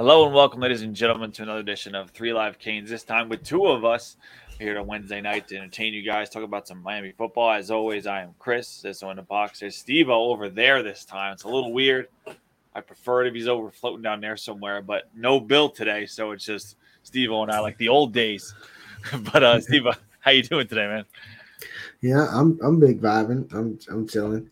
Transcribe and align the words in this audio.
Hello 0.00 0.24
and 0.24 0.34
welcome, 0.34 0.62
ladies 0.62 0.80
and 0.80 0.96
gentlemen, 0.96 1.30
to 1.30 1.42
another 1.42 1.60
edition 1.60 1.94
of 1.94 2.08
Three 2.08 2.32
Live 2.32 2.58
Canes. 2.58 2.88
This 2.88 3.02
time 3.02 3.28
with 3.28 3.44
two 3.44 3.66
of 3.66 3.84
us 3.84 4.16
here 4.58 4.78
on 4.78 4.86
Wednesday 4.86 5.20
night 5.20 5.46
to 5.48 5.58
entertain 5.58 5.92
you 5.92 6.02
guys, 6.02 6.30
talk 6.30 6.42
about 6.42 6.66
some 6.66 6.82
Miami 6.82 7.12
football. 7.12 7.50
As 7.52 7.70
always, 7.70 8.06
I 8.06 8.22
am 8.22 8.34
Chris. 8.38 8.80
This 8.80 9.02
one 9.02 9.10
in 9.10 9.16
the 9.16 9.22
box. 9.24 9.60
There's 9.60 9.76
Steve 9.76 10.08
over 10.08 10.48
there 10.48 10.82
this 10.82 11.04
time. 11.04 11.34
It's 11.34 11.42
a 11.42 11.48
little 11.48 11.74
weird. 11.74 12.08
I 12.74 12.80
prefer 12.80 13.26
it 13.26 13.28
if 13.28 13.34
he's 13.34 13.46
over 13.46 13.70
floating 13.70 14.00
down 14.00 14.22
there 14.22 14.38
somewhere, 14.38 14.80
but 14.80 15.10
no 15.14 15.38
Bill 15.38 15.68
today, 15.68 16.06
so 16.06 16.30
it's 16.30 16.46
just 16.46 16.76
Steve 17.02 17.30
and 17.30 17.50
I 17.50 17.60
like 17.60 17.76
the 17.76 17.90
old 17.90 18.14
days. 18.14 18.54
but 19.34 19.42
uh 19.42 19.60
Steve, 19.60 19.84
how 20.20 20.30
you 20.30 20.42
doing 20.42 20.66
today, 20.66 20.86
man? 20.86 21.04
Yeah, 22.00 22.26
I'm 22.32 22.58
I'm 22.62 22.80
big 22.80 23.02
vibing. 23.02 23.52
I'm 23.52 23.78
I'm 23.90 24.08
chilling. 24.08 24.48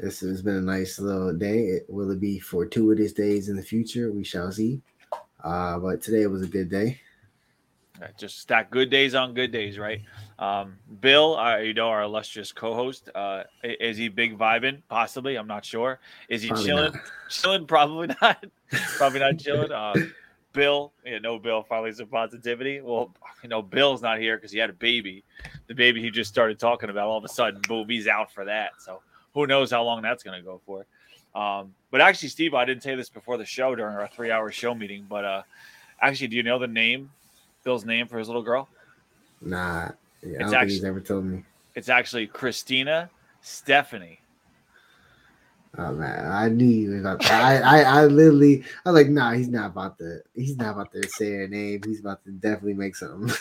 This 0.00 0.20
has 0.20 0.42
been 0.42 0.56
a 0.56 0.60
nice 0.60 0.98
little 0.98 1.32
day. 1.32 1.58
It, 1.66 1.86
will 1.88 2.10
it 2.10 2.20
be 2.20 2.38
fortuitous 2.38 3.12
days 3.12 3.48
in 3.48 3.56
the 3.56 3.62
future? 3.62 4.12
We 4.12 4.22
shall 4.22 4.50
see. 4.52 4.80
Uh, 5.42 5.78
but 5.78 6.02
today 6.02 6.26
was 6.26 6.42
a 6.42 6.46
good 6.46 6.68
day. 6.68 7.00
Just 8.16 8.38
stack 8.38 8.70
good 8.70 8.90
days 8.90 9.14
on 9.14 9.34
good 9.34 9.50
days, 9.50 9.78
right? 9.78 10.02
Um, 10.38 10.78
Bill, 11.00 11.36
uh, 11.36 11.56
you 11.56 11.74
know, 11.74 11.88
our 11.88 12.02
illustrious 12.02 12.52
co-host, 12.52 13.08
uh, 13.14 13.42
is 13.64 13.96
he 13.96 14.08
big 14.08 14.38
vibing? 14.38 14.82
Possibly, 14.88 15.36
I'm 15.36 15.48
not 15.48 15.64
sure. 15.64 15.98
Is 16.28 16.42
he 16.42 16.48
probably 16.48 16.66
chilling? 16.66 16.92
Not. 16.92 17.02
Chilling? 17.28 17.66
Probably 17.66 18.06
not. 18.22 18.44
probably 18.96 19.18
not 19.18 19.38
chilling. 19.38 19.72
Uh, 19.72 19.94
Bill, 20.52 20.92
yeah, 21.04 21.18
no 21.18 21.38
Bill, 21.38 21.62
finally 21.62 21.92
some 21.92 22.06
positivity. 22.06 22.80
Well, 22.80 23.14
you 23.42 23.48
know, 23.48 23.62
Bill's 23.62 24.02
not 24.02 24.18
here 24.18 24.36
because 24.36 24.52
he 24.52 24.58
had 24.58 24.70
a 24.70 24.74
baby. 24.74 25.24
The 25.66 25.74
baby 25.74 26.00
he 26.00 26.10
just 26.10 26.30
started 26.30 26.58
talking 26.58 26.90
about, 26.90 27.08
all 27.08 27.18
of 27.18 27.24
a 27.24 27.28
sudden, 27.28 27.60
boom, 27.68 27.88
he's 27.88 28.06
out 28.06 28.32
for 28.32 28.44
that. 28.44 28.72
So 28.78 29.00
who 29.34 29.46
knows 29.46 29.70
how 29.70 29.82
long 29.82 30.02
that's 30.02 30.22
going 30.22 30.38
to 30.38 30.44
go 30.44 30.60
for. 30.64 30.86
Um, 31.34 31.74
but 31.90 32.00
actually, 32.00 32.28
Steve, 32.28 32.54
I 32.54 32.64
didn't 32.64 32.82
say 32.82 32.94
this 32.94 33.08
before 33.08 33.36
the 33.36 33.44
show 33.44 33.74
during 33.74 33.96
our 33.96 34.08
three 34.08 34.30
hour 34.30 34.50
show 34.50 34.74
meeting, 34.74 35.06
but 35.08 35.24
uh, 35.24 35.42
actually, 36.00 36.28
do 36.28 36.36
you 36.36 36.42
know 36.42 36.58
the 36.58 36.66
name, 36.66 37.10
Bill's 37.64 37.84
name 37.84 38.08
for 38.08 38.18
his 38.18 38.28
little 38.28 38.42
girl? 38.42 38.68
Nah, 39.40 39.90
yeah, 40.22 40.36
I 40.36 40.38
don't 40.38 40.54
actually, 40.54 40.58
think 40.58 40.70
he's 40.70 40.84
ever 40.84 41.00
told 41.00 41.24
me. 41.24 41.44
It's 41.74 41.88
actually 41.88 42.26
Christina 42.26 43.10
Stephanie. 43.40 44.20
Oh 45.76 45.92
man, 45.92 46.30
I 46.32 46.48
knew 46.48 46.64
you 46.64 46.90
was 46.90 47.00
about 47.00 47.30
I, 47.30 47.58
I, 47.58 47.82
I 47.82 48.04
literally, 48.06 48.64
I 48.84 48.90
was 48.90 49.02
like, 49.02 49.10
nah, 49.10 49.32
he's 49.32 49.48
not 49.48 49.66
about 49.66 49.98
to, 49.98 50.20
he's 50.34 50.56
not 50.56 50.72
about 50.72 50.92
to 50.92 51.06
say 51.08 51.32
her 51.32 51.48
name. 51.48 51.82
He's 51.84 52.00
about 52.00 52.24
to 52.24 52.30
definitely 52.32 52.74
make 52.74 52.96
something. 52.96 53.34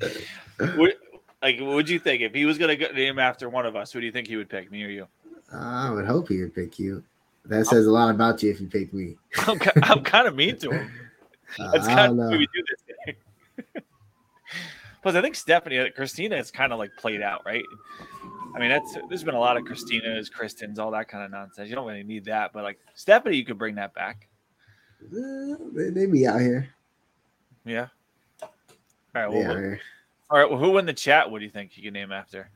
Like, 1.42 1.60
what'd 1.60 1.88
you 1.88 1.98
think 2.00 2.22
if 2.22 2.34
he 2.34 2.44
was 2.44 2.58
going 2.58 2.76
to 2.76 2.92
name 2.92 3.18
after 3.20 3.48
one 3.48 3.66
of 3.66 3.76
us? 3.76 3.92
Who 3.92 4.00
do 4.00 4.06
you 4.06 4.10
think 4.10 4.26
he 4.26 4.36
would 4.36 4.48
pick, 4.48 4.70
me 4.70 4.82
or 4.82 4.88
you? 4.88 5.06
I 5.52 5.90
would 5.90 6.06
hope 6.06 6.28
he 6.28 6.40
would 6.40 6.54
pick 6.54 6.78
you. 6.78 7.02
That 7.44 7.66
says 7.66 7.86
a 7.86 7.90
lot 7.90 8.10
about 8.10 8.42
you 8.42 8.50
if 8.50 8.60
you 8.60 8.66
pick 8.66 8.92
me. 8.92 9.16
I'm, 9.46 9.58
I'm 9.82 10.02
kind 10.02 10.26
of 10.26 10.34
mean 10.34 10.58
to 10.58 10.70
him. 10.70 10.90
Uh, 11.58 11.70
That's 11.70 11.86
kind 11.86 12.20
of 12.20 12.30
we 12.30 12.38
do 12.38 12.64
this. 12.68 12.82
Thing. 13.04 13.82
Plus, 15.02 15.14
I 15.14 15.22
think 15.22 15.36
Stephanie, 15.36 15.78
uh, 15.78 15.90
Christina 15.94 16.36
is 16.36 16.50
kind 16.50 16.72
of 16.72 16.80
like 16.80 16.90
played 16.98 17.22
out, 17.22 17.42
right? 17.46 17.62
I 18.56 18.58
mean, 18.58 18.70
that's 18.70 18.96
there's 19.08 19.22
been 19.22 19.34
a 19.34 19.38
lot 19.38 19.56
of 19.56 19.64
Christinas, 19.64 20.32
Kristens, 20.32 20.78
all 20.78 20.90
that 20.92 21.08
kind 21.08 21.24
of 21.24 21.30
nonsense. 21.30 21.68
You 21.68 21.76
don't 21.76 21.86
really 21.86 22.02
need 22.02 22.24
that, 22.24 22.52
but 22.52 22.64
like 22.64 22.78
Stephanie, 22.94 23.36
you 23.36 23.44
could 23.44 23.58
bring 23.58 23.74
that 23.74 23.94
back. 23.94 24.28
Uh, 25.04 25.56
they, 25.74 25.90
they 25.90 26.06
be 26.06 26.26
out 26.26 26.40
here. 26.40 26.68
Yeah. 27.64 27.88
All 28.42 28.50
right. 29.14 29.30
Well, 29.30 29.76
all 30.30 30.38
right. 30.38 30.50
Well, 30.50 30.58
who 30.58 30.78
in 30.78 30.86
the 30.86 30.92
chat? 30.92 31.30
What 31.30 31.38
do 31.38 31.44
you 31.44 31.50
think 31.50 31.76
you 31.76 31.82
can 31.82 31.92
name 31.92 32.12
after? 32.12 32.50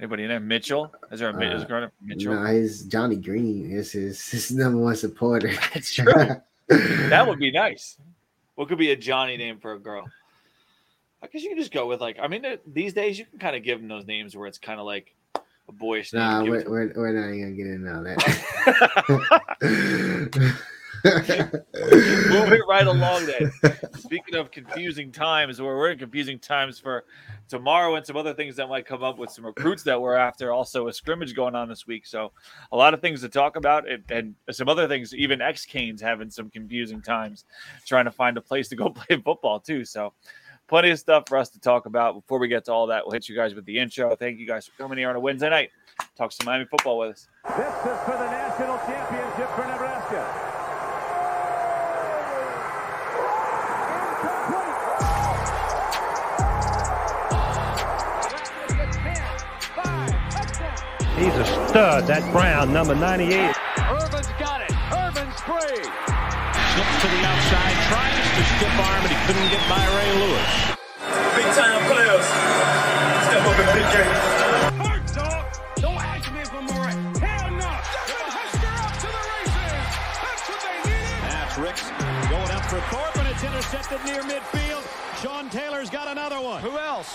Anybody 0.00 0.22
in 0.22 0.30
there? 0.30 0.40
Mitchell? 0.40 0.90
Is 1.12 1.20
there 1.20 1.28
a 1.28 1.34
uh, 1.34 1.56
is 1.56 1.66
there 1.66 1.92
Mitchell? 2.02 2.34
No, 2.34 2.46
he's 2.46 2.84
Johnny 2.84 3.16
Green. 3.16 3.70
Is 3.70 3.92
his 3.92 4.26
his 4.30 4.50
number 4.50 4.78
one 4.78 4.96
supporter. 4.96 5.52
That's 5.74 5.92
true. 5.96 6.40
that 6.68 7.28
would 7.28 7.38
be 7.38 7.50
nice. 7.50 7.98
What 8.54 8.68
could 8.68 8.78
be 8.78 8.92
a 8.92 8.96
Johnny 8.96 9.36
name 9.36 9.58
for 9.58 9.74
a 9.74 9.78
girl? 9.78 10.08
I 11.22 11.26
guess 11.26 11.42
you 11.42 11.50
can 11.50 11.58
just 11.58 11.70
go 11.70 11.86
with 11.86 12.00
like. 12.00 12.16
I 12.18 12.28
mean, 12.28 12.46
these 12.66 12.94
days 12.94 13.18
you 13.18 13.26
can 13.26 13.38
kind 13.38 13.54
of 13.54 13.62
give 13.62 13.78
them 13.78 13.88
those 13.88 14.06
names 14.06 14.34
where 14.34 14.46
it's 14.46 14.56
kind 14.56 14.80
of 14.80 14.86
like 14.86 15.14
a 15.36 15.72
boyish 15.72 16.14
name. 16.14 16.22
Nah, 16.22 16.44
we're, 16.44 16.64
we're, 16.64 16.92
we're, 16.96 17.12
not 17.12 17.28
even 17.28 17.40
gonna 17.42 17.52
get 17.52 17.66
into 17.66 17.94
all 17.94 18.02
that. 20.32 20.56
Moving 21.04 22.62
right 22.68 22.86
along 22.86 23.26
then. 23.26 23.52
Speaking 23.98 24.34
of 24.34 24.50
confusing 24.50 25.10
times, 25.12 25.60
where 25.60 25.76
we're 25.76 25.92
in 25.92 25.98
confusing 25.98 26.38
times 26.38 26.78
for 26.78 27.04
tomorrow 27.48 27.96
and 27.96 28.06
some 28.06 28.16
other 28.16 28.34
things 28.34 28.56
that 28.56 28.68
might 28.68 28.86
come 28.86 29.02
up 29.02 29.18
with 29.18 29.30
some 29.30 29.44
recruits 29.44 29.82
that 29.82 30.00
we're 30.00 30.14
after. 30.14 30.52
Also, 30.52 30.88
a 30.88 30.92
scrimmage 30.92 31.34
going 31.34 31.54
on 31.54 31.68
this 31.68 31.86
week. 31.86 32.06
So, 32.06 32.32
a 32.72 32.76
lot 32.76 32.94
of 32.94 33.00
things 33.00 33.20
to 33.22 33.28
talk 33.28 33.56
about 33.56 33.88
and, 33.88 34.04
and 34.10 34.34
some 34.50 34.68
other 34.68 34.86
things. 34.88 35.14
Even 35.14 35.40
ex 35.40 35.66
Canes 35.66 36.00
having 36.00 36.30
some 36.30 36.50
confusing 36.50 37.02
times 37.02 37.44
trying 37.86 38.04
to 38.04 38.12
find 38.12 38.36
a 38.36 38.40
place 38.40 38.68
to 38.68 38.76
go 38.76 38.88
play 38.90 39.16
football, 39.16 39.60
too. 39.60 39.84
So, 39.84 40.12
plenty 40.68 40.90
of 40.90 40.98
stuff 40.98 41.24
for 41.28 41.36
us 41.36 41.50
to 41.50 41.60
talk 41.60 41.86
about. 41.86 42.14
Before 42.14 42.38
we 42.38 42.48
get 42.48 42.64
to 42.66 42.72
all 42.72 42.86
that, 42.86 43.04
we'll 43.04 43.12
hit 43.12 43.28
you 43.28 43.36
guys 43.36 43.54
with 43.54 43.64
the 43.64 43.78
intro. 43.78 44.14
Thank 44.14 44.38
you 44.38 44.46
guys 44.46 44.66
for 44.66 44.82
coming 44.82 44.98
here 44.98 45.10
on 45.10 45.16
a 45.16 45.20
Wednesday 45.20 45.50
night. 45.50 45.70
Talk 46.16 46.32
some 46.32 46.46
Miami 46.46 46.64
football 46.66 46.98
with 46.98 47.10
us. 47.10 47.28
This 47.56 47.66
is 47.66 48.00
for 48.04 48.12
the 48.12 48.30
national 48.30 48.78
championship 48.78 49.50
for 49.56 49.66
Nebraska. 49.66 50.49
He's 61.20 61.36
a 61.36 61.44
stud, 61.68 62.08
that 62.08 62.24
Brown, 62.32 62.72
number 62.72 62.96
98. 62.96 63.28
Irvin's 63.28 64.32
got 64.40 64.64
it. 64.64 64.72
Irvin's 64.88 65.36
free. 65.44 65.84
Slips 65.84 66.96
to 66.96 67.08
the 67.12 67.20
outside, 67.28 67.76
tries 67.92 68.24
to 68.24 68.42
stiff 68.56 68.72
arm, 68.80 69.04
but 69.04 69.12
he 69.12 69.20
couldn't 69.28 69.52
get 69.52 69.60
by 69.68 69.84
Ray 70.00 70.16
Lewis. 70.16 70.48
Big 71.36 71.44
time 71.52 71.84
players. 71.92 72.24
Step 73.28 73.44
up 73.44 73.52
in 73.52 73.68
big 73.76 73.88
game. 73.92 74.16
Hard 74.80 75.04
dog. 75.12 75.44
Don't 75.76 76.00
ask 76.00 76.24
me 76.32 76.40
if 76.40 76.56
I'm 76.56 76.64
all 76.72 76.80
right. 76.88 76.96
Hell 77.20 77.52
no. 77.52 77.68
Husker 77.68 78.72
up 78.80 78.96
to 79.04 79.08
the 79.12 79.22
races. 79.28 79.92
That's 80.24 80.44
what 80.48 80.60
they 80.64 80.88
needed. 80.88 81.20
That's 81.36 81.52
Ricks 81.60 81.84
going 82.32 82.48
up 82.56 82.64
for 82.64 82.80
Thorpe, 82.88 83.20
and 83.20 83.28
it's 83.28 83.44
intercepted 83.44 84.00
near 84.08 84.24
midfield. 84.24 84.88
Sean 85.20 85.52
Taylor's 85.52 85.92
got 85.92 86.08
another 86.08 86.40
one. 86.40 86.64
Who 86.64 86.80
else? 86.80 87.12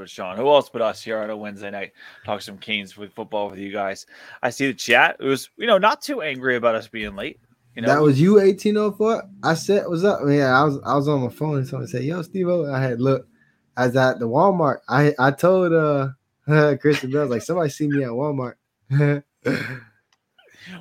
But 0.00 0.10
Sean. 0.10 0.36
Who 0.36 0.48
else 0.48 0.70
but 0.70 0.80
us 0.82 1.02
here 1.02 1.18
on 1.18 1.28
a 1.28 1.36
Wednesday 1.36 1.70
night? 1.70 1.92
Talk 2.24 2.40
some 2.40 2.56
Canes 2.56 2.96
with 2.96 3.12
football 3.12 3.50
with 3.50 3.58
you 3.58 3.70
guys. 3.70 4.06
I 4.42 4.48
see 4.48 4.66
the 4.66 4.74
chat. 4.74 5.16
It 5.20 5.24
was, 5.24 5.50
you 5.56 5.66
know, 5.66 5.76
not 5.78 6.00
too 6.00 6.22
angry 6.22 6.56
about 6.56 6.74
us 6.74 6.88
being 6.88 7.14
late. 7.14 7.38
You 7.76 7.82
know, 7.82 7.88
that 7.88 8.00
was 8.00 8.20
you 8.20 8.36
1804. 8.36 9.22
I 9.44 9.54
said, 9.54 9.84
"What's 9.86 10.02
up?" 10.02 10.20
Yeah, 10.26 10.58
I 10.58 10.64
was 10.64 10.80
I 10.84 10.94
was 10.96 11.06
on 11.06 11.20
my 11.20 11.28
phone 11.28 11.58
and 11.58 11.68
someone 11.68 11.86
said, 11.86 12.02
"Yo, 12.02 12.22
Steve." 12.22 12.48
I 12.48 12.80
had 12.80 13.00
look. 13.00 13.28
I 13.76 13.86
was 13.86 13.96
at 13.96 14.18
the 14.18 14.26
Walmart. 14.26 14.78
I 14.88 15.14
I 15.18 15.30
told 15.30 15.72
uh 15.72 16.08
Christian 16.80 17.12
Bell 17.12 17.26
like 17.26 17.42
somebody 17.42 17.68
see 17.68 17.86
me 17.86 18.02
at 18.02 18.10
Walmart. 18.10 18.54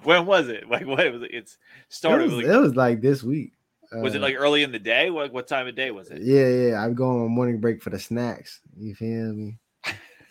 when 0.03 0.25
was 0.25 0.47
it? 0.47 0.67
Like 0.67 0.87
what 0.87 1.11
was 1.11 1.23
it? 1.23 1.31
It's 1.31 1.57
started. 1.89 2.31
It 2.31 2.35
was, 2.35 2.35
like, 2.35 2.45
it 2.45 2.57
was 2.57 2.75
like 2.75 3.01
this 3.01 3.21
week. 3.21 3.53
Was 3.91 4.13
it 4.13 4.19
uh, 4.19 4.21
like 4.21 4.35
early 4.37 4.63
in 4.63 4.71
the 4.71 4.79
day? 4.79 5.09
What 5.09 5.33
what 5.33 5.47
time 5.47 5.67
of 5.67 5.75
day 5.75 5.91
was 5.91 6.09
it? 6.09 6.21
Yeah, 6.21 6.47
yeah. 6.47 6.83
I'm 6.83 6.93
going 6.93 7.21
on 7.21 7.31
morning 7.31 7.59
break 7.59 7.81
for 7.81 7.89
the 7.89 7.99
snacks. 7.99 8.61
You 8.77 8.93
feel 8.93 9.33
me? 9.33 9.57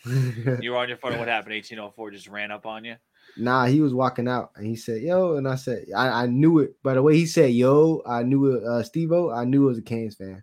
you 0.61 0.71
were 0.71 0.77
on 0.77 0.89
your 0.89 0.99
phone. 0.99 1.19
What 1.19 1.29
happened? 1.29 1.55
1804 1.55 2.11
just 2.13 2.29
ran 2.29 2.51
up 2.51 2.67
on 2.67 2.85
you. 2.85 2.97
Nah, 3.37 3.67
he 3.67 3.81
was 3.81 3.93
walking 3.93 4.29
out 4.29 4.53
and 4.57 4.67
he 4.67 4.77
said, 4.77 5.03
"Yo," 5.03 5.37
and 5.37 5.49
I 5.49 5.57
said, 5.57 5.87
"I, 5.95 6.23
I 6.23 6.27
knew 6.27 6.61
it." 6.61 6.81
By 6.83 6.95
the 6.95 7.03
way, 7.03 7.17
he 7.17 7.27
said, 7.27 7.53
"Yo," 7.53 8.03
I 8.07 8.23
knew 8.23 8.57
it. 8.57 8.65
Uh, 8.65 8.83
Steve-O, 8.83 9.31
I 9.31 9.45
knew 9.45 9.65
it 9.65 9.69
was 9.69 9.79
a 9.79 9.83
Canes 9.83 10.17
fan. 10.17 10.43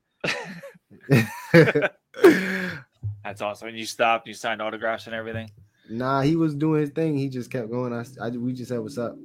That's 3.24 3.42
awesome. 3.42 3.70
And 3.70 3.78
you 3.78 3.86
stopped. 3.86 4.28
You 4.28 4.34
signed 4.34 4.62
autographs 4.62 5.08
and 5.08 5.16
everything. 5.16 5.50
Nah, 5.90 6.22
he 6.22 6.36
was 6.36 6.56
doing 6.56 6.82
his 6.82 6.92
thing. 6.92 7.18
He 7.18 7.30
just 7.30 7.52
kept 7.52 7.70
going. 7.70 7.94
I, 7.94 8.06
I 8.22 8.30
we 8.30 8.54
just 8.54 8.70
said, 8.70 8.80
"What's 8.80 8.98
up?" 8.98 9.16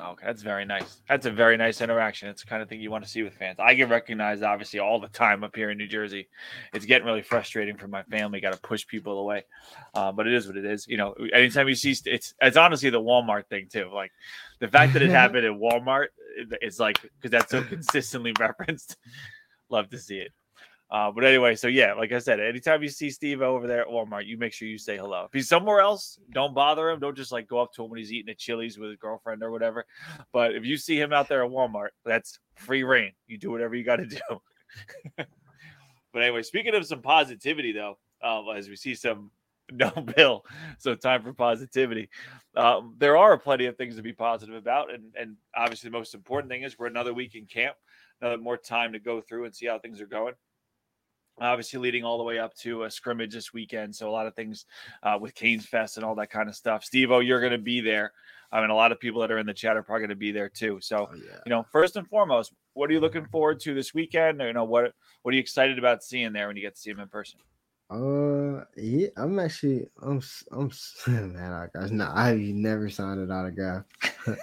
Okay, 0.00 0.26
that's 0.26 0.42
very 0.42 0.64
nice. 0.64 1.00
That's 1.08 1.26
a 1.26 1.30
very 1.30 1.56
nice 1.56 1.80
interaction. 1.80 2.28
It's 2.28 2.42
the 2.42 2.48
kind 2.48 2.62
of 2.62 2.68
thing 2.68 2.80
you 2.80 2.90
want 2.90 3.04
to 3.04 3.10
see 3.10 3.22
with 3.22 3.34
fans. 3.34 3.58
I 3.58 3.74
get 3.74 3.88
recognized 3.88 4.42
obviously 4.42 4.78
all 4.78 5.00
the 5.00 5.08
time 5.08 5.42
up 5.42 5.56
here 5.56 5.70
in 5.70 5.78
New 5.78 5.88
Jersey. 5.88 6.28
It's 6.72 6.86
getting 6.86 7.06
really 7.06 7.22
frustrating 7.22 7.76
for 7.76 7.88
my 7.88 8.02
family. 8.04 8.40
Got 8.40 8.52
to 8.52 8.60
push 8.60 8.86
people 8.86 9.18
away, 9.18 9.44
uh, 9.94 10.12
but 10.12 10.26
it 10.26 10.34
is 10.34 10.46
what 10.46 10.56
it 10.56 10.64
is. 10.64 10.86
You 10.86 10.98
know, 10.98 11.14
anytime 11.32 11.68
you 11.68 11.74
see 11.74 11.96
it's 12.06 12.34
it's 12.40 12.56
honestly 12.56 12.90
the 12.90 13.00
Walmart 13.00 13.48
thing 13.48 13.66
too. 13.72 13.90
Like 13.92 14.12
the 14.60 14.68
fact 14.68 14.92
that 14.92 15.02
it 15.02 15.10
happened 15.22 15.44
at 15.44 15.52
Walmart, 15.52 16.08
it's 16.60 16.78
like 16.78 17.00
because 17.02 17.32
that's 17.32 17.50
so 17.50 17.62
consistently 17.62 18.32
referenced. 18.38 18.96
Love 19.68 19.90
to 19.90 19.98
see 19.98 20.18
it. 20.18 20.32
Uh, 20.90 21.10
but 21.10 21.24
anyway, 21.24 21.54
so 21.54 21.68
yeah, 21.68 21.92
like 21.92 22.12
I 22.12 22.18
said, 22.18 22.40
anytime 22.40 22.82
you 22.82 22.88
see 22.88 23.10
Steve 23.10 23.42
over 23.42 23.66
there 23.66 23.82
at 23.82 23.88
Walmart, 23.88 24.26
you 24.26 24.38
make 24.38 24.54
sure 24.54 24.66
you 24.66 24.78
say 24.78 24.96
hello. 24.96 25.24
If 25.24 25.32
he's 25.34 25.48
somewhere 25.48 25.80
else, 25.80 26.18
don't 26.32 26.54
bother 26.54 26.88
him. 26.88 26.98
Don't 26.98 27.16
just 27.16 27.30
like 27.30 27.46
go 27.46 27.58
up 27.58 27.72
to 27.74 27.84
him 27.84 27.90
when 27.90 27.98
he's 27.98 28.12
eating 28.12 28.30
at 28.30 28.38
Chili's 28.38 28.78
with 28.78 28.90
his 28.90 28.98
girlfriend 28.98 29.42
or 29.42 29.50
whatever. 29.50 29.84
But 30.32 30.54
if 30.54 30.64
you 30.64 30.78
see 30.78 30.98
him 30.98 31.12
out 31.12 31.28
there 31.28 31.44
at 31.44 31.50
Walmart, 31.50 31.88
that's 32.06 32.38
free 32.54 32.84
reign. 32.84 33.12
You 33.26 33.36
do 33.36 33.50
whatever 33.50 33.74
you 33.74 33.84
got 33.84 33.96
to 33.96 34.06
do. 34.06 34.20
but 35.16 36.22
anyway, 36.22 36.42
speaking 36.42 36.74
of 36.74 36.86
some 36.86 37.02
positivity 37.02 37.72
though, 37.72 37.98
uh, 38.22 38.48
as 38.50 38.68
we 38.68 38.76
see 38.76 38.94
some 38.94 39.30
no 39.72 39.90
Bill. 39.90 40.44
So 40.78 40.94
time 40.94 41.22
for 41.22 41.32
positivity. 41.32 42.08
Um, 42.56 42.94
there 42.98 43.16
are 43.16 43.36
plenty 43.36 43.66
of 43.66 43.76
things 43.76 43.96
to 43.96 44.02
be 44.02 44.12
positive 44.12 44.54
about, 44.54 44.92
and 44.92 45.12
and 45.18 45.36
obviously 45.54 45.90
the 45.90 45.98
most 45.98 46.14
important 46.14 46.50
thing 46.50 46.62
is 46.62 46.78
we're 46.78 46.86
another 46.86 47.12
week 47.12 47.34
in 47.34 47.46
camp, 47.46 47.76
another 48.20 48.38
more 48.38 48.56
time 48.56 48.92
to 48.92 48.98
go 48.98 49.20
through 49.20 49.44
and 49.44 49.54
see 49.54 49.66
how 49.66 49.78
things 49.78 50.00
are 50.00 50.06
going. 50.06 50.34
Obviously, 51.40 51.78
leading 51.80 52.04
all 52.04 52.18
the 52.18 52.24
way 52.24 52.38
up 52.38 52.54
to 52.58 52.84
a 52.84 52.90
scrimmage 52.90 53.32
this 53.32 53.52
weekend, 53.52 53.94
so 53.94 54.08
a 54.08 54.12
lot 54.12 54.26
of 54.26 54.34
things 54.34 54.66
uh, 55.02 55.18
with 55.20 55.34
Canes 55.34 55.66
Fest 55.66 55.96
and 55.96 56.04
all 56.04 56.14
that 56.16 56.30
kind 56.30 56.48
of 56.48 56.54
stuff. 56.56 56.84
Steve 56.84 57.10
O, 57.10 57.20
you're 57.20 57.40
going 57.40 57.52
to 57.52 57.58
be 57.58 57.80
there. 57.80 58.12
I 58.50 58.60
mean, 58.60 58.70
a 58.70 58.74
lot 58.74 58.92
of 58.92 58.98
people 59.00 59.20
that 59.20 59.30
are 59.30 59.38
in 59.38 59.46
the 59.46 59.52
chat 59.54 59.76
are 59.76 59.82
probably 59.82 60.00
going 60.00 60.10
to 60.10 60.16
be 60.16 60.32
there 60.32 60.48
too. 60.48 60.78
So, 60.80 61.08
Oh, 61.10 61.14
yeah. 61.14 61.38
you 61.44 61.50
know, 61.50 61.64
first 61.70 61.96
and 61.96 62.08
foremost, 62.08 62.52
what 62.72 62.88
are 62.88 62.92
you 62.94 63.00
looking 63.00 63.26
forward 63.26 63.60
to 63.60 63.74
this 63.74 63.92
weekend? 63.92 64.40
Or, 64.40 64.46
you 64.46 64.52
know, 64.54 64.64
what 64.64 64.94
what 65.22 65.32
are 65.32 65.34
you 65.34 65.40
excited 65.40 65.78
about 65.78 66.02
seeing 66.02 66.32
there 66.32 66.46
when 66.46 66.56
you 66.56 66.62
get 66.62 66.74
to 66.74 66.80
see 66.80 66.90
him 66.90 67.00
in 67.00 67.08
person? 67.08 67.40
Uh, 67.90 68.64
yeah, 68.76 69.08
I'm 69.16 69.38
actually, 69.38 69.86
I'm, 70.02 70.20
I'm, 70.52 70.70
man, 71.06 71.52
I 71.52 71.66
gosh, 71.74 71.90
no, 71.90 72.10
I've 72.14 72.38
never 72.38 72.88
signed 72.90 73.20
an 73.20 73.30
autograph. 73.30 73.84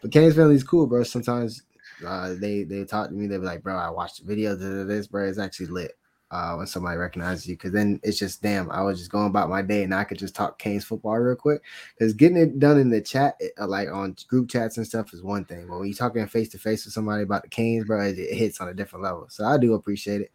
but 0.00 0.10
Kane's 0.10 0.34
family's 0.34 0.64
cool, 0.64 0.86
bro. 0.86 1.02
Sometimes, 1.04 1.62
uh, 2.06 2.34
they 2.34 2.64
they 2.64 2.84
talk 2.84 3.08
to 3.08 3.14
me. 3.14 3.26
They 3.28 3.38
be 3.38 3.44
like, 3.44 3.62
bro, 3.62 3.76
I 3.76 3.90
watched 3.90 4.26
the 4.26 4.34
videos 4.34 4.54
of 4.80 4.88
this, 4.88 5.06
bro. 5.06 5.28
It's 5.28 5.38
actually 5.38 5.66
lit. 5.66 5.92
Uh, 6.32 6.54
when 6.54 6.66
somebody 6.66 6.96
recognizes 6.96 7.46
you, 7.46 7.54
because 7.56 7.72
then 7.72 8.00
it's 8.02 8.18
just 8.18 8.40
damn. 8.40 8.70
I 8.70 8.80
was 8.80 8.98
just 8.98 9.12
going 9.12 9.26
about 9.26 9.50
my 9.50 9.60
day, 9.60 9.82
and 9.82 9.94
I 9.94 10.02
could 10.02 10.18
just 10.18 10.34
talk 10.34 10.58
Kane's 10.58 10.82
football 10.82 11.18
real 11.18 11.36
quick. 11.36 11.60
Because 11.94 12.14
getting 12.14 12.38
it 12.38 12.58
done 12.58 12.78
in 12.78 12.88
the 12.88 13.02
chat, 13.02 13.38
uh, 13.60 13.66
like 13.66 13.90
on 13.92 14.16
group 14.28 14.48
chats 14.48 14.78
and 14.78 14.86
stuff, 14.86 15.12
is 15.12 15.22
one 15.22 15.44
thing. 15.44 15.66
But 15.68 15.78
when 15.78 15.88
you're 15.88 15.94
talking 15.94 16.26
face 16.26 16.48
to 16.48 16.58
face 16.58 16.86
with 16.86 16.94
somebody 16.94 17.22
about 17.22 17.42
the 17.42 17.50
Canes, 17.50 17.84
bro, 17.84 18.02
it, 18.02 18.18
it 18.18 18.34
hits 18.34 18.62
on 18.62 18.68
a 18.68 18.74
different 18.74 19.04
level. 19.04 19.26
So 19.28 19.44
I 19.44 19.58
do 19.58 19.74
appreciate 19.74 20.22
it. 20.22 20.32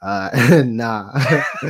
Uh, 0.00 0.62
nah. 0.66 1.10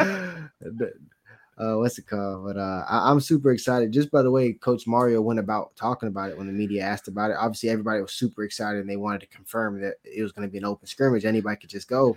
uh, 1.58 1.74
what's 1.74 1.98
it 1.98 2.06
called? 2.06 2.44
But 2.46 2.56
uh, 2.56 2.84
I, 2.88 3.10
I'm 3.10 3.18
super 3.18 3.50
excited 3.50 3.92
just 3.92 4.10
by 4.12 4.22
the 4.22 4.30
way 4.30 4.52
Coach 4.52 4.86
Mario 4.86 5.20
went 5.20 5.40
about 5.40 5.74
talking 5.74 6.08
about 6.08 6.30
it 6.30 6.38
when 6.38 6.46
the 6.46 6.52
media 6.52 6.84
asked 6.84 7.08
about 7.08 7.32
it. 7.32 7.36
Obviously, 7.38 7.70
everybody 7.70 8.00
was 8.02 8.12
super 8.12 8.44
excited 8.44 8.80
and 8.80 8.88
they 8.88 8.96
wanted 8.96 9.22
to 9.22 9.26
confirm 9.26 9.80
that 9.80 9.96
it 10.04 10.22
was 10.22 10.30
going 10.30 10.46
to 10.46 10.52
be 10.52 10.58
an 10.58 10.64
open 10.64 10.86
scrimmage. 10.86 11.24
Anybody 11.24 11.56
could 11.56 11.70
just 11.70 11.88
go 11.88 12.16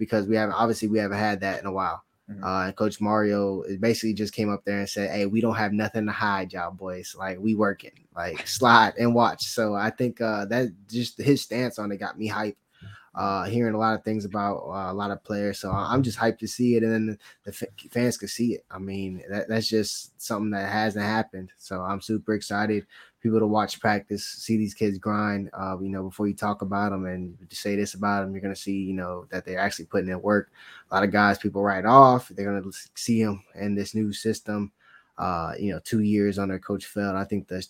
because 0.00 0.26
we 0.26 0.34
haven't 0.36 0.56
obviously 0.56 0.88
we 0.88 0.98
haven't 0.98 1.18
had 1.18 1.40
that 1.42 1.60
in 1.60 1.66
a 1.66 1.72
while. 1.72 2.02
Mhm. 2.30 2.42
Uh, 2.44 2.66
and 2.68 2.76
Coach 2.76 3.00
Mario 3.00 3.62
basically 3.80 4.14
just 4.14 4.32
came 4.34 4.50
up 4.50 4.64
there 4.64 4.78
and 4.80 4.88
said, 4.88 5.10
"Hey, 5.10 5.26
we 5.26 5.40
don't 5.40 5.56
have 5.56 5.72
nothing 5.72 6.06
to 6.06 6.12
hide, 6.12 6.52
y'all 6.52 6.72
boys. 6.72 7.14
Like 7.18 7.38
we 7.40 7.54
working, 7.54 7.92
like 8.16 8.46
slide 8.48 8.94
and 8.98 9.14
watch." 9.14 9.44
So 9.44 9.74
I 9.74 9.90
think 9.90 10.20
uh, 10.20 10.46
that 10.46 10.68
just 10.88 11.18
his 11.18 11.42
stance 11.42 11.78
on 11.78 11.92
it 11.92 11.98
got 11.98 12.18
me 12.18 12.28
hyped 12.28 12.56
uh 13.16 13.44
hearing 13.44 13.74
a 13.74 13.78
lot 13.78 13.94
of 13.94 14.04
things 14.04 14.24
about 14.24 14.58
uh, 14.68 14.92
a 14.92 14.94
lot 14.94 15.10
of 15.10 15.22
players 15.24 15.58
so 15.58 15.72
i'm 15.72 16.00
just 16.00 16.16
hyped 16.16 16.38
to 16.38 16.46
see 16.46 16.76
it 16.76 16.84
and 16.84 16.92
then 16.92 17.18
the 17.44 17.50
f- 17.50 17.90
fans 17.90 18.16
could 18.16 18.30
see 18.30 18.54
it 18.54 18.64
i 18.70 18.78
mean 18.78 19.20
that, 19.28 19.48
that's 19.48 19.66
just 19.66 20.20
something 20.22 20.50
that 20.50 20.70
hasn't 20.70 21.04
happened 21.04 21.50
so 21.58 21.80
i'm 21.80 22.00
super 22.00 22.34
excited 22.34 22.86
people 23.20 23.38
to 23.38 23.46
watch 23.46 23.80
practice 23.80 24.24
see 24.24 24.56
these 24.56 24.74
kids 24.74 24.98
grind 24.98 25.50
uh 25.52 25.76
you 25.80 25.88
know 25.88 26.04
before 26.04 26.26
you 26.26 26.34
talk 26.34 26.62
about 26.62 26.90
them 26.90 27.06
and 27.06 27.36
say 27.50 27.76
this 27.76 27.94
about 27.94 28.22
them 28.22 28.32
you're 28.32 28.40
gonna 28.40 28.56
see 28.56 28.78
you 28.78 28.94
know 28.94 29.26
that 29.30 29.44
they're 29.44 29.58
actually 29.58 29.84
putting 29.84 30.10
in 30.10 30.20
work 30.22 30.50
a 30.90 30.94
lot 30.94 31.04
of 31.04 31.10
guys 31.10 31.38
people 31.38 31.62
write 31.62 31.84
off 31.84 32.28
they're 32.28 32.46
gonna 32.46 32.72
see 32.94 33.22
them 33.22 33.42
in 33.54 33.74
this 33.74 33.94
new 33.94 34.12
system 34.12 34.72
uh, 35.20 35.52
you 35.58 35.70
know, 35.70 35.78
two 35.84 36.00
years 36.00 36.38
under 36.38 36.58
Coach 36.58 36.86
Feld. 36.86 37.14
I 37.14 37.24
think 37.24 37.46
the 37.46 37.62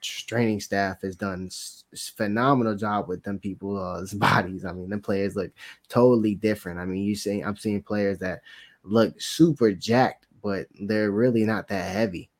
training 0.00 0.60
staff 0.60 1.02
has 1.02 1.16
done 1.16 1.50
phenomenal 1.96 2.76
job 2.76 3.08
with 3.08 3.24
them 3.24 3.40
people's 3.40 4.14
bodies. 4.14 4.64
I 4.64 4.72
mean, 4.72 4.88
them 4.88 5.00
players 5.00 5.34
look 5.34 5.50
totally 5.88 6.36
different. 6.36 6.78
I 6.78 6.84
mean, 6.84 7.02
you 7.02 7.16
see, 7.16 7.40
I'm 7.40 7.56
seeing 7.56 7.82
players 7.82 8.20
that 8.20 8.42
look 8.84 9.20
super 9.20 9.72
jacked, 9.72 10.28
but 10.44 10.68
they're 10.80 11.10
really 11.10 11.42
not 11.42 11.66
that 11.68 11.92
heavy, 11.92 12.30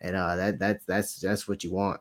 and 0.00 0.16
uh, 0.16 0.34
that 0.34 0.58
that's 0.58 0.84
that's 0.84 1.20
that's 1.20 1.46
what 1.46 1.62
you 1.62 1.70
want. 1.70 2.00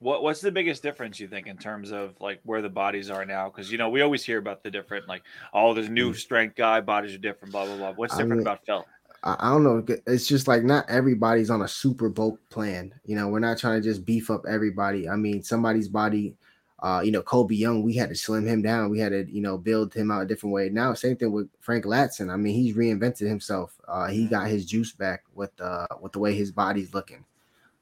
What 0.00 0.22
what's 0.22 0.40
the 0.40 0.52
biggest 0.52 0.82
difference 0.82 1.20
you 1.20 1.28
think 1.28 1.46
in 1.46 1.56
terms 1.56 1.92
of 1.92 2.14
like 2.20 2.40
where 2.44 2.62
the 2.62 2.68
bodies 2.68 3.10
are 3.10 3.24
now? 3.24 3.48
Because 3.48 3.70
you 3.70 3.78
know 3.78 3.88
we 3.88 4.02
always 4.02 4.24
hear 4.24 4.38
about 4.38 4.62
the 4.62 4.70
different 4.70 5.08
like 5.08 5.22
oh 5.52 5.74
there's 5.74 5.88
new 5.88 6.12
strength 6.14 6.56
guy 6.56 6.80
bodies 6.80 7.14
are 7.14 7.18
different 7.18 7.52
blah 7.52 7.64
blah 7.66 7.76
blah. 7.76 7.92
What's 7.92 8.14
I 8.14 8.18
different 8.18 8.40
mean, 8.40 8.46
about 8.46 8.64
Feld? 8.66 8.84
I, 9.24 9.36
I 9.38 9.50
don't 9.50 9.64
know. 9.64 9.84
It's 10.06 10.28
just 10.28 10.46
like 10.46 10.62
not 10.62 10.88
everybody's 10.88 11.50
on 11.50 11.62
a 11.62 11.68
super 11.68 12.08
bulk 12.08 12.38
plan. 12.50 12.94
You 13.04 13.16
know, 13.16 13.28
we're 13.28 13.40
not 13.40 13.58
trying 13.58 13.80
to 13.80 13.88
just 13.88 14.04
beef 14.04 14.30
up 14.30 14.44
everybody. 14.48 15.08
I 15.08 15.16
mean, 15.16 15.42
somebody's 15.42 15.88
body. 15.88 16.36
Uh, 16.82 17.00
you 17.00 17.10
know, 17.10 17.22
Kobe 17.22 17.54
Young, 17.54 17.82
we 17.82 17.94
had 17.94 18.10
to 18.10 18.14
slim 18.14 18.46
him 18.46 18.60
down. 18.60 18.90
We 18.90 18.98
had 18.98 19.12
to, 19.12 19.24
you 19.32 19.40
know, 19.40 19.56
build 19.56 19.94
him 19.94 20.10
out 20.10 20.22
a 20.22 20.26
different 20.26 20.52
way. 20.52 20.68
Now, 20.68 20.92
same 20.92 21.16
thing 21.16 21.32
with 21.32 21.48
Frank 21.60 21.86
Ladson. 21.86 22.30
I 22.30 22.36
mean, 22.36 22.54
he's 22.54 22.76
reinvented 22.76 23.26
himself. 23.26 23.80
Uh, 23.88 24.08
he 24.08 24.26
got 24.26 24.48
his 24.48 24.66
juice 24.66 24.92
back 24.92 25.22
with 25.34 25.58
uh 25.62 25.86
with 26.02 26.12
the 26.12 26.18
way 26.18 26.34
his 26.34 26.52
body's 26.52 26.92
looking, 26.92 27.24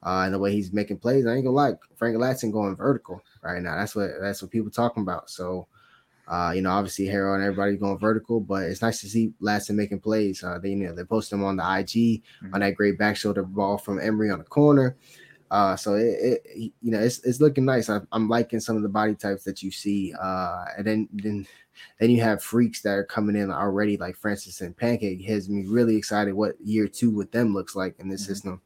uh, 0.04 0.22
and 0.25 0.34
the 0.34 0.38
way 0.38 0.52
he's 0.52 0.72
making 0.72 0.99
plays. 0.99 1.26
I 1.26 1.34
ain't 1.34 1.44
gonna 1.44 1.56
lie, 1.56 1.75
Frank 1.96 2.16
Ladson 2.16 2.52
going 2.52 2.76
vertical 2.76 3.20
right 3.43 3.62
now. 3.62 3.76
That's 3.76 3.94
what 3.94 4.10
that's 4.20 4.43
what 4.43 4.50
people 4.50 4.70
talking 4.70 5.02
about. 5.02 5.31
So, 5.31 5.66
uh, 6.28 6.52
you 6.54 6.62
know, 6.62 6.70
obviously 6.70 7.06
Harold 7.06 7.37
and 7.40 7.44
everybody 7.44 7.76
going 7.76 7.99
vertical, 7.99 8.40
but 8.40 8.64
it's 8.64 8.82
nice 8.82 9.00
to 9.00 9.08
see 9.08 9.32
Ladson 9.40 9.75
making 9.75 10.00
plays. 10.00 10.43
Uh, 10.43 10.58
they 10.58 10.70
you 10.70 10.76
know 10.76 10.94
they 10.94 11.04
post 11.04 11.32
him 11.32 11.44
on 11.44 11.56
the 11.56 11.62
IG 11.78 12.22
on 12.52 12.60
that 12.60 12.75
great 12.76 12.99
back 12.99 13.16
shoulder 13.16 13.43
ball 13.43 13.78
from 13.78 14.00
Emory 14.00 14.31
on 14.31 14.38
the 14.38 14.44
corner. 14.44 14.96
Uh, 15.50 15.76
so 15.76 15.94
it, 15.94 16.40
it 16.46 16.72
you 16.81 16.90
know 16.90 16.99
it's 16.99 17.19
it's 17.25 17.40
looking 17.40 17.64
nice. 17.66 17.90
I, 17.90 18.00
I'm 18.12 18.28
liking 18.28 18.58
some 18.60 18.76
of 18.76 18.82
the 18.82 18.88
body 18.88 19.14
types 19.14 19.44
that 19.44 19.62
you 19.62 19.70
see. 19.70 20.14
Uh, 20.20 20.64
and 20.78 20.87
then 20.87 21.08
then 21.12 21.46
then 22.00 22.10
you 22.10 22.20
have 22.22 22.43
freaks 22.43 22.81
that 22.82 22.93
are 22.96 23.04
coming 23.04 23.37
in 23.37 23.50
already, 23.50 23.96
like 23.99 24.16
Francis 24.16 24.60
and 24.62 24.76
Pancake. 24.76 25.22
Has 25.26 25.49
me 25.50 25.66
really 25.66 25.96
excited 25.96 26.32
what 26.34 26.54
year 26.64 26.88
two 26.88 27.10
with 27.10 27.31
them 27.32 27.52
looks 27.52 27.76
like 27.76 27.94
in 27.99 28.08
this 28.08 28.22
Mhm. 28.22 28.26
system. 28.26 28.60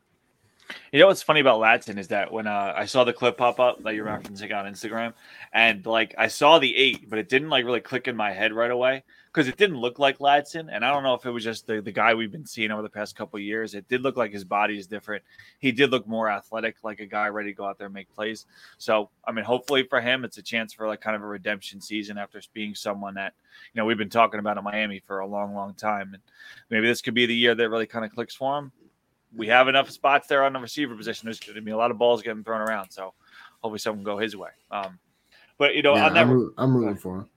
You 0.93 1.01
know 1.01 1.07
what's 1.07 1.23
funny 1.23 1.41
about 1.41 1.61
Ladson 1.61 1.99
is 1.99 2.09
that 2.09 2.33
when 2.33 2.47
uh, 2.47 2.73
I 2.77 2.87
saw 2.87 3.05
the 3.05 3.13
clip 3.13 3.37
pop 3.37 3.61
up 3.61 3.83
that 3.83 3.95
you're 3.95 4.07
referencing 4.07 4.55
on 4.57 4.65
Instagram, 4.65 5.13
and 5.53 5.85
like 5.87 6.15
I 6.19 6.29
saw 6.29 6.59
the 6.59 6.75
eight, 6.77 7.09
but 7.09 7.19
it 7.19 7.29
didn't 7.29 7.51
like 7.51 7.65
really 7.65 7.81
click 7.81 8.09
in 8.09 8.17
my 8.17 8.33
head 8.33 8.53
right 8.53 8.71
away 8.71 9.05
because 9.33 9.49
it 9.49 9.57
didn't 9.57 9.77
look 9.77 9.99
like 9.99 10.19
Ladson, 10.19 10.69
and 10.73 10.85
I 10.85 10.93
don't 10.93 11.03
know 11.03 11.15
if 11.15 11.25
it 11.27 11.31
was 11.31 11.45
just 11.45 11.67
the, 11.67 11.81
the 11.81 11.93
guy 11.93 12.15
we've 12.15 12.33
been 12.33 12.47
seeing 12.47 12.71
over 12.71 12.83
the 12.83 12.89
past 12.89 13.17
couple 13.17 13.39
years. 13.39 13.75
It 13.75 13.87
did 13.89 14.03
look 14.03 14.17
like 14.17 14.33
his 14.33 14.45
body 14.45 14.79
is 14.79 14.87
different. 14.87 15.23
He 15.59 15.73
did 15.73 15.91
look 15.91 16.07
more 16.09 16.29
athletic, 16.29 16.77
like 16.83 17.01
a 17.01 17.07
guy 17.07 17.29
ready 17.29 17.51
to 17.51 17.57
go 17.57 17.67
out 17.67 17.79
there 17.79 17.87
and 17.87 17.95
make 17.95 18.13
plays. 18.15 18.47
So 18.79 19.11
I 19.25 19.33
mean, 19.33 19.45
hopefully 19.45 19.85
for 19.85 20.01
him, 20.01 20.25
it's 20.25 20.39
a 20.39 20.43
chance 20.43 20.73
for 20.73 20.89
like 20.89 21.01
kind 21.01 21.15
of 21.15 21.23
a 21.23 21.27
redemption 21.27 21.81
season 21.81 22.19
after 22.19 22.41
being 22.55 22.75
someone 22.75 23.15
that 23.15 23.35
you 23.73 23.79
know 23.79 23.85
we've 23.85 23.99
been 23.99 24.11
talking 24.11 24.41
about 24.41 24.59
in 24.59 24.65
Miami 24.65 25.01
for 25.01 25.21
a 25.21 25.27
long, 25.27 25.55
long 25.55 25.75
time, 25.75 26.15
and 26.15 26.23
maybe 26.71 26.87
this 26.87 27.03
could 27.03 27.15
be 27.15 27.27
the 27.27 27.37
year 27.37 27.55
that 27.55 27.71
really 27.71 27.87
kind 27.87 28.05
of 28.05 28.13
clicks 28.13 28.35
for 28.35 28.59
him 28.59 28.73
we 29.35 29.47
have 29.49 29.69
enough 29.69 29.91
spots 29.91 30.27
there 30.29 30.45
on 30.45 30.53
the 30.53 30.59
receiver 30.61 30.95
position. 30.95 31.27
There's 31.27 31.41
going 31.41 31.57
to 31.57 31.63
be 31.63 31.71
a 31.73 31.77
lot 31.77 31.91
of 31.91 31.99
balls 31.99 32.23
getting 32.23 32.45
thrown 32.45 32.61
around, 32.61 32.91
so 32.91 33.13
hopefully 33.61 33.79
someone 33.79 34.05
go 34.05 34.19
his 34.19 34.37
way. 34.37 34.51
Um, 34.71 34.99
but 35.59 35.75
you 35.75 35.83
know, 35.83 35.95
Yeah, 35.97 36.07
I'm, 36.07 36.31
root- 36.31 36.55
I'm 36.59 36.77
rooting 36.77 36.97
for 36.97 37.17
him. 37.21 37.29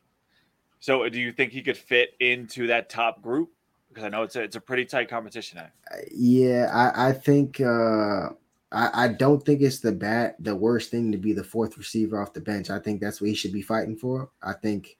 so 0.79 1.07
do 1.09 1.19
you 1.19 1.31
think 1.31 1.51
he 1.51 1.61
could 1.61 1.77
fit 1.77 2.11
into 2.19 2.67
that 2.67 2.89
top 2.89 3.21
group? 3.21 3.49
Because 3.89 4.03
I 4.03 4.09
know 4.09 4.23
it's 4.23 4.35
a, 4.35 4.43
it's 4.43 4.55
a 4.55 4.61
pretty 4.61 4.85
tight 4.85 5.09
competition. 5.09 5.57
There. 5.57 5.71
Yeah, 6.11 6.69
I, 6.71 7.09
I 7.09 7.11
think 7.13 7.59
uh 7.59 8.29
I, 8.71 9.05
I 9.05 9.07
don't 9.07 9.43
think 9.43 9.61
it's 9.61 9.79
the 9.79 9.91
bad 9.91 10.35
the 10.39 10.55
worst 10.55 10.91
thing 10.91 11.11
to 11.11 11.17
be 11.17 11.33
the 11.33 11.43
fourth 11.43 11.75
receiver 11.75 12.21
off 12.21 12.33
the 12.33 12.39
bench. 12.41 12.69
I 12.69 12.77
think 12.77 13.01
that's 13.01 13.19
what 13.19 13.29
he 13.31 13.35
should 13.35 13.51
be 13.51 13.63
fighting 13.63 13.95
for. 13.95 14.29
I 14.43 14.53
think 14.53 14.95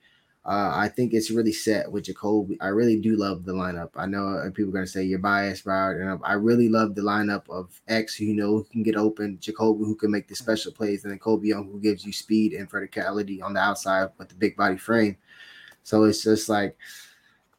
uh 0.50 0.74
I 0.76 0.90
think 0.90 1.14
it's 1.14 1.32
really 1.32 1.54
set 1.54 1.92
with 1.92 2.06
Jacolby. 2.06 2.58
I 2.60 2.70
really 2.70 3.00
do 3.00 3.16
love 3.16 3.46
the 3.46 3.54
lineup. 3.54 3.92
I 3.96 4.08
know 4.08 4.28
uh, 4.28 4.50
people 4.52 4.72
are 4.72 4.74
gonna 4.74 4.88
say 4.88 5.04
you're 5.04 5.20
biased, 5.20 5.66
Broward, 5.66 6.02
and 6.02 6.20
I 6.26 6.34
really 6.34 6.70
love 6.70 6.96
the 6.96 7.04
lineup 7.04 7.50
of 7.50 7.80
X 7.88 8.16
who 8.16 8.26
you 8.26 8.34
know 8.34 8.58
who 8.58 8.64
can 8.66 8.84
get 8.84 8.96
open, 8.98 9.38
Jacolby 9.40 9.86
who 9.86 9.96
can 9.96 10.12
make 10.12 10.28
the 10.28 10.36
special 10.36 10.72
plays, 10.72 11.04
and 11.04 11.12
then 11.12 11.20
Kobe 11.20 11.48
Young 11.48 11.66
who 11.72 11.80
gives 11.80 12.06
you 12.06 12.12
speed 12.12 12.54
and 12.54 12.70
verticality 12.70 13.44
on 13.44 13.54
the 13.54 13.62
outside 13.62 14.10
with 14.18 14.30
the 14.30 14.36
big 14.36 14.58
body 14.58 14.78
frame. 14.78 15.18
So 15.84 16.04
it's 16.06 16.24
just 16.24 16.50
like 16.50 16.78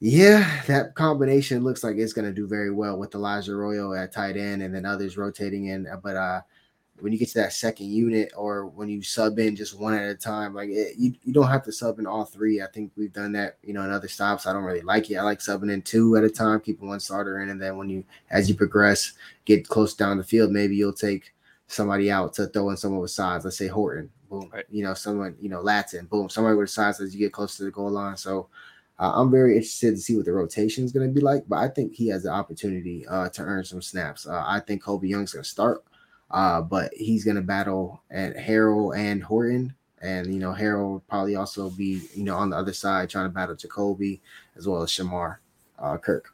yeah, 0.01 0.63
that 0.67 0.95
combination 0.95 1.63
looks 1.63 1.85
like 1.85 1.97
it's 1.97 2.15
going 2.15 2.25
to 2.25 2.33
do 2.33 2.47
very 2.47 2.71
well 2.71 2.99
with 2.99 3.15
Elijah 3.15 3.53
Arroyo 3.53 3.93
at 3.93 4.13
tight 4.13 4.37
end 4.39 4.63
and 4.63 4.75
then 4.75 4.87
others 4.87 5.19
rotating 5.19 5.67
in. 5.67 5.87
But 6.03 6.17
uh, 6.17 6.41
when 7.03 7.13
you 7.13 7.19
get 7.19 7.29
to 7.29 7.39
that 7.41 7.53
second 7.53 7.87
unit 7.87 8.33
or 8.37 8.67
when 8.67 8.89
you 8.89 9.03
sub 9.03 9.39
in 9.39 9.57
just 9.57 9.79
one 9.79 9.95
at 9.95 10.11
a 10.11 10.15
time, 10.15 10.55
like 10.55 10.69
it, 10.71 10.97
you, 10.97 11.15
you 11.25 11.33
don't 11.33 11.49
have 11.49 11.65
to 11.65 11.73
sub 11.73 11.99
in 11.99 12.07
all 12.07 12.25
three. 12.25 12.63
I 12.63 12.67
think 12.67 12.93
we've 12.97 13.13
done 13.13 13.33
that, 13.33 13.59
you 13.63 13.73
know, 13.73 13.83
in 13.83 13.91
other 13.91 14.09
stops. 14.09 14.47
I 14.47 14.53
don't 14.53 14.65
really 14.65 14.83
like 14.83 15.11
it. 15.11 15.17
I 15.17 15.23
like 15.23 15.41
subbing 15.41 15.73
in 15.73 15.83
two 15.83 16.17
at 16.17 16.25
a 16.25 16.31
time, 16.31 16.61
keeping 16.61 16.89
one 16.89 17.01
starter 17.01 17.41
in. 17.43 17.51
And 17.51 17.61
then 17.61 17.77
when 17.77 17.89
you, 17.89 18.05
as 18.31 18.49
you 18.49 18.55
progress, 18.55 19.13
get 19.45 19.69
close 19.69 19.95
down 19.95 20.19
the 20.19 20.25
field, 20.25 20.51
maybe 20.51 20.77
you'll 20.77 20.93
take 20.93 21.35
somebody 21.67 22.11
out 22.11 22.35
to 22.35 22.47
throw 22.47 22.71
in 22.71 22.77
someone 22.77 23.01
with 23.01 23.11
size. 23.11 23.45
Let's 23.45 23.57
say 23.57 23.69
Horton, 23.69 24.11
boom. 24.29 24.51
Right. 24.53 24.65
You 24.71 24.85
know, 24.85 24.95
someone, 24.95 25.37
you 25.41 25.49
know, 25.49 25.61
Latin, 25.61 26.07
boom. 26.07 26.29
Somebody 26.29 26.57
with 26.57 26.71
size 26.71 27.01
as 27.01 27.15
you 27.15 27.21
get 27.21 27.33
close 27.33 27.57
to 27.57 27.65
the 27.65 27.71
goal 27.71 27.91
line. 27.91 28.17
So, 28.17 28.49
uh, 29.01 29.13
I'm 29.15 29.31
very 29.31 29.57
interested 29.57 29.95
to 29.95 30.01
see 30.01 30.15
what 30.15 30.27
the 30.27 30.33
rotation 30.33 30.85
is 30.85 30.93
going 30.93 31.09
to 31.09 31.15
be 31.15 31.23
like, 31.23 31.45
but 31.49 31.57
I 31.57 31.69
think 31.69 31.95
he 31.95 32.09
has 32.09 32.25
the 32.25 32.29
opportunity 32.29 33.07
uh, 33.07 33.31
to 33.31 33.43
earn 33.43 33.65
some 33.65 33.81
snaps. 33.81 34.27
Uh, 34.27 34.45
I 34.47 34.61
think 34.61 34.83
Kobe 34.83 35.09
Young's 35.09 35.33
going 35.33 35.43
to 35.43 35.49
start, 35.49 35.83
uh, 36.31 36.61
but 36.61 36.93
he's 36.95 37.25
to 37.37 37.43
battle 37.43 38.03
at 38.11 38.37
Harold 38.37 38.95
and 38.97 39.23
Horton. 39.23 39.75
And, 40.03 40.33
you 40.33 40.41
know, 40.41 40.53
Harold 40.53 41.07
probably 41.09 41.37
also 41.37 41.69
be, 41.71 42.03
you 42.15 42.25
know, 42.25 42.37
on 42.37 42.51
the 42.51 42.57
other 42.57 42.73
side 42.73 43.11
trying 43.11 43.27
to 43.27 43.31
battle 43.31 43.55
Jacolby 43.55 44.21
as 44.57 44.67
well 44.67 44.83
as 44.83 44.91
Shamar 44.91 45.37
uh, 45.79 45.99
Kirk. 45.99 46.33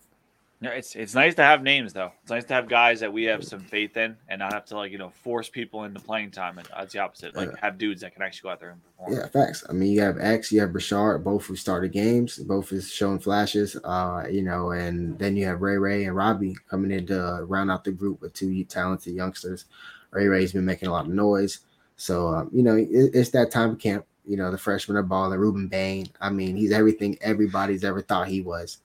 Yeah, 0.60 0.70
it's 0.70 0.96
it's 0.96 1.14
nice 1.14 1.34
to 1.34 1.42
have 1.42 1.62
names 1.62 1.92
though. 1.92 2.12
It's 2.22 2.30
nice 2.30 2.44
to 2.44 2.54
have 2.54 2.66
guys 2.66 3.00
that 3.00 3.12
we 3.12 3.24
have 3.24 3.44
some 3.44 3.60
faith 3.60 3.94
in, 3.98 4.16
and 4.28 4.38
not 4.38 4.54
have 4.54 4.64
to 4.66 4.76
like 4.76 4.90
you 4.90 4.96
know 4.96 5.10
force 5.10 5.50
people 5.50 5.84
into 5.84 6.00
playing 6.00 6.30
time. 6.30 6.56
And 6.56 6.66
that's 6.74 6.94
the 6.94 7.00
opposite. 7.00 7.36
Like 7.36 7.54
have 7.58 7.76
dudes 7.76 8.00
that 8.00 8.14
can 8.14 8.22
actually 8.22 8.48
go 8.48 8.52
out 8.52 8.60
there 8.60 8.70
and 8.70 8.82
perform. 8.82 9.12
Yeah, 9.12 9.28
facts. 9.28 9.64
I 9.68 9.74
mean, 9.74 9.92
you 9.92 10.00
have 10.00 10.16
X, 10.18 10.50
you 10.50 10.60
have 10.62 10.70
Brashard, 10.70 11.22
both 11.22 11.44
who 11.44 11.56
started 11.56 11.92
games, 11.92 12.38
both 12.38 12.72
is 12.72 12.90
showing 12.90 13.18
flashes. 13.18 13.76
Uh, 13.84 14.24
you 14.30 14.42
know, 14.42 14.70
and 14.70 15.18
then 15.18 15.36
you 15.36 15.44
have 15.44 15.60
Ray 15.60 15.76
Ray 15.76 16.04
and 16.06 16.16
Robbie 16.16 16.56
coming 16.70 16.90
in 16.90 17.06
to 17.08 17.44
round 17.46 17.70
out 17.70 17.84
the 17.84 17.92
group 17.92 18.22
with 18.22 18.32
two 18.32 18.64
talented 18.64 19.14
youngsters. 19.14 19.66
Ray 20.10 20.26
Ray's 20.26 20.54
been 20.54 20.64
making 20.64 20.88
a 20.88 20.92
lot 20.92 21.04
of 21.04 21.12
noise, 21.12 21.60
so 21.96 22.28
um, 22.28 22.48
you 22.50 22.62
know 22.62 22.76
it, 22.76 22.88
it's 22.90 23.30
that 23.30 23.50
time 23.50 23.72
of 23.72 23.78
camp. 23.78 24.06
You 24.24 24.38
know, 24.38 24.50
the 24.50 24.58
freshman 24.58 24.96
are 24.96 25.02
balling. 25.02 25.38
Rueben 25.38 25.68
Bain. 25.68 26.08
I 26.18 26.30
mean, 26.30 26.56
he's 26.56 26.72
everything 26.72 27.18
everybody's 27.20 27.84
ever 27.84 28.00
thought 28.00 28.26
he 28.26 28.40
was. 28.40 28.78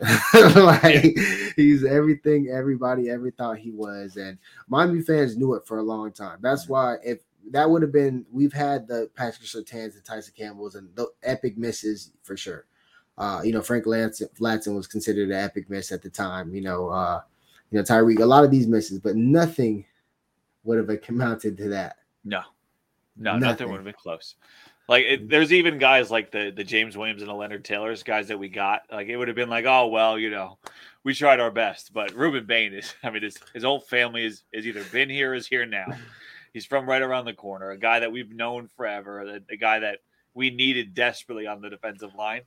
like 0.56 1.16
he's 1.56 1.84
everything 1.84 2.48
everybody 2.48 3.10
ever 3.10 3.30
thought 3.30 3.58
he 3.58 3.70
was, 3.70 4.16
and 4.16 4.38
Miami 4.68 5.02
fans 5.02 5.36
knew 5.36 5.54
it 5.54 5.66
for 5.66 5.78
a 5.78 5.82
long 5.82 6.12
time. 6.12 6.38
That's 6.40 6.68
why 6.68 6.96
if 7.04 7.20
that 7.50 7.68
would 7.68 7.82
have 7.82 7.92
been 7.92 8.24
we've 8.32 8.52
had 8.52 8.86
the 8.86 9.10
Patrick 9.14 9.46
Surtains 9.46 9.94
and 9.94 10.04
Tyson 10.04 10.34
Campbells 10.36 10.74
and 10.74 10.88
the 10.94 11.08
epic 11.22 11.58
misses 11.58 12.12
for 12.22 12.36
sure. 12.36 12.66
Uh, 13.18 13.42
you 13.44 13.52
know, 13.52 13.60
Frank 13.60 13.84
Ladson, 13.84 14.28
Ladson 14.38 14.74
was 14.74 14.86
considered 14.86 15.28
an 15.28 15.34
epic 15.36 15.68
miss 15.68 15.92
at 15.92 16.00
the 16.00 16.08
time. 16.08 16.54
You 16.54 16.62
know, 16.62 16.88
uh, 16.88 17.20
you 17.70 17.76
know, 17.78 17.84
Tyreek, 17.84 18.20
a 18.20 18.24
lot 18.24 18.44
of 18.44 18.50
these 18.50 18.66
misses, 18.66 18.98
but 18.98 19.16
nothing 19.16 19.84
would 20.64 20.78
have 20.78 20.88
amounted 21.08 21.58
to 21.58 21.68
that. 21.68 21.96
No, 22.24 22.42
no, 23.16 23.32
nothing, 23.32 23.40
Nothing. 23.40 23.68
would 23.68 23.76
have 23.76 23.84
been 23.84 23.94
close. 23.94 24.36
Like 24.90 25.04
it, 25.04 25.20
mm-hmm. 25.20 25.28
there's 25.30 25.52
even 25.52 25.78
guys 25.78 26.10
like 26.10 26.32
the 26.32 26.52
the 26.54 26.64
James 26.64 26.96
Williams 26.96 27.22
and 27.22 27.30
the 27.30 27.34
Leonard 27.34 27.64
Taylors, 27.64 28.02
guys 28.02 28.26
that 28.26 28.38
we 28.40 28.48
got. 28.48 28.82
Like 28.90 29.06
it 29.06 29.16
would 29.16 29.28
have 29.28 29.36
been 29.36 29.48
like, 29.48 29.64
oh 29.64 29.86
well, 29.86 30.18
you 30.18 30.30
know, 30.30 30.58
we 31.04 31.14
tried 31.14 31.38
our 31.38 31.52
best. 31.52 31.92
But 31.92 32.10
Rueben 32.10 32.44
Bain 32.44 32.74
is, 32.74 32.92
I 33.04 33.10
mean, 33.10 33.22
his 33.22 33.38
his 33.54 33.62
whole 33.62 33.80
family 33.80 34.26
is 34.26 34.42
is 34.52 34.66
either 34.66 34.82
been 34.82 35.08
here, 35.08 35.30
or 35.30 35.34
is 35.34 35.46
here 35.46 35.64
now. 35.64 35.86
He's 36.52 36.66
from 36.66 36.88
right 36.88 37.00
around 37.00 37.26
the 37.26 37.32
corner, 37.32 37.70
a 37.70 37.78
guy 37.78 38.00
that 38.00 38.10
we've 38.10 38.34
known 38.34 38.66
forever, 38.76 39.24
the, 39.24 39.44
the 39.48 39.56
guy 39.56 39.78
that 39.78 40.00
we 40.34 40.50
needed 40.50 40.94
desperately 40.94 41.46
on 41.46 41.60
the 41.60 41.70
defensive 41.70 42.16
line. 42.16 42.42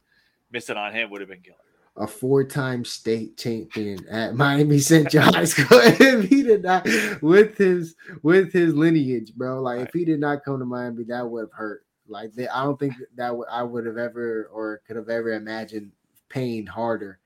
Missing 0.51 0.75
on 0.75 0.93
him 0.93 1.09
would 1.09 1.21
have 1.21 1.29
been 1.29 1.39
killer. 1.39 1.55
A 1.95 2.05
four-time 2.05 2.83
state 2.83 3.37
champion 3.37 4.05
at 4.09 4.35
Miami 4.35 4.79
Central 4.79 5.23
High 5.23 5.45
School. 5.45 5.79
if 5.81 6.27
he 6.29 6.43
did 6.43 6.63
not 6.63 6.85
with 7.21 7.57
his 7.57 7.95
with 8.21 8.51
his 8.51 8.75
lineage, 8.75 9.33
bro. 9.33 9.61
Like 9.61 9.79
if 9.79 9.93
he 9.93 10.03
did 10.03 10.19
not 10.19 10.43
come 10.43 10.59
to 10.59 10.65
Miami, 10.65 11.05
that 11.05 11.25
would 11.25 11.43
have 11.43 11.53
hurt. 11.53 11.85
Like 12.13 12.33
they, 12.33 12.47
I 12.47 12.63
don't 12.63 12.79
think 12.79 12.93
that 13.15 13.35
would 13.35 13.47
I 13.51 13.63
would 13.63 13.85
have 13.85 13.97
ever 13.97 14.49
or 14.53 14.81
could 14.87 14.95
have 14.95 15.09
ever 15.09 15.33
imagined 15.33 15.91
pain 16.29 16.65
harder, 16.65 17.19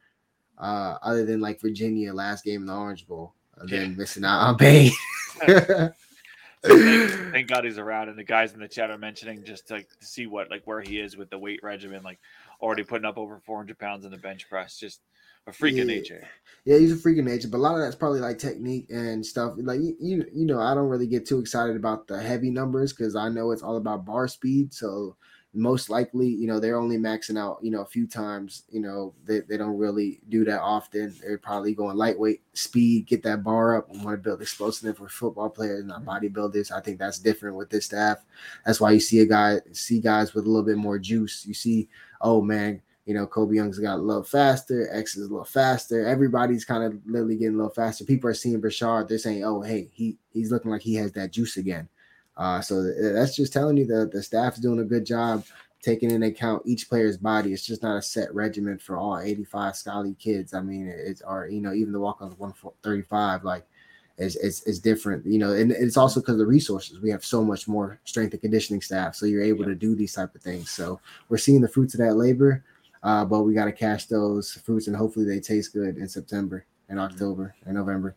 uh, 0.57 0.97
other 1.01 1.25
than 1.25 1.41
like 1.41 1.61
Virginia 1.61 2.13
last 2.13 2.43
game 2.43 2.61
in 2.61 2.67
the 2.67 2.75
Orange 2.75 3.05
Bowl, 3.05 3.33
uh, 3.59 3.65
than 3.65 3.95
missing 3.95 4.23
out 4.23 4.47
on 4.47 4.57
Bain. 4.57 4.91
Thank, 5.35 5.93
thank 7.31 7.47
God 7.47 7.65
he's 7.65 7.77
around, 7.77 8.09
and 8.09 8.17
the 8.17 8.23
guys 8.23 8.53
in 8.53 8.59
the 8.59 8.67
chat 8.67 8.89
are 8.89 8.97
mentioning 8.97 9.43
just 9.43 9.67
to, 9.67 9.79
to 9.81 10.05
see 10.05 10.25
what 10.25 10.49
like 10.49 10.65
where 10.65 10.81
he 10.81 10.99
is 10.99 11.15
with 11.15 11.29
the 11.29 11.37
weight 11.37 11.59
regimen, 11.61 12.01
like 12.01 12.19
already 12.61 12.83
putting 12.83 13.05
up 13.05 13.17
over 13.17 13.39
400 13.45 13.77
pounds 13.77 14.05
in 14.05 14.11
the 14.11 14.17
bench 14.17 14.49
press, 14.49 14.77
just 14.77 15.01
a 15.47 15.53
freak 15.53 15.77
of 15.77 15.87
nature. 15.87 16.27
Yeah, 16.65 16.77
he's 16.77 16.91
a 16.91 16.97
freak 16.97 17.17
of 17.17 17.25
nature, 17.25 17.47
but 17.47 17.57
a 17.57 17.59
lot 17.59 17.75
of 17.75 17.79
that's 17.79 17.95
probably 17.95 18.19
like 18.19 18.37
technique 18.37 18.87
and 18.89 19.25
stuff. 19.25 19.53
Like 19.57 19.79
you, 19.79 19.95
you, 19.99 20.25
you 20.33 20.45
know, 20.45 20.59
I 20.59 20.75
don't 20.75 20.89
really 20.89 21.07
get 21.07 21.25
too 21.25 21.39
excited 21.39 21.77
about 21.77 22.07
the 22.07 22.21
heavy 22.21 22.49
numbers 22.49 22.91
because 22.91 23.15
I 23.15 23.29
know 23.29 23.51
it's 23.51 23.63
all 23.63 23.77
about 23.77 24.05
bar 24.05 24.27
speed. 24.27 24.73
So 24.73 25.15
most 25.53 25.89
likely, 25.89 26.27
you 26.27 26.45
know, 26.45 26.59
they're 26.59 26.77
only 26.77 26.97
maxing 26.97 27.39
out, 27.39 27.59
you 27.61 27.71
know, 27.71 27.81
a 27.81 27.85
few 27.85 28.05
times. 28.05 28.63
You 28.69 28.81
know, 28.81 29.13
they, 29.23 29.39
they 29.39 29.55
don't 29.55 29.77
really 29.77 30.19
do 30.27 30.43
that 30.43 30.59
often. 30.59 31.15
They're 31.21 31.37
probably 31.37 31.73
going 31.73 31.95
lightweight 31.95 32.41
speed, 32.51 33.07
get 33.07 33.23
that 33.23 33.43
bar 33.43 33.77
up, 33.77 33.89
and 33.89 34.03
want 34.03 34.17
to 34.17 34.21
build 34.21 34.41
explosiveness 34.41 34.97
for 34.97 35.07
football 35.07 35.49
players, 35.49 35.85
not 35.85 36.03
mm-hmm. 36.03 36.09
bodybuilders. 36.09 36.71
I 36.71 36.81
think 36.81 36.99
that's 36.99 37.19
different 37.19 37.55
with 37.55 37.69
this 37.69 37.85
staff. 37.85 38.25
That's 38.65 38.81
why 38.81 38.91
you 38.91 38.99
see 38.99 39.21
a 39.21 39.25
guy, 39.25 39.61
see 39.71 40.01
guys 40.01 40.33
with 40.33 40.45
a 40.45 40.49
little 40.49 40.65
bit 40.65 40.77
more 40.77 40.99
juice. 40.99 41.45
You 41.45 41.53
see, 41.53 41.87
oh 42.19 42.41
man, 42.41 42.81
you 43.07 43.13
know, 43.13 43.25
Kobe 43.25 43.55
Young's 43.55 43.79
got 43.79 43.99
a 43.99 44.01
little 44.01 44.23
faster, 44.23 44.89
X 44.91 45.15
is 45.15 45.27
a 45.27 45.31
little 45.31 45.45
faster. 45.45 46.05
Everybody's 46.05 46.65
kind 46.65 46.83
of 46.83 46.99
literally 47.05 47.37
getting 47.37 47.55
a 47.55 47.57
little 47.57 47.71
faster. 47.71 48.03
People 48.03 48.29
are 48.29 48.33
seeing 48.33 48.61
Brashard, 48.61 49.07
they're 49.07 49.17
saying, 49.17 49.45
oh, 49.45 49.61
hey, 49.61 49.89
he 49.93 50.17
he's 50.33 50.51
looking 50.51 50.69
like 50.69 50.81
he 50.81 50.95
has 50.95 51.13
that 51.13 51.31
juice 51.31 51.55
again. 51.55 51.87
Uh, 52.35 52.59
so 52.59 52.83
th- 52.83 53.13
that's 53.13 53.35
just 53.35 53.53
telling 53.53 53.77
you 53.77 53.87
that 53.87 54.11
the 54.11 54.21
staff's 54.21 54.59
doing 54.59 54.79
a 54.79 54.83
good 54.83 55.05
job 55.05 55.45
taking 55.81 56.11
into 56.11 56.27
account 56.27 56.63
each 56.65 56.89
player's 56.89 57.17
body. 57.17 57.53
It's 57.53 57.65
just 57.65 57.81
not 57.81 57.97
a 57.97 58.01
set 58.01 58.33
regimen 58.35 58.77
for 58.77 58.97
all 58.97 59.17
85 59.17 59.75
Scally 59.77 60.15
kids. 60.15 60.53
I 60.53 60.61
mean, 60.61 60.87
it's 60.87 61.21
or 61.21 61.47
you 61.47 61.61
know, 61.61 61.73
even 61.73 61.93
the 61.93 61.99
walk 62.01 62.21
on 62.21 62.31
135, 62.31 63.45
like 63.45 63.65
it's, 64.17 64.35
it's 64.35 64.63
it's 64.63 64.79
different, 64.79 65.25
you 65.25 65.37
know, 65.37 65.53
and 65.53 65.71
it's 65.71 65.95
also 65.95 66.19
because 66.19 66.33
of 66.33 66.39
the 66.39 66.45
resources. 66.45 66.99
We 66.99 67.11
have 67.11 67.23
so 67.23 67.43
much 67.43 67.67
more 67.67 67.99
strength 68.03 68.33
and 68.33 68.41
conditioning 68.41 68.81
staff, 68.81 69.15
so 69.15 69.25
you're 69.25 69.43
able 69.43 69.63
to 69.63 69.75
do 69.75 69.95
these 69.95 70.13
type 70.13 70.35
of 70.35 70.41
things. 70.41 70.71
So 70.71 70.99
we're 71.29 71.37
seeing 71.37 71.61
the 71.61 71.69
fruits 71.69 71.93
of 71.93 71.99
that 71.99 72.15
labor, 72.15 72.63
uh, 73.03 73.25
but 73.25 73.41
we 73.41 73.53
got 73.53 73.65
to 73.65 73.71
cash 73.71 74.05
those 74.05 74.51
fruits, 74.51 74.87
and 74.87 74.95
hopefully 74.95 75.25
they 75.25 75.39
taste 75.39 75.73
good 75.73 75.97
in 75.97 76.07
September 76.07 76.65
and 76.89 76.99
October 76.99 77.55
and 77.65 77.75
November. 77.75 78.15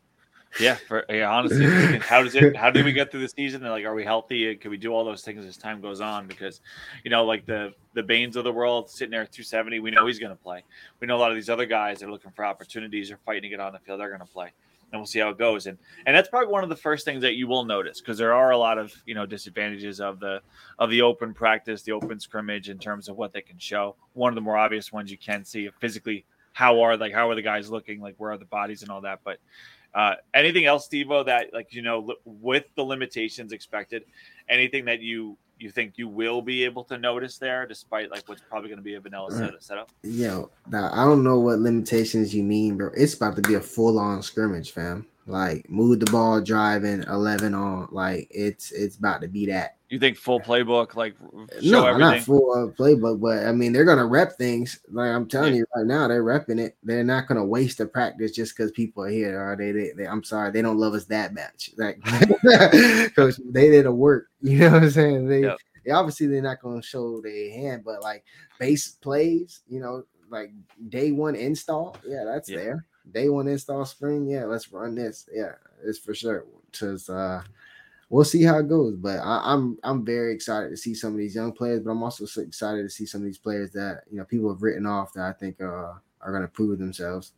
Yeah, 0.59 0.77
for, 0.89 1.05
yeah. 1.09 1.31
Honestly, 1.31 1.99
how 1.99 2.23
does 2.23 2.35
it? 2.35 2.57
How 2.57 2.71
do 2.71 2.85
we 2.85 2.93
get 2.93 3.11
through 3.11 3.21
the 3.21 3.29
season? 3.29 3.63
And 3.63 3.71
like, 3.71 3.85
are 3.85 3.95
we 3.95 4.05
healthy? 4.05 4.57
Can 4.57 4.71
we 4.71 4.77
do 4.77 4.93
all 4.93 5.05
those 5.05 5.23
things 5.23 5.45
as 5.45 5.57
time 5.57 5.81
goes 5.81 6.01
on? 6.01 6.27
Because, 6.27 6.61
you 7.05 7.11
know, 7.11 7.25
like 7.25 7.47
the 7.47 7.73
the 7.95 8.03
Baines 8.03 8.37
of 8.37 8.45
the 8.45 8.53
world 8.53 8.91
sitting 8.91 9.11
there 9.11 9.23
at 9.23 9.33
270, 9.33 9.79
we 9.81 9.91
know 9.91 10.07
he's 10.07 10.19
going 10.19 10.37
to 10.37 10.43
play. 10.43 10.65
We 11.01 11.07
know 11.07 11.17
a 11.17 11.19
lot 11.19 11.31
of 11.31 11.37
these 11.37 11.51
other 11.51 11.67
guys 11.67 12.03
are 12.03 12.11
looking 12.11 12.33
for 12.33 12.45
opportunities 12.45 13.11
or 13.11 13.19
fighting 13.19 13.43
to 13.43 13.49
get 13.49 13.61
on 13.61 13.73
the 13.73 13.79
field. 13.79 14.01
They're 14.01 14.09
going 14.09 14.21
to 14.21 14.27
play, 14.27 14.53
and 14.93 15.01
we'll 15.01 15.07
see 15.07 15.21
how 15.21 15.31
it 15.31 15.39
goes. 15.39 15.67
And 15.67 15.79
and 16.07 16.17
that's 16.17 16.29
probably 16.29 16.53
one 16.53 16.63
of 16.63 16.69
the 16.69 16.77
first 16.77 17.05
things 17.05 17.23
that 17.23 17.35
you 17.35 17.47
will 17.47 17.65
notice 17.65 18.01
because 18.01 18.19
there 18.19 18.35
are 18.35 18.51
a 18.51 18.59
lot 18.59 18.79
of 18.79 18.93
you 19.07 19.15
know 19.15 19.27
disadvantages 19.27 20.01
of 20.01 20.21
the 20.21 20.41
of 20.79 20.91
the 20.91 21.03
open 21.03 21.35
practice, 21.35 21.83
the 21.83 21.93
open 21.93 22.19
scrimmage 22.21 22.69
in 22.69 22.79
terms 22.79 23.09
of 23.09 23.17
what 23.17 23.33
they 23.33 23.41
can 23.41 23.59
show. 23.59 23.97
One 24.15 24.31
of 24.31 24.35
the 24.35 24.41
more 24.41 24.57
obvious 24.57 24.93
ones 24.93 25.11
you 25.11 25.19
can 25.19 25.45
see 25.45 25.69
physically. 25.81 26.25
How 26.53 26.81
are 26.81 26.97
like 26.97 27.13
how 27.13 27.29
are 27.31 27.35
the 27.35 27.43
guys 27.43 27.71
looking? 27.71 28.01
Like 28.01 28.17
where 28.19 28.33
are 28.33 28.39
the 28.39 28.45
bodies 28.45 28.83
and 28.83 28.91
all 28.91 29.01
that? 29.03 29.21
But 29.25 29.39
uh, 29.95 30.15
anything 30.35 30.67
else, 30.67 30.89
Stevo, 30.89 31.25
that 31.27 31.53
like 31.53 31.73
you 31.73 31.83
know, 31.83 32.15
with 32.25 32.65
the 32.75 32.83
limitations 32.83 33.53
expected, 33.53 34.05
anything 34.49 34.85
that 34.87 35.01
you 35.01 35.37
you 35.63 35.71
think 35.71 35.95
you 35.97 36.09
will 36.09 36.43
be 36.43 36.65
able 36.65 36.85
to 36.85 36.99
notice 36.99 37.39
there, 37.39 37.67
despite 37.67 38.11
like 38.11 38.29
what's 38.29 38.43
probably 38.43 38.69
going 38.69 38.79
to 38.79 38.85
be 38.85 38.95
a 38.95 39.01
vanilla 39.01 39.31
set, 39.33 39.63
setup? 39.63 39.91
Yo, 40.03 40.51
now 40.69 40.91
I 40.93 41.05
don't 41.05 41.23
know 41.23 41.39
what 41.39 41.59
limitations 41.59 42.35
you 42.35 42.43
mean, 42.43 42.77
bro. 42.77 42.91
It's 42.97 43.15
about 43.15 43.37
to 43.37 43.43
be 43.43 43.55
a 43.55 43.61
full 43.61 43.99
on 43.99 44.23
scrimmage, 44.23 44.73
fam. 44.73 45.07
Like 45.27 45.69
move 45.71 46.01
the 46.01 46.11
ball, 46.11 46.41
driving, 46.41 47.05
eleven 47.05 47.55
on. 47.55 47.89
Like 47.91 48.29
it's 48.31 48.73
it's 48.73 48.97
about 48.97 49.21
to 49.23 49.29
be 49.29 49.47
that. 49.47 49.77
You 49.91 49.99
think 49.99 50.17
full 50.17 50.41
playbook, 50.41 50.95
like 50.95 51.17
show 51.61 51.81
no, 51.81 51.87
everything? 51.87 52.11
not 52.11 52.21
full 52.21 52.53
uh, 52.53 52.73
playbook, 52.81 53.21
but 53.21 53.45
I 53.45 53.51
mean 53.51 53.73
they're 53.73 53.85
gonna 53.85 54.07
rep 54.07 54.39
things. 54.39 54.79
Like 54.89 55.11
I'm 55.11 55.27
telling 55.27 55.57
you 55.57 55.67
right 55.75 55.85
now, 55.85 56.07
they're 56.07 56.23
repping 56.23 56.61
it. 56.61 56.77
They're 56.85 57.03
not 57.03 57.27
gonna 57.27 57.45
waste 57.45 57.81
a 57.81 57.87
practice 57.87 58.31
just 58.31 58.57
because 58.57 58.71
people 58.71 59.03
are 59.03 59.09
here. 59.09 59.37
Or 59.51 59.57
they, 59.57 59.73
they, 59.73 59.91
they, 59.97 60.07
I'm 60.07 60.23
sorry, 60.23 60.53
they 60.53 60.63
don't 60.63 60.79
love 60.79 60.95
us 60.95 61.07
that 61.07 61.35
much. 61.35 61.71
Like, 61.77 62.01
because 63.05 63.41
they 63.51 63.69
did 63.69 63.87
a 63.87 63.93
work. 63.93 64.29
You 64.43 64.61
know 64.61 64.71
what 64.71 64.85
I'm 64.85 64.91
saying? 64.91 65.27
They, 65.27 65.41
Yep. 65.43 65.59
they 65.85 65.91
obviously 65.91 66.29
they're 66.29 66.41
not 66.41 66.63
gonna 66.63 66.83
show 66.83 67.21
their 67.21 67.51
hand, 67.51 67.83
but 67.85 68.01
like 68.01 68.25
base 68.61 68.91
plays, 68.93 69.63
you 69.69 69.81
know, 69.81 70.05
like 70.31 70.53
day 70.89 71.11
one 71.11 71.35
install, 71.35 71.97
yeah, 72.07 72.23
that's 72.25 72.49
Yeah. 72.49 72.57
there. 72.59 72.87
Day 73.11 73.29
one 73.29 73.49
install 73.49 73.85
spring, 73.87 74.29
yeah, 74.29 74.45
let's 74.45 74.71
run 74.73 74.95
this. 74.95 75.29
Yeah, 75.33 75.55
it's 75.85 75.99
for 75.99 76.15
sure. 76.15 76.47
Cause 76.79 77.09
uh 77.09 77.43
we'll 78.11 78.25
see 78.25 78.43
how 78.43 78.59
it 78.59 78.69
goes. 78.69 78.97
But 78.97 79.21
I, 79.21 79.41
I'm 79.45 79.79
I'm 79.83 80.05
very 80.05 80.35
excited 80.35 80.69
to 80.71 80.77
see 80.77 80.95
some 80.95 81.13
of 81.13 81.19
these 81.19 81.35
young 81.35 81.53
players, 81.53 81.81
but 81.81 81.93
I'm 81.93 82.03
also 82.03 82.27
so 82.27 82.43
excited 82.43 82.83
to 82.83 82.91
see 82.91 83.07
some 83.07 83.23
of 83.23 83.25
these 83.25 83.39
players 83.39 83.71
that 83.73 84.03
you 84.11 84.19
know 84.19 84.25
people 84.25 84.53
have 84.53 84.63
written 84.63 84.85
off 84.85 85.15
that 85.15 85.25
I 85.25 85.33
think 85.33 85.61
uh, 85.61 85.95
are 86.21 86.31
going 86.31 86.43
to 86.43 86.49
prove 86.49 86.79
themselves. 86.79 87.33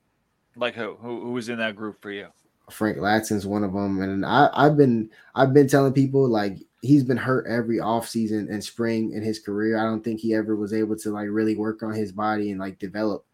Like 0.56 0.74
who? 0.74 0.96
who? 1.00 1.20
Who 1.20 1.32
was 1.32 1.48
in 1.48 1.58
that 1.58 1.76
group 1.76 2.02
for 2.02 2.10
you? 2.10 2.28
Frank 2.70 2.98
Ladson's 2.98 3.46
one 3.46 3.64
of 3.64 3.72
them, 3.72 4.00
and 4.00 4.24
I, 4.24 4.48
I've 4.52 4.76
been 4.76 5.10
I've 5.34 5.54
been 5.54 5.68
telling 5.68 5.92
people 5.92 6.28
like 6.28 6.58
he's 6.80 7.04
been 7.04 7.16
hurt 7.16 7.46
every 7.46 7.78
offseason 7.78 8.50
and 8.50 8.62
spring 8.62 9.12
in 9.12 9.22
his 9.22 9.38
career. 9.38 9.78
I 9.78 9.84
don't 9.84 10.02
think 10.02 10.20
he 10.20 10.34
ever 10.34 10.56
was 10.56 10.72
able 10.72 10.96
to 10.96 11.10
like 11.10 11.28
really 11.30 11.56
work 11.56 11.82
on 11.82 11.92
his 11.92 12.12
body 12.12 12.50
and 12.50 12.60
like 12.60 12.78
develop. 12.78 13.24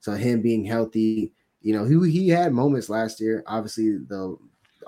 So 0.00 0.12
him 0.12 0.42
being 0.42 0.64
healthy, 0.64 1.32
you 1.60 1.74
know, 1.74 1.84
he 1.84 2.10
he 2.10 2.28
had 2.28 2.52
moments 2.52 2.88
last 2.88 3.20
year. 3.20 3.42
Obviously, 3.46 3.98
the 3.98 4.36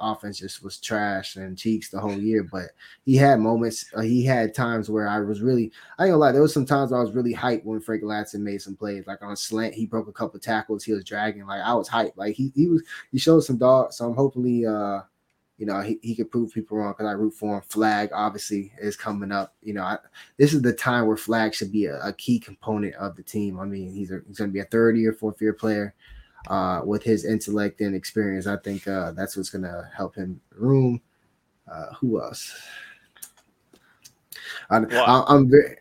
offense 0.00 0.38
just 0.38 0.62
was 0.62 0.78
trash 0.78 1.36
and 1.36 1.56
cheeks 1.56 1.90
the 1.90 2.00
whole 2.00 2.18
year, 2.18 2.42
but 2.42 2.70
he 3.04 3.16
had 3.16 3.40
moments. 3.40 3.86
Uh, 3.94 4.00
he 4.00 4.24
had 4.24 4.54
times 4.54 4.90
where 4.90 5.08
I 5.08 5.20
was 5.20 5.42
really, 5.42 5.72
I 5.98 6.04
ain't 6.04 6.12
gonna 6.12 6.16
lie, 6.16 6.32
there 6.32 6.42
was 6.42 6.54
some 6.54 6.66
times 6.66 6.92
I 6.92 7.00
was 7.00 7.12
really 7.12 7.34
hyped 7.34 7.64
when 7.64 7.80
Frank 7.80 8.02
Ladson 8.02 8.40
made 8.40 8.62
some 8.62 8.76
plays, 8.76 9.06
like 9.06 9.22
on 9.22 9.36
slant, 9.36 9.74
he 9.74 9.86
broke 9.86 10.08
a 10.08 10.12
couple 10.12 10.40
tackles, 10.40 10.84
he 10.84 10.92
was 10.92 11.04
dragging, 11.04 11.46
like 11.46 11.62
I 11.62 11.74
was 11.74 11.88
hyped, 11.88 12.16
like 12.16 12.34
he 12.34 12.52
he 12.54 12.68
was 12.68 12.82
he 13.12 13.18
showed 13.18 13.40
some 13.40 13.58
dog. 13.58 13.92
So 13.92 14.06
I'm 14.06 14.14
hopefully, 14.14 14.66
uh, 14.66 15.00
you 15.60 15.66
know, 15.66 15.82
he, 15.82 15.98
he 16.00 16.14
could 16.14 16.30
prove 16.30 16.54
people 16.54 16.78
wrong 16.78 16.94
because 16.96 17.06
I 17.06 17.12
root 17.12 17.34
for 17.34 17.56
him. 17.56 17.62
Flagg 17.68 18.08
obviously 18.14 18.72
is 18.80 18.96
coming 18.96 19.30
up. 19.30 19.54
You 19.62 19.74
know, 19.74 19.82
I, 19.82 19.98
this 20.38 20.54
is 20.54 20.62
the 20.62 20.72
time 20.72 21.06
where 21.06 21.18
Flagg 21.18 21.54
should 21.54 21.70
be 21.70 21.84
a, 21.84 22.00
a 22.00 22.14
key 22.14 22.38
component 22.38 22.94
of 22.94 23.14
the 23.14 23.22
team. 23.22 23.60
I 23.60 23.66
mean, 23.66 23.92
he's 23.92 24.10
a, 24.10 24.22
he's 24.26 24.38
to 24.38 24.48
be 24.48 24.60
a 24.60 24.64
third 24.64 24.96
year, 24.96 25.12
fourth 25.12 25.40
year 25.42 25.52
player. 25.52 25.94
Uh, 26.48 26.82
with 26.84 27.02
his 27.02 27.24
intellect 27.24 27.80
and 27.80 27.94
experience. 27.94 28.46
I 28.46 28.56
think 28.56 28.86
uh, 28.88 29.12
that's 29.12 29.36
what's 29.36 29.50
gonna 29.50 29.90
help 29.94 30.14
him 30.14 30.40
room. 30.52 31.00
Uh, 31.70 31.92
who 31.94 32.20
else? 32.20 32.54
I, 34.70 34.78
I, 34.78 35.24
I'm 35.28 35.50
very. 35.50 35.76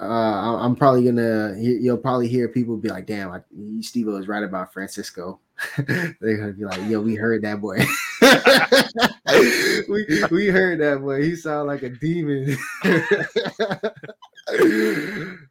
Uh, 0.00 0.58
I'm 0.60 0.74
probably 0.74 1.04
gonna. 1.04 1.54
You'll 1.58 1.98
probably 1.98 2.28
hear 2.28 2.48
people 2.48 2.76
be 2.76 2.88
like, 2.88 3.06
"Damn, 3.06 3.30
I, 3.30 3.40
Steve 3.80 4.06
was 4.06 4.28
right 4.28 4.42
about 4.42 4.72
Francisco." 4.72 5.40
They're 5.76 6.36
gonna 6.36 6.52
be 6.52 6.64
like, 6.64 6.88
"Yo, 6.88 7.00
we 7.00 7.14
heard 7.14 7.42
that 7.42 7.60
boy. 7.60 7.78
we 9.88 10.24
we 10.30 10.48
heard 10.48 10.80
that 10.80 11.00
boy. 11.00 11.22
He 11.22 11.36
sound 11.36 11.68
like 11.68 11.82
a 11.82 11.90
demon." 11.90 12.56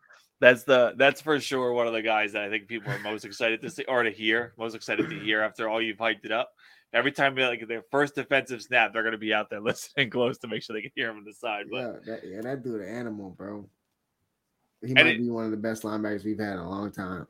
That's 0.43 0.65
the 0.65 0.93
that's 0.97 1.21
for 1.21 1.39
sure 1.39 1.71
one 1.71 1.87
of 1.87 1.93
the 1.93 2.01
guys 2.01 2.33
that 2.33 2.41
I 2.43 2.49
think 2.49 2.67
people 2.67 2.91
are 2.91 2.99
most 2.99 3.23
excited 3.23 3.61
to 3.61 3.69
see 3.69 3.85
or 3.85 4.03
to 4.03 4.11
hear, 4.11 4.51
most 4.57 4.75
excited 4.75 5.09
to 5.09 5.17
hear 5.17 5.41
after 5.41 5.69
all 5.69 5.81
you've 5.81 5.99
hyped 5.99 6.25
it 6.25 6.33
up. 6.33 6.53
Every 6.93 7.13
time 7.13 7.33
like 7.37 7.65
their 7.65 7.83
first 7.89 8.15
defensive 8.15 8.61
snap, 8.61 8.91
they're 8.91 9.03
gonna 9.03 9.17
be 9.17 9.33
out 9.33 9.49
there 9.49 9.61
listening 9.61 10.09
close 10.09 10.37
to 10.39 10.49
make 10.49 10.61
sure 10.61 10.75
they 10.75 10.81
can 10.81 10.91
hear 10.95 11.11
him 11.11 11.19
on 11.19 11.23
the 11.23 11.31
side. 11.31 11.67
But 11.71 11.77
yeah, 11.77 11.93
that, 12.05 12.27
yeah, 12.27 12.41
that 12.41 12.61
dude, 12.61 12.81
an 12.81 12.89
animal, 12.89 13.29
bro. 13.29 13.69
He 14.85 14.93
might 14.93 15.05
it- 15.07 15.19
be 15.19 15.29
one 15.29 15.45
of 15.45 15.51
the 15.51 15.55
best 15.55 15.83
linebackers 15.83 16.25
we've 16.25 16.37
had 16.37 16.53
in 16.55 16.59
a 16.59 16.69
long 16.69 16.91
time. 16.91 17.25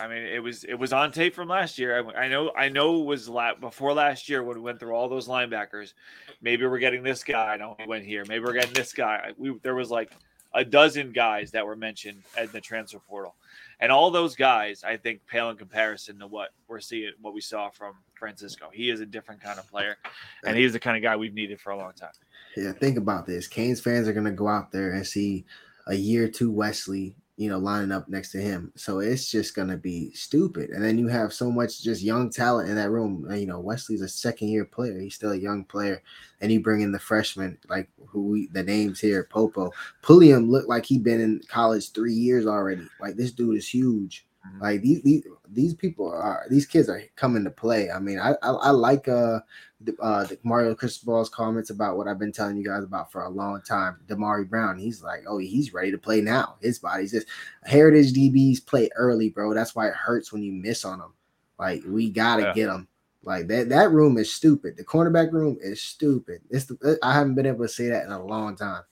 I 0.00 0.08
mean, 0.08 0.22
it 0.22 0.42
was 0.42 0.64
it 0.64 0.76
was 0.76 0.94
on 0.94 1.12
tape 1.12 1.34
from 1.34 1.46
last 1.46 1.78
year. 1.78 2.02
I, 2.08 2.22
I 2.22 2.28
know 2.28 2.52
I 2.56 2.70
know 2.70 3.02
it 3.02 3.04
was 3.04 3.28
la- 3.28 3.54
before 3.54 3.92
last 3.92 4.30
year 4.30 4.42
when 4.42 4.56
we 4.56 4.62
went 4.62 4.80
through 4.80 4.94
all 4.94 5.10
those 5.10 5.28
linebackers. 5.28 5.92
Maybe 6.40 6.64
we're 6.64 6.78
getting 6.78 7.02
this 7.02 7.22
guy. 7.22 7.52
I 7.52 7.58
know 7.58 7.76
he 7.78 7.86
went 7.86 8.06
here. 8.06 8.24
Maybe 8.26 8.42
we're 8.42 8.54
getting 8.54 8.72
this 8.72 8.94
guy. 8.94 9.32
We 9.36 9.58
there 9.62 9.74
was 9.74 9.90
like 9.90 10.12
a 10.54 10.64
dozen 10.64 11.12
guys 11.12 11.50
that 11.52 11.64
were 11.64 11.76
mentioned 11.76 12.22
at 12.36 12.52
the 12.52 12.60
transfer 12.60 12.98
portal, 12.98 13.36
and 13.80 13.92
all 13.92 14.10
those 14.10 14.34
guys 14.34 14.82
I 14.84 14.96
think 14.96 15.26
pale 15.26 15.50
in 15.50 15.56
comparison 15.56 16.18
to 16.18 16.26
what 16.26 16.50
we're 16.68 16.80
seeing, 16.80 17.12
what 17.20 17.34
we 17.34 17.40
saw 17.40 17.70
from 17.70 17.94
Francisco. 18.14 18.70
He 18.72 18.90
is 18.90 19.00
a 19.00 19.06
different 19.06 19.40
kind 19.40 19.58
of 19.58 19.68
player, 19.70 19.96
and 20.44 20.56
he's 20.56 20.72
the 20.72 20.80
kind 20.80 20.96
of 20.96 21.02
guy 21.02 21.16
we've 21.16 21.34
needed 21.34 21.60
for 21.60 21.70
a 21.70 21.76
long 21.76 21.92
time. 21.92 22.10
Yeah, 22.56 22.72
think 22.72 22.98
about 22.98 23.26
this. 23.26 23.46
Canes 23.46 23.80
fans 23.80 24.08
are 24.08 24.12
gonna 24.12 24.32
go 24.32 24.48
out 24.48 24.72
there 24.72 24.92
and 24.92 25.06
see 25.06 25.44
a 25.86 25.94
year 25.94 26.28
two 26.28 26.50
Wesley, 26.50 27.14
you 27.40 27.48
know, 27.48 27.56
lining 27.58 27.90
up 27.90 28.06
next 28.06 28.32
to 28.32 28.38
him. 28.38 28.70
So 28.76 28.98
it's 28.98 29.30
just 29.30 29.56
gonna 29.56 29.78
be 29.78 30.12
stupid. 30.12 30.68
And 30.68 30.84
then 30.84 30.98
you 30.98 31.08
have 31.08 31.32
so 31.32 31.50
much 31.50 31.82
just 31.82 32.02
young 32.02 32.28
talent 32.28 32.68
in 32.68 32.76
that 32.76 32.90
room. 32.90 33.24
And, 33.30 33.40
You 33.40 33.46
know, 33.46 33.60
Wesley's 33.60 34.02
a 34.02 34.08
second 34.08 34.48
year 34.48 34.66
player. 34.66 35.00
He's 35.00 35.14
still 35.14 35.32
a 35.32 35.36
young 35.36 35.64
player. 35.64 36.02
And 36.42 36.52
you 36.52 36.60
bring 36.60 36.82
in 36.82 36.92
the 36.92 36.98
freshman, 36.98 37.56
like 37.70 37.88
who 38.08 38.24
we 38.24 38.48
the 38.48 38.62
names 38.62 39.00
here, 39.00 39.24
Popo. 39.24 39.72
Pulliam 40.02 40.50
looked 40.50 40.68
like 40.68 40.84
he'd 40.84 41.02
been 41.02 41.22
in 41.22 41.40
college 41.48 41.92
three 41.92 42.12
years 42.12 42.46
already. 42.46 42.86
Like 43.00 43.16
this 43.16 43.30
dude 43.32 43.56
is 43.56 43.66
huge. 43.66 44.26
Mhm. 44.46 44.60
Like 44.60 44.80
these, 44.82 45.02
these 45.02 45.24
these 45.50 45.74
people 45.74 46.10
are 46.10 46.46
these 46.48 46.64
kids 46.66 46.88
are 46.88 47.02
coming 47.16 47.44
to 47.44 47.50
play. 47.50 47.90
I 47.90 47.98
mean, 47.98 48.18
I 48.18 48.30
I, 48.42 48.50
I 48.50 48.70
like 48.70 49.06
uh 49.08 49.40
the, 49.82 49.94
uh 50.00 50.24
the 50.24 50.38
Mario 50.44 50.74
Cristobal's 50.74 51.28
comments 51.28 51.70
about 51.70 51.96
what 51.98 52.08
I've 52.08 52.18
been 52.18 52.32
telling 52.32 52.56
you 52.56 52.64
guys 52.64 52.84
about 52.84 53.12
for 53.12 53.22
a 53.24 53.28
long 53.28 53.60
time. 53.62 53.98
Damari 54.06 54.48
Brown, 54.48 54.78
he's 54.78 55.02
like, 55.02 55.24
oh, 55.28 55.38
he's 55.38 55.74
ready 55.74 55.90
to 55.90 55.98
play 55.98 56.20
now. 56.22 56.56
His 56.62 56.78
body's 56.78 57.12
just 57.12 57.26
heritage 57.64 58.12
DBs 58.14 58.64
play 58.64 58.88
early, 58.96 59.28
bro. 59.30 59.52
That's 59.54 59.74
why 59.74 59.88
it 59.88 59.94
hurts 59.94 60.32
when 60.32 60.42
you 60.42 60.52
miss 60.52 60.84
on 60.84 60.98
them. 61.00 61.12
Like 61.58 61.82
we 61.86 62.10
gotta 62.10 62.44
Yeah. 62.44 62.52
get 62.52 62.66
them. 62.66 62.88
Like 63.22 63.48
that 63.48 63.68
that 63.68 63.90
room 63.90 64.16
is 64.16 64.32
stupid. 64.32 64.76
The 64.78 64.84
cornerback 64.84 65.32
room 65.32 65.58
is 65.60 65.82
stupid. 65.82 66.40
It's 66.48 66.64
the, 66.66 66.98
I 67.02 67.12
haven't 67.12 67.34
been 67.34 67.46
able 67.46 67.64
to 67.66 67.68
say 67.68 67.88
that 67.90 68.06
in 68.06 68.12
a 68.12 68.24
long 68.24 68.56
time. 68.56 68.82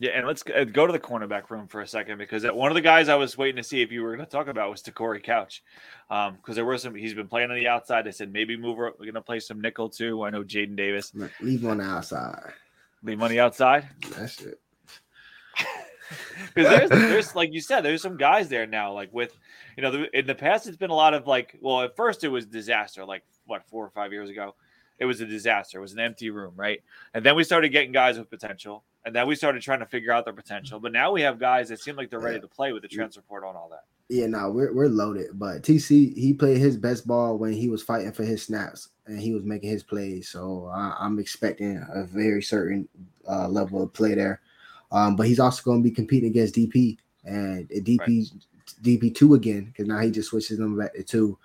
Yeah, 0.00 0.10
and 0.10 0.26
let's 0.26 0.42
uh, 0.54 0.64
go 0.64 0.86
to 0.86 0.92
the 0.92 0.98
cornerback 0.98 1.50
room 1.50 1.68
for 1.68 1.80
a 1.80 1.86
second 1.86 2.18
because 2.18 2.44
one 2.44 2.70
of 2.70 2.74
the 2.74 2.80
guys 2.80 3.08
I 3.08 3.14
was 3.14 3.38
waiting 3.38 3.56
to 3.56 3.62
see 3.62 3.80
if 3.80 3.92
you 3.92 4.02
were 4.02 4.14
going 4.16 4.26
to 4.26 4.30
talk 4.30 4.48
about 4.48 4.68
was 4.70 4.82
Corey 4.92 5.20
Couch, 5.20 5.62
because 6.08 6.56
there 6.56 6.64
were 6.64 6.78
some. 6.78 6.94
He's 6.96 7.14
been 7.14 7.28
playing 7.28 7.50
on 7.50 7.56
the 7.56 7.68
outside. 7.68 8.04
They 8.04 8.10
said 8.10 8.32
maybe 8.32 8.56
move. 8.56 8.76
We're 8.76 8.90
going 8.90 9.14
to 9.14 9.20
play 9.22 9.38
some 9.38 9.60
nickel 9.60 9.88
too. 9.88 10.24
I 10.24 10.30
know 10.30 10.42
Jaden 10.42 10.74
Davis 10.76 11.12
Leave 11.40 11.62
him 11.62 11.70
on 11.70 11.78
the 11.78 11.84
outside. 11.84 12.52
leave 13.04 13.18
money 13.18 13.38
outside 13.38 13.88
That's 14.16 14.40
it. 14.42 14.60
because 16.54 16.54
there's 16.54 16.90
there's 16.90 17.34
like 17.36 17.52
you 17.52 17.60
said 17.60 17.82
there's 17.82 18.02
some 18.02 18.16
guys 18.16 18.48
there 18.48 18.66
now 18.66 18.92
like 18.92 19.12
with 19.12 19.36
you 19.76 19.82
know 19.82 19.90
the, 19.90 20.18
in 20.18 20.26
the 20.26 20.34
past 20.34 20.66
it's 20.66 20.76
been 20.76 20.90
a 20.90 20.94
lot 20.94 21.14
of 21.14 21.26
like 21.26 21.56
well 21.60 21.82
at 21.82 21.94
first 21.96 22.24
it 22.24 22.28
was 22.28 22.46
disaster 22.46 23.04
like 23.04 23.22
what 23.46 23.64
four 23.68 23.84
or 23.84 23.90
five 23.90 24.12
years 24.12 24.28
ago 24.28 24.54
it 24.98 25.04
was 25.04 25.20
a 25.20 25.26
disaster 25.26 25.78
it 25.78 25.80
was 25.80 25.92
an 25.92 26.00
empty 26.00 26.30
room 26.30 26.52
right 26.56 26.82
and 27.14 27.24
then 27.24 27.34
we 27.34 27.44
started 27.44 27.70
getting 27.70 27.92
guys 27.92 28.18
with 28.18 28.30
potential 28.30 28.82
and 29.04 29.14
then 29.14 29.26
we 29.26 29.34
started 29.34 29.60
trying 29.62 29.80
to 29.80 29.86
figure 29.86 30.12
out 30.12 30.24
their 30.24 30.34
potential 30.34 30.78
but 30.80 30.92
now 30.92 31.12
we 31.12 31.22
have 31.22 31.38
guys 31.38 31.68
that 31.68 31.80
seem 31.80 31.96
like 31.96 32.10
they're 32.10 32.20
ready 32.20 32.40
to 32.40 32.48
play 32.48 32.72
with 32.72 32.82
the 32.82 32.88
transfer 32.88 33.22
portal 33.22 33.50
and 33.50 33.58
all 33.58 33.68
that 33.68 33.84
Yeah, 34.08 34.26
no, 34.26 34.50
we're 34.50 34.72
we're 34.72 34.88
loaded. 34.88 35.38
But 35.38 35.62
TC 35.62 36.14
he 36.14 36.34
played 36.34 36.58
his 36.58 36.76
best 36.76 37.06
ball 37.06 37.38
when 37.38 37.52
he 37.52 37.68
was 37.68 37.82
fighting 37.82 38.12
for 38.12 38.22
his 38.22 38.42
snaps 38.42 38.88
and 39.06 39.18
he 39.18 39.32
was 39.32 39.44
making 39.44 39.70
his 39.70 39.82
plays. 39.82 40.28
So 40.28 40.70
I, 40.72 40.94
I'm 41.00 41.18
expecting 41.18 41.84
a 41.92 42.04
very 42.04 42.42
certain 42.42 42.88
uh, 43.28 43.48
level 43.48 43.82
of 43.82 43.92
play 43.92 44.14
there. 44.14 44.40
Um, 44.92 45.16
but 45.16 45.26
he's 45.26 45.40
also 45.40 45.62
going 45.62 45.82
to 45.82 45.88
be 45.88 45.94
competing 45.94 46.28
against 46.28 46.54
DP 46.54 46.98
and 47.24 47.68
DP 47.68 48.30
DP 48.82 49.14
two 49.14 49.34
again 49.34 49.64
because 49.66 49.88
now 49.88 50.00
he 50.00 50.10
just 50.10 50.30
switches 50.30 50.58
them 50.58 50.78
back 50.78 50.94
to 50.94 51.02
two. 51.02 51.38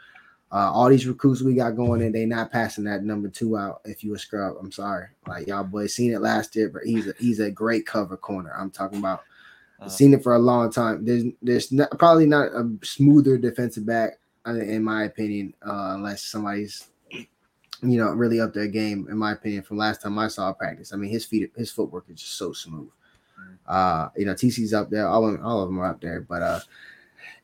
Uh, 0.52 0.72
all 0.72 0.90
these 0.90 1.06
recruits 1.06 1.42
we 1.44 1.54
got 1.54 1.76
going 1.76 2.02
in, 2.02 2.12
they 2.12 2.26
not 2.26 2.52
passing 2.52 2.84
that 2.84 3.04
number 3.04 3.30
two 3.30 3.56
out. 3.56 3.82
If 3.86 4.04
you 4.04 4.16
a 4.16 4.20
scrub, 4.20 4.56
I'm 4.60 4.72
sorry. 4.72 5.08
Like 5.28 5.48
y'all 5.48 5.64
boys 5.64 5.94
seen 5.94 6.12
it 6.12 6.22
last 6.22 6.56
year, 6.56 6.70
but 6.70 6.84
he's 6.84 7.08
a, 7.08 7.14
he's 7.20 7.40
a 7.40 7.52
great 7.52 7.86
cover 7.86 8.18
corner. 8.18 8.54
I'm 8.58 8.72
talking 8.72 9.00
about 9.00 9.22
Uh, 9.80 9.88
seen 9.88 10.14
it 10.14 10.22
for 10.22 10.36
a 10.36 10.40
long 10.40 10.70
time. 10.72 11.06
There's 11.06 11.24
there's 11.42 11.72
not, 11.72 11.90
probably 11.98 12.26
not 12.26 12.48
a 12.48 12.70
smoother 12.84 13.38
defensive 13.38 13.86
back, 13.86 14.20
uh, 14.46 14.56
in 14.56 14.84
my 14.84 15.04
opinion, 15.04 15.54
uh, 15.66 15.94
unless 15.96 16.24
somebody's 16.24 16.90
you 17.82 17.98
know 17.98 18.12
really 18.12 18.42
up 18.42 18.54
their 18.54 18.68
game. 18.68 19.08
In 19.10 19.18
my 19.18 19.32
opinion, 19.34 19.64
from 19.64 19.78
last 19.78 20.02
time 20.02 20.20
I 20.20 20.28
saw 20.28 20.52
practice, 20.52 20.92
I 20.92 20.98
mean 20.98 21.12
his 21.12 21.26
feet, 21.26 21.52
his 21.56 21.72
footwork 21.72 22.10
is 22.10 22.20
just 22.20 22.36
so 22.36 22.52
smooth. 22.52 22.90
Uh, 23.68 24.10
you 24.18 24.26
know 24.26 24.34
TC's 24.34 24.74
up 24.74 24.90
there, 24.90 25.08
all 25.08 25.26
of 25.26 25.34
them, 25.34 25.46
all 25.46 25.62
of 25.62 25.70
them 25.70 25.80
are 25.80 25.88
up 25.88 26.02
there, 26.02 26.22
but 26.28 26.42
uh, 26.42 26.60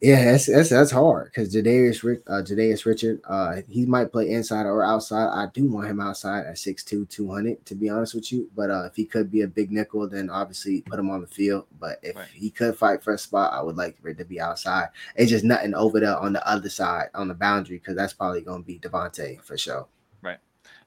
yeah, 0.01 0.31
that's 0.31 0.45
that's 0.47 0.69
that's 0.69 0.91
hard 0.91 1.25
because 1.25 1.55
Jadarius 1.55 2.03
Rick, 2.03 2.23
uh, 2.27 2.43
Richard, 2.85 3.21
uh, 3.27 3.61
he 3.69 3.85
might 3.85 4.11
play 4.11 4.29
inside 4.29 4.65
or 4.65 4.83
outside. 4.83 5.27
I 5.27 5.47
do 5.53 5.69
want 5.69 5.87
him 5.87 5.99
outside 5.99 6.45
at 6.45 6.55
6'2", 6.55 7.09
200, 7.09 7.65
to 7.65 7.75
be 7.75 7.89
honest 7.89 8.13
with 8.13 8.31
you. 8.31 8.49
But 8.55 8.69
uh, 8.69 8.83
if 8.85 8.95
he 8.95 9.05
could 9.05 9.31
be 9.31 9.41
a 9.41 9.47
big 9.47 9.71
nickel, 9.71 10.07
then 10.07 10.29
obviously 10.29 10.81
put 10.81 10.99
him 10.99 11.09
on 11.09 11.21
the 11.21 11.27
field. 11.27 11.65
But 11.79 11.99
if 12.03 12.15
Right. 12.15 12.27
he 12.33 12.49
could 12.49 12.75
fight 12.77 13.03
for 13.03 13.13
a 13.13 13.17
spot, 13.17 13.53
I 13.53 13.61
would 13.61 13.77
like 13.77 13.99
for 14.01 14.09
it 14.09 14.17
to 14.17 14.25
be 14.25 14.39
outside. 14.39 14.89
It's 15.15 15.31
just 15.31 15.45
nothing 15.45 15.73
over 15.73 15.99
there 15.99 16.17
on 16.17 16.33
the 16.33 16.47
other 16.47 16.69
side 16.69 17.09
on 17.13 17.27
the 17.27 17.33
boundary 17.33 17.77
because 17.77 17.95
that's 17.95 18.13
probably 18.13 18.41
going 18.41 18.63
to 18.63 18.67
be 18.67 18.79
Devontae 18.79 19.41
for 19.41 19.57
sure. 19.57 19.87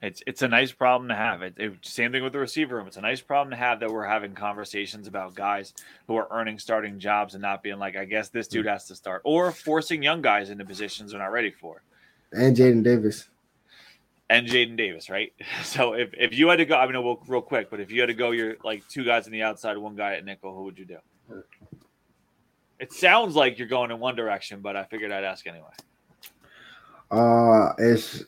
It's 0.01 0.21
it's 0.27 0.41
a 0.41 0.47
nice 0.47 0.71
problem 0.71 1.09
to 1.09 1.15
have. 1.15 1.41
It, 1.41 1.53
it- 1.57 1.73
same 1.81 2.11
thing 2.11 2.23
with 2.23 2.33
the 2.33 2.39
receiver 2.39 2.75
room. 2.77 2.87
It's 2.87 2.97
a 2.97 3.01
nice 3.01 3.21
problem 3.21 3.51
to 3.51 3.57
have 3.57 3.79
that 3.81 3.89
we're 3.91 4.05
having 4.05 4.33
conversations 4.33 5.07
about 5.07 5.35
guys 5.35 5.73
who 6.07 6.15
are 6.15 6.27
earning 6.31 6.57
starting 6.59 6.99
jobs 6.99 7.33
and 7.35 7.41
not 7.41 7.63
being 7.63 7.79
like, 7.79 7.95
I 7.97 8.05
guess 8.05 8.29
this 8.29 8.47
dude 8.47 8.65
has 8.65 8.85
to 8.87 8.95
start, 8.95 9.21
or 9.25 9.51
forcing 9.51 10.01
young 10.03 10.21
guys 10.21 10.49
into 10.49 10.65
positions 10.65 11.11
they're 11.11 11.19
not 11.19 11.31
ready 11.31 11.51
for. 11.51 11.81
And 12.31 12.55
Jaden 12.55 12.83
Davis. 12.83 13.27
And 14.29 14.47
Jaden 14.47 14.77
Davis, 14.77 15.09
right? 15.09 15.33
So 15.63 15.93
if, 15.93 16.09
if 16.13 16.33
you 16.37 16.47
had 16.49 16.57
to 16.57 16.65
go, 16.65 16.75
I 16.77 16.85
mean, 16.85 17.03
well, 17.03 17.21
real 17.27 17.41
quick, 17.41 17.69
but 17.69 17.79
if 17.79 17.91
you 17.91 17.99
had 18.01 18.07
to 18.07 18.13
go, 18.13 18.31
you're 18.31 18.55
like 18.63 18.87
two 18.87 19.03
guys 19.03 19.25
on 19.25 19.31
the 19.31 19.41
outside, 19.43 19.77
one 19.77 19.95
guy 19.95 20.13
at 20.15 20.23
nickel. 20.25 20.55
Who 20.55 20.63
would 20.63 20.77
you 20.79 20.85
do? 20.85 20.97
It 22.79 22.93
sounds 22.93 23.35
like 23.35 23.57
you're 23.59 23.67
going 23.67 23.91
in 23.91 23.99
one 23.99 24.15
direction, 24.15 24.61
but 24.61 24.75
I 24.75 24.83
figured 24.85 25.11
I'd 25.11 25.23
ask 25.25 25.45
anyway. 25.47 25.65
Uh, 27.11 27.73
it's 27.77 28.23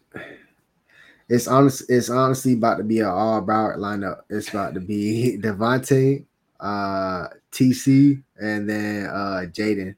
it's 1.31 1.47
honest. 1.47 1.89
It's 1.89 2.09
honestly 2.09 2.53
about 2.53 2.77
to 2.77 2.83
be 2.83 2.99
an 2.99 3.05
all 3.07 3.41
Broward 3.41 3.77
lineup. 3.77 4.21
It's 4.29 4.49
about 4.49 4.73
to 4.73 4.81
be 4.81 5.37
Devontae, 5.41 6.25
uh, 6.59 7.27
TC, 7.51 8.21
and 8.39 8.69
then 8.69 9.05
uh 9.07 9.45
Jaden. 9.51 9.95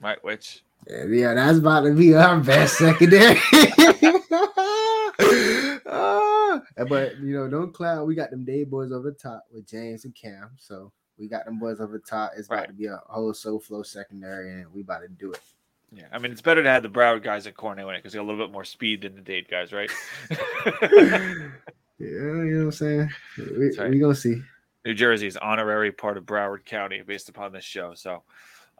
Right? 0.00 0.22
Which 0.24 0.62
Yeah, 0.88 1.04
yeah, 1.04 1.34
that's 1.34 1.58
about 1.58 1.82
to 1.82 1.94
be 1.94 2.14
our 2.14 2.40
best 2.40 2.78
secondary. 2.78 3.38
Ah, 5.90 6.60
but 6.88 7.18
you 7.18 7.34
know, 7.34 7.48
don't 7.48 7.72
cloud. 7.74 8.06
We 8.06 8.14
got 8.14 8.30
them 8.30 8.44
day 8.44 8.64
boys 8.64 8.92
over 8.92 9.10
the 9.10 9.16
top 9.16 9.44
with 9.52 9.66
James 9.66 10.04
and 10.04 10.14
Cam. 10.14 10.50
So 10.56 10.92
we 11.18 11.28
got 11.28 11.44
them 11.44 11.58
boys 11.58 11.80
over 11.80 11.98
the 11.98 12.04
top. 12.04 12.32
It's 12.36 12.46
about 12.46 12.60
Right. 12.60 12.68
to 12.68 12.72
be 12.74 12.86
a 12.86 13.00
whole 13.06 13.34
so 13.34 13.58
flow 13.58 13.82
secondary, 13.82 14.52
and 14.52 14.72
we 14.72 14.82
about 14.82 15.00
to 15.00 15.08
do 15.08 15.32
it. 15.32 15.40
Yeah, 15.92 16.04
I 16.12 16.18
mean, 16.18 16.32
it's 16.32 16.42
better 16.42 16.62
to 16.62 16.68
have 16.68 16.82
the 16.82 16.88
Broward 16.90 17.22
guys 17.22 17.46
at 17.46 17.56
corner 17.56 17.80
anyway 17.80 17.96
because 17.96 18.12
they 18.12 18.18
got 18.18 18.24
a 18.24 18.28
little 18.30 18.44
bit 18.44 18.52
more 18.52 18.64
speed 18.64 19.02
than 19.02 19.14
the 19.14 19.22
Dade 19.22 19.48
guys, 19.48 19.72
right? 19.72 19.90
yeah, 20.30 20.38
you 21.98 22.20
know 22.20 22.58
what 22.58 22.64
I'm 22.64 22.72
saying? 22.72 23.10
We, 23.38 23.76
right. 23.76 23.90
we 23.90 23.98
gonna 23.98 24.14
see. 24.14 24.42
New 24.84 24.94
Jersey 24.94 25.26
is 25.26 25.36
honorary 25.38 25.90
part 25.90 26.16
of 26.16 26.24
Broward 26.24 26.64
County 26.64 27.02
based 27.02 27.28
upon 27.28 27.52
this 27.52 27.64
show. 27.64 27.94
So, 27.94 28.22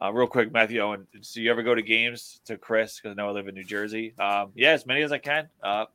uh, 0.01 0.13
real 0.13 0.27
quick, 0.27 0.51
Matthew 0.51 0.81
Owen, 0.81 1.07
do 1.33 1.41
you 1.41 1.49
ever 1.51 1.63
go 1.63 1.73
to 1.73 1.81
games 1.81 2.41
to 2.45 2.57
Chris? 2.57 2.99
Because 2.99 3.11
I 3.11 3.15
know 3.15 3.29
I 3.29 3.31
live 3.31 3.47
in 3.47 3.55
New 3.55 3.63
Jersey. 3.63 4.13
Um, 4.19 4.51
yeah, 4.55 4.71
as 4.71 4.85
many 4.85 5.01
as 5.01 5.11
I 5.11 5.17
can. 5.17 5.49
Uh, 5.63 5.85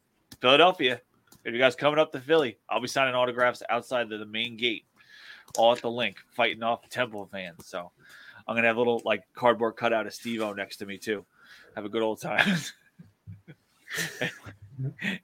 Philadelphia. 0.40 1.00
If 1.44 1.52
you 1.52 1.58
guys 1.58 1.76
coming 1.76 1.98
up 1.98 2.10
to 2.12 2.20
Philly, 2.20 2.58
I'll 2.68 2.80
be 2.80 2.88
signing 2.88 3.14
autographs 3.14 3.62
outside 3.68 4.08
the, 4.08 4.16
the 4.16 4.26
main 4.26 4.56
gate, 4.56 4.86
all 5.58 5.72
at 5.72 5.82
the 5.82 5.90
Linc, 5.90 6.16
fighting 6.32 6.62
off 6.62 6.88
Temple 6.88 7.28
fans. 7.30 7.66
So, 7.66 7.92
I'm 8.46 8.54
gonna 8.54 8.68
have 8.68 8.76
a 8.76 8.80
little 8.80 9.02
like 9.04 9.22
cardboard 9.34 9.76
cutout 9.76 10.06
of 10.06 10.14
Steve 10.14 10.42
O 10.42 10.52
next 10.52 10.76
to 10.78 10.86
me 10.86 10.98
too. 10.98 11.24
have 11.74 11.84
a 11.84 11.88
good 11.88 12.02
old 12.02 12.20
time. 12.20 12.58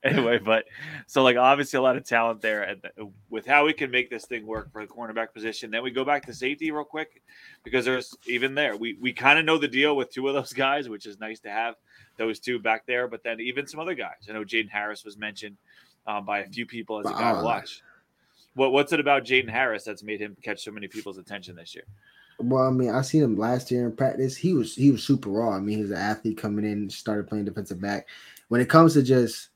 anyway, 0.03 0.39
but 0.39 0.65
so 1.07 1.23
like 1.23 1.37
obviously 1.37 1.79
a 1.79 1.83
lot 1.83 1.97
of 1.97 2.05
talent 2.05 2.41
there, 2.41 2.63
and 2.63 2.81
with 3.29 3.47
how 3.47 3.67
we 3.67 3.73
can 3.73 3.91
make 3.91 4.11
this 4.11 4.27
thing 4.27 4.47
work 4.47 4.73
for 4.73 4.85
the 4.85 4.93
cornerback 4.93 5.33
position, 5.33 5.71
then 5.71 5.83
we 5.83 5.91
go 5.91 6.05
back 6.05 6.27
to 6.27 6.35
safety 6.35 6.71
real 6.71 6.85
quick 6.85 7.23
because 7.65 7.85
there's 7.85 8.17
even 8.27 8.55
there 8.55 8.77
we 8.77 8.97
we 9.01 9.13
kind 9.13 9.39
of 9.39 9.45
know 9.45 9.59
the 9.59 9.69
deal 9.69 9.97
with 9.97 10.13
two 10.13 10.27
of 10.29 10.35
those 10.35 10.53
guys, 10.53 10.89
which 10.89 11.07
is 11.07 11.21
nice 11.21 11.41
to 11.41 11.51
have 11.51 11.75
those 12.17 12.39
two 12.39 12.59
back 12.59 12.87
there. 12.87 13.09
But 13.09 13.23
then 13.23 13.41
even 13.41 13.67
some 13.67 13.81
other 13.81 13.95
guys, 13.95 14.27
I 14.29 14.33
know 14.33 14.45
Jaden 14.45 14.71
Harris 14.71 15.05
was 15.05 15.17
mentioned 15.17 15.57
um, 16.07 16.25
by 16.25 16.41
a 16.41 16.49
few 16.49 16.67
people 16.67 17.01
as 17.01 17.07
a 17.07 17.15
guy 17.15 17.35
to 17.35 17.45
watch. 17.45 17.83
What 18.55 18.73
what's 18.73 18.93
it 18.93 19.01
about 19.01 19.25
Jaden 19.25 19.51
Harris 19.51 19.85
that's 19.85 20.03
made 20.03 20.21
him 20.21 20.37
catch 20.43 20.65
so 20.65 20.71
many 20.71 20.89
people's 20.89 21.19
attention 21.19 21.57
this 21.57 21.75
year? 21.75 21.85
Well, 22.42 22.66
I 22.66 22.70
mean, 22.70 22.90
I 22.90 23.03
seen 23.03 23.22
him 23.22 23.37
last 23.37 23.70
year 23.70 23.85
in 23.85 23.94
practice. 23.94 24.37
He 24.37 24.55
was 24.55 24.74
he 24.74 24.90
was 24.90 25.03
super 25.03 25.29
raw. 25.29 25.57
I 25.57 25.61
mean, 25.61 25.76
he 25.76 25.83
was 25.83 25.90
an 25.90 25.98
athlete 25.98 26.38
coming 26.38 26.64
in, 26.64 26.88
started 26.88 27.29
playing 27.29 27.44
defensive 27.44 27.81
back. 27.81 28.09
When 28.48 28.61
it 28.61 28.68
comes 28.68 28.94
to 28.94 29.03
just, 29.03 29.50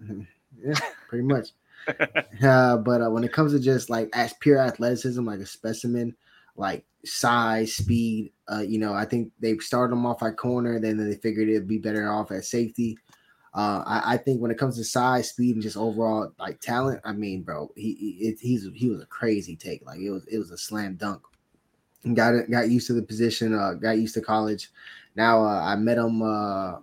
yeah, 0.08 0.74
pretty 1.08 1.24
much. 1.24 1.50
uh, 2.42 2.76
but 2.78 3.02
uh, 3.02 3.10
when 3.10 3.24
it 3.24 3.32
comes 3.32 3.52
to 3.52 3.60
just 3.60 3.90
like 3.90 4.08
as 4.12 4.32
pure 4.34 4.58
athleticism, 4.58 5.24
like 5.24 5.40
a 5.40 5.46
specimen, 5.46 6.14
like 6.56 6.84
size, 7.04 7.74
speed, 7.74 8.32
uh, 8.50 8.60
you 8.60 8.78
know, 8.78 8.94
I 8.94 9.04
think 9.04 9.32
they 9.38 9.56
started 9.58 9.94
him 9.94 10.06
off 10.06 10.22
at 10.22 10.36
corner, 10.36 10.80
then 10.80 10.96
they 10.96 11.16
figured 11.16 11.48
it'd 11.48 11.68
be 11.68 11.78
better 11.78 12.10
off 12.10 12.30
at 12.32 12.44
safety. 12.44 12.98
Uh, 13.54 13.82
I, 13.86 14.14
I, 14.14 14.16
think 14.18 14.40
when 14.40 14.50
it 14.50 14.58
comes 14.58 14.76
to 14.76 14.84
size, 14.84 15.30
speed, 15.30 15.56
and 15.56 15.62
just 15.62 15.76
overall 15.76 16.30
like 16.38 16.60
talent, 16.60 17.00
I 17.04 17.12
mean, 17.12 17.42
bro, 17.42 17.72
he, 17.76 17.94
he 17.94 18.36
he's 18.40 18.68
he 18.74 18.90
was 18.90 19.00
a 19.00 19.06
crazy 19.06 19.56
take. 19.56 19.84
Like 19.86 20.00
it 20.00 20.10
was 20.10 20.26
it 20.26 20.38
was 20.38 20.50
a 20.50 20.58
slam 20.58 20.96
dunk 20.96 21.22
got 22.14 22.50
got 22.50 22.70
used 22.70 22.86
to 22.88 22.92
the 22.92 23.02
position, 23.02 23.54
uh, 23.54 23.74
got 23.74 23.98
used 23.98 24.14
to 24.14 24.20
college. 24.20 24.70
Now 25.16 25.44
uh, 25.44 25.60
I 25.60 25.76
met 25.76 25.98
him 25.98 26.22
uh, 26.22 26.76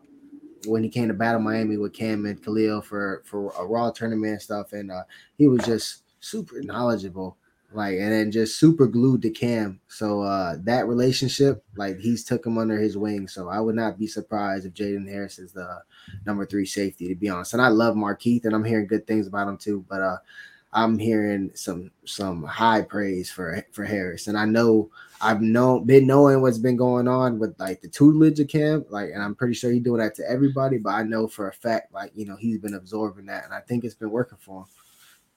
when 0.65 0.83
he 0.83 0.89
came 0.89 1.07
to 1.07 1.13
Battle 1.13 1.41
Miami 1.41 1.77
with 1.77 1.93
Cam 1.93 2.25
and 2.25 2.43
Khalil 2.43 2.81
for 2.81 3.21
for 3.25 3.53
a 3.57 3.65
Raw 3.65 3.91
tournament 3.91 4.33
and 4.33 4.41
stuff, 4.41 4.73
and 4.73 4.91
uh, 4.91 5.03
he 5.37 5.47
was 5.47 5.63
just 5.65 6.03
super 6.19 6.61
knowledgeable, 6.61 7.37
like, 7.71 7.95
and 7.99 8.11
then 8.11 8.31
just 8.31 8.59
super 8.59 8.87
glued 8.87 9.21
to 9.21 9.29
Cam. 9.29 9.79
So 9.87 10.21
uh, 10.21 10.55
that 10.63 10.87
relationship, 10.87 11.63
like, 11.77 11.99
he's 11.99 12.23
took 12.23 12.45
him 12.45 12.57
under 12.57 12.79
his 12.79 12.97
wing. 12.97 13.27
So 13.27 13.47
I 13.47 13.59
would 13.59 13.75
not 13.75 13.99
be 13.99 14.07
surprised 14.07 14.65
if 14.65 14.73
Jaden 14.73 15.07
Harris 15.07 15.37
is 15.37 15.51
the 15.53 15.81
number 16.25 16.45
three 16.45 16.65
safety, 16.65 17.07
to 17.09 17.15
be 17.15 17.29
honest. 17.29 17.53
And 17.53 17.61
I 17.61 17.67
love 17.67 17.95
Markeith, 17.95 18.45
and 18.45 18.55
I'm 18.55 18.65
hearing 18.65 18.87
good 18.87 19.05
things 19.05 19.27
about 19.27 19.47
him 19.47 19.57
too, 19.57 19.85
but 19.87 20.01
uh. 20.01 20.17
I'm 20.75 20.99
hearing 20.99 21.51
some 21.55 21.89
some 22.03 22.43
high 22.43 22.81
praise 22.81 23.31
for 23.31 23.65
for 23.71 23.85
Harris, 23.85 24.27
and 24.27 24.37
I 24.37 24.45
know 24.45 24.91
I've 25.21 25.41
known 25.41 25.85
been 25.85 26.05
knowing 26.05 26.41
what's 26.41 26.57
been 26.57 26.75
going 26.75 27.07
on 27.07 27.39
with 27.39 27.55
like 27.59 27.81
the 27.81 27.87
tutelage 27.87 28.39
of 28.41 28.49
Cam, 28.49 28.85
like, 28.89 29.11
and 29.13 29.23
I'm 29.23 29.35
pretty 29.35 29.53
sure 29.53 29.71
he's 29.71 29.81
doing 29.81 30.01
that 30.01 30.15
to 30.15 30.29
everybody. 30.29 30.77
But 30.77 30.91
I 30.91 31.03
know 31.03 31.27
for 31.27 31.47
a 31.47 31.53
fact, 31.53 31.93
like, 31.93 32.11
you 32.13 32.25
know, 32.25 32.35
he's 32.35 32.59
been 32.59 32.73
absorbing 32.73 33.25
that, 33.27 33.45
and 33.45 33.53
I 33.53 33.61
think 33.61 33.85
it's 33.85 33.95
been 33.95 34.11
working 34.11 34.37
for 34.37 34.61
him. 34.61 34.65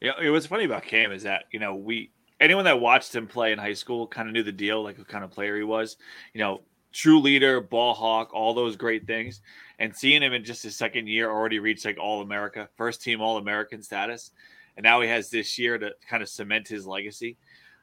Yeah, 0.01 0.31
what's 0.31 0.47
funny 0.47 0.65
about 0.65 0.83
Cam 0.83 1.13
is 1.13 1.23
that 1.23 1.45
you 1.53 1.61
know 1.61 1.77
we 1.77 2.11
anyone 2.41 2.65
that 2.65 2.81
watched 2.81 3.15
him 3.15 3.29
play 3.29 3.53
in 3.53 3.59
high 3.59 3.75
school 3.75 4.07
kind 4.07 4.29
of 4.29 4.35
knew 4.35 4.43
the 4.43 4.53
deal, 4.53 4.83
like 4.83 4.99
what 4.99 5.09
kind 5.09 5.23
of 5.23 5.31
player 5.31 5.57
he 5.57 5.63
was. 5.63 5.97
You 6.35 6.41
know, 6.41 6.63
true 6.93 7.21
leader, 7.21 7.61
ball 7.61 7.95
hawk, 7.95 8.31
all 8.33 8.55
those 8.55 8.77
great 8.77 9.07
things. 9.07 9.41
And 9.79 9.95
seeing 9.95 10.23
him 10.23 10.33
in 10.33 10.45
just 10.45 10.65
his 10.65 10.77
second 10.77 11.07
year 11.07 11.31
already 11.31 11.61
reach 11.61 11.85
like 11.85 11.99
All 11.99 12.23
America, 12.23 12.69
first 12.77 13.03
team 13.03 13.21
All 13.21 13.37
American 13.37 13.83
status, 13.83 14.33
and 14.79 14.85
now 14.85 15.01
he 15.01 15.09
has 15.09 15.29
this 15.29 15.59
year 15.59 15.77
to 15.77 15.91
kind 16.09 16.23
of 16.23 16.29
cement 16.29 16.69
his 16.69 16.87
legacy. 16.87 17.37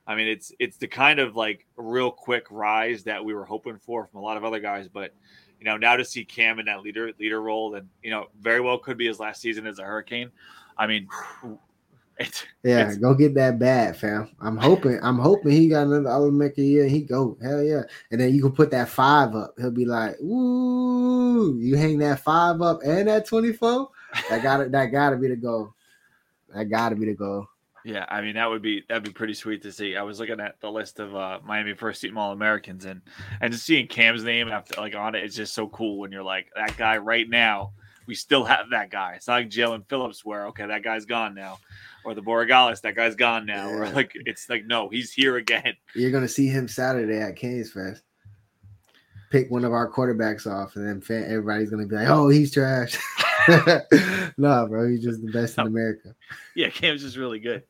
I 0.07 0.15
mean, 0.15 0.27
it's 0.27 0.53
it's 0.59 0.77
the 0.77 0.87
kind 0.87 1.19
of 1.19 1.35
like 1.35 1.67
real 1.75 2.09
quick 2.09 2.45
rise 2.49 3.03
that 3.03 3.23
we 3.23 3.33
were 3.33 3.43
hoping 3.43 3.77
for 3.77 4.07
from 4.07 4.21
a 4.21 4.23
lot 4.23 4.37
of 4.37 4.45
other 4.45 4.61
guys, 4.61 4.87
but 4.87 5.13
you 5.59 5.65
know, 5.65 5.75
now 5.75 5.97
to 5.97 6.05
see 6.05 6.23
Cam 6.23 6.57
in 6.57 6.67
that 6.67 6.83
leader 6.83 7.11
leader 7.19 7.41
role, 7.41 7.71
then 7.71 7.89
you 8.01 8.11
know, 8.11 8.27
very 8.39 8.61
well 8.61 8.77
could 8.77 8.97
be 8.97 9.07
his 9.07 9.19
last 9.19 9.41
season 9.41 9.67
as 9.67 9.77
a 9.77 9.83
Hurricane. 9.83 10.31
I 10.77 10.87
mean, 10.87 11.09
it's, 12.17 12.45
yeah, 12.63 12.87
it's, 12.87 12.97
go 12.97 13.13
get 13.13 13.35
that 13.35 13.59
bad, 13.59 13.97
fam. 13.97 14.33
I'm 14.39 14.55
hoping, 14.55 14.97
I'm 15.03 15.19
hoping 15.19 15.51
he 15.51 15.67
got 15.67 15.87
another 15.87 16.09
All 16.09 16.29
American 16.29 16.63
year. 16.63 16.87
He 16.87 17.01
go, 17.01 17.37
hell 17.43 17.61
yeah, 17.61 17.81
and 18.11 18.21
then 18.21 18.33
you 18.33 18.41
can 18.41 18.53
put 18.53 18.71
that 18.71 18.87
five 18.87 19.35
up. 19.35 19.53
He'll 19.57 19.69
be 19.69 19.85
like, 19.85 20.17
"Ooh, 20.21 21.59
you 21.59 21.75
hang 21.75 21.97
that 21.97 22.21
five 22.21 22.61
up 22.61 22.79
and 22.85 23.09
that 23.09 23.25
24. 23.25 23.89
That 24.29 24.43
got 24.43 24.57
to 24.57 24.69
That 24.69 24.85
got 24.93 25.09
to 25.09 25.17
be 25.17 25.27
the 25.27 25.35
goal. 25.35 25.73
That 26.55 26.69
got 26.69 26.89
to 26.89 26.95
be 26.95 27.05
the 27.05 27.13
goal." 27.13 27.47
Yeah, 27.85 28.03
I 28.09 28.21
mean 28.21 28.33
that 28.33 28.49
would 28.49 28.63
be 28.63 28.83
that'd 28.89 29.03
be 29.03 29.11
pretty 29.11 29.35
sweet 29.35 29.61
to 29.61 29.71
see. 29.71 29.95
I 29.95 30.01
was 30.01 30.19
looking 30.19 30.39
at 30.39 30.59
the 30.59 30.71
list 30.71 30.99
of 30.99 31.15
uh, 31.15 31.37
Miami 31.45 31.75
first 31.75 32.01
team 32.01 32.17
All 32.17 32.31
Americans 32.31 32.85
and 32.85 32.99
and 33.41 33.53
just 33.53 33.63
seeing 33.63 33.85
Cam's 33.85 34.23
name 34.23 34.49
after 34.49 34.81
like 34.81 34.95
on 34.95 35.13
it, 35.13 35.23
it's 35.23 35.35
just 35.35 35.53
so 35.53 35.67
cool 35.67 35.99
when 35.99 36.11
you're 36.11 36.23
like 36.23 36.47
that 36.55 36.75
guy 36.77 36.97
right 36.97 37.29
now. 37.29 37.73
We 38.07 38.15
still 38.15 38.43
have 38.43 38.71
that 38.71 38.89
guy. 38.89 39.13
It's 39.15 39.27
not 39.27 39.35
like 39.35 39.49
Jaelan 39.49 39.87
Phillips 39.87 40.25
where 40.25 40.47
okay 40.47 40.65
that 40.65 40.83
guy's 40.83 41.05
gone 41.05 41.35
now, 41.35 41.59
or 42.03 42.15
the 42.15 42.23
Borregales 42.23 42.81
that 42.81 42.95
guy's 42.95 43.15
gone 43.15 43.45
now, 43.45 43.69
yeah. 43.69 43.75
or 43.75 43.89
like 43.91 44.13
it's 44.15 44.49
like 44.49 44.65
no 44.65 44.89
he's 44.89 45.11
here 45.11 45.37
again. 45.37 45.75
You're 45.93 46.11
gonna 46.11 46.27
see 46.27 46.47
him 46.47 46.67
Saturday 46.67 47.19
at 47.19 47.35
Canes 47.35 47.71
Fest. 47.71 48.01
Pick 49.29 49.51
one 49.51 49.63
of 49.63 49.73
our 49.73 49.91
quarterbacks 49.91 50.51
off, 50.51 50.75
and 50.75 50.87
then 50.87 51.23
everybody's 51.23 51.69
gonna 51.69 51.85
be 51.85 51.95
like, 51.95 52.09
"Oh, 52.09 52.29
he's 52.29 52.51
trash." 52.51 52.97
nah, 54.37 54.65
bro, 54.65 54.89
he's 54.89 55.03
just 55.03 55.21
the 55.25 55.31
best 55.31 55.57
in 55.57 55.67
America. 55.67 56.15
Yeah, 56.55 56.69
Cam's 56.69 57.01
just 57.01 57.17
really 57.17 57.39
good. 57.39 57.63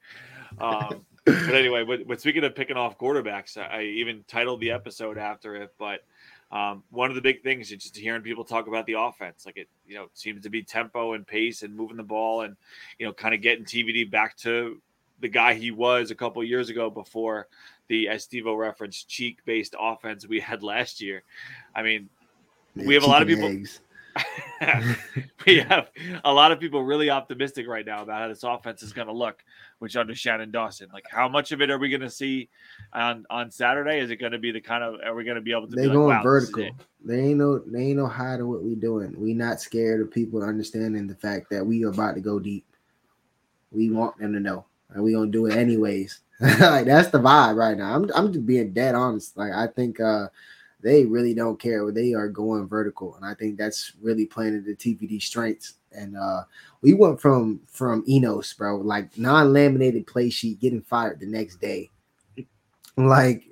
Um, 0.59 1.05
but 1.25 1.55
anyway, 1.55 1.83
but, 1.83 2.07
but, 2.07 2.21
speaking 2.21 2.43
of 2.43 2.55
picking 2.55 2.77
off 2.77 2.97
quarterbacks, 2.97 3.57
I, 3.57 3.79
I 3.79 3.81
even 3.83 4.23
titled 4.27 4.59
the 4.61 4.71
episode 4.71 5.17
after 5.17 5.55
it. 5.55 5.73
But 5.79 6.01
um, 6.51 6.83
one 6.91 7.09
of 7.09 7.15
the 7.15 7.21
big 7.21 7.41
things 7.41 7.71
is 7.71 7.83
just 7.83 7.97
hearing 7.97 8.21
people 8.21 8.43
talk 8.43 8.67
about 8.67 8.85
the 8.85 8.93
offense. 8.93 9.45
Like 9.45 9.57
it, 9.57 9.67
you 9.87 9.95
know, 9.95 10.07
seems 10.13 10.43
to 10.43 10.49
be 10.49 10.61
tempo 10.61 11.13
and 11.13 11.25
pace 11.25 11.63
and 11.63 11.75
moving 11.75 11.97
the 11.97 12.03
ball 12.03 12.41
and 12.41 12.55
you 12.99 13.05
know, 13.05 13.13
kind 13.13 13.33
of 13.33 13.41
getting 13.41 13.65
TVD 13.65 14.09
back 14.09 14.37
to 14.37 14.81
the 15.19 15.27
guy 15.27 15.53
he 15.53 15.71
was 15.71 16.11
a 16.11 16.15
couple 16.15 16.43
years 16.43 16.69
ago 16.69 16.89
before 16.89 17.47
the 17.87 18.05
Estivo 18.05 18.57
reference 18.57 19.03
cheek 19.03 19.39
based 19.45 19.75
offense 19.79 20.27
we 20.27 20.39
had 20.39 20.63
last 20.63 21.01
year. 21.01 21.23
I 21.73 21.81
mean, 21.81 22.09
we 22.75 22.93
have 22.93 23.03
a 23.03 23.07
lot 23.07 23.21
of 23.21 23.27
people. 23.27 23.47
Eggs. 23.47 23.81
we 25.45 25.57
have 25.57 25.89
a 26.23 26.33
lot 26.33 26.51
of 26.51 26.59
people 26.59 26.83
really 26.83 27.09
optimistic 27.09 27.67
right 27.67 27.85
now 27.85 28.03
about 28.03 28.21
how 28.21 28.27
this 28.27 28.43
offense 28.43 28.81
is 28.83 28.93
going 28.93 29.07
to 29.07 29.13
look, 29.13 29.43
which 29.79 29.95
under 29.95 30.15
Shannon 30.15 30.51
Dawson. 30.51 30.87
Like, 30.93 31.05
how 31.09 31.27
much 31.27 31.51
of 31.51 31.61
it 31.61 31.69
are 31.69 31.77
we 31.77 31.89
going 31.89 32.01
to 32.01 32.09
see 32.09 32.49
on 32.93 33.25
on 33.29 33.51
Saturday? 33.51 33.99
Is 33.99 34.11
it 34.11 34.17
going 34.17 34.31
to 34.31 34.39
be 34.39 34.51
the 34.51 34.61
kind 34.61 34.83
of 34.83 34.95
are 35.03 35.15
we 35.15 35.23
going 35.23 35.35
to 35.35 35.41
be 35.41 35.51
able 35.51 35.67
to? 35.67 35.75
They 35.75 35.87
going 35.87 36.07
like, 36.07 36.17
wow, 36.17 36.23
vertical. 36.23 36.69
They 37.03 37.19
ain't 37.19 37.37
no 37.37 37.59
they 37.59 37.87
ain't 37.87 37.97
no 37.97 38.07
hiding 38.07 38.47
what 38.47 38.63
we 38.63 38.75
doing. 38.75 39.13
We 39.17 39.33
not 39.33 39.59
scared 39.59 40.01
of 40.01 40.11
people 40.11 40.41
understanding 40.41 41.07
the 41.07 41.15
fact 41.15 41.49
that 41.49 41.65
we 41.65 41.83
are 41.83 41.89
about 41.89 42.15
to 42.15 42.21
go 42.21 42.39
deep. 42.39 42.65
We 43.71 43.89
want 43.89 44.17
them 44.17 44.33
to 44.33 44.39
know, 44.39 44.65
and 44.91 45.03
we 45.03 45.13
gonna 45.13 45.31
do 45.31 45.47
it 45.47 45.57
anyways. 45.57 46.21
like 46.39 46.85
that's 46.85 47.09
the 47.09 47.19
vibe 47.19 47.57
right 47.57 47.77
now. 47.77 47.95
I'm 47.95 48.09
I'm 48.15 48.31
just 48.31 48.45
being 48.45 48.71
dead 48.71 48.95
honest. 48.95 49.35
Like 49.35 49.51
I 49.51 49.67
think. 49.67 49.99
uh 49.99 50.27
they 50.81 51.05
really 51.05 51.33
don't 51.33 51.59
care. 51.59 51.91
They 51.91 52.13
are 52.13 52.27
going 52.27 52.67
vertical, 52.67 53.15
and 53.15 53.25
I 53.25 53.33
think 53.33 53.57
that's 53.57 53.93
really 54.01 54.25
playing 54.25 54.55
into 54.55 54.71
TVD 54.71 55.21
strengths. 55.21 55.75
And 55.91 56.17
uh, 56.17 56.43
we 56.81 56.93
went 56.93 57.19
from 57.19 57.61
from 57.67 58.03
Enos, 58.07 58.53
bro, 58.53 58.77
like 58.77 59.17
non-laminated 59.17 60.07
play 60.07 60.29
sheet, 60.29 60.59
getting 60.59 60.81
fired 60.81 61.19
the 61.19 61.25
next 61.25 61.57
day. 61.57 61.89
Like 62.97 63.45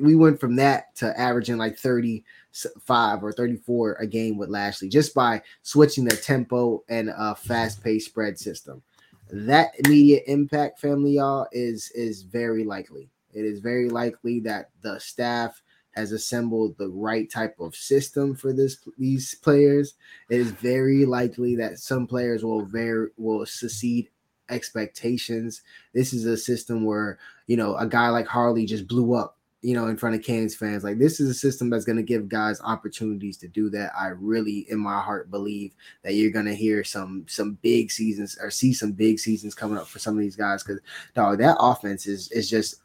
we 0.00 0.16
went 0.16 0.40
from 0.40 0.56
that 0.56 0.94
to 0.96 1.18
averaging 1.18 1.58
like 1.58 1.78
35 1.78 3.22
or 3.22 3.32
34 3.32 3.94
a 3.94 4.06
game 4.06 4.36
with 4.36 4.48
Lashlee 4.48 4.88
just 4.88 5.14
by 5.14 5.42
switching 5.62 6.04
the 6.04 6.16
tempo 6.16 6.82
and 6.88 7.10
a 7.16 7.34
fast-paced 7.34 8.06
spread 8.06 8.38
system. 8.38 8.82
That 9.30 9.72
immediate 9.84 10.24
impact, 10.26 10.80
family, 10.80 11.12
y'all, 11.12 11.48
is 11.50 11.90
is 11.90 12.22
very 12.22 12.64
likely. 12.64 13.10
It 13.32 13.44
is 13.44 13.60
very 13.60 13.88
likely 13.88 14.40
that 14.40 14.70
the 14.82 14.98
staff 15.00 15.60
has 15.96 16.12
assembled 16.12 16.76
the 16.76 16.88
right 16.88 17.30
type 17.30 17.56
of 17.58 17.74
system 17.74 18.36
for 18.36 18.52
this 18.52 18.76
these 18.98 19.34
players, 19.34 19.94
it 20.28 20.38
is 20.38 20.50
very 20.52 21.04
likely 21.06 21.56
that 21.56 21.78
some 21.78 22.06
players 22.06 22.44
will 22.44 22.64
very 22.64 23.08
will 23.16 23.44
succeed 23.46 24.08
expectations. 24.48 25.62
This 25.94 26.12
is 26.12 26.26
a 26.26 26.36
system 26.36 26.84
where 26.84 27.18
you 27.46 27.56
know 27.56 27.76
a 27.76 27.86
guy 27.86 28.10
like 28.10 28.26
Harley 28.26 28.66
just 28.66 28.86
blew 28.86 29.14
up, 29.14 29.38
you 29.62 29.74
know, 29.74 29.86
in 29.88 29.96
front 29.96 30.14
of 30.14 30.22
Canes 30.22 30.54
fans. 30.54 30.84
Like 30.84 30.98
this 30.98 31.18
is 31.18 31.30
a 31.30 31.34
system 31.34 31.70
that's 31.70 31.86
going 31.86 31.96
to 31.96 32.02
give 32.02 32.28
guys 32.28 32.60
opportunities 32.62 33.38
to 33.38 33.48
do 33.48 33.70
that. 33.70 33.92
I 33.98 34.08
really, 34.08 34.70
in 34.70 34.78
my 34.78 35.00
heart, 35.00 35.30
believe 35.30 35.72
that 36.02 36.14
you're 36.14 36.30
going 36.30 36.46
to 36.46 36.54
hear 36.54 36.84
some 36.84 37.24
some 37.26 37.58
big 37.62 37.90
seasons 37.90 38.36
or 38.40 38.50
see 38.50 38.74
some 38.74 38.92
big 38.92 39.18
seasons 39.18 39.54
coming 39.54 39.78
up 39.78 39.86
for 39.86 39.98
some 39.98 40.14
of 40.14 40.20
these 40.20 40.36
guys 40.36 40.62
because 40.62 40.80
dog 41.14 41.38
that 41.38 41.56
offense 41.58 42.06
is 42.06 42.30
is 42.32 42.50
just 42.50 42.82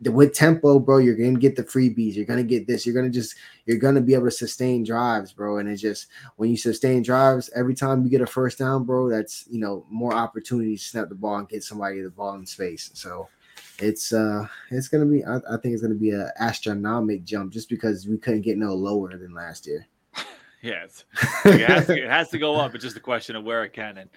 with 0.00 0.34
tempo, 0.34 0.78
bro, 0.78 0.98
you're 0.98 1.16
gonna 1.16 1.38
get 1.38 1.56
the 1.56 1.64
freebies. 1.64 2.14
You're 2.14 2.24
gonna 2.24 2.42
get 2.42 2.66
this. 2.66 2.84
You're 2.84 2.94
gonna 2.94 3.10
just 3.10 3.36
you're 3.66 3.78
gonna 3.78 4.00
be 4.00 4.14
able 4.14 4.26
to 4.26 4.30
sustain 4.30 4.84
drives, 4.84 5.32
bro. 5.32 5.58
And 5.58 5.68
it's 5.68 5.82
just 5.82 6.08
when 6.36 6.50
you 6.50 6.56
sustain 6.56 7.02
drives, 7.02 7.50
every 7.54 7.74
time 7.74 8.02
you 8.02 8.10
get 8.10 8.20
a 8.20 8.26
first 8.26 8.58
down, 8.58 8.84
bro, 8.84 9.08
that's 9.08 9.44
you 9.50 9.60
know 9.60 9.86
more 9.90 10.14
opportunities 10.14 10.82
to 10.82 10.88
snap 10.88 11.08
the 11.08 11.14
ball 11.14 11.36
and 11.36 11.48
get 11.48 11.64
somebody 11.64 12.00
the 12.00 12.10
ball 12.10 12.34
in 12.34 12.46
space. 12.46 12.90
So 12.94 13.28
it's 13.78 14.12
uh 14.12 14.46
it's 14.70 14.88
gonna 14.88 15.06
be 15.06 15.24
I, 15.24 15.36
I 15.36 15.56
think 15.58 15.74
it's 15.74 15.82
gonna 15.82 15.94
be 15.94 16.10
an 16.10 16.30
astronomical 16.38 17.24
jump 17.24 17.52
just 17.52 17.68
because 17.68 18.06
we 18.06 18.18
couldn't 18.18 18.42
get 18.42 18.58
no 18.58 18.74
lower 18.74 19.16
than 19.16 19.34
last 19.34 19.66
year. 19.66 19.86
yes, 20.62 21.04
it, 21.44 21.68
has 21.68 21.86
to, 21.86 22.02
it 22.02 22.10
has 22.10 22.28
to 22.30 22.38
go 22.38 22.56
up. 22.56 22.74
It's 22.74 22.84
just 22.84 22.96
a 22.96 23.00
question 23.00 23.36
of 23.36 23.44
where 23.44 23.64
it 23.64 23.72
can. 23.72 23.98
And 23.98 24.10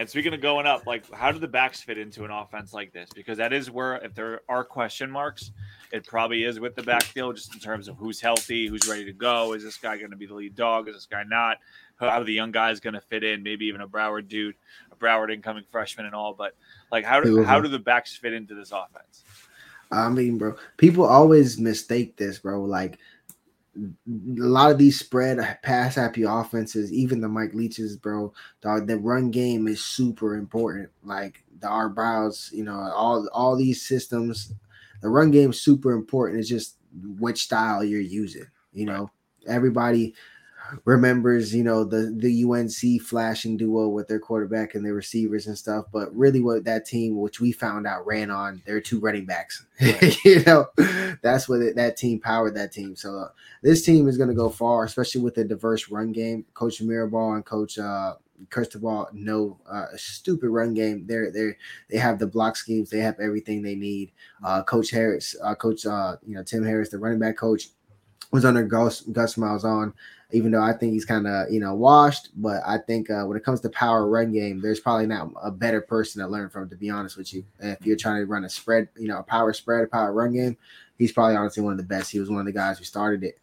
and 0.00 0.08
speaking 0.08 0.32
of 0.32 0.40
going 0.40 0.64
up, 0.64 0.86
like 0.86 1.12
how 1.12 1.30
do 1.30 1.38
the 1.38 1.46
backs 1.46 1.82
fit 1.82 1.98
into 1.98 2.24
an 2.24 2.30
offense 2.30 2.72
like 2.72 2.90
this? 2.90 3.10
Because 3.14 3.36
that 3.36 3.52
is 3.52 3.70
where 3.70 3.96
if 3.96 4.14
there 4.14 4.40
are 4.48 4.64
question 4.64 5.10
marks, 5.10 5.52
it 5.92 6.06
probably 6.06 6.44
is 6.44 6.58
with 6.58 6.74
the 6.74 6.82
backfield, 6.82 7.36
just 7.36 7.52
in 7.52 7.60
terms 7.60 7.86
of 7.86 7.98
who's 7.98 8.18
healthy, 8.18 8.66
who's 8.66 8.88
ready 8.88 9.04
to 9.04 9.12
go. 9.12 9.52
Is 9.52 9.62
this 9.62 9.76
guy 9.76 9.98
going 9.98 10.10
to 10.10 10.16
be 10.16 10.24
the 10.24 10.32
lead 10.32 10.56
dog? 10.56 10.88
Is 10.88 10.94
this 10.94 11.04
guy 11.04 11.22
not? 11.24 11.58
How 11.96 12.08
are 12.08 12.24
the 12.24 12.32
young 12.32 12.50
guys 12.50 12.80
going 12.80 12.94
to 12.94 13.00
fit 13.02 13.22
in? 13.22 13.42
Maybe 13.42 13.66
even 13.66 13.82
a 13.82 13.86
Broward 13.86 14.26
dude, 14.26 14.54
a 14.90 14.96
Broward 14.96 15.30
incoming 15.30 15.64
freshman 15.70 16.06
and 16.06 16.14
all. 16.14 16.32
But 16.32 16.56
like 16.90 17.04
how 17.04 17.20
do 17.20 17.42
how 17.42 17.60
do 17.60 17.68
the 17.68 17.78
backs 17.78 18.16
fit 18.16 18.32
into 18.32 18.54
this 18.54 18.72
offense? 18.72 19.22
I 19.90 20.08
mean, 20.08 20.38
bro, 20.38 20.56
people 20.78 21.04
always 21.04 21.58
mistake 21.58 22.16
this, 22.16 22.38
bro. 22.38 22.62
Like 22.62 22.98
a 23.76 23.90
lot 24.06 24.70
of 24.70 24.78
these 24.78 24.98
spread 24.98 25.58
pass 25.62 25.94
happy 25.94 26.22
offenses, 26.22 26.92
even 26.92 27.20
the 27.20 27.28
Mike 27.28 27.54
Leaches, 27.54 27.96
bro, 27.96 28.32
dog, 28.60 28.86
the 28.86 28.98
run 28.98 29.30
game 29.30 29.68
is 29.68 29.84
super 29.84 30.34
important. 30.34 30.90
Like 31.04 31.44
the 31.60 31.68
Art 31.68 31.94
Browns, 31.94 32.50
you 32.52 32.64
know, 32.64 32.74
all 32.94 33.28
all 33.32 33.56
these 33.56 33.86
systems, 33.86 34.52
the 35.02 35.08
run 35.08 35.30
game 35.30 35.50
is 35.50 35.60
super 35.60 35.92
important. 35.92 36.40
It's 36.40 36.48
just 36.48 36.76
which 37.18 37.44
style 37.44 37.84
you're 37.84 38.00
using. 38.00 38.46
You 38.72 38.86
know, 38.86 39.10
everybody 39.46 40.14
remembers, 40.84 41.54
you 41.54 41.64
know, 41.64 41.84
the 41.84 42.14
the 42.16 42.44
UNC 42.44 43.02
flashing 43.02 43.56
duo 43.56 43.88
with 43.88 44.08
their 44.08 44.18
quarterback 44.18 44.74
and 44.74 44.84
their 44.84 44.94
receivers 44.94 45.46
and 45.46 45.56
stuff. 45.56 45.86
But 45.92 46.14
really, 46.14 46.40
what 46.40 46.64
that 46.64 46.86
team, 46.86 47.18
which 47.18 47.40
we 47.40 47.52
found 47.52 47.86
out, 47.86 48.06
ran 48.06 48.30
on 48.30 48.62
their 48.66 48.80
two 48.80 49.00
running 49.00 49.26
backs. 49.26 49.64
you 50.24 50.42
know, 50.44 50.66
that's 51.22 51.48
what 51.48 51.60
it, 51.60 51.76
that 51.76 51.96
team 51.96 52.20
powered 52.20 52.54
that 52.56 52.72
team. 52.72 52.96
So 52.96 53.18
uh, 53.18 53.28
this 53.62 53.84
team 53.84 54.08
is 54.08 54.16
going 54.16 54.28
to 54.28 54.34
go 54.34 54.48
far, 54.48 54.84
especially 54.84 55.22
with 55.22 55.38
a 55.38 55.44
diverse 55.44 55.90
run 55.90 56.12
game. 56.12 56.44
Coach 56.54 56.80
Mirabal 56.80 57.34
and 57.34 57.44
Coach 57.44 57.78
uh, 57.78 58.14
Cristobal 58.48 59.08
know 59.12 59.58
uh, 59.70 59.86
a 59.92 59.98
stupid 59.98 60.48
run 60.48 60.72
game. 60.74 61.04
They're 61.06 61.30
they 61.30 61.56
they 61.90 61.98
have 61.98 62.18
the 62.18 62.26
block 62.26 62.56
schemes. 62.56 62.90
They 62.90 63.00
have 63.00 63.20
everything 63.20 63.62
they 63.62 63.74
need. 63.74 64.12
Uh, 64.44 64.62
coach 64.62 64.90
Harris, 64.90 65.36
uh, 65.42 65.54
Coach 65.54 65.84
uh, 65.84 66.16
you 66.26 66.34
know 66.34 66.42
Tim 66.42 66.64
Harris, 66.64 66.88
the 66.88 66.98
running 66.98 67.18
back 67.18 67.36
coach, 67.36 67.68
was 68.32 68.44
under 68.44 68.62
Gus 68.62 69.02
Gus 69.02 69.34
Malzahn 69.34 69.92
even 70.32 70.52
though 70.52 70.62
I 70.62 70.72
think 70.72 70.92
he's 70.92 71.04
kind 71.04 71.26
of 71.26 71.50
you 71.50 71.60
know 71.60 71.74
washed. 71.74 72.30
But 72.36 72.62
I 72.66 72.78
think 72.78 73.10
uh, 73.10 73.24
when 73.24 73.36
it 73.36 73.44
comes 73.44 73.60
to 73.60 73.70
power 73.70 74.06
run 74.08 74.32
game, 74.32 74.60
there's 74.60 74.80
probably 74.80 75.06
not 75.06 75.30
a 75.42 75.50
better 75.50 75.80
person 75.80 76.22
to 76.22 76.28
learn 76.28 76.50
from. 76.50 76.68
To 76.68 76.76
be 76.76 76.90
honest 76.90 77.16
with 77.16 77.32
you, 77.32 77.44
if 77.60 77.84
you're 77.84 77.96
trying 77.96 78.22
to 78.22 78.26
run 78.26 78.44
a 78.44 78.48
spread, 78.48 78.88
you 78.96 79.08
know, 79.08 79.18
a 79.18 79.22
power 79.22 79.52
spread, 79.52 79.84
a 79.84 79.86
power 79.86 80.12
run 80.12 80.32
game, 80.32 80.56
he's 80.98 81.12
probably 81.12 81.36
honestly 81.36 81.62
one 81.62 81.72
of 81.72 81.78
the 81.78 81.84
best. 81.84 82.10
He 82.10 82.20
was 82.20 82.30
one 82.30 82.40
of 82.40 82.46
the 82.46 82.52
guys 82.52 82.78
who 82.78 82.84
started 82.84 83.24
it. 83.24 83.38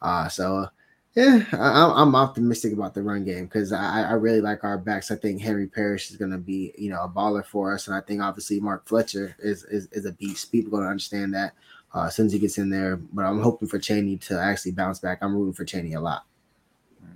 Uh, 0.00 0.28
so 0.28 0.68
yeah, 1.14 1.42
I, 1.52 2.02
am 2.02 2.14
optimistic 2.14 2.72
about 2.72 2.94
the 2.94 3.02
run 3.02 3.24
game 3.24 3.46
because 3.46 3.72
I, 3.72 4.02
I 4.02 4.12
really 4.12 4.40
like 4.40 4.62
our 4.62 4.78
backs. 4.78 5.10
I 5.10 5.16
think 5.16 5.40
Henry 5.40 5.66
Parrish 5.66 6.10
is 6.10 6.16
going 6.16 6.30
to 6.30 6.38
be 6.38 6.72
you 6.78 6.90
know 6.90 7.02
a 7.02 7.08
baller 7.08 7.44
for 7.44 7.74
us, 7.74 7.88
and 7.88 7.96
I 7.96 8.00
think 8.00 8.22
obviously 8.22 8.60
Mark 8.60 8.86
Fletcher 8.86 9.34
is 9.40 9.64
is, 9.64 9.88
is 9.90 10.04
a 10.04 10.12
beast. 10.12 10.52
People 10.52 10.70
going 10.70 10.84
to 10.84 10.90
understand 10.90 11.34
that 11.34 11.54
uh, 11.94 12.04
as 12.04 12.14
soon 12.14 12.26
as 12.26 12.32
he 12.32 12.38
gets 12.38 12.58
in 12.58 12.70
there. 12.70 12.96
But 12.96 13.24
I'm 13.24 13.42
hoping 13.42 13.68
for 13.68 13.78
Chaney 13.78 14.16
to 14.18 14.38
actually 14.38 14.72
bounce 14.72 15.00
back. 15.00 15.18
I'm 15.20 15.34
rooting 15.34 15.54
for 15.54 15.64
Chaney 15.64 15.94
a 15.94 16.00
lot. 16.00 16.24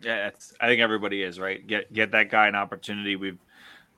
Yeah, 0.03 0.31
I 0.61 0.67
think 0.67 0.81
everybody 0.81 1.23
is 1.23 1.39
right. 1.39 1.65
Get 1.67 1.93
get 1.93 2.13
that 2.13 2.31
guy 2.31 2.49
an 2.49 2.55
opportunity. 2.55 3.17
We've, 3.17 3.39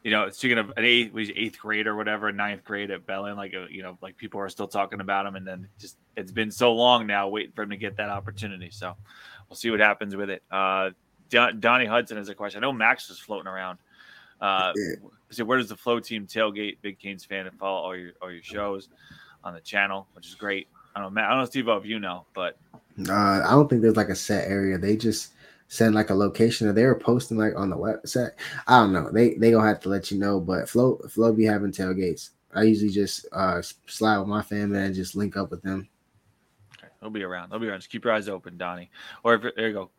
you 0.03 0.11
know, 0.11 0.31
speaking 0.31 0.59
of 0.59 0.73
an 0.77 0.85
eighth, 0.85 1.13
eighth 1.17 1.59
grade 1.59 1.87
or 1.87 1.97
whatever, 1.97 2.31
ninth 2.33 2.65
grade 2.65 2.91
at 2.91 3.07
Belen, 3.07 3.37
like 3.37 3.55
uh, 3.55 3.67
you 3.71 3.83
know, 3.83 3.99
like 4.03 4.17
people 4.17 4.41
are 4.41 4.49
still 4.49 4.69
talking 4.69 5.01
about 5.01 5.27
him, 5.27 5.37
and 5.37 5.47
then 5.47 5.69
just 5.79 5.97
it's 6.17 6.33
been 6.33 6.51
so 6.51 6.73
long 6.73 7.07
now 7.07 7.29
waiting 7.29 7.53
for 7.53 7.63
him 7.63 7.71
to 7.71 7.77
get 7.77 7.97
that 7.97 8.11
opportunity. 8.11 8.71
So 8.71 8.95
we'll 9.49 9.57
see 9.57 9.71
what 9.71 9.81
happens 9.81 10.17
with 10.17 10.31
it. 10.31 10.43
Uh, 10.51 10.91
Don, 11.31 11.61
Donnie 11.61 11.87
Hudson 11.87 12.17
has 12.17 12.29
a 12.29 12.35
question. 12.35 12.63
I 12.63 12.67
know 12.67 12.73
Max 12.73 13.09
was 13.09 13.19
floating 13.19 13.49
around. 13.49 13.79
Uh, 14.41 14.73
so 15.31 15.45
where 15.45 15.59
does 15.59 15.69
the 15.69 15.77
flow 15.77 16.01
team 16.01 16.27
tailgate? 16.27 16.77
Big 16.83 16.99
Canes 16.99 17.25
fan 17.25 17.47
and 17.47 17.59
follow 17.59 17.81
all 17.81 17.97
your 17.97 18.13
all 18.21 18.31
your 18.31 18.43
shows 18.43 18.89
on 19.43 19.55
the 19.55 19.61
channel, 19.61 20.07
which 20.15 20.27
is 20.27 20.35
great. 20.35 20.69
I 20.95 21.01
don't 21.01 21.09
know, 21.09 21.15
Matt. 21.15 21.25
I 21.25 21.31
don't 21.31 21.39
know, 21.41 21.45
Steve, 21.47 21.69
if 21.69 21.87
you 21.87 21.99
know, 21.99 22.25
but 22.35 22.57
uh, 23.09 23.13
I 23.13 23.51
don't 23.51 23.69
think 23.69 23.83
there's 23.83 23.97
like 23.97 24.09
a 24.09 24.15
set 24.15 24.49
area. 24.49 24.79
They 24.79 24.97
just 24.97 25.33
send 25.69 25.95
like 25.95 26.11
a 26.11 26.15
location 26.15 26.69
or 26.69 26.73
they 26.73 26.85
were 26.85 26.99
posting 26.99 27.37
like 27.37 27.55
on 27.57 27.71
the 27.71 27.77
website. 27.77 28.31
I 28.67 28.79
don't 28.81 28.93
know. 28.93 29.11
They 29.11 29.35
they 29.35 29.51
gonna 29.51 29.67
have 29.67 29.81
to 29.81 29.89
let 29.89 30.11
you 30.11 30.19
know. 30.19 30.41
But 30.41 30.69
Flo 30.69 30.99
Flo 31.09 31.33
be 31.33 31.45
having 31.45 31.73
tailgates. 31.73 32.31
I 32.55 32.63
usually 32.63 32.91
just 32.91 33.27
uh 33.33 33.63
slide 33.87 34.19
with 34.19 34.29
my 34.29 34.43
family 34.43 34.79
and 34.79 34.95
just 34.95 35.17
link 35.17 35.37
up 35.37 35.51
with 35.51 35.63
them. 35.63 35.89
Okay, 36.79 36.93
they'll 37.01 37.11
be 37.11 37.23
around. 37.23 37.51
They'll 37.51 37.59
be 37.59 37.69
around. 37.69 37.81
Just 37.81 37.91
keep 37.91 38.05
your 38.05 38.13
eyes 38.13 38.29
open, 38.29 38.57
Donnie. 38.57 38.91
Or 39.23 39.35
if, 39.35 39.55
there 39.57 39.69
you 39.69 39.75
go. 39.75 39.91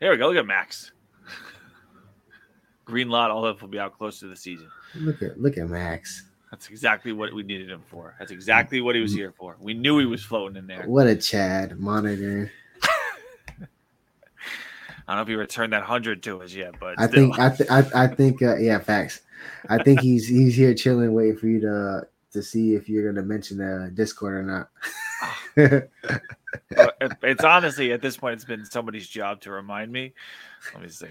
There 0.00 0.10
we 0.10 0.16
go. 0.16 0.28
Look 0.28 0.36
at 0.36 0.46
Max. 0.46 0.92
Green 2.84 3.08
lot. 3.08 3.30
All 3.30 3.44
of 3.44 3.60
will 3.60 3.68
be 3.68 3.78
out 3.78 3.96
close 3.96 4.18
to 4.20 4.26
the 4.26 4.36
season. 4.36 4.68
Look 4.96 5.22
at 5.22 5.40
look 5.40 5.58
at 5.58 5.68
Max. 5.68 6.24
That's 6.50 6.68
exactly 6.68 7.12
what 7.12 7.32
we 7.32 7.44
needed 7.44 7.70
him 7.70 7.82
for. 7.86 8.16
That's 8.18 8.32
exactly 8.32 8.80
what 8.80 8.96
he 8.96 9.00
was 9.00 9.14
here 9.14 9.32
for. 9.38 9.56
We 9.60 9.72
knew 9.72 9.98
he 9.98 10.06
was 10.06 10.24
floating 10.24 10.56
in 10.56 10.66
there. 10.66 10.82
What 10.84 11.06
a 11.06 11.14
Chad 11.14 11.78
monitoring. 11.78 12.50
I 15.06 15.12
don't 15.12 15.16
know 15.16 15.22
if 15.22 15.28
he 15.28 15.34
returned 15.34 15.72
that 15.72 15.82
hundred 15.82 16.22
to 16.24 16.42
us 16.42 16.54
yet, 16.54 16.74
but 16.78 16.98
I 16.98 17.06
still. 17.06 17.32
think 17.32 17.38
I, 17.38 17.56
th- 17.56 17.70
I, 17.70 18.04
I 18.04 18.06
think 18.06 18.42
uh, 18.42 18.56
yeah, 18.56 18.78
facts. 18.78 19.22
I 19.68 19.82
think 19.82 20.00
he's 20.00 20.28
he's 20.28 20.54
here 20.54 20.74
chilling, 20.74 21.12
waiting 21.12 21.36
for 21.36 21.46
you 21.46 21.60
to 21.60 22.06
to 22.32 22.42
see 22.42 22.74
if 22.74 22.88
you're 22.88 23.12
gonna 23.12 23.26
mention 23.26 23.58
the 23.58 23.90
Discord 23.94 24.34
or 24.34 24.42
not. 24.42 24.68
it's 27.22 27.44
honestly 27.44 27.92
at 27.92 28.02
this 28.02 28.16
point, 28.16 28.34
it's 28.34 28.44
been 28.44 28.64
somebody's 28.64 29.08
job 29.08 29.40
to 29.42 29.50
remind 29.50 29.90
me. 29.92 30.14
Let 30.74 30.82
me 30.82 30.88
see. 30.88 31.06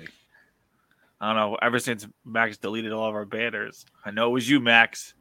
I 1.21 1.27
don't 1.27 1.35
know. 1.35 1.57
Ever 1.61 1.79
since 1.79 2.07
Max 2.23 2.57
deleted 2.57 2.93
all 2.93 3.09
of 3.09 3.15
our 3.15 3.25
banners, 3.25 3.85
I 4.05 4.11
know 4.11 4.27
it 4.29 4.33
was 4.33 4.49
you, 4.49 4.59
Max. 4.59 5.13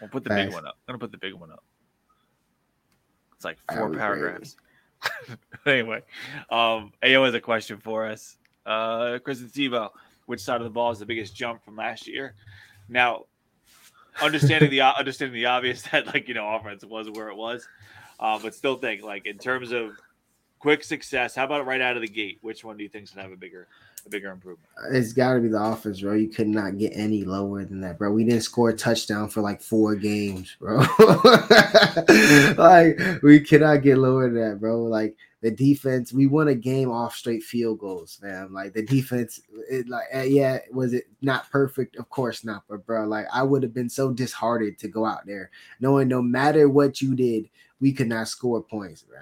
We'll 0.00 0.08
put 0.10 0.22
the 0.22 0.30
Thanks. 0.30 0.46
big 0.46 0.54
one 0.54 0.66
up. 0.66 0.76
I'm 0.86 0.92
gonna 0.92 1.00
put 1.00 1.10
the 1.10 1.18
big 1.18 1.34
one 1.34 1.50
up. 1.50 1.64
It's 3.34 3.44
like 3.44 3.58
four 3.72 3.90
paragraphs. 3.90 4.56
anyway, 5.66 6.02
um, 6.50 6.92
AO 7.04 7.24
has 7.24 7.34
a 7.34 7.40
question 7.40 7.78
for 7.78 8.06
us. 8.06 8.36
Uh, 8.66 9.18
Chris 9.22 9.40
and 9.40 9.50
Tebow, 9.50 9.90
which 10.26 10.40
side 10.40 10.60
of 10.60 10.64
the 10.64 10.70
ball 10.70 10.90
is 10.90 10.98
the 10.98 11.06
biggest 11.06 11.34
jump 11.34 11.64
from 11.64 11.76
last 11.76 12.06
year? 12.06 12.34
Now, 12.88 13.24
understanding 14.20 14.70
the 14.70 14.80
understanding 14.98 15.34
the 15.34 15.46
obvious 15.46 15.82
that 15.82 16.06
like 16.06 16.28
you 16.28 16.34
know 16.34 16.54
offense 16.54 16.84
was 16.84 17.10
where 17.10 17.28
it 17.28 17.36
was, 17.36 17.66
uh, 18.20 18.38
but 18.42 18.54
still 18.54 18.76
think 18.76 19.02
like 19.02 19.26
in 19.26 19.38
terms 19.38 19.72
of 19.72 19.92
quick 20.58 20.84
success. 20.84 21.34
How 21.34 21.44
about 21.44 21.66
right 21.66 21.80
out 21.80 21.96
of 21.96 22.02
the 22.02 22.08
gate? 22.08 22.38
Which 22.42 22.64
one 22.64 22.76
do 22.76 22.82
you 22.82 22.88
think 22.88 23.04
is 23.04 23.10
gonna 23.10 23.22
have 23.22 23.32
a 23.32 23.36
bigger 23.36 23.68
bigger 24.08 24.30
improvement? 24.30 24.68
It's 24.90 25.12
got 25.12 25.34
to 25.34 25.40
be 25.40 25.48
the 25.48 25.62
offense, 25.62 26.00
bro. 26.00 26.14
You 26.14 26.28
could 26.28 26.48
not 26.48 26.78
get 26.78 26.92
any 26.94 27.24
lower 27.24 27.64
than 27.64 27.80
that, 27.82 27.98
bro. 27.98 28.10
We 28.10 28.24
didn't 28.24 28.42
score 28.42 28.70
a 28.70 28.76
touchdown 28.76 29.28
for 29.28 29.40
like 29.40 29.60
four 29.60 29.94
games, 29.94 30.56
bro. 30.58 30.76
like 32.58 33.00
we 33.22 33.40
cannot 33.40 33.82
get 33.82 33.98
lower 33.98 34.30
than 34.30 34.50
that, 34.50 34.60
bro. 34.60 34.82
Like 34.82 35.16
the 35.40 35.50
defense, 35.50 36.12
we 36.12 36.26
won 36.26 36.48
a 36.48 36.54
game 36.54 36.90
off 36.90 37.14
straight 37.14 37.42
field 37.42 37.78
goals, 37.78 38.18
man. 38.22 38.52
Like 38.52 38.74
the 38.74 38.82
defense, 38.82 39.40
it 39.70 39.88
like 39.88 40.06
eh, 40.10 40.24
yeah, 40.24 40.58
was 40.72 40.94
it 40.94 41.04
not 41.22 41.50
perfect? 41.50 41.96
Of 41.96 42.08
course 42.08 42.44
not, 42.44 42.64
but 42.68 42.84
bro, 42.84 43.06
like 43.06 43.26
I 43.32 43.42
would 43.42 43.62
have 43.62 43.74
been 43.74 43.88
so 43.88 44.12
disheartened 44.12 44.78
to 44.78 44.88
go 44.88 45.04
out 45.04 45.26
there 45.26 45.50
knowing 45.80 46.08
no 46.08 46.22
matter 46.22 46.68
what 46.68 47.00
you 47.00 47.14
did, 47.14 47.48
we 47.80 47.92
could 47.92 48.08
not 48.08 48.28
score 48.28 48.62
points, 48.62 49.04
bro. 49.04 49.20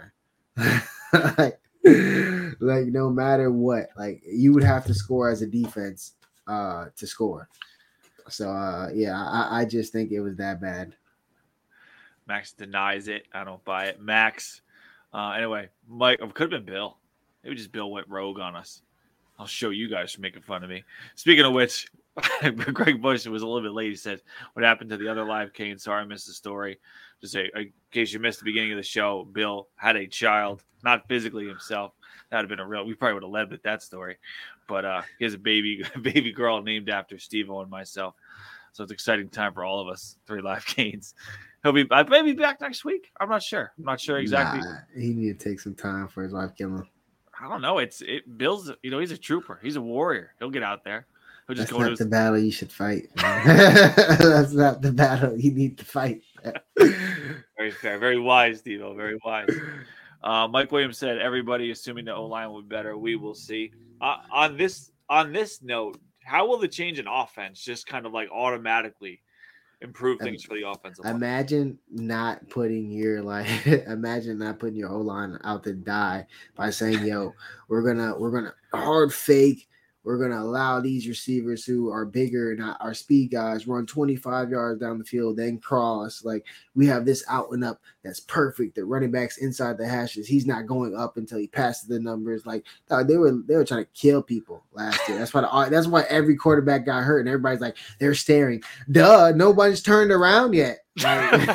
like, 1.39 1.61
like 2.61 2.87
no 2.87 3.11
matter 3.11 3.51
what, 3.51 3.89
like 3.97 4.23
you 4.27 4.53
would 4.53 4.65
have 4.65 4.85
to 4.87 4.95
score 4.95 5.29
as 5.31 5.43
a 5.43 5.47
defense 5.47 6.13
uh 6.47 6.87
to 6.97 7.07
score. 7.07 7.49
So 8.29 8.51
uh 8.51 8.91
yeah, 8.95 9.19
I, 9.19 9.61
I 9.61 9.65
just 9.65 9.93
think 9.93 10.13
it 10.13 10.21
was 10.21 10.37
that 10.37 10.61
bad. 10.61 10.95
Max 12.27 12.53
denies 12.53 13.09
it. 13.09 13.27
I 13.33 13.45
don't 13.45 13.65
buy 13.65 13.87
it. 13.87 14.01
Max. 14.01 14.63
Uh 15.13 15.31
anyway, 15.31 15.69
Mike 15.89 16.21
could 16.35 16.53
have 16.53 16.65
been 16.65 16.75
Bill. 16.75 16.99
Maybe 17.43 17.57
just 17.57 17.73
Bill 17.73 17.91
went 17.91 18.09
rogue 18.09 18.41
on 18.41 18.57
us. 18.57 18.83
I'll 19.39 19.47
show 19.47 19.71
you 19.71 19.89
guys 19.89 20.13
for 20.13 20.21
making 20.21 20.43
fun 20.43 20.65
of 20.65 20.71
me. 20.71 20.83
Speaking 21.15 21.45
of 21.45 21.53
which, 21.53 21.89
Greg 22.73 23.03
Bush 23.03 23.27
was 23.27 23.43
a 23.43 23.47
little 23.47 23.63
bit 23.63 23.73
late. 23.73 23.91
He 23.91 23.97
said, 23.97 24.23
What 24.55 24.65
happened 24.65 24.91
to 24.91 24.97
the 24.97 25.09
other 25.09 25.25
live 25.25 25.53
Kane? 25.53 25.79
Sorry, 25.79 26.03
I 26.03 26.05
missed 26.05 26.27
the 26.27 26.33
story. 26.33 26.79
Just 27.21 27.35
say, 27.35 27.51
in 27.55 27.73
case 27.91 28.13
you 28.13 28.19
missed 28.19 28.39
the 28.39 28.45
beginning 28.45 28.73
of 28.73 28.79
the 28.79 28.83
show, 28.83 29.29
Bill 29.33 29.69
had 29.77 29.97
a 29.97 30.07
child, 30.07 30.63
not 30.83 31.09
physically 31.09 31.47
himself. 31.47 31.93
That 32.31 32.39
would 32.39 32.43
have 32.45 32.49
been 32.49 32.61
a 32.61 32.67
real, 32.67 32.85
we 32.85 32.95
probably 32.95 33.15
would 33.15 33.23
have 33.23 33.31
led 33.31 33.51
with 33.51 33.63
that 33.63 33.83
story. 33.83 34.17
But 34.69 34.85
uh, 34.85 35.03
he 35.19 35.25
has 35.25 35.35
a 35.35 35.39
baby, 35.39 35.85
baby 36.03 36.33
girl 36.33 36.63
named 36.63 36.89
after 36.89 37.19
Steve 37.19 37.51
and 37.51 37.71
myself. 37.71 38.15
So 38.73 38.83
it's 38.83 38.93
exciting 38.93 39.29
time 39.31 39.55
for 39.55 39.65
all 39.65 39.81
of 39.81 39.89
us, 39.89 40.19
three 40.27 40.43
live 40.43 40.67
Canes. 40.67 41.15
He'll 41.63 41.73
be, 41.73 41.87
I 41.91 42.03
may 42.05 42.23
be 42.23 42.33
back 42.33 42.61
next 42.61 42.85
week. 42.85 43.11
I'm 43.19 43.29
not 43.29 43.43
sure. 43.43 43.73
I'm 43.79 43.85
not 43.85 44.01
sure 44.01 44.19
exactly. 44.19 44.61
Nah, 44.61 44.77
he 44.95 45.15
need 45.15 45.39
to 45.39 45.49
take 45.49 45.61
some 45.61 45.75
time 45.75 46.09
for 46.09 46.23
his 46.23 46.33
wife 46.33 46.55
killing. 46.57 46.87
I 47.41 47.49
don't 47.49 47.61
know. 47.61 47.79
It's 47.79 48.03
it. 48.03 48.39
Bill's, 48.39 48.71
you 48.83 48.91
know, 48.91 48.99
he's 48.99 49.13
a 49.13 49.19
trooper. 49.19 49.59
He's 49.63 49.77
a 49.77 49.81
warrior. 49.81 50.35
He'll 50.39 50.51
get 50.51 50.63
out 50.63 50.85
there. 50.85 51.07
He'll 51.47 51.57
just 51.57 51.71
That's 51.71 51.83
go 51.83 51.89
not 51.89 51.99
the 51.99 52.07
battle 52.07 52.39
you 52.39 52.51
should 52.51 52.73
fight. 52.73 53.09
That's 53.17 54.53
not 54.53 54.83
the 54.83 54.93
battle 54.93 55.39
you 55.39 55.53
need 55.53 55.79
to 55.79 55.85
fight. 55.85 56.23
very 57.57 57.71
fair, 57.71 57.99
very 57.99 58.19
wise, 58.19 58.59
Steve. 58.59 58.81
Very 58.81 59.19
wise. 59.25 59.49
Uh, 60.23 60.49
Mike 60.49 60.73
Williams 60.73 60.99
said, 60.99 61.19
"Everybody 61.19 61.71
assuming 61.71 62.07
the 62.07 62.15
O 62.15 62.27
line 62.27 62.53
would 62.53 62.69
be 62.69 62.75
better. 62.75 62.97
We 62.97 63.17
will 63.17 63.35
see." 63.35 63.73
Uh, 64.01 64.17
on 64.31 64.57
this 64.57 64.91
on 65.09 65.33
this 65.33 65.63
note, 65.63 65.99
how 66.25 66.47
will 66.47 66.59
the 66.59 66.69
change 66.69 66.99
in 66.99 67.07
offense 67.07 67.63
just 67.63 67.87
kind 67.87 68.07
of 68.07 68.13
like 68.13 68.29
automatically 68.31 69.21
improve 69.81 70.19
things 70.19 70.43
for 70.43 70.55
the 70.55 70.69
offensive 70.69 71.05
line? 71.05 71.15
Imagine 71.15 71.79
not 71.91 72.49
putting 72.49 72.91
your 72.91 73.23
like 73.23 73.67
imagine 73.67 74.39
not 74.39 74.59
putting 74.59 74.77
your 74.77 74.91
O 74.91 74.99
line 74.99 75.39
out 75.45 75.65
to 75.65 75.73
die 75.73 76.27
by 76.55 76.71
saying, 76.71 77.05
yo, 77.05 77.33
we're 77.69 77.83
gonna 77.83 78.19
we're 78.19 78.31
gonna 78.31 78.55
hard 78.73 79.13
fake. 79.13 79.69
We're 80.07 80.19
gonna 80.19 80.41
allow 80.41 80.81
these 80.81 81.09
receivers 81.09 81.65
who 81.65 81.91
are 81.91 82.05
bigger 82.05 82.53
and 82.53 82.63
our 82.63 82.95
speed 82.95 83.33
guys 83.33 83.67
run 83.67 83.87
25 83.87 84.51
yards 84.51 84.81
down 84.81 84.99
the 84.99 85.05
field, 85.05 85.37
then 85.37 85.59
cross. 85.59 86.25
Like 86.25 86.47
we 86.77 86.87
have 86.87 87.05
this 87.05 87.25
out 87.29 87.51
and 87.51 87.65
up 87.65 87.81
that's 88.05 88.21
perfect. 88.21 88.77
The 88.77 88.85
running 88.85 89.11
backs 89.11 89.39
inside 89.39 89.79
the 89.79 89.89
hashes. 89.89 90.29
He's 90.29 90.47
not 90.47 90.69
going 90.69 90.97
up 90.97 91.17
until 91.17 91.39
he 91.39 91.49
passes 91.49 91.89
the 91.89 91.99
numbers. 91.99 92.47
Like 92.47 92.65
they 92.89 93.17
were 93.17 93.33
they 93.33 93.57
were 93.57 93.65
trying 93.65 93.85
to 93.85 93.91
kill 93.95 94.23
people 94.23 94.63
last 94.73 95.09
year. 95.09 95.19
That's 95.19 95.35
why 95.35 95.41
the, 95.41 95.71
that's 95.71 95.89
why 95.89 96.03
every 96.03 96.37
quarterback 96.37 96.87
got 96.87 97.03
hurt 97.03 97.19
and 97.19 97.29
everybody's 97.29 97.61
like 97.61 97.77
they're 97.99 98.15
staring. 98.15 98.63
Duh, 98.89 99.33
nobody's 99.35 99.83
turned 99.83 100.13
around 100.13 100.55
yet. 100.55 100.85
Like, 101.03 101.49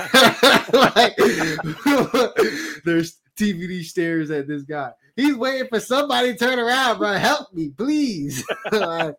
like, 0.73 1.15
there's 2.85 3.20
TVD 3.37 3.83
stares 3.83 4.31
at 4.31 4.47
this 4.47 4.63
guy. 4.63 4.91
He's 5.15 5.35
waiting 5.35 5.67
for 5.67 5.79
somebody 5.79 6.33
to 6.33 6.37
turn 6.37 6.59
around, 6.59 6.97
bro. 6.97 7.13
Help 7.13 7.53
me, 7.53 7.69
please. 7.69 8.45
like, 8.71 9.15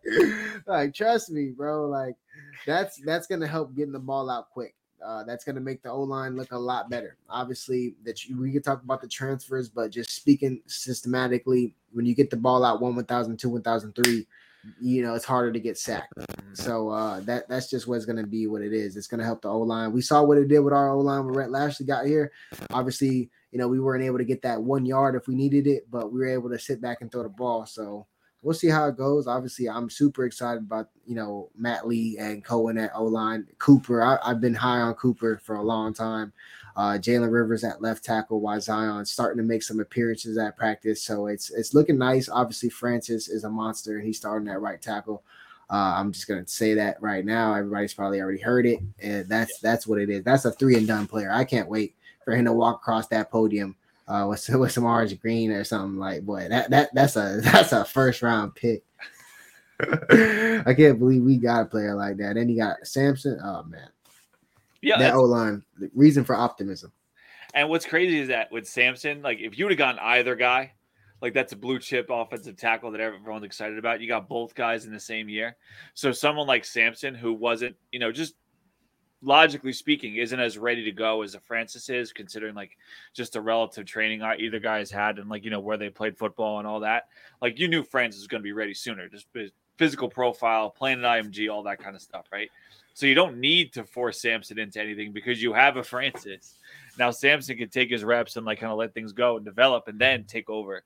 like, 0.65 0.93
trust 0.93 1.29
me, 1.29 1.51
bro. 1.51 1.87
Like, 1.87 2.15
that's 2.65 2.99
that's 3.05 3.27
gonna 3.27 3.47
help 3.47 3.75
getting 3.75 3.93
the 3.93 3.99
ball 3.99 4.29
out 4.29 4.49
quick. 4.49 4.75
Uh, 5.03 5.23
that's 5.23 5.43
gonna 5.43 5.59
make 5.59 5.83
the 5.83 5.89
O 5.89 6.01
line 6.01 6.35
look 6.35 6.51
a 6.51 6.57
lot 6.57 6.89
better. 6.89 7.17
Obviously, 7.29 7.95
that 8.05 8.25
you, 8.25 8.39
we 8.39 8.51
could 8.51 8.63
talk 8.63 8.81
about 8.83 9.01
the 9.01 9.07
transfers, 9.07 9.69
but 9.69 9.91
just 9.91 10.11
speaking 10.11 10.61
systematically, 10.65 11.75
when 11.91 12.05
you 12.05 12.15
get 12.15 12.29
the 12.29 12.37
ball 12.37 12.63
out 12.63 12.81
one 12.81 12.95
one 12.95 13.05
thousand, 13.05 13.37
two 13.37 13.49
one 13.49 13.61
thousand 13.61 13.93
three, 13.93 14.25
you 14.81 15.03
know 15.03 15.13
it's 15.13 15.25
harder 15.25 15.51
to 15.51 15.59
get 15.59 15.77
sacked. 15.77 16.13
So 16.53 16.89
uh, 16.89 17.19
that 17.21 17.49
that's 17.49 17.69
just 17.69 17.87
what's 17.87 18.05
gonna 18.05 18.25
be 18.25 18.47
what 18.47 18.61
it 18.61 18.73
is. 18.73 18.95
It's 18.95 19.07
gonna 19.07 19.25
help 19.25 19.41
the 19.41 19.49
O 19.49 19.59
line. 19.59 19.91
We 19.91 20.01
saw 20.01 20.23
what 20.23 20.37
it 20.37 20.47
did 20.47 20.59
with 20.59 20.73
our 20.73 20.91
O 20.91 20.99
line 20.99 21.25
when 21.25 21.33
Rhett 21.33 21.51
Lashlee 21.51 21.85
got 21.85 22.05
here. 22.05 22.31
Obviously, 22.71 23.29
you 23.53 23.59
know 23.59 23.67
we 23.67 23.79
weren't 23.79 24.03
able 24.03 24.17
to 24.17 24.25
get 24.25 24.41
that 24.41 24.61
one 24.61 24.83
yard 24.83 25.13
if 25.15 25.27
we 25.27 25.35
needed 25.35 25.67
it, 25.67 25.85
but 25.91 26.11
we 26.11 26.19
were 26.19 26.27
able 26.27 26.49
to 26.49 26.57
sit 26.57 26.81
back 26.81 27.01
and 27.01 27.11
throw 27.11 27.21
the 27.21 27.29
ball. 27.29 27.67
So 27.67 28.07
we'll 28.41 28.55
see 28.55 28.67
how 28.67 28.87
it 28.87 28.97
goes. 28.97 29.27
Obviously, 29.27 29.69
I'm 29.69 29.91
super 29.91 30.25
excited 30.25 30.63
about 30.63 30.89
you 31.05 31.13
know 31.13 31.51
Matt 31.55 31.87
Lee 31.87 32.17
and 32.19 32.43
Cohen 32.43 32.79
at 32.79 32.91
O 32.95 33.03
line. 33.03 33.45
Cooper, 33.59 34.01
I, 34.01 34.17
have 34.27 34.41
been 34.41 34.55
high 34.55 34.79
on 34.79 34.95
Cooper 34.95 35.39
for 35.43 35.57
a 35.57 35.61
long 35.61 35.93
time. 35.93 36.33
Uh, 36.75 36.93
Jalen 36.93 37.31
Rivers 37.31 37.63
at 37.63 37.79
left 37.79 38.03
tackle, 38.03 38.41
while 38.41 38.59
Zion 38.59 39.05
starting 39.05 39.37
to 39.37 39.47
make 39.47 39.61
some 39.61 39.79
appearances 39.79 40.39
at 40.39 40.57
practice. 40.57 41.03
So 41.03 41.27
it's 41.27 41.51
it's 41.51 41.75
looking 41.75 41.99
nice. 41.99 42.29
Obviously, 42.29 42.69
Francis 42.69 43.29
is 43.29 43.43
a 43.43 43.49
monster, 43.51 43.99
he's 43.99 44.17
starting 44.17 44.49
at 44.49 44.61
right 44.61 44.81
tackle. 44.81 45.23
Uh, 45.73 45.95
I'm 45.97 46.11
just 46.11 46.27
gonna 46.27 46.47
say 46.47 46.75
that 46.75 47.01
right 47.01 47.25
now. 47.25 47.55
Everybody's 47.55 47.95
probably 47.95 48.21
already 48.21 48.39
heard 48.39 48.67
it, 48.67 48.79
and 48.99 49.27
that's 49.27 49.57
that's 49.57 49.87
what 49.87 49.99
it 49.99 50.07
is. 50.07 50.23
That's 50.23 50.45
a 50.45 50.51
three 50.51 50.75
and 50.75 50.87
done 50.87 51.07
player. 51.07 51.31
I 51.31 51.45
can't 51.45 51.67
wait 51.67 51.95
for 52.23 52.35
him 52.35 52.45
to 52.45 52.53
walk 52.53 52.75
across 52.75 53.07
that 53.07 53.31
podium 53.31 53.75
uh, 54.07 54.27
with 54.29 54.47
with 54.53 54.71
some 54.71 54.83
orange 54.83 55.19
green 55.19 55.49
or 55.49 55.63
something 55.63 55.97
like. 55.97 56.27
Boy, 56.27 56.47
that 56.47 56.69
that 56.69 56.93
that's 56.93 57.15
a 57.15 57.39
that's 57.43 57.71
a 57.71 57.83
first 57.85 58.21
round 58.21 58.53
pick. 58.53 58.83
I 59.79 60.75
can't 60.77 60.99
believe 60.99 61.23
we 61.23 61.37
got 61.37 61.63
a 61.63 61.65
player 61.65 61.95
like 61.95 62.17
that. 62.17 62.35
Then 62.35 62.49
you 62.49 62.57
got 62.57 62.85
Samson. 62.85 63.39
Oh 63.43 63.63
man, 63.63 63.89
Yeah, 64.83 64.99
that 64.99 65.15
O 65.15 65.23
line. 65.23 65.63
Reason 65.95 66.23
for 66.23 66.35
optimism. 66.35 66.91
And 67.55 67.67
what's 67.67 67.87
crazy 67.87 68.19
is 68.19 68.27
that 68.27 68.51
with 68.51 68.67
Samson, 68.67 69.23
like 69.23 69.39
if 69.39 69.57
you 69.57 69.65
would 69.65 69.71
have 69.71 69.79
gotten 69.79 69.99
either 69.99 70.35
guy, 70.35 70.73
like 71.23 71.33
that's 71.33 71.53
a 71.53 71.55
blue 71.55 71.79
chip 71.79 72.07
offensive 72.09 72.57
tackle 72.57 72.91
that 72.91 72.99
everyone's 72.99 73.45
excited 73.45 73.77
about. 73.77 74.01
You 74.01 74.09
got 74.09 74.27
both 74.27 74.53
guys 74.53 74.85
in 74.85 74.91
the 74.91 74.99
same 74.99 75.29
year. 75.29 75.55
So 75.93 76.11
someone 76.11 76.47
like 76.47 76.65
Samson, 76.65 77.15
who 77.15 77.33
wasn't, 77.33 77.77
you 77.93 77.99
know, 77.99 78.11
just 78.11 78.35
logically 79.21 79.71
speaking, 79.71 80.17
isn't 80.17 80.37
as 80.37 80.57
ready 80.57 80.83
to 80.83 80.91
go 80.91 81.21
as 81.21 81.33
a 81.33 81.39
Francis 81.39 81.87
is, 81.87 82.11
considering 82.11 82.55
like 82.55 82.77
just 83.13 83.31
the 83.31 83.39
relative 83.39 83.85
training 83.85 84.21
either 84.21 84.59
guys 84.59 84.91
had 84.91 85.17
and 85.17 85.29
like 85.29 85.45
you 85.45 85.49
know 85.49 85.61
where 85.61 85.77
they 85.77 85.89
played 85.89 86.17
football 86.17 86.59
and 86.59 86.67
all 86.67 86.81
that. 86.81 87.07
Like 87.41 87.57
you 87.57 87.69
knew 87.69 87.83
Francis 87.83 88.19
was 88.19 88.27
going 88.27 88.41
to 88.41 88.43
be 88.43 88.51
ready 88.51 88.73
sooner, 88.73 89.07
just 89.07 89.27
physical 89.77 90.09
profile, 90.09 90.71
playing 90.71 90.99
an 90.99 91.05
IMG, 91.05 91.49
all 91.49 91.63
that 91.63 91.79
kind 91.79 91.95
of 91.95 92.01
stuff, 92.01 92.25
right? 92.33 92.49
So 92.95 93.05
you 93.05 93.15
don't 93.15 93.37
need 93.37 93.71
to 93.73 93.85
force 93.85 94.21
Samson 94.21 94.59
into 94.59 94.81
anything 94.81 95.13
because 95.13 95.41
you 95.41 95.53
have 95.53 95.77
a 95.77 95.83
Francis. 95.83 96.57
Now 96.99 97.11
Samson 97.11 97.57
can 97.57 97.69
take 97.69 97.89
his 97.89 98.03
reps 98.03 98.35
and 98.35 98.45
like 98.45 98.59
kind 98.59 98.73
of 98.73 98.77
let 98.77 98.93
things 98.93 99.13
go 99.13 99.37
and 99.37 99.45
develop 99.45 99.87
and 99.87 99.97
then 99.97 100.25
take 100.25 100.49
over. 100.49 100.83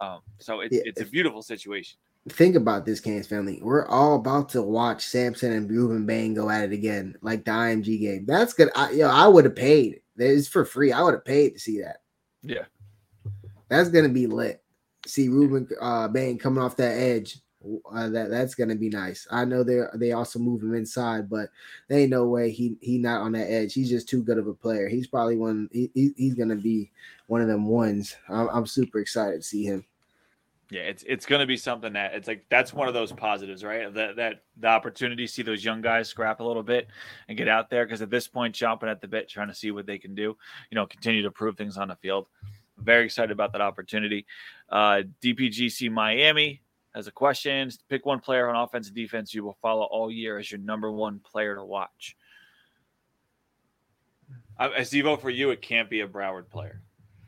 Um, 0.00 0.20
so 0.38 0.60
it's 0.60 0.74
Yeah, 0.74 0.82
it's 0.84 1.00
a 1.00 1.06
beautiful 1.06 1.42
situation. 1.42 1.98
Think 2.28 2.56
about 2.56 2.86
this, 2.86 3.00
Canes 3.00 3.26
family. 3.26 3.60
We're 3.62 3.86
all 3.86 4.16
about 4.16 4.48
to 4.50 4.62
watch 4.62 5.04
Samson 5.04 5.52
and 5.52 5.68
Rueben 5.68 6.06
Bain 6.06 6.32
go 6.32 6.48
at 6.48 6.64
it 6.64 6.72
again, 6.72 7.16
like 7.20 7.44
the 7.44 7.50
IMG 7.50 8.00
game. 8.00 8.24
That's 8.26 8.54
good. 8.54 8.70
I, 8.74 8.92
yo, 8.92 9.08
I 9.08 9.28
would 9.28 9.44
have 9.44 9.56
paid. 9.56 10.00
It's 10.16 10.48
for 10.48 10.64
free. 10.64 10.90
I 10.90 11.02
would 11.02 11.14
have 11.14 11.24
paid 11.24 11.50
to 11.50 11.58
see 11.58 11.80
that. 11.82 11.98
Yeah. 12.42 12.64
That's 13.68 13.90
gonna 13.90 14.08
be 14.08 14.26
lit. 14.26 14.62
See 15.06 15.28
Rueben 15.28 15.70
uh, 15.80 16.08
Bain 16.08 16.38
coming 16.38 16.62
off 16.62 16.76
that 16.76 16.96
edge. 16.96 17.40
Uh, 17.92 18.08
that 18.10 18.30
that's 18.30 18.54
gonna 18.54 18.74
be 18.74 18.88
nice. 18.90 19.26
I 19.30 19.44
know 19.44 19.62
they 19.62 19.80
they 19.94 20.12
also 20.12 20.38
move 20.38 20.62
him 20.62 20.74
inside, 20.74 21.30
but 21.30 21.48
there 21.88 22.00
ain't 22.00 22.10
no 22.10 22.26
way 22.26 22.50
he 22.50 22.76
he 22.80 22.98
not 22.98 23.22
on 23.22 23.32
that 23.32 23.50
edge. 23.50 23.72
He's 23.74 23.88
just 23.90 24.08
too 24.08 24.22
good 24.22 24.38
of 24.38 24.46
a 24.46 24.54
player. 24.54 24.88
He's 24.88 25.06
probably 25.06 25.36
one. 25.36 25.68
He, 25.72 25.90
he- 25.94 26.14
he's 26.16 26.34
gonna 26.34 26.56
be 26.56 26.90
one 27.26 27.40
of 27.40 27.48
them 27.48 27.66
ones. 27.66 28.16
I'm, 28.28 28.48
I'm 28.48 28.66
super 28.66 28.98
excited 29.00 29.36
to 29.40 29.46
see 29.46 29.64
him. 29.64 29.84
Yeah, 30.70 30.82
it's 30.82 31.04
it's 31.06 31.26
to 31.26 31.46
be 31.46 31.56
something 31.56 31.92
that 31.92 32.14
it's 32.14 32.26
like 32.26 32.46
that's 32.48 32.72
one 32.72 32.88
of 32.88 32.94
those 32.94 33.12
positives, 33.12 33.62
right? 33.62 33.92
That 33.94 34.16
that 34.16 34.42
the 34.56 34.68
opportunity 34.68 35.26
to 35.26 35.32
see 35.32 35.42
those 35.42 35.64
young 35.64 35.82
guys 35.82 36.08
scrap 36.08 36.40
a 36.40 36.44
little 36.44 36.62
bit 36.62 36.88
and 37.28 37.36
get 37.38 37.48
out 37.48 37.70
there 37.70 37.84
because 37.84 38.02
at 38.02 38.10
this 38.10 38.26
point, 38.26 38.54
jumping 38.54 38.88
at 38.88 39.00
the 39.00 39.08
bit, 39.08 39.28
trying 39.28 39.48
to 39.48 39.54
see 39.54 39.70
what 39.70 39.86
they 39.86 39.98
can 39.98 40.14
do, 40.14 40.36
you 40.70 40.74
know, 40.74 40.86
continue 40.86 41.22
to 41.22 41.30
prove 41.30 41.56
things 41.56 41.76
on 41.76 41.88
the 41.88 41.96
field. 41.96 42.26
Very 42.78 43.04
excited 43.04 43.30
about 43.30 43.52
that 43.52 43.60
opportunity. 43.60 44.26
Uh, 44.68 45.02
DPGC 45.22 45.92
Miami 45.92 46.60
has 46.94 47.06
a 47.06 47.12
question: 47.12 47.70
Pick 47.88 48.06
one 48.06 48.20
player 48.20 48.48
on 48.48 48.56
offense 48.56 48.88
and 48.88 48.96
defense 48.96 49.34
you 49.34 49.44
will 49.44 49.56
follow 49.60 49.84
all 49.84 50.10
year 50.10 50.38
as 50.38 50.50
your 50.50 50.60
number 50.60 50.90
one 50.90 51.18
player 51.20 51.54
to 51.56 51.64
watch. 51.64 52.16
I, 54.58 54.68
I 54.68 54.82
see 54.82 55.00
vote 55.00 55.20
for 55.20 55.30
you. 55.30 55.50
It 55.50 55.62
can't 55.62 55.90
be 55.90 56.00
a 56.00 56.08
Broward 56.08 56.48
player. 56.48 56.80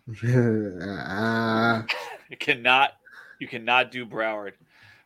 uh, 0.08 1.82
It 2.30 2.40
cannot. 2.40 2.92
You 3.38 3.46
cannot 3.46 3.90
do 3.90 4.06
Broward 4.06 4.52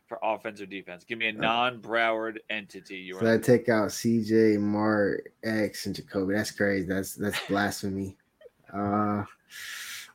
for 0.07 0.17
offense 0.23 0.59
or 0.59 0.65
defense. 0.65 1.03
Give 1.03 1.17
me 1.17 1.27
a 1.27 1.33
non-Broward 1.33 2.37
entity. 2.49 2.97
You 2.97 3.19
So 3.19 3.33
I 3.33 3.37
take 3.37 3.69
out 3.69 3.89
CJ, 3.89 4.59
Mark, 4.59 5.31
X, 5.43 5.85
and 5.85 5.95
Jacolby. 5.95 6.35
That's 6.35 6.51
crazy. 6.51 6.87
That's 6.87 7.15
that's 7.15 7.39
blasphemy. 7.47 8.17
Uh, 8.73 9.23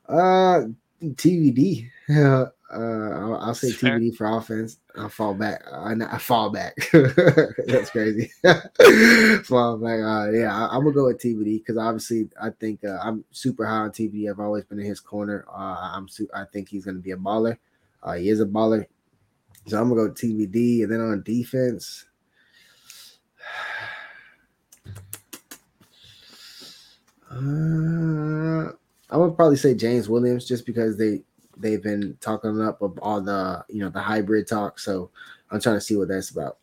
uh, 0.08 0.64
TVD. 1.02 1.90
uh, 2.72 2.78
I'll, 2.78 3.36
I'll 3.36 3.54
say 3.54 3.70
Fair. 3.70 3.98
TVD 3.98 4.16
for 4.16 4.26
offense. 4.26 4.78
I'll 4.96 5.08
fall 5.08 5.34
back. 5.34 5.62
I, 5.72 5.94
I 6.10 6.18
fall 6.18 6.50
back. 6.50 6.74
that's 6.92 7.90
crazy. 7.90 8.32
fall 9.44 9.76
back. 9.78 10.00
Uh, 10.00 10.30
yeah, 10.32 10.68
I, 10.68 10.76
am 10.76 10.82
gonna 10.82 10.92
go 10.92 11.06
with 11.06 11.20
TVD 11.20 11.58
because 11.58 11.76
obviously 11.76 12.28
I 12.40 12.50
think 12.50 12.84
uh, 12.84 12.98
I'm 13.00 13.24
super 13.30 13.64
high 13.66 13.76
on 13.76 13.90
TVD. 13.90 14.28
I've 14.28 14.40
always 14.40 14.64
been 14.64 14.80
in 14.80 14.86
his 14.86 15.00
corner. 15.00 15.44
Uh, 15.48 15.92
I'm 15.94 16.08
su- 16.08 16.28
I 16.34 16.44
think 16.52 16.68
he's 16.68 16.84
gonna 16.84 16.98
be 16.98 17.12
a 17.12 17.16
baller. 17.16 17.56
Uh, 18.02 18.14
he 18.14 18.30
is 18.30 18.40
a 18.40 18.46
baller. 18.46 18.86
So 19.66 19.80
I'm 19.80 19.88
gonna 19.88 20.08
go 20.08 20.14
TVD, 20.14 20.82
and 20.82 20.92
then 20.92 21.00
on 21.00 21.22
defense. 21.22 22.06
Uh, 27.28 28.70
I 29.10 29.16
would 29.16 29.36
probably 29.36 29.56
say 29.56 29.74
James 29.74 30.08
Williams 30.08 30.46
just 30.46 30.64
because 30.64 30.96
they 30.96 31.22
they've 31.56 31.82
been 31.82 32.16
talking 32.20 32.60
up 32.60 32.82
of 32.82 32.98
all 33.00 33.20
the 33.20 33.64
you 33.68 33.80
know 33.80 33.90
the 33.90 34.00
hybrid 34.00 34.46
talk. 34.46 34.78
So 34.78 35.10
I'm 35.50 35.60
trying 35.60 35.76
to 35.76 35.80
see 35.80 35.96
what 35.96 36.08
that's 36.08 36.30
about. 36.30 36.58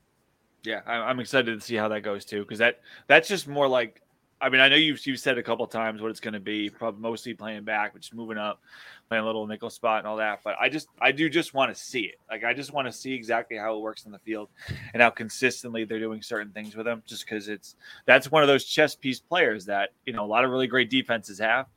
Yeah, 0.63 0.81
I'm 0.85 1.19
excited 1.19 1.59
to 1.59 1.65
see 1.65 1.75
how 1.75 1.89
that 1.89 2.01
goes 2.01 2.23
too, 2.23 2.41
because 2.41 2.59
that 2.59 2.81
that's 3.07 3.27
just 3.27 3.47
more 3.47 3.67
like. 3.67 3.99
I 4.41 4.49
mean, 4.49 4.59
I 4.59 4.67
know 4.67 4.75
you've 4.75 5.05
you've 5.07 5.21
said 5.21 5.37
a 5.37 5.43
couple 5.43 5.65
times 5.67 6.01
what 6.01 6.11
it's 6.11 6.19
going 6.19 6.33
to 6.33 6.39
be, 6.39 6.69
probably 6.69 7.01
mostly 7.01 7.33
playing 7.33 7.63
back, 7.63 7.93
which 7.93 8.07
is 8.07 8.13
moving 8.13 8.37
up, 8.37 8.61
playing 9.07 9.23
a 9.23 9.25
little 9.25 9.47
nickel 9.47 9.69
spot 9.69 9.99
and 9.99 10.07
all 10.07 10.17
that. 10.17 10.41
But 10.43 10.55
I 10.59 10.67
just 10.67 10.89
I 10.99 11.13
do 11.13 11.29
just 11.29 11.53
want 11.53 11.73
to 11.73 11.81
see 11.81 12.01
it. 12.01 12.15
Like 12.29 12.43
I 12.43 12.53
just 12.53 12.73
want 12.73 12.85
to 12.87 12.91
see 12.91 13.13
exactly 13.13 13.55
how 13.55 13.77
it 13.77 13.79
works 13.79 14.05
on 14.05 14.11
the 14.11 14.19
field 14.19 14.49
and 14.93 15.01
how 15.01 15.11
consistently 15.11 15.85
they're 15.85 15.99
doing 15.99 16.21
certain 16.21 16.51
things 16.51 16.75
with 16.75 16.85
him. 16.85 17.03
Just 17.05 17.25
because 17.25 17.47
it's 17.47 17.77
that's 18.05 18.31
one 18.31 18.41
of 18.41 18.47
those 18.47 18.65
chess 18.65 18.95
piece 18.95 19.19
players 19.21 19.65
that 19.65 19.91
you 20.05 20.11
know 20.11 20.25
a 20.25 20.27
lot 20.27 20.43
of 20.43 20.51
really 20.51 20.67
great 20.67 20.89
defenses 20.89 21.39
have, 21.39 21.67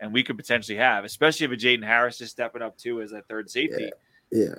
and 0.00 0.12
we 0.12 0.22
could 0.22 0.36
potentially 0.36 0.78
have, 0.78 1.04
especially 1.04 1.46
if 1.46 1.52
a 1.52 1.56
Jaden 1.56 1.84
Harris 1.84 2.20
is 2.20 2.30
stepping 2.30 2.62
up 2.62 2.76
too 2.76 3.00
as 3.00 3.12
a 3.12 3.22
third 3.22 3.50
safety. 3.50 3.90
Yeah. 4.30 4.56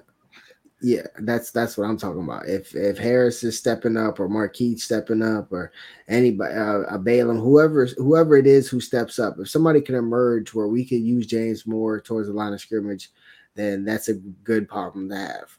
Yeah, 0.80 1.08
that's 1.22 1.50
that's 1.50 1.76
what 1.76 1.86
I'm 1.86 1.98
talking 1.98 2.22
about. 2.24 2.48
If 2.48 2.76
if 2.76 3.00
Harris 3.00 3.44
is 3.44 3.58
stepping 3.58 3.98
up 3.98 4.20
or 4.20 4.30
Marquise 4.30 4.84
stepping 4.84 5.24
up 5.24 5.52
or 5.52 5.72
anybody 6.08 6.54
uh, 6.54 6.82
a 6.82 7.00
Balaam, 7.00 7.40
whoever 7.40 7.88
whoever 7.98 8.38
it 8.38 8.46
is 8.46 8.70
who 8.70 8.80
steps 8.80 9.18
up, 9.18 9.40
if 9.40 9.50
somebody 9.50 9.82
can 9.82 9.96
emerge 9.96 10.54
where 10.54 10.68
we 10.68 10.86
could 10.86 11.02
use 11.02 11.26
James 11.26 11.66
more 11.66 12.00
towards 12.00 12.28
the 12.28 12.34
line 12.36 12.54
of 12.54 12.62
scrimmage, 12.62 13.10
then 13.56 13.86
that's 13.86 14.10
a 14.10 14.14
good 14.14 14.70
problem 14.70 15.10
to 15.10 15.16
have. 15.16 15.58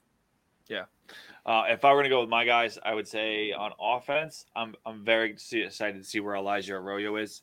Yeah. 0.68 0.84
Uh, 1.44 1.64
if 1.68 1.84
I 1.84 1.92
were 1.94 2.04
to 2.04 2.08
go 2.08 2.20
with 2.20 2.30
my 2.30 2.44
guys, 2.44 2.78
I 2.84 2.94
would 2.94 3.08
say 3.08 3.50
on 3.50 3.72
offense, 3.80 4.46
I'm 4.54 4.76
I'm 4.86 5.04
very 5.04 5.30
excited 5.30 6.00
to 6.00 6.08
see 6.08 6.20
where 6.20 6.36
Elijah 6.36 6.74
Arroyo 6.74 7.16
is. 7.16 7.42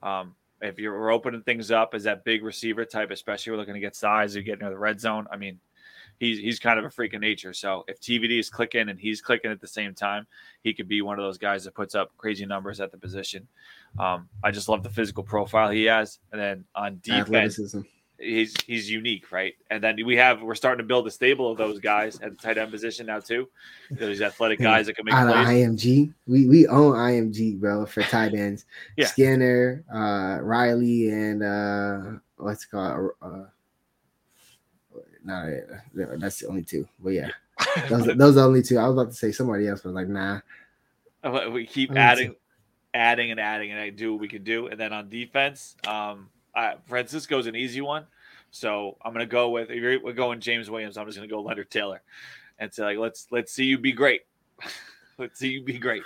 Um, 0.00 0.36
if 0.60 0.78
you're 0.78 1.10
opening 1.10 1.42
things 1.42 1.70
up 1.70 1.94
as 1.94 2.04
that 2.04 2.24
big 2.24 2.42
receiver 2.42 2.84
type, 2.84 3.10
especially 3.10 3.52
we're 3.52 3.58
looking 3.58 3.74
to 3.74 3.80
get 3.80 3.96
size 3.96 4.34
you 4.34 4.42
get 4.42 4.54
into 4.54 4.70
the 4.70 4.78
red 4.78 5.00
zone. 5.00 5.26
I 5.30 5.36
mean, 5.36 5.60
he's 6.18 6.38
he's 6.38 6.58
kind 6.58 6.78
of 6.78 6.84
a 6.84 6.90
freak 6.90 7.14
of 7.14 7.20
nature. 7.20 7.52
So 7.52 7.84
if 7.88 8.00
TVD 8.00 8.38
is 8.38 8.50
clicking 8.50 8.88
and 8.88 8.98
he's 8.98 9.20
clicking 9.20 9.50
at 9.50 9.60
the 9.60 9.68
same 9.68 9.94
time, 9.94 10.26
he 10.62 10.72
could 10.72 10.88
be 10.88 11.02
one 11.02 11.18
of 11.18 11.24
those 11.24 11.38
guys 11.38 11.64
that 11.64 11.74
puts 11.74 11.94
up 11.94 12.10
crazy 12.16 12.46
numbers 12.46 12.80
at 12.80 12.90
the 12.90 12.98
position. 12.98 13.46
Um, 13.98 14.28
I 14.42 14.50
just 14.50 14.68
love 14.68 14.82
the 14.82 14.90
physical 14.90 15.22
profile 15.22 15.70
he 15.70 15.84
has, 15.84 16.18
and 16.32 16.40
then 16.40 16.64
on 16.74 17.00
defense, 17.02 17.28
Athleticism. 17.28 17.80
He's 18.18 18.54
he's 18.66 18.90
unique, 18.90 19.30
right? 19.30 19.54
And 19.70 19.82
then 19.82 19.96
we 20.04 20.16
have 20.16 20.42
we're 20.42 20.54
starting 20.54 20.78
to 20.78 20.86
build 20.86 21.06
a 21.06 21.10
stable 21.10 21.50
of 21.50 21.58
those 21.58 21.78
guys 21.78 22.20
at 22.20 22.30
the 22.30 22.36
tight 22.36 22.58
end 22.58 22.70
position 22.70 23.06
now 23.06 23.20
too. 23.20 23.48
Those 23.90 24.20
athletic 24.20 24.60
guys 24.60 24.86
that 24.86 24.94
can 24.94 25.04
make 25.04 25.14
Out 25.14 25.28
of 25.28 25.34
plays. 25.34 25.66
IMG, 25.68 26.12
we 26.26 26.46
we 26.46 26.66
own 26.66 26.94
IMG, 26.94 27.58
bro, 27.58 27.86
for 27.86 28.02
tight 28.02 28.34
ends. 28.34 28.64
Yeah. 28.96 29.06
Skinner, 29.06 29.84
uh, 29.92 30.42
Riley, 30.42 31.10
and 31.10 31.42
uh, 31.42 32.18
what's 32.36 32.64
it 32.64 32.70
called? 32.70 33.10
Uh, 33.20 33.44
no, 35.24 35.60
that's 35.92 36.38
the 36.38 36.48
only 36.48 36.62
two. 36.62 36.88
But 37.00 37.10
yeah, 37.10 37.30
those, 37.88 38.06
those 38.06 38.32
are 38.36 38.40
the 38.40 38.44
only 38.44 38.62
two. 38.62 38.78
I 38.78 38.88
was 38.88 38.94
about 38.94 39.10
to 39.10 39.16
say 39.16 39.32
somebody 39.32 39.68
else, 39.68 39.82
but 39.82 39.92
like, 39.92 40.08
nah. 40.08 40.40
we 41.50 41.66
keep 41.66 41.90
would 41.90 41.98
adding, 41.98 42.30
say- 42.30 42.38
adding, 42.94 43.30
and 43.32 43.40
adding, 43.40 43.72
and 43.72 43.80
I 43.80 43.90
do 43.90 44.12
what 44.12 44.20
we 44.20 44.28
can 44.28 44.44
do. 44.44 44.68
And 44.68 44.80
then 44.80 44.92
on 44.92 45.10
defense, 45.10 45.76
um, 45.86 46.30
I, 46.56 46.74
Francisco's 46.86 47.46
an 47.46 47.54
easy 47.54 47.82
one, 47.82 48.06
so 48.50 48.96
I'm 49.02 49.12
gonna 49.12 49.26
go 49.26 49.50
with. 49.50 49.70
If 49.70 49.76
you're, 49.76 50.02
we're 50.02 50.14
going 50.14 50.40
James 50.40 50.70
Williams, 50.70 50.96
I'm 50.96 51.06
just 51.06 51.18
gonna 51.18 51.28
go 51.28 51.42
Leonard 51.42 51.70
Taylor, 51.70 52.02
and 52.58 52.72
say 52.72 52.84
like, 52.84 52.98
let's 52.98 53.26
let's 53.30 53.52
see 53.52 53.66
you 53.66 53.78
be 53.78 53.92
great. 53.92 54.22
let's 55.18 55.38
see 55.38 55.50
you 55.50 55.62
be 55.62 55.78
great. 55.78 56.02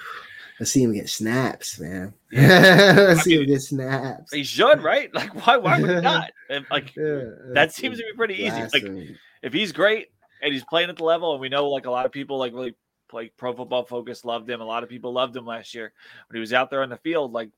Let's 0.60 0.72
see 0.72 0.82
him 0.82 0.92
get 0.92 1.08
snaps, 1.08 1.80
man. 1.80 2.12
Yeah. 2.30 2.92
Let's 2.96 3.20
I 3.20 3.22
see 3.22 3.40
him 3.40 3.46
get 3.46 3.62
snaps. 3.62 4.30
He 4.30 4.44
should, 4.44 4.82
right? 4.82 5.10
Like, 5.14 5.46
why 5.46 5.56
why 5.56 5.80
would 5.80 5.88
he 5.88 6.00
not? 6.02 6.32
Like, 6.70 6.94
Yeah, 6.94 7.30
that 7.54 7.72
seems 7.72 7.96
to 7.96 8.04
be 8.04 8.12
pretty 8.14 8.34
easy. 8.34 8.60
Like, 8.60 9.16
if 9.42 9.54
he's 9.54 9.72
great 9.72 10.08
and 10.42 10.52
he's 10.52 10.64
playing 10.64 10.90
at 10.90 10.98
the 10.98 11.04
level, 11.04 11.32
and 11.32 11.40
we 11.40 11.48
know 11.48 11.70
like 11.70 11.86
a 11.86 11.90
lot 11.90 12.04
of 12.04 12.12
people 12.12 12.36
like 12.36 12.52
really 12.52 12.74
like 13.10 13.32
Pro 13.38 13.54
Football 13.54 13.86
Focus 13.86 14.22
loved 14.22 14.50
him. 14.50 14.60
A 14.60 14.64
lot 14.64 14.82
of 14.82 14.90
people 14.90 15.14
loved 15.14 15.34
him 15.34 15.46
last 15.46 15.74
year 15.74 15.94
when 16.28 16.36
he 16.36 16.40
was 16.40 16.52
out 16.52 16.68
there 16.68 16.82
on 16.82 16.90
the 16.90 16.98
field. 16.98 17.32
Like, 17.32 17.48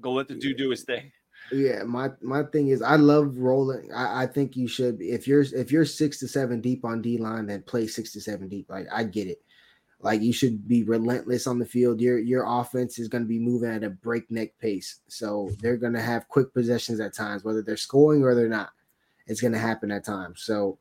go 0.00 0.12
let 0.12 0.26
the 0.26 0.34
dude 0.34 0.56
do 0.56 0.70
his 0.70 0.82
thing. 0.82 1.12
Yeah, 1.52 1.84
my 1.84 2.10
my 2.22 2.42
thing 2.44 2.68
is 2.68 2.82
I 2.82 2.96
love 2.96 3.38
rolling. 3.38 3.92
I, 3.92 4.22
I 4.22 4.26
think 4.26 4.56
you 4.56 4.66
should 4.66 5.00
if 5.00 5.28
you're 5.28 5.42
if 5.42 5.70
you're 5.70 5.84
six 5.84 6.18
to 6.20 6.28
seven 6.28 6.60
deep 6.60 6.84
on 6.84 7.02
D 7.02 7.18
line, 7.18 7.46
then 7.46 7.62
play 7.62 7.86
six 7.86 8.12
to 8.12 8.20
seven 8.20 8.48
deep. 8.48 8.68
Like 8.68 8.86
I 8.92 9.04
get 9.04 9.28
it. 9.28 9.40
Like 10.00 10.22
you 10.22 10.32
should 10.32 10.66
be 10.68 10.82
relentless 10.82 11.46
on 11.46 11.58
the 11.58 11.66
field. 11.66 12.00
Your 12.00 12.18
your 12.18 12.44
offense 12.46 12.98
is 12.98 13.08
going 13.08 13.22
to 13.22 13.28
be 13.28 13.38
moving 13.38 13.70
at 13.70 13.84
a 13.84 13.90
breakneck 13.90 14.58
pace. 14.58 15.00
So 15.08 15.50
they're 15.60 15.76
going 15.76 15.94
to 15.94 16.02
have 16.02 16.28
quick 16.28 16.52
possessions 16.52 17.00
at 17.00 17.14
times, 17.14 17.44
whether 17.44 17.62
they're 17.62 17.76
scoring 17.76 18.22
or 18.22 18.34
they're 18.34 18.48
not. 18.48 18.70
It's 19.26 19.40
going 19.40 19.52
to 19.52 19.58
happen 19.58 19.90
at 19.90 20.04
times. 20.04 20.42
So 20.42 20.78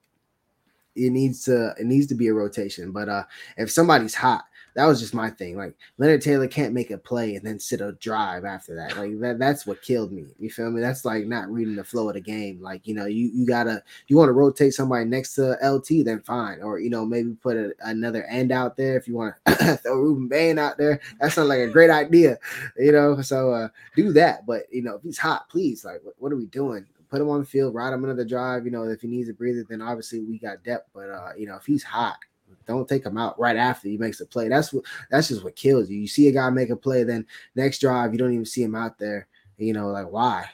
it 0.96 1.12
needs 1.12 1.44
to 1.46 1.74
it 1.80 1.86
needs 1.86 2.08
to 2.08 2.16
be 2.16 2.28
a 2.28 2.34
rotation. 2.34 2.92
But 2.92 3.10
uh 3.10 3.24
if 3.58 3.70
somebody's 3.72 4.16
hot, 4.16 4.46
that 4.76 4.86
was 4.86 5.00
just 5.00 5.14
my 5.14 5.30
thing. 5.30 5.56
Like 5.56 5.76
Leonard 5.98 6.22
Taylor 6.22 6.48
can't 6.48 6.74
make 6.74 6.92
a 6.92 6.98
play 6.98 7.36
and 7.36 7.46
then 7.46 7.60
sit 7.60 7.80
a 7.80 7.94
drive 7.94 8.44
after 8.44 8.76
that. 8.76 8.98
Like 8.98 9.18
that 9.22 9.40
that's 9.40 9.66
what 9.66 9.82
killed 9.82 10.12
me. 10.12 10.26
You 10.38 10.50
feel 10.50 10.70
me? 10.70 10.82
That's 10.82 11.06
like 11.06 11.26
not 11.26 11.50
reading 11.50 11.78
the 11.78 11.84
flow 11.84 12.10
of 12.10 12.16
the 12.16 12.22
game. 12.22 12.62
Like, 12.62 12.86
you 12.86 12.94
know, 12.94 13.06
you 13.06 13.32
you 13.34 13.48
gotta 13.48 13.82
you 14.08 14.18
want 14.18 14.28
to 14.28 14.34
rotate 14.34 14.74
somebody 14.74 15.06
next 15.06 15.36
to 15.36 15.58
LT, 15.64 16.06
then 16.06 16.22
fine. 16.22 16.62
Or 16.62 16.80
you 16.80 16.90
know, 16.90 17.06
maybe 17.06 17.34
put 17.42 17.56
a, 17.56 17.74
another 17.86 18.26
end 18.26 18.52
out 18.52 18.76
there 18.76 18.98
if 18.98 19.08
you 19.08 19.16
want 19.16 19.36
to 19.46 19.78
throw 19.84 19.96
Rueben 19.96 20.28
Bain 20.28 20.60
out 20.60 20.78
there. 20.78 21.00
That 21.22 21.32
sounds 21.32 21.48
like 21.48 21.60
a 21.60 21.68
great 21.68 21.90
idea, 21.90 22.38
you 22.78 22.92
know. 22.92 23.22
So 23.22 23.52
uh 23.52 23.70
do 23.96 24.12
that. 24.14 24.46
But 24.46 24.64
you 24.72 24.82
know, 24.82 24.96
if 24.96 25.04
he's 25.04 25.18
hot, 25.18 25.50
please, 25.50 25.86
like 25.86 26.02
what, 26.04 26.16
what 26.18 26.32
are 26.34 26.38
we 26.38 26.48
doing? 26.48 26.86
Put 27.10 27.22
him 27.22 27.30
on 27.30 27.40
the 27.40 27.46
field, 27.46 27.74
ride 27.74 27.94
him 27.94 28.04
another 28.04 28.26
drive. 28.26 28.66
You 28.66 28.72
know, 28.72 28.84
if 28.84 29.02
he 29.02 29.08
needs 29.08 29.30
a 29.30 29.34
breather, 29.34 29.64
then 29.70 29.82
obviously 29.82 30.20
we 30.20 30.38
got 30.38 30.66
depth. 30.66 30.90
But 30.94 31.10
uh, 31.10 31.30
you 31.38 31.48
know, 31.48 31.56
if 31.56 31.66
he's 31.66 31.84
hot, 31.84 32.18
don't 32.66 32.88
take 32.88 33.06
him 33.06 33.18
out 33.18 33.40
right 33.40 33.58
after 33.58 33.88
he 33.88 33.98
makes 33.98 34.20
a 34.22 34.26
play. 34.26 34.48
That's 34.48 34.74
what 34.74 34.84
that's 35.10 35.28
just 35.28 35.44
what 35.44 35.56
kills 35.56 35.90
you. 35.90 36.00
You 36.00 36.08
see 36.08 36.28
a 36.28 36.32
guy 36.32 36.50
make 36.50 36.70
a 36.70 36.76
play, 36.76 37.04
then 37.04 37.26
next 37.56 37.80
drive 37.80 38.14
you 38.14 38.20
don't 38.20 38.34
even 38.34 38.46
see 38.46 38.64
him 38.64 38.76
out 38.76 38.98
there. 38.98 39.28
You 39.58 39.74
know, 39.74 39.90
like 39.90 40.10
why? 40.10 40.50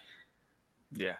Yeah, 0.94 1.16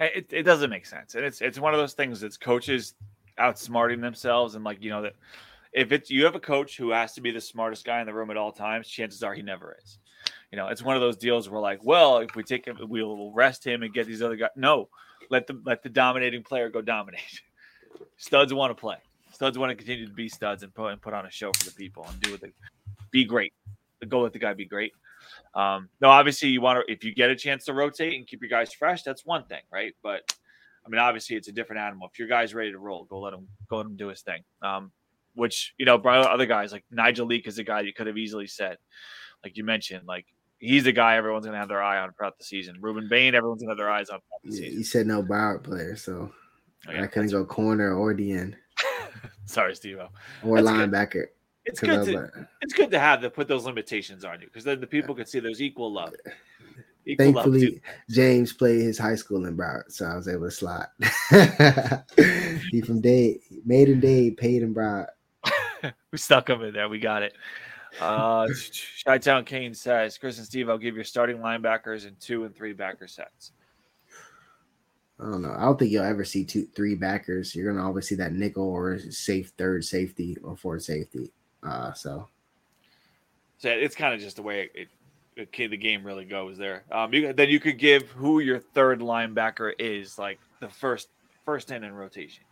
it, 0.00 0.26
it 0.30 0.42
doesn't 0.42 0.70
make 0.70 0.86
sense, 0.86 1.14
and 1.14 1.24
it's 1.24 1.40
it's 1.40 1.58
one 1.58 1.74
of 1.74 1.80
those 1.80 1.94
things 1.94 2.20
that's 2.20 2.36
coaches 2.36 2.94
outsmarting 3.38 4.00
themselves, 4.00 4.54
and 4.54 4.64
like 4.64 4.82
you 4.82 4.90
know 4.90 5.02
that 5.02 5.14
if 5.72 5.92
it's 5.92 6.10
you 6.10 6.24
have 6.24 6.34
a 6.34 6.40
coach 6.40 6.76
who 6.76 6.90
has 6.90 7.14
to 7.14 7.20
be 7.20 7.30
the 7.30 7.40
smartest 7.40 7.84
guy 7.84 8.00
in 8.00 8.06
the 8.06 8.14
room 8.14 8.30
at 8.30 8.36
all 8.36 8.52
times, 8.52 8.88
chances 8.88 9.22
are 9.22 9.34
he 9.34 9.42
never 9.42 9.76
is. 9.82 9.98
You 10.52 10.56
know, 10.56 10.68
it's 10.68 10.82
one 10.82 10.94
of 10.94 11.02
those 11.02 11.16
deals 11.16 11.50
where 11.50 11.60
like, 11.60 11.84
well, 11.84 12.18
if 12.18 12.36
we 12.36 12.44
take 12.44 12.64
him, 12.64 12.78
we'll 12.80 13.32
rest 13.32 13.66
him 13.66 13.82
and 13.82 13.92
get 13.92 14.06
these 14.06 14.22
other 14.22 14.36
guys. 14.36 14.50
No, 14.54 14.88
let 15.28 15.48
the 15.48 15.60
let 15.64 15.82
the 15.82 15.88
dominating 15.88 16.44
player 16.44 16.68
go 16.70 16.80
dominate. 16.80 17.42
Studs 18.16 18.54
want 18.54 18.70
to 18.70 18.80
play. 18.80 18.98
Studs 19.34 19.58
want 19.58 19.70
to 19.70 19.74
continue 19.74 20.06
to 20.06 20.12
be 20.12 20.28
studs 20.28 20.62
and 20.62 20.72
put 20.72 20.92
and 20.92 21.02
put 21.02 21.12
on 21.12 21.26
a 21.26 21.30
show 21.30 21.50
for 21.52 21.64
the 21.64 21.74
people 21.74 22.06
and 22.08 22.20
do 22.20 22.30
what 22.30 22.40
they 22.40 22.52
be 23.10 23.24
great. 23.24 23.52
Go 24.08 24.20
let 24.20 24.32
the 24.32 24.38
guy 24.38 24.54
be 24.54 24.64
great. 24.64 24.92
Um, 25.54 25.88
no, 26.00 26.08
obviously 26.08 26.50
you 26.50 26.60
want 26.60 26.86
to 26.86 26.92
if 26.92 27.02
you 27.02 27.12
get 27.14 27.30
a 27.30 27.36
chance 27.36 27.64
to 27.64 27.72
rotate 27.72 28.14
and 28.14 28.26
keep 28.26 28.40
your 28.42 28.50
guys 28.50 28.72
fresh, 28.72 29.02
that's 29.02 29.26
one 29.26 29.44
thing, 29.46 29.62
right? 29.72 29.92
But 30.04 30.32
I 30.86 30.88
mean, 30.88 31.00
obviously 31.00 31.34
it's 31.34 31.48
a 31.48 31.52
different 31.52 31.82
animal. 31.82 32.08
If 32.12 32.18
your 32.18 32.28
guy's 32.28 32.54
ready 32.54 32.70
to 32.70 32.78
roll, 32.78 33.04
go 33.04 33.18
let 33.18 33.32
him 33.32 33.48
go 33.68 33.78
let 33.78 33.86
him 33.86 33.96
do 33.96 34.08
his 34.08 34.22
thing. 34.22 34.42
Um, 34.62 34.92
which 35.34 35.74
you 35.78 35.84
know, 35.84 35.96
other 35.96 36.46
guys 36.46 36.70
like 36.70 36.84
Nigel 36.92 37.26
Leak 37.26 37.48
is 37.48 37.58
a 37.58 37.64
guy 37.64 37.80
you 37.80 37.92
could 37.92 38.06
have 38.06 38.18
easily 38.18 38.46
said, 38.46 38.76
like 39.42 39.56
you 39.56 39.64
mentioned, 39.64 40.06
like 40.06 40.26
he's 40.58 40.84
the 40.84 40.92
guy 40.92 41.16
everyone's 41.16 41.44
gonna 41.44 41.58
have 41.58 41.68
their 41.68 41.82
eye 41.82 41.98
on 41.98 42.12
throughout 42.12 42.38
the 42.38 42.44
season. 42.44 42.76
Rueben 42.80 43.08
Bain, 43.08 43.34
everyone's 43.34 43.62
gonna 43.62 43.72
have 43.72 43.78
their 43.78 43.90
eyes 43.90 44.10
on 44.10 44.20
the 44.44 44.56
You, 44.56 44.84
said 44.84 45.08
no 45.08 45.24
Broward 45.24 45.64
player, 45.64 45.96
so 45.96 46.30
yeah, 46.88 47.02
I 47.02 47.06
couldn't 47.08 47.30
go 47.30 47.44
corner 47.44 47.94
or 47.94 48.14
DN 48.14 48.54
Sorry, 49.46 49.74
Steve. 49.74 49.98
or 50.42 50.62
That's 50.62 50.68
good. 50.76 50.90
linebacker. 50.90 51.26
It's 51.66 51.80
'cause 51.80 52.06
good 52.06 52.12
to 52.14 52.20
like- 52.20 52.46
it's 52.60 52.74
good 52.74 52.90
to 52.90 52.98
have 52.98 53.20
to 53.22 53.30
put 53.30 53.48
those 53.48 53.64
limitations 53.64 54.24
on 54.24 54.40
you 54.40 54.46
because 54.46 54.64
then 54.64 54.80
the 54.80 54.86
people 54.86 55.14
can 55.14 55.24
see 55.26 55.40
there's 55.40 55.62
equal 55.62 55.92
love. 55.92 56.14
Equal 57.06 57.24
Thankfully, 57.32 57.60
too. 57.72 57.80
James 58.10 58.52
played 58.52 58.80
his 58.80 58.98
high 58.98 59.14
school 59.14 59.44
in 59.46 59.56
Broward, 59.56 59.90
so 59.92 60.06
I 60.06 60.16
was 60.16 60.26
able 60.28 60.44
to 60.46 60.50
slide. 60.50 60.86
he 62.70 62.80
from 62.80 63.00
Dade, 63.00 63.40
Maiden 63.64 64.00
Dade, 64.00 64.36
paid 64.36 64.62
in 64.62 64.74
Broward. 64.74 65.08
we 66.10 66.18
stuck 66.18 66.48
him 66.48 66.62
in 66.62 66.72
there. 66.72 66.88
We 66.88 66.98
got 66.98 67.22
it. 67.22 67.34
Uh, 68.00 68.48
Chi 69.04 69.18
Town 69.18 69.44
Kane 69.44 69.74
says, 69.74 70.18
Chris 70.18 70.38
and 70.38 70.46
Steve, 70.46 70.68
I'll 70.68 70.78
give 70.78 70.94
your 70.96 71.04
starting 71.04 71.38
linebackers 71.38 72.06
in 72.08 72.16
two 72.18 72.44
and 72.44 72.54
three 72.54 72.72
backer 72.72 73.06
sets. 73.06 73.52
I 75.20 75.24
don't 75.24 75.42
know. 75.42 75.52
I 75.56 75.62
don't 75.62 75.78
think 75.78 75.92
you'll 75.92 76.04
ever 76.04 76.24
see 76.24 76.44
two, 76.44 76.66
three 76.74 76.94
backers. 76.96 77.54
You're 77.54 77.72
gonna 77.72 77.86
always 77.86 78.08
see 78.08 78.16
that 78.16 78.32
nickel 78.32 78.64
or 78.68 78.98
safe 78.98 79.52
third 79.56 79.84
safety 79.84 80.36
or 80.42 80.56
fourth 80.56 80.82
safety. 80.82 81.30
Uh, 81.62 81.92
so 81.92 82.28
So 83.58 83.70
it's 83.70 83.94
kind 83.94 84.12
of 84.12 84.20
just 84.20 84.36
the 84.36 84.42
way 84.42 84.70
it, 84.74 84.88
it, 85.36 85.48
it- 85.52 85.70
the 85.70 85.76
game 85.76 86.04
really 86.04 86.24
goes 86.24 86.58
there. 86.58 86.84
Um, 86.90 87.12
you, 87.14 87.32
then 87.32 87.48
you 87.48 87.60
could 87.60 87.78
give 87.78 88.10
who 88.10 88.40
your 88.40 88.58
third 88.58 89.00
linebacker 89.00 89.72
is, 89.78 90.18
like 90.18 90.38
the 90.60 90.68
first 90.68 91.08
first 91.44 91.70
in 91.70 91.84
in 91.84 91.92
rotation. 91.92 92.44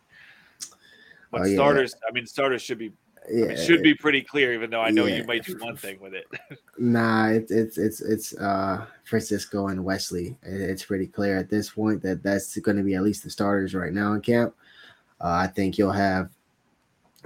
But 1.31 1.41
Oh, 1.41 1.45
yeah. 1.45 1.55
starters, 1.55 1.95
I 2.07 2.11
mean, 2.13 2.25
starters 2.25 2.61
should 2.61 2.77
be 2.77 2.93
yeah, 3.31 3.45
it 3.45 3.57
should 3.65 3.81
be 3.83 3.93
pretty 3.93 4.21
clear, 4.21 4.53
even 4.53 4.69
though 4.69 4.81
I 4.81 4.89
know 4.89 5.05
Yeah. 5.05 5.17
you 5.17 5.23
might 5.25 5.45
do 5.45 5.57
one 5.59 5.75
thing 5.77 5.99
with 5.99 6.13
it. 6.13 6.25
Nah, 6.79 7.27
it's 7.27 7.51
it's 7.51 7.77
it's 7.77 8.01
it's 8.01 8.35
uh 8.37 8.85
Francisco 9.03 9.67
and 9.67 9.83
Wesley. 9.85 10.35
It's 10.41 10.83
pretty 10.83 11.05
clear 11.05 11.37
at 11.37 11.47
this 11.49 11.69
point 11.69 12.01
that 12.01 12.23
that's 12.23 12.57
going 12.57 12.77
to 12.77 12.83
be 12.83 12.95
at 12.95 13.03
least 13.03 13.23
the 13.23 13.29
starters 13.29 13.75
right 13.75 13.93
now 13.93 14.13
in 14.13 14.21
camp. 14.21 14.55
Uh, 15.21 15.27
I 15.43 15.47
think 15.47 15.77
you'll 15.77 15.91
have 15.91 16.31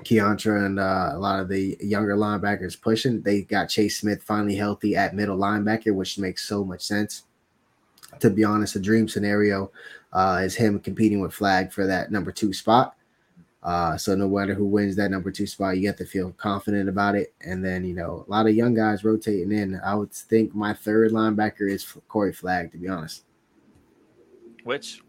Keontra 0.04 0.66
and 0.66 0.80
uh, 0.82 1.12
a 1.14 1.18
lot 1.18 1.40
of 1.40 1.48
the 1.48 1.78
younger 1.80 2.16
linebackers 2.18 2.80
pushing. 2.80 3.22
They 3.22 3.44
got 3.44 3.70
Chase 3.70 4.00
Smith 4.02 4.22
finally 4.22 4.56
healthy 4.58 4.98
at 4.98 5.16
middle 5.16 5.38
linebacker, 5.38 5.96
which 5.96 6.20
makes 6.20 6.46
so 6.46 6.66
much 6.66 6.82
sense. 6.82 7.24
To 8.20 8.30
be 8.30 8.44
honest, 8.44 8.76
a 8.76 8.80
dream 8.80 9.08
scenario 9.08 9.72
uh, 10.12 10.42
is 10.44 10.56
him 10.56 10.78
competing 10.80 11.22
with 11.22 11.34
Flagg 11.34 11.72
for 11.72 11.88
that 11.88 12.12
number 12.12 12.34
two 12.34 12.52
spot. 12.52 12.97
Uh, 13.68 13.98
so 13.98 14.16
no 14.16 14.30
matter 14.30 14.54
who 14.54 14.66
wins 14.66 14.96
that 14.96 15.12
number 15.12 15.30
two 15.30 15.46
spot, 15.46 15.78
you 15.78 15.88
have 15.88 15.98
to 15.98 16.06
feel 16.06 16.32
confident 16.38 16.88
about 16.88 17.16
it. 17.16 17.34
And 17.42 17.64
then 17.64 17.84
you 17.84 17.94
know 17.94 18.24
a 18.26 18.32
lot 18.32 18.48
of 18.48 18.56
young 18.56 18.74
guys 18.74 19.04
rotating 19.04 19.52
in. 19.52 19.78
I 19.84 19.94
would 19.94 20.14
think 20.14 20.56
my 20.56 20.74
third 20.74 21.12
linebacker 21.12 21.70
is 21.70 21.86
Corey 22.08 22.32
Flagg. 22.32 22.72
To 22.72 22.78
be 22.78 22.88
honest, 22.88 23.26
Which 24.64 25.02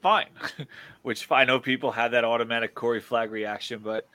fine. 0.00 0.28
Which 1.02 1.28
I 1.28 1.44
know 1.44 1.58
people 1.58 1.90
have 1.90 2.12
that 2.12 2.24
automatic 2.24 2.72
Corey 2.72 3.00
Flagg 3.00 3.32
reaction, 3.32 3.80
but 3.82 4.06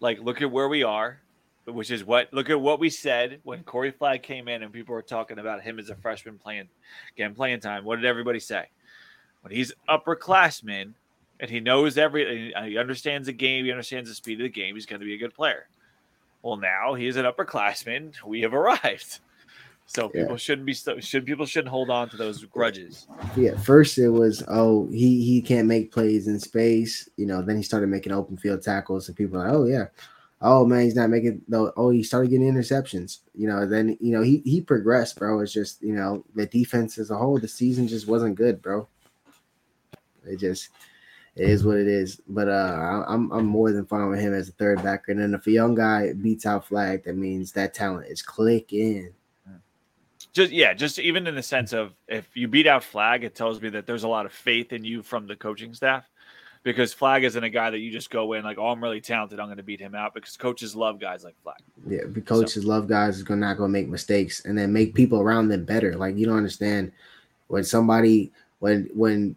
like, 0.00 0.18
look 0.18 0.40
at 0.40 0.50
where 0.50 0.70
we 0.70 0.82
are, 0.82 1.20
which 1.66 1.90
is 1.90 2.04
what 2.04 2.32
look 2.32 2.48
at 2.48 2.58
what 2.58 2.80
we 2.80 2.88
said 2.88 3.40
when 3.42 3.62
Corey 3.64 3.90
Flagg 3.90 4.22
came 4.22 4.48
in 4.48 4.62
and 4.62 4.72
people 4.72 4.94
were 4.94 5.02
talking 5.02 5.38
about 5.38 5.60
him 5.60 5.78
as 5.78 5.90
a 5.90 5.96
freshman 5.96 6.38
playing, 6.38 6.70
getting 7.18 7.34
playing 7.34 7.60
time. 7.60 7.84
What 7.84 7.96
did 7.96 8.06
everybody 8.06 8.40
say? 8.40 8.64
When 9.42 9.52
he's 9.52 9.74
upperclassman 9.90 10.94
and 11.40 11.50
he 11.50 11.60
knows 11.60 11.98
every, 11.98 12.52
he 12.64 12.78
understands 12.78 13.26
the 13.26 13.32
game, 13.32 13.64
he 13.64 13.70
understands 13.70 14.08
the 14.08 14.14
speed 14.14 14.40
of 14.40 14.44
the 14.44 14.48
game, 14.48 14.74
he's 14.74 14.86
going 14.86 15.00
to 15.00 15.06
be 15.06 15.14
a 15.14 15.18
good 15.18 15.34
player. 15.34 15.68
Well, 16.42 16.56
now 16.56 16.94
he's 16.94 17.16
an 17.16 17.24
upperclassman. 17.24 18.14
We 18.24 18.42
have 18.42 18.54
arrived. 18.54 19.20
So 19.88 20.10
Yeah. 20.12 20.22
people 20.22 20.36
shouldn't 20.36 20.66
be 20.66 20.74
should 21.00 21.24
people 21.26 21.46
shouldn't 21.46 21.70
hold 21.70 21.90
on 21.90 22.08
to 22.08 22.16
those 22.16 22.44
grudges. 22.44 23.06
Yeah, 23.36 23.56
first 23.56 23.98
it 23.98 24.08
was 24.08 24.42
oh 24.48 24.88
he 24.90 25.22
he 25.24 25.40
can't 25.40 25.68
make 25.68 25.92
plays 25.92 26.26
in 26.26 26.40
space, 26.40 27.08
you 27.16 27.24
know. 27.24 27.40
Then 27.40 27.56
he 27.56 27.62
started 27.62 27.88
making 27.88 28.12
open 28.12 28.36
field 28.36 28.62
tackles, 28.62 29.06
and 29.06 29.16
people 29.16 29.38
like, 29.38 29.52
oh 29.52 29.64
yeah, 29.64 29.86
oh 30.42 30.66
man, 30.66 30.82
he's 30.82 30.96
not 30.96 31.10
making 31.10 31.40
though. 31.46 31.72
Oh, 31.76 31.90
he 31.90 32.02
started 32.02 32.30
getting 32.30 32.52
interceptions, 32.52 33.18
you 33.32 33.46
know. 33.46 33.64
Then 33.64 33.96
you 34.00 34.10
know 34.10 34.22
he 34.22 34.38
he 34.44 34.60
progressed, 34.60 35.20
bro. 35.20 35.38
It's 35.38 35.52
just 35.52 35.80
you 35.82 35.94
know 35.94 36.24
the 36.34 36.46
defense 36.46 36.98
as 36.98 37.12
a 37.12 37.16
whole, 37.16 37.38
the 37.38 37.46
season 37.46 37.86
just 37.86 38.08
wasn't 38.08 38.34
good, 38.34 38.60
bro. 38.60 38.88
It 40.24 40.40
just 40.40 40.70
it 41.36 41.50
is 41.50 41.64
what 41.64 41.76
it 41.76 41.86
is. 41.86 42.20
But 42.28 42.48
uh, 42.48 43.04
I'm 43.06 43.30
I'm 43.30 43.46
more 43.46 43.70
than 43.70 43.86
fine 43.86 44.08
with 44.08 44.20
him 44.20 44.34
as 44.34 44.48
a 44.48 44.52
third 44.52 44.82
backer. 44.82 45.12
And 45.12 45.20
then 45.20 45.34
if 45.34 45.46
a 45.46 45.50
young 45.50 45.74
guy 45.74 46.12
beats 46.14 46.46
out 46.46 46.66
Flagg, 46.66 47.04
that 47.04 47.16
means 47.16 47.52
that 47.52 47.74
talent 47.74 48.08
is 48.08 48.22
clicking. 48.22 49.12
just 50.32 50.50
yeah, 50.50 50.72
just 50.72 50.98
even 50.98 51.26
in 51.26 51.34
the 51.34 51.42
sense 51.42 51.72
of 51.72 51.92
if 52.08 52.26
you 52.34 52.48
beat 52.48 52.66
out 52.66 52.82
Flagg, 52.82 53.22
it 53.22 53.34
tells 53.34 53.60
me 53.60 53.68
that 53.70 53.86
there's 53.86 54.04
a 54.04 54.08
lot 54.08 54.26
of 54.26 54.32
faith 54.32 54.72
in 54.72 54.84
you 54.84 55.02
from 55.02 55.26
the 55.26 55.36
coaching 55.36 55.74
staff. 55.74 56.04
Because 56.62 56.92
Flagg 56.92 57.22
isn't 57.22 57.44
a 57.44 57.50
guy 57.50 57.70
that 57.70 57.78
you 57.78 57.92
just 57.92 58.10
go 58.10 58.32
in 58.32 58.42
like, 58.42 58.58
oh, 58.58 58.66
I'm 58.66 58.82
really 58.82 59.00
talented, 59.00 59.38
I'm 59.38 59.46
going 59.46 59.58
to 59.58 59.62
beat 59.62 59.78
him 59.78 59.94
out. 59.94 60.14
Because 60.14 60.36
coaches 60.36 60.74
love 60.74 60.98
guys 60.98 61.22
like 61.22 61.36
Flagg. 61.44 61.58
Yeah, 61.86 62.00
coaches 62.24 62.64
love 62.64 62.88
guys 62.88 63.14
who's 63.14 63.22
gonna 63.22 63.40
not 63.40 63.56
gonna 63.58 63.68
make 63.68 63.88
mistakes 63.88 64.44
and 64.44 64.58
then 64.58 64.72
make 64.72 64.94
people 64.94 65.20
around 65.20 65.46
them 65.46 65.64
better. 65.64 65.94
Like 65.94 66.16
you 66.16 66.26
don't 66.26 66.38
understand 66.38 66.90
when 67.46 67.62
somebody 67.62 68.32
when 68.58 68.88
when 68.94 69.36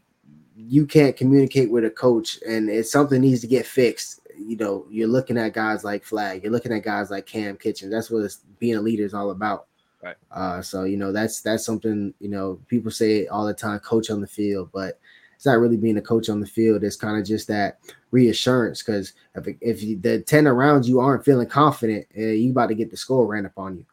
you 0.69 0.85
can't 0.85 1.17
communicate 1.17 1.71
with 1.71 1.83
a 1.83 1.89
coach 1.89 2.37
and 2.47 2.69
it's 2.69 2.91
something 2.91 3.19
needs 3.19 3.41
to 3.41 3.47
get 3.47 3.65
fixed. 3.65 4.21
You 4.37 4.55
know, 4.55 4.85
you're 4.89 5.07
looking 5.07 5.37
at 5.37 5.53
guys 5.53 5.83
like 5.83 6.03
Flagg, 6.03 6.43
you're 6.43 6.51
looking 6.51 6.71
at 6.71 6.83
guys 6.83 7.09
like 7.09 7.25
Cam 7.25 7.57
Kitchen. 7.57 7.89
That's 7.89 8.11
what 8.11 8.31
being 8.59 8.75
a 8.75 8.81
leader 8.81 9.03
is 9.03 9.15
all 9.15 9.31
about. 9.31 9.65
Right. 10.01 10.15
Uh, 10.31 10.61
so 10.61 10.83
you 10.83 10.95
know 10.95 11.11
that's 11.11 11.41
that's 11.41 11.65
something 11.65 12.13
you 12.19 12.29
know 12.29 12.59
people 12.67 12.91
say 12.91 13.27
all 13.27 13.45
the 13.45 13.53
time, 13.53 13.79
coach 13.79 14.09
on 14.09 14.21
the 14.21 14.27
field, 14.27 14.69
but 14.71 14.99
it's 15.35 15.45
not 15.45 15.59
really 15.59 15.75
being 15.75 15.97
a 15.97 16.01
coach 16.01 16.29
on 16.29 16.39
the 16.39 16.47
field. 16.47 16.83
It's 16.83 16.95
kind 16.95 17.17
of 17.19 17.25
just 17.25 17.47
that 17.47 17.79
reassurance 18.11 18.81
because 18.81 19.13
if 19.35 19.47
if 19.59 19.83
you, 19.83 19.97
the 19.97 20.21
ten 20.21 20.47
around 20.47 20.85
you 20.85 20.99
aren't 20.99 21.25
feeling 21.25 21.47
confident, 21.47 22.05
uh, 22.17 22.21
you 22.21 22.51
about 22.51 22.67
to 22.67 22.75
get 22.75 22.91
the 22.91 22.97
score 22.97 23.25
ran 23.25 23.45
up 23.45 23.57
on 23.57 23.77
you. 23.77 23.85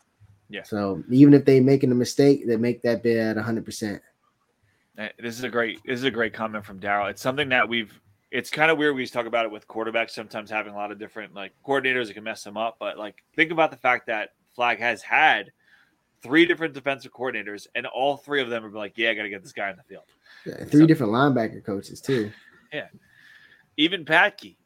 Yeah. 0.48 0.62
So 0.62 1.02
even 1.10 1.34
if 1.34 1.44
they 1.44 1.58
making 1.58 1.90
a 1.90 1.96
mistake, 1.96 2.46
they 2.46 2.56
make 2.56 2.82
that 2.82 3.02
bid 3.02 3.16
at 3.16 3.36
hundred 3.38 3.64
percent. 3.64 4.00
Eh, 4.98 5.08
This 5.18 5.36
is 5.38 5.44
a 5.44 5.48
great 5.48 5.80
this 5.84 5.98
is 5.98 6.04
a 6.04 6.10
great 6.10 6.32
comment 6.32 6.64
from 6.64 6.80
Daryl. 6.80 7.10
It's 7.10 7.22
something 7.22 7.48
that 7.50 7.68
we've 7.68 7.98
it's 8.30 8.50
kind 8.50 8.70
of 8.70 8.78
weird 8.78 8.94
we 8.96 9.06
talk 9.06 9.26
about 9.26 9.44
it 9.44 9.50
with 9.52 9.68
quarterbacks 9.68 10.10
sometimes 10.10 10.50
having 10.50 10.72
a 10.72 10.76
lot 10.76 10.90
of 10.90 10.98
different 10.98 11.34
like 11.34 11.52
coordinators 11.66 12.06
that 12.08 12.14
can 12.14 12.24
mess 12.24 12.42
them 12.42 12.56
up. 12.56 12.76
But 12.78 12.98
like 12.98 13.22
think 13.34 13.50
about 13.50 13.70
the 13.70 13.76
fact 13.76 14.06
that 14.06 14.30
Flagg 14.54 14.78
has 14.78 15.02
had 15.02 15.52
three 16.22 16.46
different 16.46 16.74
defensive 16.74 17.12
coordinators 17.12 17.66
and 17.74 17.86
all 17.86 18.16
three 18.16 18.40
of 18.42 18.48
them 18.48 18.64
are 18.64 18.70
like, 18.70 18.94
Yeah, 18.96 19.10
I 19.10 19.14
gotta 19.14 19.28
get 19.28 19.42
this 19.42 19.52
guy 19.52 19.70
in 19.70 19.76
the 19.76 19.82
field. 19.84 20.04
Yeah, 20.44 20.64
three 20.64 20.80
So- 20.82 20.86
different 20.86 21.12
linebacker 21.12 21.64
coaches 21.64 22.00
too. 22.00 22.30
Yeah, 22.72 22.88
even 23.76 24.04
Patke. 24.04 24.56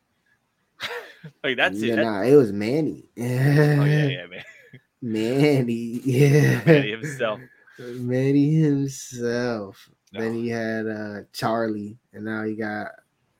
like 1.45 1.57
that's 1.57 1.79
yeah, 1.81 1.95
it. 1.95 1.97
Nah, 1.97 2.23
it 2.23 2.35
was 2.37 2.53
Manny. 2.53 3.09
oh 3.19 3.23
yeah, 3.23 4.07
yeah, 4.07 4.27
man. 4.27 4.45
Manny. 5.03 6.01
Yeah. 6.05 6.63
Manny 6.65 6.91
himself. 6.91 7.41
Manny 7.79 8.55
himself. 8.55 9.89
No. 10.13 10.21
Then 10.21 10.35
he 10.35 10.49
had 10.49 10.87
uh 10.87 11.21
Charlie, 11.33 11.99
and 12.13 12.25
now 12.25 12.45
he 12.45 12.55
got 12.55 12.89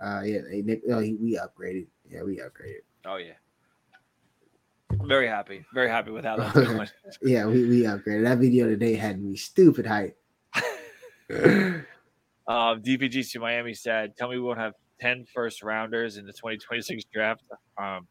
uh 0.01 0.23
yeah, 0.25 0.41
Nick. 0.65 0.83
Oh, 0.91 1.01
he, 1.01 1.15
we 1.15 1.39
upgraded. 1.39 1.87
Yeah, 2.09 2.23
we 2.23 2.37
upgraded. 2.37 2.83
Oh 3.05 3.17
yeah. 3.17 3.33
Very 5.05 5.29
happy. 5.29 5.65
Very 5.73 5.89
happy 5.89 6.11
with 6.11 6.25
how 6.25 6.37
that's 6.37 6.53
going. 6.55 6.89
Yeah, 7.23 7.47
we, 7.47 7.65
we 7.65 7.83
upgraded. 7.83 8.25
That 8.25 8.39
video 8.39 8.67
today 8.67 8.95
had 8.95 9.23
me 9.23 9.37
stupid 9.37 9.87
hype. 9.87 10.17
Um, 12.51 12.83
DPGC 12.83 13.41
Miami 13.41 13.75
said, 13.75 14.17
"Tell 14.17 14.29
me 14.29 14.35
we 14.35 14.43
won't 14.43 14.59
have 14.59 14.75
10 15.01 15.25
first 15.33 15.63
rounders 15.63 16.17
in 16.17 16.27
the 16.27 16.33
2026 16.33 17.05
draft." 17.15 17.45
Um, 17.79 18.09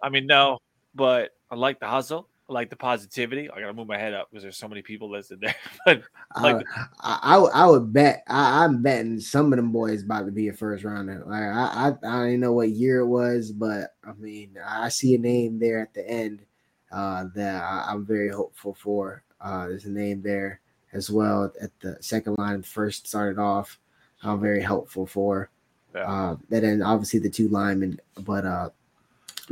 I 0.00 0.10
mean, 0.10 0.28
no, 0.28 0.58
but 0.94 1.30
I 1.50 1.56
like 1.56 1.80
the 1.80 1.88
hustle. 1.88 2.28
Like 2.50 2.68
the 2.68 2.76
positivity. 2.76 3.48
I 3.48 3.60
gotta 3.60 3.72
move 3.72 3.86
my 3.86 3.96
head 3.96 4.12
up 4.12 4.28
because 4.30 4.42
there's 4.42 4.56
so 4.56 4.68
many 4.68 4.82
people 4.82 5.08
listed 5.08 5.40
there. 5.40 5.54
but 5.86 6.02
Like- 6.40 6.66
I, 7.00 7.18
I, 7.22 7.36
I 7.36 7.66
would- 7.66 7.92
bet 7.92 8.24
I, 8.28 8.64
I'm 8.64 8.82
betting 8.82 9.20
some 9.20 9.52
of 9.52 9.56
them 9.56 9.70
boys 9.72 10.02
about 10.02 10.26
to 10.26 10.32
be 10.32 10.48
a 10.48 10.52
first 10.52 10.84
rounder. 10.84 11.22
Like 11.26 11.42
I, 11.42 11.48
I 11.48 11.86
I 11.88 11.90
don't 12.18 12.28
even 12.28 12.40
know 12.40 12.52
what 12.52 12.70
year 12.70 12.98
it 13.00 13.06
was, 13.06 13.52
but 13.52 13.94
I 14.04 14.12
mean 14.14 14.58
I 14.66 14.88
see 14.88 15.14
a 15.14 15.18
name 15.18 15.58
there 15.58 15.80
at 15.80 15.94
the 15.94 16.06
end 16.08 16.44
uh, 16.92 17.26
that 17.36 17.62
I, 17.62 17.86
I'm 17.88 18.04
very 18.04 18.28
hopeful 18.30 18.74
for. 18.74 19.22
Uh, 19.40 19.68
there's 19.68 19.86
a 19.86 19.90
name 19.90 20.20
there 20.20 20.60
as 20.92 21.08
well 21.08 21.52
at 21.62 21.70
the 21.80 21.96
second 22.00 22.36
line 22.36 22.62
first 22.62 23.06
started 23.06 23.40
off. 23.40 23.78
I'm 24.24 24.40
very 24.40 24.60
helpful 24.60 25.06
for. 25.06 25.50
Yeah. 25.94 26.02
Uh, 26.02 26.36
and 26.50 26.64
then 26.64 26.82
obviously 26.82 27.20
the 27.20 27.30
two 27.30 27.48
linemen, 27.48 28.00
but 28.18 28.44
uh, 28.44 28.70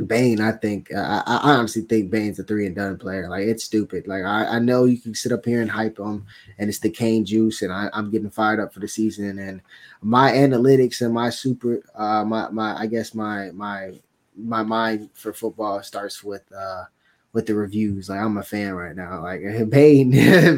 Bain, 0.07 0.39
I 0.41 0.53
think 0.53 0.93
I, 0.93 1.23
I 1.25 1.35
I 1.37 1.51
honestly 1.55 1.81
think 1.83 2.09
Bain's 2.09 2.39
a 2.39 2.43
three 2.43 2.65
and 2.65 2.75
done 2.75 2.97
player. 2.97 3.29
Like 3.29 3.43
it's 3.43 3.63
stupid. 3.63 4.07
Like 4.07 4.23
I, 4.23 4.45
I 4.45 4.59
know 4.59 4.85
you 4.85 4.99
can 4.99 5.13
sit 5.15 5.31
up 5.31 5.45
here 5.45 5.61
and 5.61 5.69
hype 5.69 5.99
him, 5.99 6.25
and 6.57 6.69
it's 6.69 6.79
the 6.79 6.89
cane 6.89 7.25
juice, 7.25 7.61
and 7.61 7.71
I, 7.71 7.89
I'm 7.93 8.09
getting 8.11 8.29
fired 8.29 8.59
up 8.59 8.73
for 8.73 8.79
the 8.79 8.87
season. 8.87 9.39
And 9.39 9.61
my 10.01 10.31
analytics 10.31 11.01
and 11.01 11.13
my 11.13 11.29
super, 11.29 11.83
uh, 11.95 12.23
my 12.25 12.49
my 12.49 12.77
I 12.79 12.87
guess 12.87 13.13
my 13.13 13.51
my 13.51 13.99
my 14.35 14.63
mind 14.63 15.09
for 15.13 15.33
football 15.33 15.83
starts 15.83 16.23
with 16.23 16.43
uh 16.53 16.85
with 17.33 17.45
the 17.45 17.55
reviews. 17.55 18.09
Like 18.09 18.19
I'm 18.19 18.37
a 18.37 18.43
fan 18.43 18.73
right 18.73 18.95
now. 18.95 19.21
Like 19.21 19.41
Bain, 19.69 20.11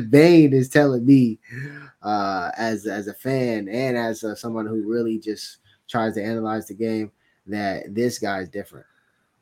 Bain 0.09 0.53
is 0.53 0.69
telling 0.69 1.05
me 1.05 1.39
uh 2.01 2.51
as 2.57 2.85
as 2.85 3.07
a 3.07 3.13
fan 3.13 3.67
and 3.69 3.97
as 3.97 4.23
uh, 4.23 4.35
someone 4.35 4.65
who 4.65 4.83
really 4.87 5.19
just 5.19 5.57
tries 5.87 6.15
to 6.15 6.23
analyze 6.23 6.67
the 6.67 6.73
game 6.73 7.11
that 7.47 7.93
this 7.93 8.19
guy 8.19 8.39
is 8.39 8.49
different. 8.49 8.85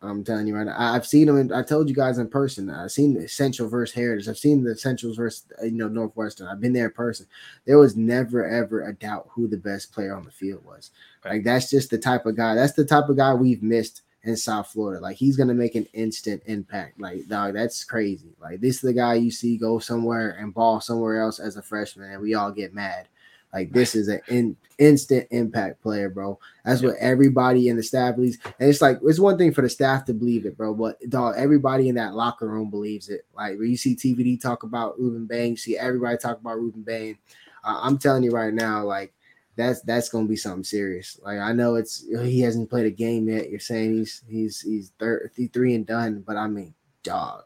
I'm 0.01 0.23
telling 0.23 0.47
you 0.47 0.55
right 0.55 0.65
now. 0.65 0.75
I've 0.77 1.05
seen 1.05 1.27
them. 1.27 1.37
In, 1.37 1.51
I 1.51 1.61
told 1.61 1.89
you 1.89 1.95
guys 1.95 2.19
in 2.19 2.29
person. 2.29 2.69
I've 2.69 2.91
seen 2.91 3.13
the 3.13 3.27
Central 3.27 3.67
versus 3.67 3.93
Heritage. 3.93 4.29
I've 4.29 4.37
seen 4.37 4.63
the 4.63 4.75
Centrals 4.75 5.17
versus 5.17 5.43
uh, 5.61 5.65
you 5.65 5.71
know 5.71 5.89
Northwestern. 5.89 6.47
I've 6.47 6.61
been 6.61 6.71
there 6.71 6.85
in 6.85 6.91
person. 6.91 7.25
There 7.65 7.77
was 7.77 7.97
never 7.97 8.47
ever 8.47 8.87
a 8.87 8.93
doubt 8.93 9.27
who 9.31 9.47
the 9.47 9.57
best 9.57 9.91
player 9.91 10.15
on 10.15 10.23
the 10.23 10.31
field 10.31 10.63
was. 10.65 10.91
Right. 11.25 11.35
Like 11.35 11.43
that's 11.43 11.69
just 11.69 11.89
the 11.89 11.97
type 11.97 12.25
of 12.25 12.37
guy. 12.37 12.55
That's 12.55 12.73
the 12.73 12.85
type 12.85 13.09
of 13.09 13.17
guy 13.17 13.33
we've 13.33 13.61
missed 13.61 14.03
in 14.23 14.37
South 14.37 14.67
Florida. 14.67 15.01
Like 15.01 15.17
he's 15.17 15.35
gonna 15.35 15.53
make 15.53 15.75
an 15.75 15.87
instant 15.93 16.43
impact. 16.45 16.99
Like 17.01 17.27
dog, 17.27 17.55
that's 17.55 17.83
crazy. 17.83 18.35
Like 18.41 18.61
this 18.61 18.75
is 18.75 18.81
the 18.81 18.93
guy 18.93 19.15
you 19.15 19.31
see 19.31 19.57
go 19.57 19.79
somewhere 19.79 20.37
and 20.39 20.53
ball 20.53 20.79
somewhere 20.79 21.21
else 21.21 21.39
as 21.39 21.57
a 21.57 21.61
freshman, 21.61 22.11
and 22.11 22.21
we 22.21 22.35
all 22.35 22.51
get 22.51 22.73
mad. 22.73 23.09
Like 23.53 23.71
this 23.71 23.95
is 23.95 24.07
an 24.07 24.21
in, 24.27 24.57
instant 24.77 25.27
impact 25.31 25.81
player, 25.81 26.09
bro. 26.09 26.39
That's 26.63 26.81
what 26.81 26.95
everybody 26.99 27.67
in 27.67 27.77
the 27.77 27.83
staff 27.83 28.15
believes. 28.15 28.37
And 28.59 28.69
it's 28.69 28.81
like 28.81 28.99
it's 29.03 29.19
one 29.19 29.37
thing 29.37 29.53
for 29.53 29.61
the 29.61 29.69
staff 29.69 30.05
to 30.05 30.13
believe 30.13 30.45
it, 30.45 30.57
bro. 30.57 30.73
But 30.73 30.97
dog, 31.09 31.35
everybody 31.37 31.89
in 31.89 31.95
that 31.95 32.15
locker 32.15 32.47
room 32.47 32.69
believes 32.69 33.09
it. 33.09 33.25
Like 33.35 33.57
when 33.57 33.69
you 33.69 33.77
see 33.77 33.95
TVD 33.95 34.41
talk 34.41 34.63
about 34.63 34.99
Rueben 34.99 35.27
Bain, 35.27 35.51
you 35.51 35.57
see 35.57 35.77
everybody 35.77 36.17
talk 36.17 36.39
about 36.39 36.57
Rueben 36.57 36.85
Bain. 36.85 37.17
Uh, 37.63 37.79
I'm 37.81 37.97
telling 37.97 38.23
you 38.23 38.31
right 38.31 38.53
now, 38.53 38.83
like 38.83 39.13
that's 39.55 39.81
that's 39.81 40.09
gonna 40.09 40.27
be 40.27 40.35
something 40.35 40.63
serious. 40.63 41.19
Like 41.21 41.39
I 41.39 41.51
know 41.51 41.75
it's 41.75 42.05
he 42.07 42.41
hasn't 42.41 42.69
played 42.69 42.85
a 42.85 42.91
game 42.91 43.27
yet. 43.27 43.49
You're 43.49 43.59
saying 43.59 43.97
he's 43.97 44.23
he's 44.27 44.61
he's 44.61 44.93
third 44.99 45.31
three 45.51 45.75
and 45.75 45.85
done, 45.85 46.23
but 46.25 46.37
I 46.37 46.47
mean, 46.47 46.73
dog. 47.03 47.43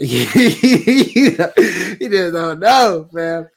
You 0.00 1.36
just 1.36 2.32
don't 2.32 2.60
know, 2.60 3.08
fam. 3.12 3.48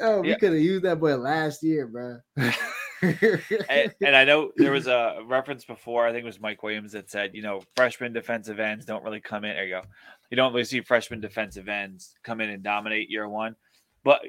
Oh, 0.00 0.20
we 0.20 0.30
Yeah. 0.30 0.38
could 0.38 0.52
have 0.52 0.60
used 0.62 0.84
that 0.84 1.00
boy 1.00 1.16
last 1.16 1.62
year, 1.62 1.86
bro. 1.86 2.18
and, 3.02 3.94
and 4.00 4.16
I 4.16 4.24
know 4.24 4.50
there 4.56 4.72
was 4.72 4.86
a 4.86 5.20
reference 5.26 5.64
before. 5.64 6.06
I 6.06 6.12
think 6.12 6.22
it 6.22 6.26
was 6.26 6.40
Mike 6.40 6.62
Williams 6.62 6.92
that 6.92 7.10
said, 7.10 7.34
you 7.34 7.42
know, 7.42 7.62
freshman 7.76 8.12
defensive 8.12 8.58
ends 8.60 8.84
don't 8.86 9.04
really 9.04 9.20
come 9.20 9.44
in. 9.44 9.54
There 9.54 9.64
you 9.64 9.74
go. 9.74 9.82
You 10.30 10.36
don't 10.36 10.52
really 10.52 10.64
see 10.64 10.80
freshman 10.80 11.20
defensive 11.20 11.68
ends 11.68 12.14
come 12.22 12.40
in 12.40 12.50
and 12.50 12.62
dominate 12.62 13.10
year 13.10 13.28
one, 13.28 13.54
but 14.02 14.22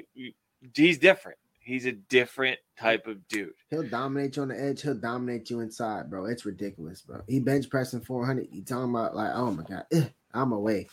he's 0.74 0.98
different. 0.98 1.38
He's 1.58 1.86
a 1.86 1.92
different 1.92 2.58
type 2.78 3.08
of 3.08 3.26
dude. 3.26 3.50
He'll 3.70 3.88
dominate 3.88 4.36
you 4.36 4.42
on 4.42 4.48
the 4.48 4.60
edge. 4.62 4.82
He'll 4.82 4.94
dominate 4.94 5.50
you 5.50 5.60
inside, 5.60 6.08
bro. 6.08 6.26
It's 6.26 6.46
ridiculous, 6.46 7.02
bro. 7.02 7.22
He 7.26 7.40
bench 7.40 7.68
pressing 7.68 8.02
400. 8.02 8.46
You 8.52 8.62
talking 8.62 8.90
about 8.90 9.16
like, 9.16 9.32
oh 9.34 9.50
my 9.50 9.64
god, 9.64 10.12
I'm 10.32 10.52
away. 10.52 10.86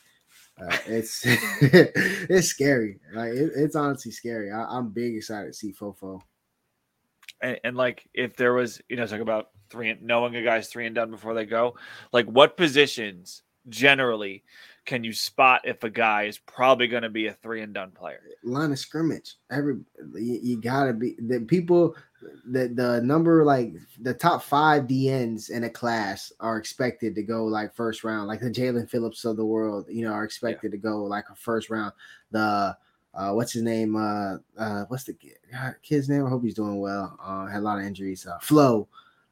Uh, 0.61 0.77
it's 0.87 1.21
it's 1.25 2.47
scary. 2.47 2.99
Like 3.13 3.33
it- 3.33 3.51
it's 3.55 3.75
honestly 3.75 4.11
scary. 4.11 4.51
I, 4.51 4.63
I'm 4.65 4.89
big 4.89 5.15
excited 5.15 5.47
to 5.47 5.53
see 5.53 5.73
Fofo. 5.73 6.21
and, 7.41 7.59
and 7.63 7.75
like 7.77 8.07
if 8.13 8.35
there 8.35 8.53
was, 8.53 8.81
you 8.89 8.95
know, 8.95 9.05
talk 9.07 9.19
about 9.19 9.49
three 9.69 9.89
and 9.89 10.01
knowing 10.03 10.35
a 10.35 10.43
guy's 10.43 10.67
three 10.67 10.85
and 10.85 10.95
done 10.95 11.09
before 11.11 11.33
they 11.33 11.45
go, 11.45 11.75
like 12.11 12.25
what 12.27 12.57
positions 12.57 13.41
generally 13.69 14.43
can 14.85 15.03
you 15.03 15.13
spot 15.13 15.61
if 15.63 15.83
a 15.83 15.89
guy 15.89 16.23
is 16.23 16.37
probably 16.37 16.87
going 16.87 17.03
to 17.03 17.09
be 17.09 17.27
a 17.27 17.33
three 17.33 17.61
and 17.61 17.73
done 17.73 17.91
player? 17.91 18.21
line 18.43 18.71
of 18.71 18.77
scrimmage. 18.79 19.35
Every 19.51 19.75
you, 20.15 20.39
you 20.43 20.61
gotta 20.61 20.93
be 20.93 21.15
the 21.19 21.39
people 21.39 21.95
the 22.45 22.67
the 22.69 23.01
number 23.01 23.43
like 23.45 23.73
the 23.99 24.13
top 24.13 24.43
five 24.43 24.83
DNs 24.83 25.49
in 25.49 25.63
a 25.65 25.69
class 25.69 26.31
are 26.39 26.57
expected 26.57 27.15
to 27.15 27.23
go 27.23 27.45
like 27.45 27.73
first 27.73 28.03
round, 28.03 28.27
like 28.27 28.39
the 28.39 28.49
Jaelan 28.49 28.89
Phillips 28.89 29.25
of 29.25 29.37
the 29.37 29.45
world, 29.45 29.85
you 29.89 30.05
know, 30.05 30.13
are 30.13 30.23
expected 30.23 30.71
to 30.71 30.77
go 30.77 31.03
like 31.03 31.25
a 31.31 31.35
first 31.35 31.69
round. 31.69 31.93
The 32.31 32.77
uh 33.13 33.31
what's 33.31 33.53
his 33.53 33.63
name? 33.63 33.95
Uh 33.95 34.37
uh 34.57 34.85
what's 34.87 35.03
the 35.03 35.15
kid's 35.83 36.09
name? 36.09 36.25
I 36.25 36.29
hope 36.29 36.43
he's 36.43 36.55
doing 36.55 36.79
well. 36.79 37.17
Uh 37.23 37.45
had 37.47 37.59
a 37.59 37.65
lot 37.65 37.79
of 37.79 37.85
injuries. 37.85 38.25
Uh 38.25 38.39
Flo. 38.39 38.87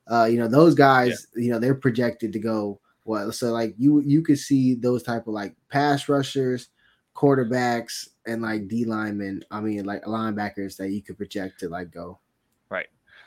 Uh, 0.10 0.26
you 0.26 0.38
know, 0.38 0.48
those 0.48 0.76
guys, 0.76 1.28
you 1.36 1.52
know, 1.52 1.60
they're 1.60 1.76
projected 1.76 2.34
to 2.34 2.40
go 2.40 2.80
well. 3.06 3.32
so 3.32 3.52
like 3.52 3.74
you 3.78 4.02
you 4.02 4.22
could 4.22 4.40
see 4.40 4.76
those 4.76 5.04
type 5.04 5.28
of 5.28 5.34
like 5.34 5.56
pass 5.70 6.10
rushers, 6.10 6.70
quarterbacks, 7.16 8.10
and 8.26 8.42
like 8.42 8.68
D 8.68 8.86
linemen. 8.86 9.44
I 9.52 9.62
mean, 9.62 9.86
like 9.86 10.04
linebackers 10.04 10.78
that 10.78 10.92
you 10.92 11.02
could 11.02 11.18
project 11.18 11.60
to 11.62 11.70
like 11.70 11.92
go. 11.92 12.20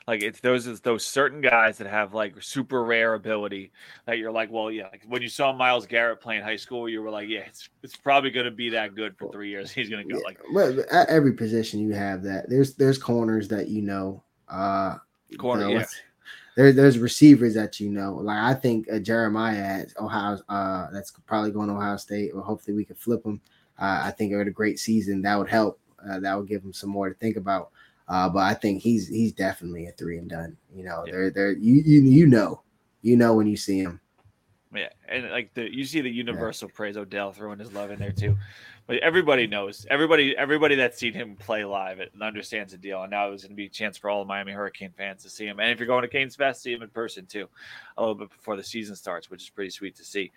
Like 0.06 0.22
it's 0.22 0.40
those 0.40 0.80
those 0.82 1.04
certain 1.06 1.40
guys 1.40 1.78
that 1.78 1.86
have 1.86 2.12
like 2.12 2.34
super 2.42 2.84
rare 2.84 3.14
ability 3.14 3.72
that 4.06 4.18
you're 4.18 4.30
like, 4.32 4.50
well, 4.50 4.70
yeah. 4.70 4.88
Like 4.92 5.02
when 5.06 5.22
you 5.22 5.28
saw 5.30 5.52
Myles 5.52 5.86
Garrett 5.86 6.20
playing 6.20 6.42
high 6.42 6.56
school, 6.56 6.88
you 6.90 7.00
were 7.02 7.10
like, 7.10 7.28
yeah, 7.28 7.40
it's 7.46 7.70
it's 7.82 7.96
probably 7.96 8.30
going 8.30 8.44
to 8.44 8.50
be 8.52 8.68
that 8.70 8.94
good 8.94 9.16
for 9.16 9.32
three 9.32 9.48
years. 9.48 9.70
He's 9.72 9.88
going 9.88 10.06
to 10.06 10.12
go 10.12 10.18
Yeah, 10.18 10.24
like 10.26 10.38
but 10.52 10.78
at 10.92 11.08
every 11.08 11.32
position 11.32 11.80
you 11.80 11.94
have 11.94 12.22
that. 12.24 12.50
There's 12.50 12.74
there's 12.74 12.98
corners 12.98 13.48
that 13.48 13.68
you 13.68 13.80
know. 13.80 14.22
Uh, 14.48 14.96
corner. 15.38 15.64
uh, 15.64 15.68
Yeah. 15.68 15.74
what's- 15.78 16.00
There, 16.56 16.72
there's 16.72 16.98
receivers 16.98 17.54
that 17.54 17.80
you 17.80 17.88
know. 17.90 18.16
Like 18.16 18.38
I 18.38 18.52
think 18.52 18.86
uh, 18.92 18.98
Jeremiah 18.98 19.56
at 19.58 19.88
Ohio. 19.98 20.38
Uh, 20.50 20.88
that's 20.92 21.12
probably 21.26 21.50
going 21.50 21.68
to 21.68 21.74
Ohio 21.76 21.96
State. 21.96 22.32
Or 22.34 22.42
hopefully 22.42 22.76
we 22.76 22.84
can 22.84 22.96
flip 22.96 23.24
him. 23.24 23.40
Uh, 23.80 24.02
I 24.04 24.10
think 24.10 24.32
it 24.32 24.36
would 24.36 24.48
a 24.48 24.52
great 24.52 24.78
season. 24.78 25.22
That 25.22 25.36
would 25.38 25.48
help. 25.48 25.80
Uh, 26.06 26.20
that 26.20 26.36
would 26.36 26.46
give 26.46 26.62
him 26.62 26.74
some 26.74 26.90
more 26.90 27.08
to 27.08 27.14
think 27.14 27.36
about. 27.38 27.70
Uh, 28.08 28.28
but 28.28 28.40
I 28.40 28.54
think 28.54 28.82
he's 28.82 29.08
he's 29.08 29.32
definitely 29.32 29.86
a 29.86 29.92
three 29.92 30.18
and 30.18 30.28
done. 30.28 30.56
You 30.74 30.84
know, 30.84 31.04
Yeah. 31.06 31.12
they're 31.12 31.30
they're 31.30 31.52
you 31.52 31.74
you 31.84 32.02
you 32.02 32.26
know, 32.26 32.62
you 33.02 33.16
know 33.16 33.34
when 33.34 33.46
you 33.46 33.56
see 33.56 33.78
him. 33.78 34.00
Yeah, 34.74 34.88
and 35.08 35.30
like 35.30 35.54
the 35.54 35.72
you 35.72 35.84
see 35.84 36.00
the 36.00 36.10
universal 36.10 36.68
praise 36.68 36.96
Odell 36.96 37.32
throwing 37.32 37.60
his 37.60 37.72
love 37.72 37.92
in 37.92 37.98
there 38.00 38.10
too, 38.10 38.36
but 38.88 38.96
everybody 38.98 39.46
knows 39.46 39.86
everybody 39.88 40.36
everybody 40.36 40.74
that's 40.74 40.98
seen 40.98 41.12
him 41.12 41.36
play 41.36 41.64
live 41.64 42.00
and 42.00 42.10
understands 42.20 42.72
the 42.72 42.78
deal. 42.78 43.00
And 43.02 43.10
now 43.12 43.28
there's 43.28 43.42
going 43.42 43.52
to 43.52 43.56
be 43.56 43.66
a 43.66 43.70
chance 43.70 43.96
for 43.96 44.10
all 44.10 44.24
the 44.24 44.28
Miami 44.28 44.50
Hurricane 44.50 44.92
fans 44.98 45.22
to 45.22 45.30
see 45.30 45.46
him. 45.46 45.60
And 45.60 45.70
if 45.70 45.78
you're 45.78 45.86
going 45.86 46.02
to 46.02 46.08
Canes 46.08 46.34
Fest, 46.34 46.60
see 46.60 46.72
him 46.72 46.82
in 46.82 46.88
person 46.90 47.24
too, 47.24 47.48
a 47.96 48.02
little 48.02 48.16
bit 48.16 48.30
before 48.30 48.56
the 48.56 48.64
season 48.64 48.96
starts, 48.96 49.30
which 49.30 49.44
is 49.44 49.50
pretty 49.50 49.70
sweet 49.70 49.94
to 49.94 50.04
see. 50.04 50.32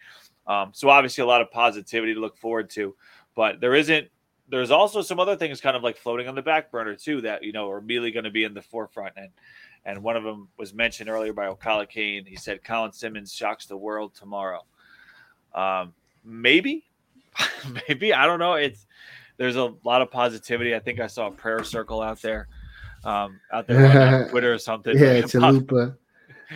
Um, 0.46 0.70
so 0.72 0.90
obviously 0.90 1.24
a 1.24 1.28
lot 1.28 1.42
of 1.42 1.50
positivity 1.50 2.14
to 2.14 2.20
look 2.20 2.38
forward 2.38 2.70
to, 2.72 2.96
but 3.36 3.60
there 3.60 3.74
isn't. 3.74 4.08
There's 4.50 4.72
also 4.72 5.02
some 5.02 5.20
other 5.20 5.36
things 5.36 5.60
kind 5.62 5.76
of 5.76 5.84
like 5.84 5.98
floating 5.98 6.28
on 6.28 6.36
the 6.36 6.42
back 6.42 6.72
burner 6.72 6.96
too 6.96 7.22
that 7.22 7.44
you 7.44 7.52
know 7.52 7.70
are 7.70 7.80
really 7.80 8.12
going 8.12 8.24
to 8.26 8.32
be 8.32 8.44
in 8.44 8.54
the 8.54 8.62
forefront 8.62 9.14
and. 9.18 9.30
And 9.86 10.04
one 10.04 10.18
of 10.18 10.24
them 10.26 10.50
was 10.58 10.74
mentioned 10.74 11.10
earlier 11.10 11.32
by 11.32 11.48
Ocala 11.48 11.88
Kane. 11.88 12.26
He 12.26 12.36
said 12.36 12.62
Colin 12.62 12.92
Simmons 12.92 13.34
shocks 13.34 13.68
the 13.68 13.78
world 13.78 14.14
tomorrow. 14.14 14.66
Um, 15.56 15.94
maybe, 16.26 16.84
maybe 17.88 18.14
I 18.14 18.26
don't 18.26 18.40
know. 18.40 18.56
It's 18.56 18.86
there's 19.38 19.56
a 19.56 19.74
lot 19.86 20.02
of 20.02 20.12
positivity. 20.12 20.76
I 20.76 20.80
think 20.80 21.00
I 21.00 21.08
saw 21.08 21.28
a 21.28 21.32
prayer 21.32 21.64
circle 21.64 22.02
out 22.02 22.22
there, 22.22 22.50
um, 23.06 23.40
out 23.54 23.66
there 23.68 24.24
on 24.26 24.30
Twitter 24.30 24.52
or 24.54 24.58
something. 24.58 24.94
Yeah, 24.98 25.22
Chalupa. 25.22 25.96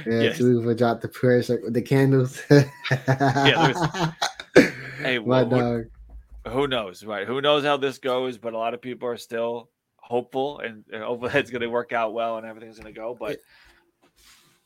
Yeah, 0.06 0.20
Yes. 0.24 0.38
Chalupa 0.38 0.78
dropped 0.78 1.02
the 1.02 1.08
prayer 1.08 1.42
circle 1.42 1.66
with 1.68 1.74
the 1.76 1.82
candles. 1.84 2.42
Yeah, 2.50 4.12
Hey, 5.02 5.20
my 5.20 5.44
what- 5.44 5.50
dog. 5.50 5.86
Who 6.48 6.68
knows, 6.68 7.04
right? 7.04 7.28
Who 7.28 7.42
knows 7.42 7.64
how 7.64 7.78
this 7.78 7.98
goes? 7.98 8.38
But 8.38 8.54
a 8.54 8.58
lot 8.58 8.74
of 8.74 8.82
people 8.82 9.08
are 9.08 9.18
still 9.18 9.70
hopeful 9.98 10.60
and 10.60 10.84
and 10.92 11.04
hopefully 11.04 11.32
it's 11.36 11.52
going 11.52 11.62
to 11.62 11.68
work 11.68 11.94
out 11.94 12.14
well 12.14 12.38
and 12.38 12.46
everything's 12.46 12.80
going 12.80 12.94
to 12.94 13.00
go. 13.00 13.16
But 13.20 13.40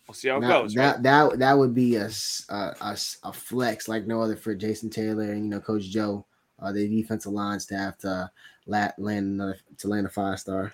we'll 0.08 0.16
see 0.16 0.30
how 0.30 0.38
it 0.38 0.42
Now, 0.42 0.62
goes. 0.62 0.74
that 0.74 0.96
right? 0.96 1.04
that 1.04 1.40
that 1.40 1.58
would 1.58 1.74
be 1.74 1.96
a 1.96 2.10
a 2.50 3.34
flex 3.34 3.88
like 3.88 4.08
no 4.08 4.22
other 4.22 4.36
for 4.36 4.56
Jason 4.56 4.90
Taylor 4.90 5.32
and 5.32 5.44
you 5.44 5.50
know 5.50 5.60
Coach 5.60 5.84
Joe, 5.84 6.26
uh, 6.60 6.72
the 6.72 6.88
defensive 6.88 7.32
line 7.32 7.60
staff 7.60 7.98
to 8.00 8.30
land 8.68 8.94
another 8.98 9.58
to 9.78 9.88
land 9.88 10.08
a 10.08 10.10
five 10.10 10.40
star. 10.40 10.74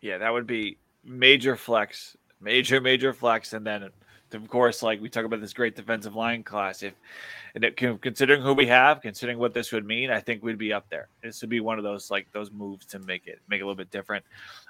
Yeah, 0.00 0.18
that 0.18 0.32
would 0.32 0.46
be 0.46 0.78
major 1.04 1.56
flex, 1.56 2.16
major 2.40 2.80
major 2.80 3.12
flex, 3.12 3.52
and 3.52 3.66
then 3.66 3.88
of 4.34 4.48
course, 4.48 4.82
like 4.82 5.00
we 5.00 5.08
talk 5.08 5.24
about 5.24 5.40
this 5.40 5.52
great 5.52 5.76
defensive 5.76 6.14
line 6.14 6.42
class. 6.42 6.82
If 6.82 6.94
and 7.54 7.64
it, 7.64 7.76
considering 7.76 8.42
who 8.42 8.54
we 8.54 8.66
have, 8.66 9.00
considering 9.00 9.38
what 9.38 9.54
this 9.54 9.72
would 9.72 9.84
mean, 9.84 10.10
I 10.10 10.20
think 10.20 10.42
we'd 10.42 10.58
be 10.58 10.72
up 10.72 10.88
there. 10.88 11.08
This 11.22 11.40
would 11.42 11.50
be 11.50 11.60
one 11.60 11.78
of 11.78 11.84
those 11.84 12.10
like 12.10 12.30
those 12.32 12.50
moves 12.50 12.86
to 12.86 12.98
make 13.00 13.26
it 13.26 13.40
make 13.48 13.60
it 13.60 13.62
a 13.62 13.66
little 13.66 13.76
bit 13.76 13.90
different. 13.90 14.24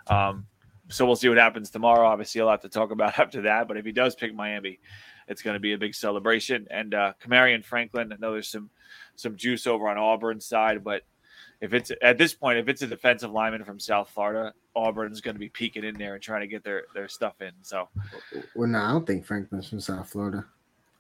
Um, 0.09 0.47
so 0.89 1.07
we'll 1.07 1.17
see 1.17 1.29
what 1.29 1.39
happens 1.39 1.71
tomorrow. 1.71 2.07
Obviously, 2.07 2.41
a 2.41 2.47
lot 2.47 2.63
to 2.63 2.69
talk 2.69 2.91
about 2.91 3.19
after 3.19 3.43
that. 3.43 3.69
But 3.69 3.77
if 3.77 3.85
he 3.85 3.93
does 3.93 4.15
pick 4.15 4.35
Miami, 4.35 4.81
it's 5.29 5.43
going 5.43 5.55
to 5.55 5.61
be 5.61 5.73
a 5.73 5.79
big 5.79 5.95
celebration. 5.95 6.67
And 6.71 6.95
uh, 6.95 7.13
Franklin, 7.65 8.13
I 8.13 8.17
know 8.17 8.33
there's 8.33 8.49
some 8.49 8.71
some 9.15 9.37
juice 9.37 9.67
over 9.67 9.89
on 9.89 9.99
Auburn's 9.99 10.47
side, 10.47 10.83
but 10.83 11.03
if 11.61 11.75
it's 11.75 11.93
at 12.03 12.19
this 12.19 12.35
point, 12.35 12.59
if 12.59 12.69
it's 12.69 12.83
a 12.83 12.87
defensive 12.87 13.31
lineman 13.31 13.65
from 13.65 13.79
South 13.79 14.11
Florida, 14.11 14.53
Auburn's 14.75 15.21
going 15.21 15.37
to 15.37 15.41
be 15.41 15.49
peeking 15.49 15.85
in 15.85 15.97
there 15.97 16.15
and 16.15 16.23
trying 16.23 16.41
to 16.41 16.49
get 16.49 16.65
their 16.65 16.85
their 16.95 17.09
stuff 17.09 17.41
in. 17.41 17.53
So, 17.63 17.89
Well, 18.57 18.69
no, 18.69 18.81
I 18.81 18.91
don't 18.91 19.07
think 19.07 19.25
Franklin's 19.25 19.69
from 19.69 19.81
South 19.81 20.11
Florida. 20.11 20.45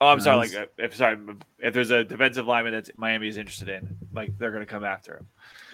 Oh, 0.03 0.09
I'm 0.09 0.21
sorry. 0.21 0.49
Like, 0.49 0.55
uh, 0.55 0.67
if 0.79 0.97
sorry, 0.97 1.19
if 1.61 1.73
there's 1.73 1.91
a 1.91 2.05
defensive 2.05 2.47
lineman 2.47 2.73
that 2.75 2.91
Miami 2.99 3.29
is 3.29 3.37
interested 3.37 3.69
in, 3.69 3.97
like 4.13 4.37
they're 4.39 4.51
going 4.51 4.65
to 4.65 4.71
come 4.71 4.85
after 4.85 5.17
him 5.17 5.27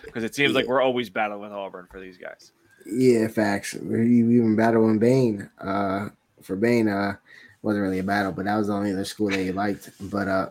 because 0.05 0.23
it 0.23 0.35
seems 0.35 0.55
like 0.55 0.67
we're 0.67 0.83
always 0.83 1.09
battling 1.09 1.41
with 1.41 1.53
Auburn 1.53 1.87
for 1.91 1.99
these 1.99 2.19
guys. 2.19 2.53
Yeah, 2.87 3.29
facts. 3.29 3.75
We 3.75 4.19
even 4.19 4.57
battling 4.57 4.99
Bain. 4.99 5.51
Uh, 5.59 6.11
for 6.43 6.57
Bain, 6.57 6.89
uh, 6.89 7.17
wasn't 7.63 7.83
really 7.83 7.99
a 7.99 8.05
battle, 8.05 8.33
but 8.33 8.45
that 8.45 8.57
was 8.57 8.69
the 8.69 8.75
only 8.75 8.93
other 8.93 9.05
school 9.05 9.29
he 9.29 9.51
liked. 9.51 9.91
But 10.01 10.29
uh, 10.29 10.51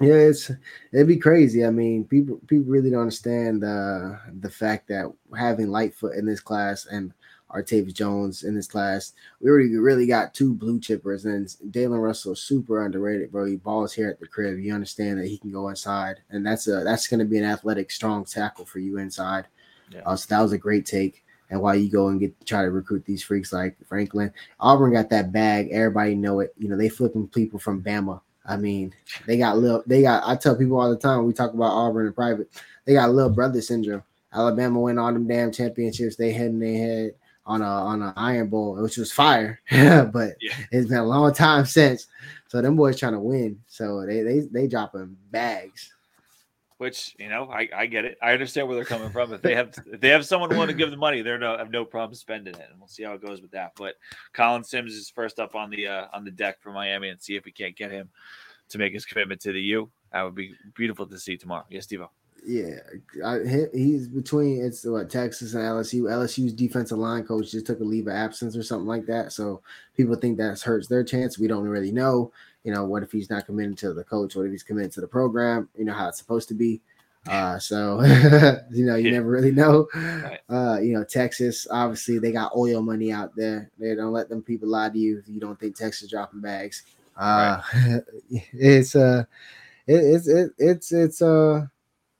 yeah, 0.00 0.14
it's 0.14 0.50
it'd 0.92 1.08
be 1.08 1.16
crazy. 1.16 1.64
I 1.64 1.70
mean, 1.70 2.04
people 2.04 2.40
people 2.46 2.70
really 2.70 2.90
don't 2.90 3.00
understand 3.00 3.64
uh 3.64 4.16
the 4.40 4.50
fact 4.50 4.88
that 4.88 5.12
having 5.36 5.68
Lightfoot 5.68 6.14
in 6.16 6.26
this 6.26 6.40
class 6.40 6.86
and 6.86 7.12
Artavis 7.50 7.94
Jones 7.94 8.44
in 8.44 8.54
this 8.54 8.66
class, 8.66 9.14
we 9.40 9.50
already 9.50 9.74
really 9.76 10.06
got 10.06 10.34
two 10.34 10.54
blue 10.54 10.78
chippers, 10.78 11.24
and 11.24 11.72
Dalen 11.72 11.98
Russell 11.98 12.32
is 12.32 12.42
super 12.42 12.84
underrated, 12.84 13.32
bro. 13.32 13.46
He 13.46 13.56
balls 13.56 13.92
here 13.92 14.08
at 14.08 14.20
the 14.20 14.26
crib. 14.26 14.58
You 14.58 14.74
understand 14.74 15.18
that 15.18 15.26
he 15.26 15.38
can 15.38 15.50
go 15.50 15.68
inside, 15.68 16.20
and 16.30 16.46
that's 16.46 16.68
a 16.68 16.84
that's 16.84 17.06
going 17.06 17.20
to 17.20 17.26
be 17.26 17.38
an 17.38 17.44
athletic, 17.44 17.90
strong 17.90 18.24
tackle 18.24 18.66
for 18.66 18.78
you 18.78 18.98
inside. 18.98 19.46
Yeah. 19.90 20.02
Uh, 20.04 20.16
so 20.16 20.26
that 20.34 20.42
was 20.42 20.52
a 20.52 20.58
great 20.58 20.84
take. 20.84 21.24
And 21.50 21.62
while 21.62 21.74
you 21.74 21.90
go 21.90 22.08
and 22.08 22.20
get 22.20 22.34
try 22.44 22.62
to 22.62 22.70
recruit 22.70 23.06
these 23.06 23.22
freaks 23.22 23.52
like 23.52 23.76
Franklin, 23.88 24.32
Auburn 24.60 24.92
got 24.92 25.08
that 25.10 25.32
bag. 25.32 25.70
Everybody 25.70 26.14
know 26.14 26.40
it. 26.40 26.52
You 26.58 26.68
know 26.68 26.76
they 26.76 26.90
flipping 26.90 27.28
people 27.28 27.58
from 27.58 27.82
Bama. 27.82 28.20
I 28.44 28.56
mean, 28.56 28.94
they 29.26 29.38
got 29.38 29.56
little. 29.56 29.82
They 29.86 30.02
got. 30.02 30.22
I 30.26 30.36
tell 30.36 30.56
people 30.56 30.78
all 30.78 30.90
the 30.90 30.96
time. 30.96 31.24
We 31.24 31.32
talk 31.32 31.54
about 31.54 31.72
Auburn 31.72 32.06
in 32.06 32.12
private. 32.12 32.50
They 32.84 32.92
got 32.92 33.10
little 33.10 33.30
brother 33.30 33.62
syndrome. 33.62 34.02
Alabama 34.32 34.80
win 34.80 34.98
all 34.98 35.12
them 35.12 35.26
damn 35.26 35.50
championships. 35.50 36.16
They 36.16 36.32
head 36.32 36.48
in 36.48 36.60
their 36.60 36.76
head 36.76 37.14
on 37.48 37.62
a 37.62 37.64
on 37.64 38.02
an 38.02 38.12
Iron 38.16 38.48
Bowl, 38.48 38.80
which 38.80 38.96
was 38.98 39.10
fire. 39.10 39.60
but 39.70 40.36
Yeah. 40.40 40.54
it's 40.70 40.88
been 40.88 40.98
a 40.98 41.04
long 41.04 41.34
time 41.34 41.64
since. 41.64 42.06
So 42.46 42.62
them 42.62 42.76
boys 42.76 42.98
trying 42.98 43.14
to 43.14 43.18
win. 43.20 43.58
So 43.66 44.06
they 44.06 44.22
they 44.22 44.40
they 44.40 44.66
dropping 44.68 45.16
bags. 45.30 45.92
Which 46.76 47.16
you 47.18 47.28
know, 47.28 47.50
I, 47.50 47.68
I 47.74 47.86
get 47.86 48.04
it. 48.04 48.18
I 48.22 48.32
understand 48.32 48.68
where 48.68 48.76
they're 48.76 48.84
coming 48.84 49.10
from. 49.10 49.32
If 49.32 49.42
they 49.42 49.54
have 49.56 49.74
if 49.90 50.00
they 50.00 50.10
have 50.10 50.24
someone 50.24 50.50
willing 50.50 50.68
to 50.68 50.74
give 50.74 50.92
them 50.92 51.00
money, 51.00 51.22
they're 51.22 51.38
no 51.38 51.58
have 51.58 51.72
no 51.72 51.84
problem 51.84 52.14
spending 52.14 52.54
it, 52.54 52.66
and 52.70 52.78
we'll 52.78 52.86
see 52.86 53.02
how 53.02 53.14
it 53.14 53.22
goes 53.22 53.42
with 53.42 53.50
that. 53.50 53.72
But 53.76 53.96
Colin 54.32 54.62
Sims 54.62 54.94
is 54.94 55.10
first 55.10 55.40
up 55.40 55.56
on 55.56 55.70
the 55.70 55.88
uh, 55.88 56.06
on 56.12 56.24
the 56.24 56.30
deck 56.30 56.60
for 56.60 56.70
Miami, 56.70 57.08
and 57.08 57.20
see 57.20 57.34
if 57.34 57.44
we 57.44 57.50
can't 57.50 57.74
get 57.74 57.90
him 57.90 58.08
to 58.68 58.78
make 58.78 58.92
his 58.92 59.04
commitment 59.04 59.40
to 59.40 59.52
the 59.52 59.60
U. 59.60 59.90
That 60.12 60.22
would 60.22 60.36
be 60.36 60.54
beautiful 60.76 61.04
to 61.06 61.18
see 61.18 61.36
tomorrow. 61.36 61.64
Yes, 61.68 61.84
Steve. 61.84 62.02
Yeah, 62.48 62.78
I, 63.22 63.40
he's 63.74 64.08
between 64.08 64.64
it's 64.64 64.82
what 64.86 65.10
Texas 65.10 65.52
and 65.52 65.62
LSU. 65.62 66.04
LSU's 66.04 66.54
defensive 66.54 66.96
line 66.96 67.24
coach 67.24 67.50
just 67.50 67.66
took 67.66 67.80
a 67.80 67.84
leave 67.84 68.06
of 68.06 68.14
absence 68.14 68.56
or 68.56 68.62
something 68.62 68.86
like 68.86 69.04
that. 69.04 69.32
So 69.32 69.60
people 69.94 70.14
think 70.14 70.38
that 70.38 70.58
hurts 70.58 70.88
their 70.88 71.04
chance. 71.04 71.38
We 71.38 71.46
don't 71.46 71.68
really 71.68 71.92
know. 71.92 72.32
You 72.64 72.72
know, 72.72 72.86
what 72.86 73.02
if 73.02 73.12
he's 73.12 73.28
not 73.28 73.44
committed 73.44 73.76
to 73.78 73.92
the 73.92 74.02
coach? 74.02 74.34
What 74.34 74.46
if 74.46 74.52
he's 74.52 74.62
committed 74.62 74.92
to 74.92 75.02
the 75.02 75.06
program? 75.06 75.68
You 75.76 75.84
know 75.84 75.92
how 75.92 76.08
it's 76.08 76.16
supposed 76.16 76.48
to 76.48 76.54
be. 76.54 76.80
Uh, 77.28 77.58
so 77.58 78.02
you 78.70 78.86
know, 78.86 78.96
you 78.96 79.10
never 79.10 79.28
really 79.28 79.52
know. 79.52 79.86
Right. 79.94 80.40
Uh, 80.48 80.78
you 80.80 80.94
know, 80.94 81.04
Texas 81.04 81.66
obviously 81.70 82.18
they 82.18 82.32
got 82.32 82.56
oil 82.56 82.80
money 82.80 83.12
out 83.12 83.36
there. 83.36 83.70
They 83.78 83.94
don't 83.94 84.12
let 84.12 84.30
them 84.30 84.40
people 84.40 84.70
lie 84.70 84.88
to 84.88 84.98
you 84.98 85.18
if 85.18 85.28
you 85.28 85.38
don't 85.38 85.60
think 85.60 85.76
Texas 85.76 86.08
dropping 86.08 86.40
bags. 86.40 86.82
Uh, 87.14 87.60
it's 88.30 88.96
uh, 88.96 89.24
it, 89.86 89.96
it's 89.96 90.28
it, 90.28 90.50
it's 90.56 90.92
it's 90.92 91.20
uh 91.20 91.66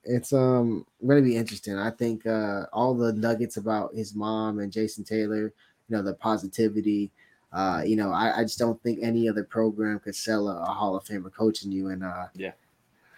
it's 0.09 0.33
um 0.33 0.85
going 1.07 1.23
to 1.23 1.29
be 1.29 1.37
interesting. 1.37 1.79
I 1.79 1.91
think 1.91 2.27
uh 2.27 2.67
all 2.73 2.95
the 2.95 3.13
nuggets 3.13 3.57
about 3.57 3.95
his 3.95 4.15
mom 4.15 4.59
and 4.59 4.73
Jason 4.73 5.05
Taylor 5.05 5.53
you 5.89 5.97
know, 5.97 6.03
the 6.03 6.15
positivity. 6.15 7.11
Uh, 7.53 7.83
you 7.85 7.97
know, 7.97 8.13
I, 8.13 8.41
I 8.41 8.43
just 8.43 8.59
don't 8.59 8.81
think 8.83 9.01
any 9.03 9.29
other 9.29 9.45
program 9.45 9.99
could 10.01 10.15
sell 10.15 10.49
a, 10.49 10.63
a 10.63 10.67
Hall 10.67 10.95
of 10.97 11.05
Famer 11.05 11.33
coaching 11.33 11.73
you. 11.73 11.89
And 11.89 12.05
uh, 12.05 12.27
Yeah. 12.35 12.53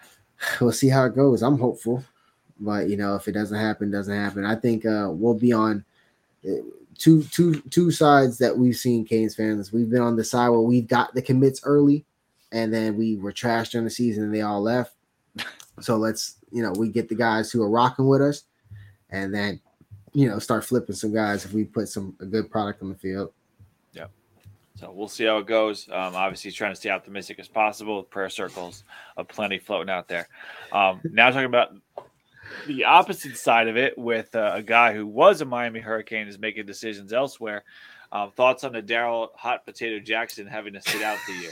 we'll 0.61 0.71
see 0.71 0.89
how 0.89 1.05
it 1.05 1.15
goes. 1.15 1.43
I'm 1.43 1.59
hopeful, 1.59 2.03
but 2.59 2.89
you 2.89 2.97
know, 2.97 3.15
if 3.15 3.27
it 3.27 3.33
doesn't 3.33 3.59
happen, 3.59 3.91
doesn't 3.91 4.15
happen. 4.15 4.45
I 4.45 4.55
think 4.55 4.85
uh, 4.85 5.09
we'll 5.11 5.33
be 5.33 5.51
on 5.51 5.83
uh, 6.47 6.61
two 6.97 7.23
two 7.23 7.61
two 7.69 7.91
sides 7.91 8.37
that 8.37 8.57
we've 8.57 8.77
seen 8.77 9.05
Canes 9.05 9.35
fans. 9.35 9.73
We've 9.73 9.89
been 9.89 10.01
on 10.01 10.15
the 10.15 10.23
side 10.23 10.49
where 10.49 10.61
we've 10.61 10.87
got 10.87 11.13
the 11.13 11.21
commits 11.21 11.61
early, 11.65 12.05
and 12.53 12.73
then 12.73 12.95
we 12.95 13.17
were 13.17 13.33
trashed 13.33 13.71
during 13.71 13.85
the 13.85 13.91
season 13.91 14.23
and 14.23 14.33
they 14.33 14.41
all 14.41 14.61
left. 14.61 14.95
So 15.79 15.97
let's 15.97 16.37
you 16.51 16.61
know 16.61 16.71
we 16.77 16.89
get 16.89 17.09
the 17.09 17.15
guys 17.15 17.51
who 17.51 17.61
are 17.63 17.69
rocking 17.69 18.07
with 18.07 18.21
us, 18.21 18.43
and 19.09 19.33
then 19.33 19.59
you 20.13 20.27
know 20.27 20.39
start 20.39 20.65
flipping 20.65 20.95
some 20.95 21.13
guys 21.13 21.45
if 21.45 21.53
we 21.53 21.63
put 21.63 21.87
some 21.87 22.15
a 22.19 22.25
good 22.25 22.51
product 22.51 22.81
on 22.81 22.89
the 22.89 22.95
field. 22.95 23.31
Yeah. 23.93 24.07
So 24.75 24.91
we'll 24.91 25.07
see 25.07 25.25
how 25.25 25.37
it 25.37 25.47
goes. 25.47 25.87
Um, 25.89 26.15
obviously, 26.15 26.51
trying 26.51 26.71
to 26.71 26.75
stay 26.75 26.89
optimistic 26.89 27.39
as 27.39 27.47
possible. 27.47 27.97
With 27.97 28.09
prayer 28.09 28.29
circles 28.29 28.83
of 29.17 29.27
plenty 29.27 29.59
floating 29.59 29.89
out 29.89 30.07
there. 30.07 30.27
Um, 30.71 31.01
now 31.03 31.29
talking 31.29 31.45
about 31.45 31.75
the 32.67 32.83
opposite 32.83 33.37
side 33.37 33.67
of 33.67 33.77
it, 33.77 33.97
with 33.97 34.35
uh, 34.35 34.51
a 34.53 34.61
guy 34.61 34.93
who 34.93 35.07
was 35.07 35.41
a 35.41 35.45
Miami 35.45 35.79
Hurricane 35.79 36.27
is 36.27 36.37
making 36.37 36.65
decisions 36.65 37.13
elsewhere. 37.13 37.63
Um, 38.11 38.31
thoughts 38.31 38.63
on 38.63 38.73
the 38.73 38.81
Darrell 38.81 39.31
Hot 39.35 39.65
Potato 39.65 39.99
Jackson 39.99 40.45
having 40.45 40.73
to 40.73 40.81
sit 40.81 41.01
out 41.01 41.17
the 41.25 41.33
year? 41.33 41.51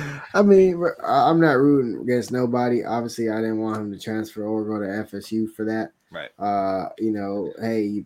I 0.34 0.42
mean, 0.42 0.82
I'm 1.04 1.40
not 1.40 1.58
rooting 1.58 2.00
against 2.00 2.32
nobody. 2.32 2.84
Obviously, 2.84 3.30
I 3.30 3.36
didn't 3.36 3.60
want 3.60 3.78
him 3.78 3.92
to 3.92 3.98
transfer 3.98 4.44
or 4.44 4.64
go 4.64 4.78
to 4.78 5.16
FSU 5.16 5.52
for 5.52 5.64
that. 5.64 5.92
Right. 6.10 6.30
Uh, 6.38 6.90
you 6.98 7.12
know, 7.12 7.52
hey, 7.60 8.04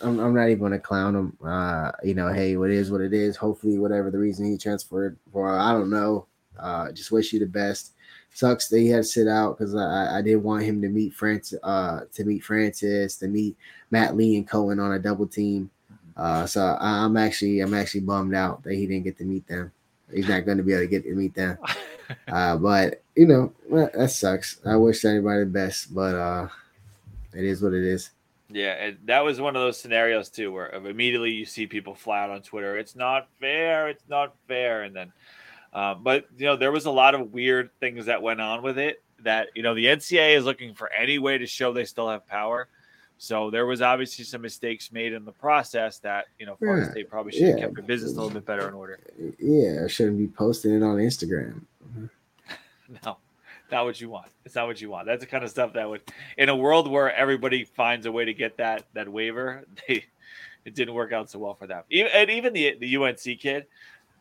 I'm, 0.00 0.18
I'm 0.18 0.34
not 0.34 0.48
even 0.48 0.60
going 0.60 0.72
to 0.72 0.78
clown 0.78 1.14
him. 1.14 1.36
Uh, 1.44 1.92
you 2.02 2.14
know, 2.14 2.32
hey, 2.32 2.56
what 2.56 2.70
is 2.70 2.90
what 2.90 3.00
it 3.00 3.12
is. 3.12 3.36
Hopefully, 3.36 3.78
whatever 3.78 4.10
the 4.10 4.18
reason 4.18 4.50
he 4.50 4.56
transferred 4.56 5.18
for, 5.32 5.58
I 5.58 5.72
don't 5.72 5.90
know. 5.90 6.26
Uh, 6.58 6.90
just 6.92 7.12
wish 7.12 7.32
you 7.32 7.38
the 7.38 7.46
best. 7.46 7.94
Sucks 8.34 8.68
that 8.68 8.78
he 8.78 8.88
had 8.88 8.98
to 8.98 9.04
sit 9.04 9.28
out 9.28 9.58
because 9.58 9.74
I, 9.74 10.18
I 10.18 10.22
did 10.22 10.36
want 10.36 10.62
him 10.62 10.82
to 10.82 10.88
meet 10.88 11.14
Francis, 11.14 11.58
uh, 11.62 12.00
to 12.12 12.24
meet 12.24 12.44
Francis, 12.44 13.16
to 13.16 13.28
meet 13.28 13.56
Matt 13.90 14.16
Lee 14.16 14.36
and 14.36 14.48
Cohen 14.48 14.78
on 14.78 14.92
a 14.92 14.98
double 14.98 15.26
team. 15.26 15.70
Uh, 16.16 16.46
so 16.46 16.76
I, 16.80 17.04
I'm 17.04 17.16
actually, 17.16 17.60
I'm 17.60 17.74
actually 17.74 18.00
bummed 18.00 18.34
out 18.34 18.62
that 18.64 18.74
he 18.74 18.86
didn't 18.86 19.04
get 19.04 19.16
to 19.18 19.24
meet 19.24 19.46
them. 19.46 19.72
He's 20.12 20.28
not 20.28 20.46
going 20.46 20.58
to 20.58 20.64
be 20.64 20.72
able 20.72 20.84
to 20.84 20.88
get 20.88 21.04
to 21.04 21.14
meet 21.14 21.34
them. 21.34 21.58
Uh, 22.28 22.56
but 22.56 23.02
you 23.16 23.26
know 23.26 23.52
that 23.70 24.10
sucks. 24.10 24.60
I 24.64 24.76
wish 24.76 25.04
everybody 25.04 25.40
the 25.40 25.46
best, 25.46 25.94
but 25.94 26.14
uh, 26.14 26.48
it 27.34 27.44
is 27.44 27.60
what 27.60 27.74
it 27.74 27.84
is. 27.84 28.12
Yeah, 28.50 28.72
and 28.72 28.98
that 29.04 29.22
was 29.22 29.40
one 29.40 29.56
of 29.56 29.62
those 29.62 29.78
scenarios 29.78 30.30
too, 30.30 30.50
where 30.50 30.70
immediately 30.70 31.32
you 31.32 31.44
see 31.44 31.66
people 31.66 31.94
fly 31.94 32.20
out 32.20 32.30
on 32.30 32.40
Twitter, 32.40 32.78
"It's 32.78 32.96
not 32.96 33.28
fair, 33.40 33.88
it's 33.88 34.08
not 34.08 34.34
fair," 34.46 34.84
and 34.84 34.96
then, 34.96 35.12
uh, 35.74 35.94
but 35.94 36.26
you 36.38 36.46
know, 36.46 36.56
there 36.56 36.72
was 36.72 36.86
a 36.86 36.90
lot 36.90 37.14
of 37.14 37.32
weird 37.32 37.70
things 37.78 38.06
that 38.06 38.22
went 38.22 38.40
on 38.40 38.62
with 38.62 38.78
it. 38.78 39.02
That 39.20 39.48
you 39.54 39.62
know, 39.62 39.74
the 39.74 39.84
NCAA 39.84 40.36
is 40.36 40.46
looking 40.46 40.74
for 40.74 40.90
any 40.92 41.18
way 41.18 41.36
to 41.36 41.46
show 41.46 41.74
they 41.74 41.84
still 41.84 42.08
have 42.08 42.26
power. 42.26 42.68
So 43.20 43.50
there 43.50 43.66
was 43.66 43.82
obviously 43.82 44.24
some 44.24 44.42
mistakes 44.42 44.92
made 44.92 45.12
in 45.12 45.24
the 45.24 45.32
process 45.32 45.98
that 46.00 46.26
you 46.38 46.46
know 46.46 46.54
Florida 46.56 46.86
Yeah, 46.86 46.92
State 46.92 47.10
probably 47.10 47.32
should 47.32 47.42
have 47.48 47.58
yeah. 47.58 47.64
kept 47.64 47.74
their 47.74 47.84
business 47.84 48.12
a 48.12 48.14
little 48.14 48.30
bit 48.30 48.46
better 48.46 48.68
in 48.68 48.74
order. 48.74 49.00
Yeah, 49.40 49.82
I 49.84 49.88
shouldn't 49.88 50.18
be 50.18 50.28
posting 50.28 50.72
it 50.74 50.82
on 50.82 50.96
Instagram. 50.98 51.62
No, 53.04 53.18
not 53.70 53.84
what 53.84 54.00
you 54.00 54.08
want. 54.08 54.28
It's 54.46 54.54
not 54.54 54.66
what 54.66 54.80
you 54.80 54.88
want. 54.88 55.06
That's 55.06 55.20
the 55.20 55.26
kind 55.26 55.44
of 55.44 55.50
stuff 55.50 55.74
that 55.74 55.86
would, 55.86 56.00
in 56.38 56.48
a 56.48 56.56
world 56.56 56.90
where 56.90 57.14
everybody 57.14 57.64
finds 57.64 58.06
a 58.06 58.12
way 58.12 58.24
to 58.24 58.32
get 58.32 58.56
that 58.56 58.84
that 58.94 59.06
waiver, 59.08 59.64
they 59.88 60.04
it 60.64 60.74
didn't 60.74 60.94
work 60.94 61.12
out 61.12 61.28
so 61.28 61.38
well 61.38 61.54
for 61.54 61.66
them. 61.66 61.82
Even, 61.90 62.10
and 62.14 62.30
even 62.30 62.52
the 62.54 62.76
the 62.80 62.96
UNC 62.96 63.18
kid, 63.40 63.66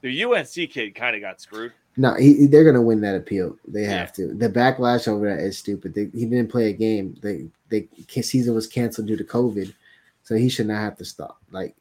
the 0.01 0.23
UNC 0.23 0.69
kid 0.69 0.95
kind 0.95 1.15
of 1.15 1.21
got 1.21 1.39
screwed. 1.39 1.71
No, 1.95 2.13
he, 2.15 2.45
they're 2.47 2.65
gonna 2.65 2.81
win 2.81 2.99
that 3.01 3.15
appeal. 3.15 3.55
They 3.67 3.83
Yeah. 3.83 3.99
have 3.99 4.11
to. 4.13 4.33
The 4.33 4.49
backlash 4.49 5.07
over 5.07 5.33
that 5.33 5.41
is 5.41 5.57
stupid. 5.57 5.93
They, 5.93 6.09
he 6.13 6.25
didn't 6.25 6.49
play 6.51 6.69
a 6.69 6.73
game. 6.73 7.15
The 7.21 7.47
the 7.69 7.87
season 8.21 8.55
was 8.55 8.67
canceled 8.67 9.07
due 9.07 9.17
to 9.17 9.23
COVID, 9.23 9.73
so 10.23 10.35
he 10.35 10.49
should 10.49 10.67
not 10.67 10.81
have 10.81 10.97
to 10.97 11.05
stop. 11.05 11.41
Like 11.51 11.75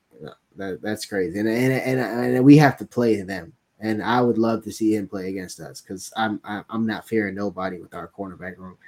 that, 0.57 0.83
that's 0.83 1.07
crazy. 1.07 1.39
And, 1.39 1.49
and 1.49 1.73
and 1.73 2.01
and 2.01 2.45
we 2.45 2.57
have 2.57 2.77
to 2.79 2.87
play 2.87 3.21
them. 3.23 3.53
And 3.79 4.03
I 4.03 4.23
would 4.23 4.39
love 4.39 4.65
to 4.65 4.73
see 4.73 4.95
him 4.95 5.07
play 5.07 5.29
against 5.29 5.61
us 5.61 5.81
because 5.81 6.13
I'm 6.17 6.41
I'm 6.45 6.65
I'm 6.71 6.87
not 6.87 7.07
fearing 7.07 7.35
nobody 7.35 7.79
with 7.79 7.95
our 7.95 8.09
cornerback 8.09 8.57
room. 8.57 8.79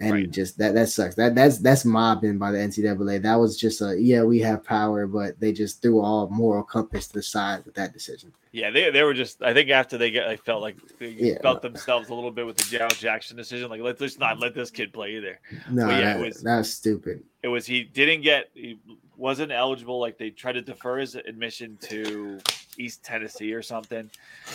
And 0.00 0.12
Right. 0.12 0.30
just 0.30 0.58
that 0.58 0.74
that 0.74 0.88
sucks. 0.88 1.16
That 1.16 1.34
that's 1.34 1.58
that's 1.58 1.84
mobbing 1.84 2.38
by 2.38 2.52
the 2.52 2.58
NCAA. 2.58 3.20
That 3.22 3.34
was 3.34 3.56
just 3.58 3.80
a 3.82 3.96
yeah 4.00 4.22
we 4.22 4.38
have 4.40 4.62
power, 4.62 5.08
but 5.08 5.40
they 5.40 5.52
just 5.52 5.82
threw 5.82 6.00
all 6.00 6.28
moral 6.28 6.62
compass 6.62 7.08
to 7.08 7.14
the 7.14 7.22
side 7.22 7.64
with 7.64 7.74
that 7.74 7.92
decision. 7.92 8.32
Yeah, 8.52 8.70
they, 8.70 8.90
they 8.90 9.02
were 9.02 9.12
just. 9.12 9.42
I 9.42 9.52
think 9.52 9.70
after 9.70 9.98
they 9.98 10.10
get, 10.10 10.26
I 10.28 10.36
felt 10.36 10.62
like 10.62 10.76
they 10.98 11.08
Yeah. 11.10 11.40
felt 11.42 11.62
themselves 11.62 12.08
a 12.10 12.14
little 12.14 12.30
bit 12.30 12.46
with 12.46 12.56
the 12.56 12.64
Gerald 12.64 12.94
Jackson 12.96 13.36
decision. 13.36 13.68
Like 13.70 13.80
let's 13.80 13.98
just 13.98 14.20
not 14.20 14.38
let 14.38 14.54
this 14.54 14.70
kid 14.70 14.92
play 14.92 15.16
either. 15.16 15.40
No, 15.70 15.88
yeah, 15.90 16.16
it 16.16 16.24
was- 16.24 16.42
that's 16.42 16.70
stupid. 16.70 17.24
It 17.42 17.48
was 17.48 17.66
he 17.66 17.82
didn't 17.82 18.22
get 18.22 18.50
he 18.54 18.78
wasn't 19.16 19.50
eligible. 19.50 19.98
Like 19.98 20.16
they 20.16 20.30
tried 20.30 20.52
to 20.52 20.62
defer 20.62 20.98
his 20.98 21.16
admission 21.16 21.76
to 21.82 22.38
East 22.78 23.04
Tennessee 23.04 23.52
or 23.52 23.62
something. 23.62 24.08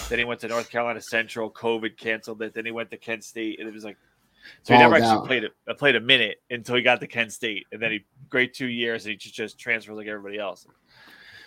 Then 0.07 0.19
he 0.19 0.25
went 0.25 0.39
to 0.41 0.47
North 0.47 0.69
Carolina 0.69 1.01
Central. 1.01 1.51
COVID 1.51 1.97
canceled 1.97 2.41
it. 2.41 2.53
Then 2.53 2.65
he 2.65 2.71
went 2.71 2.89
to 2.91 2.97
Kent 2.97 3.25
State, 3.25 3.59
and 3.59 3.67
it 3.67 3.73
was 3.73 3.83
like 3.83 3.97
so 4.63 4.73
he 4.73 4.79
never 4.79 4.95
actually 4.95 5.09
out. 5.09 5.25
played 5.25 5.43
it. 5.43 5.51
uh, 5.67 5.73
Played 5.73 5.95
a 5.95 5.99
minute 6.01 6.41
until 6.49 6.75
he 6.75 6.81
got 6.81 6.99
to 7.01 7.07
Kent 7.07 7.31
State, 7.33 7.65
and 7.71 7.81
then 7.81 7.91
he 7.91 8.05
great 8.29 8.53
two 8.53 8.67
years, 8.67 9.05
and 9.05 9.11
he 9.11 9.17
just, 9.17 9.35
just 9.35 9.59
transfers 9.59 9.95
like 9.95 10.07
everybody 10.07 10.39
else. 10.39 10.65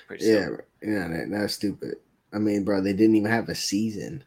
Pretty 0.06 0.24
Yeah, 0.26 0.48
yeah, 0.82 1.08
that, 1.08 1.28
that's 1.30 1.54
stupid. 1.54 1.96
I 2.32 2.38
mean, 2.38 2.64
bro, 2.64 2.80
they 2.80 2.92
didn't 2.92 3.16
even 3.16 3.30
have 3.30 3.48
a 3.48 3.54
season. 3.54 4.22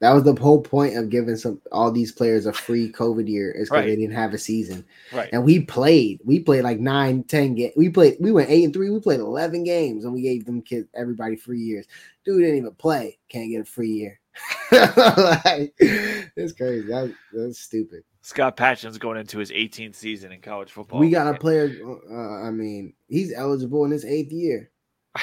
That 0.00 0.12
was 0.12 0.22
the 0.22 0.34
whole 0.34 0.60
point 0.60 0.96
of 0.96 1.10
giving 1.10 1.34
some 1.34 1.60
all 1.72 1.90
these 1.90 2.12
players 2.12 2.46
a 2.46 2.52
free 2.52 2.92
COVID 2.92 3.28
year 3.28 3.50
is 3.50 3.68
because 3.68 3.80
Right. 3.80 3.86
they 3.86 3.96
didn't 3.96 4.14
have 4.14 4.32
a 4.32 4.38
season. 4.38 4.84
right. 5.12 5.28
And 5.32 5.44
we 5.44 5.60
played, 5.60 6.20
we 6.24 6.38
played 6.38 6.62
like 6.62 6.78
nine, 6.78 7.24
ten 7.24 7.56
games. 7.56 7.72
We 7.76 7.88
played, 7.88 8.16
we 8.20 8.30
went 8.30 8.48
eight 8.48 8.62
and 8.62 8.72
three. 8.72 8.90
We 8.90 9.00
played 9.00 9.18
eleven 9.18 9.64
games, 9.64 10.04
and 10.04 10.14
we 10.14 10.22
gave 10.22 10.44
them 10.44 10.62
kids 10.62 10.86
everybody 10.94 11.34
free 11.34 11.58
years. 11.60 11.86
Dude 12.24 12.42
didn't 12.42 12.58
even 12.58 12.74
play, 12.74 13.18
can't 13.28 13.50
get 13.50 13.62
a 13.62 13.64
free 13.64 13.90
year. 13.90 14.20
like, 14.72 15.74
it's 15.78 16.52
crazy. 16.52 16.86
That, 16.86 17.14
that's 17.32 17.60
stupid. 17.60 18.02
Scott 18.22 18.56
Patchan's 18.56 18.98
going 18.98 19.18
into 19.18 19.38
his 19.38 19.50
18th 19.50 19.94
season 19.94 20.32
in 20.32 20.40
college 20.40 20.70
football. 20.70 21.00
we 21.00 21.10
got 21.10 21.34
a 21.34 21.38
player. 21.38 21.74
Uh, 22.10 22.46
I 22.46 22.50
mean, 22.50 22.92
he's 23.08 23.32
eligible 23.32 23.84
in 23.84 23.90
his 23.90 24.04
eighth 24.04 24.32
year. 24.32 24.70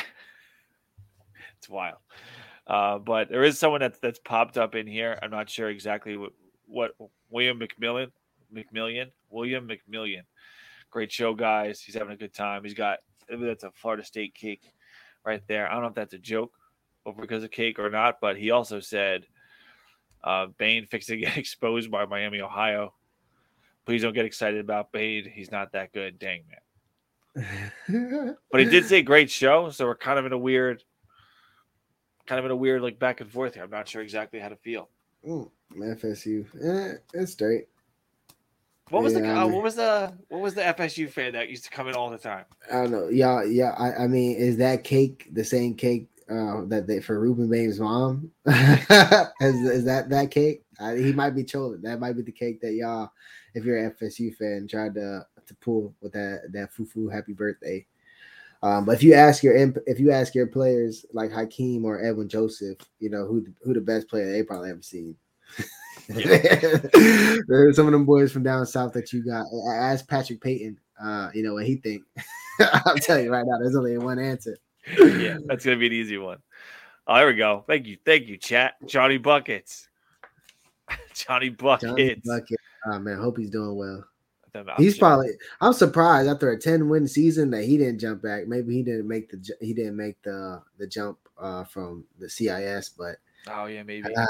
It's 1.57 1.70
wild. 1.70 1.97
Uh, 2.68 2.99
but 2.99 3.30
there 3.30 3.43
is 3.43 3.57
someone 3.57 3.82
that's 3.82 3.97
that's 3.97 4.20
popped 4.20 4.55
up 4.55 4.76
in 4.76 4.86
here. 4.86 5.18
I'm 5.24 5.32
not 5.32 5.49
sure 5.49 5.68
exactly 5.68 6.16
what, 6.16 6.32
what 6.68 6.91
William 7.32 7.59
McMillan, 7.59 8.11
McMillian, 8.53 9.09
William 9.32 9.68
McMillian. 9.68 10.22
Great 10.91 11.11
show, 11.11 11.34
guys. 11.34 11.82
He's 11.82 11.95
having 11.95 12.13
a 12.13 12.18
good 12.18 12.36
time. 12.36 12.63
He's 12.63 12.76
got 12.76 12.99
that's 13.28 13.63
a 13.63 13.72
Florida 13.72 14.03
State 14.03 14.36
kick 14.36 14.61
right 15.26 15.41
there. 15.47 15.68
I 15.68 15.74
don't 15.74 15.82
know 15.82 15.88
if 15.88 15.95
that's 15.95 16.13
a 16.13 16.20
joke 16.20 16.51
or 17.06 17.14
because 17.14 17.43
of 17.43 17.51
cake 17.51 17.80
or 17.80 17.89
not, 17.89 18.20
but 18.20 18.36
he 18.38 18.51
also 18.51 18.80
said 18.80 19.26
uh, 20.24 20.47
Bain 20.58 20.86
fixing 20.86 21.20
to 21.20 21.26
get 21.26 21.38
exposed 21.38 21.89
by 21.89 22.06
Miami, 22.06 22.41
Ohio. 22.41 22.93
Please 23.86 24.01
don't 24.01 24.14
get 24.14 24.26
excited 24.26 24.60
about 24.60 24.91
Bain. 24.91 25.30
He's 25.32 25.51
not 25.51 25.72
that 25.74 25.93
good. 25.93 26.20
Dang 26.20 26.43
man. 26.49 26.60
But 28.51 28.62
he 28.62 28.66
did 28.68 28.86
say 28.86 29.01
great 29.01 29.30
show, 29.30 29.70
so 29.70 29.86
we're 29.86 29.95
kind 29.95 30.18
of 30.18 30.26
in 30.26 30.32
a 30.32 30.38
weird, 30.38 30.84
kind 32.26 32.39
of 32.39 32.45
in 32.45 32.51
a 32.51 32.56
weird 32.56 32.82
like 32.82 32.97
back 32.97 33.22
and 33.22 33.30
forth 33.30 33.53
here. 33.53 33.64
I'm 33.64 33.70
not 33.70 33.88
sure 33.88 34.01
exactly 34.01 34.39
how 34.39 34.49
to 34.49 34.56
feel. 34.56 34.89
Mm, 35.28 35.49
FSU, 35.78 36.45
eh, 36.64 36.97
it's 37.14 37.34
straight. 37.34 37.68
What 38.89 39.03
was 39.03 39.14
the 39.14 39.22
Yeah, 39.22 39.39
I 39.39 39.43
uh, 39.43 39.47
what 39.47 39.64
was 39.64 39.76
the 39.76 40.14
what 40.30 40.41
was 40.41 40.53
the 40.53 40.62
FSU 40.62 41.10
fan 41.10 41.34
that 41.34 41.49
used 41.49 41.66
to 41.66 41.70
come 41.72 41.88
in 41.88 41.95
all 41.95 42.10
the 42.10 42.18
time? 42.18 42.45
I 42.72 42.82
don't 42.82 42.91
know. 42.91 43.10
Yeah, 43.10 43.43
yeah. 43.43 43.72
I, 43.78 44.03
I 44.03 44.08
mean, 44.08 44.38
is 44.38 44.58
that 44.58 44.84
cake 44.84 45.28
the 45.34 45.43
same 45.43 45.74
cake 45.74 46.08
uh, 46.30 46.65
that 46.65 46.86
they 46.88 46.99
for 46.99 47.19
Rueben 47.19 47.49
Bain's 47.49 47.80
mom? 47.80 48.32
is, 48.47 49.61
is 49.69 49.86
that 49.86 50.09
that 50.09 50.32
cake? 50.32 50.63
Uh, 50.80 50.93
he 50.93 51.13
might 51.13 51.32
be 51.36 51.43
trolling. 51.43 51.82
That 51.82 51.99
might 51.99 52.13
be 52.13 52.21
the 52.21 52.32
cake 52.32 52.61
that 52.61 52.73
y'all, 52.73 53.11
if 53.53 53.63
you're 53.63 53.78
an 53.78 53.91
FSU 53.91 54.36
fan, 54.36 54.67
tried 54.67 54.95
to 54.95 55.26
to 55.45 55.55
pull 55.55 55.93
with 56.01 56.13
that 56.13 56.43
that 56.51 56.73
fufu 56.73 57.11
happy 57.11 57.34
birthday. 57.34 57.86
Um, 58.63 58.86
but 58.86 58.93
if 58.95 59.03
you 59.03 59.13
ask 59.13 59.43
your 59.43 59.55
if 59.55 59.99
you 59.99 60.11
ask 60.11 60.34
your 60.34 60.47
players 60.47 61.05
like 61.13 61.32
Hakeem 61.32 61.86
or 61.86 62.03
Edwin 62.03 62.28
Joseph, 62.30 62.78
you 62.99 63.09
know 63.09 63.26
who 63.26 63.41
the, 63.41 63.53
who 63.63 63.73
the 63.73 63.82
best 63.82 64.07
player 64.07 64.32
they 64.32 64.43
probably 64.43 64.71
ever 64.71 64.82
seen. 64.82 65.15
There's 66.07 67.76
some 67.76 67.86
of 67.86 67.91
them 67.91 68.05
boys 68.05 68.32
from 68.32 68.43
down 68.43 68.65
south 68.65 68.93
that 68.93 69.13
you 69.13 69.23
got. 69.23 69.45
Ask 69.71 70.07
Patrick 70.07 70.41
Payton, 70.41 70.80
uh, 71.01 71.30
you 71.34 71.43
know 71.43 71.53
what 71.53 71.65
he 71.65 71.76
think. 71.76 72.03
I'll 72.59 72.95
tell 72.95 73.19
you 73.19 73.32
right 73.32 73.45
now, 73.45 73.57
there's 73.59 73.76
only 73.76 73.97
one 73.97 74.19
answer. 74.19 74.57
Yeah, 74.98 75.38
that's 75.46 75.66
gonna 75.66 75.78
be 75.78 75.88
an 75.88 75.94
easy 75.94 76.18
one. 76.18 76.38
Oh, 77.08 77.16
there 77.16 77.28
we 77.28 77.34
go. 77.36 77.64
Thank 77.68 77.86
you, 77.88 77.98
thank 78.06 78.28
you, 78.28 78.38
chat. 78.38 78.76
Johnny 78.88 79.18
buckets, 79.18 79.88
Johnny 81.14 81.50
buckets. 81.50 81.92
Johnny 81.92 82.16
Bucket. 82.24 82.58
Oh 82.88 83.00
man, 83.00 83.18
hope 83.18 83.38
he's 83.38 83.50
doing 83.50 83.76
well. 83.76 84.04
He's 84.78 84.98
probably. 84.98 85.32
I'm 85.60 85.74
surprised 85.74 86.30
after 86.30 86.52
a 86.52 86.58
10 86.58 86.88
win 86.88 87.10
season 87.10 87.50
that 87.52 87.66
he 87.66 87.78
didn't 87.78 88.00
jump 88.00 88.22
back. 88.22 88.48
Maybe 88.48 88.74
he 88.76 88.84
didn't 88.84 89.06
make 89.06 89.30
the 89.30 89.44
he 89.60 89.74
didn't 89.74 89.98
make 89.98 90.22
the 90.22 90.62
the 90.78 90.88
jump 90.88 91.18
uh, 91.38 91.66
from 91.66 92.06
the 92.20 92.30
CIS. 92.30 92.90
But 92.98 93.18
Oh 93.50 93.66
yeah, 93.66 93.84
maybe. 93.84 94.16
uh, 94.16 94.26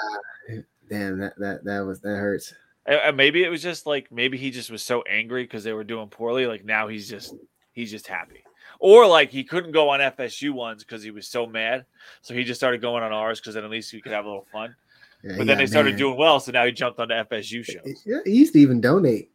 damn, 0.89 1.19
that 1.19 1.37
that 1.37 1.63
that 1.65 1.79
was 1.81 1.99
that 2.01 2.15
hurts. 2.15 2.53
And- 2.87 3.01
and 3.01 3.17
maybe 3.17 3.43
it 3.43 3.49
was 3.49 3.61
just 3.61 3.85
like 3.85 4.11
maybe 4.11 4.37
he 4.37 4.49
just 4.49 4.71
was 4.71 4.81
so 4.81 5.03
angry 5.03 5.43
because 5.43 5.63
they 5.63 5.73
were 5.73 5.83
doing 5.83 6.07
poorly. 6.07 6.47
Like 6.47 6.65
now 6.65 6.87
he's 6.87 7.07
just 7.07 7.35
he's 7.73 7.91
just 7.91 8.07
happy. 8.07 8.44
Or 8.79 9.07
like 9.07 9.29
he 9.31 9.43
couldn't 9.43 9.71
go 9.71 9.89
on 9.89 9.99
FSU 9.99 10.51
ones 10.51 10.83
because 10.83 11.01
he 11.03 11.11
was 11.11 11.27
so 11.27 11.45
mad, 11.45 11.85
so 12.21 12.33
he 12.33 12.43
just 12.43 12.59
started 12.59 12.81
going 12.81 13.03
on 13.03 13.11
ours 13.11 13.39
because 13.39 13.55
then 13.55 13.63
at 13.63 13.69
least 13.69 13.93
we 13.93 14.01
could 14.01 14.11
have 14.11 14.25
a 14.25 14.27
little 14.27 14.47
fun. 14.51 14.75
Yeah, 15.23 15.35
But 15.37 15.47
then 15.47 15.57
they 15.57 15.65
started 15.65 15.97
doing 15.97 16.17
well, 16.17 16.39
so 16.39 16.51
now 16.51 16.65
he 16.65 16.71
jumped 16.71 16.99
on 16.99 17.07
the 17.07 17.25
FSU 17.31 17.63
show. 17.65 17.79
Yeah, 18.05 18.19
he 18.25 18.31
used 18.33 18.53
to 18.53 18.59
even 18.59 18.79
donate. 18.81 19.31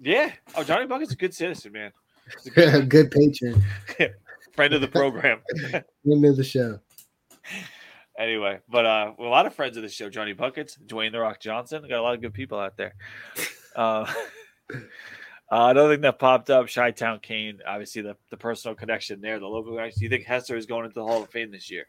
Yeah. 0.00 0.30
Oh, 0.54 0.62
Johnny 0.64 0.86
Bucket's 0.86 1.12
a 1.12 1.16
good 1.16 1.34
citizen, 1.34 1.72
man. 1.72 1.92
He's 2.44 2.46
a 2.46 2.50
good 2.82 2.88
Good 2.88 3.10
patron. 3.10 3.62
friend 4.52 4.74
of 4.74 4.80
the 4.80 4.88
program. 4.88 5.40
End 5.72 6.24
of 6.24 6.36
the 6.36 6.44
show. 6.44 6.78
anyway, 8.18 8.60
but 8.68 8.86
uh, 8.86 9.12
a 9.18 9.22
lot 9.22 9.46
of 9.46 9.54
friends 9.54 9.76
of 9.76 9.82
the 9.82 9.88
show: 9.88 10.08
Johnny 10.08 10.32
Buckets, 10.32 10.78
Dwayne 10.86 11.10
the 11.12 11.18
Rock 11.20 11.40
Johnson. 11.40 11.82
Got 11.88 11.98
a 11.98 12.02
lot 12.02 12.14
of 12.14 12.20
good 12.20 12.34
people 12.34 12.58
out 12.58 12.76
there. 12.76 12.94
Uh, 13.74 14.06
uh, 15.50 15.68
another 15.70 15.94
thing 15.94 16.00
that 16.02 16.18
popped 16.18 16.50
up: 16.50 16.68
Chi 16.68 16.90
Town 16.92 17.20
Kane. 17.20 17.60
Obviously, 17.66 18.02
the, 18.02 18.16
the 18.30 18.36
personal 18.36 18.74
connection 18.74 19.20
there, 19.20 19.38
the 19.38 19.46
local 19.46 19.76
guys. 19.76 19.96
Do 19.96 20.04
you 20.04 20.10
think 20.10 20.24
Hester 20.24 20.56
is 20.56 20.66
going 20.66 20.84
into 20.84 20.94
the 20.94 21.04
Hall 21.04 21.22
of 21.22 21.30
Fame 21.30 21.50
this 21.50 21.70
year? 21.70 21.86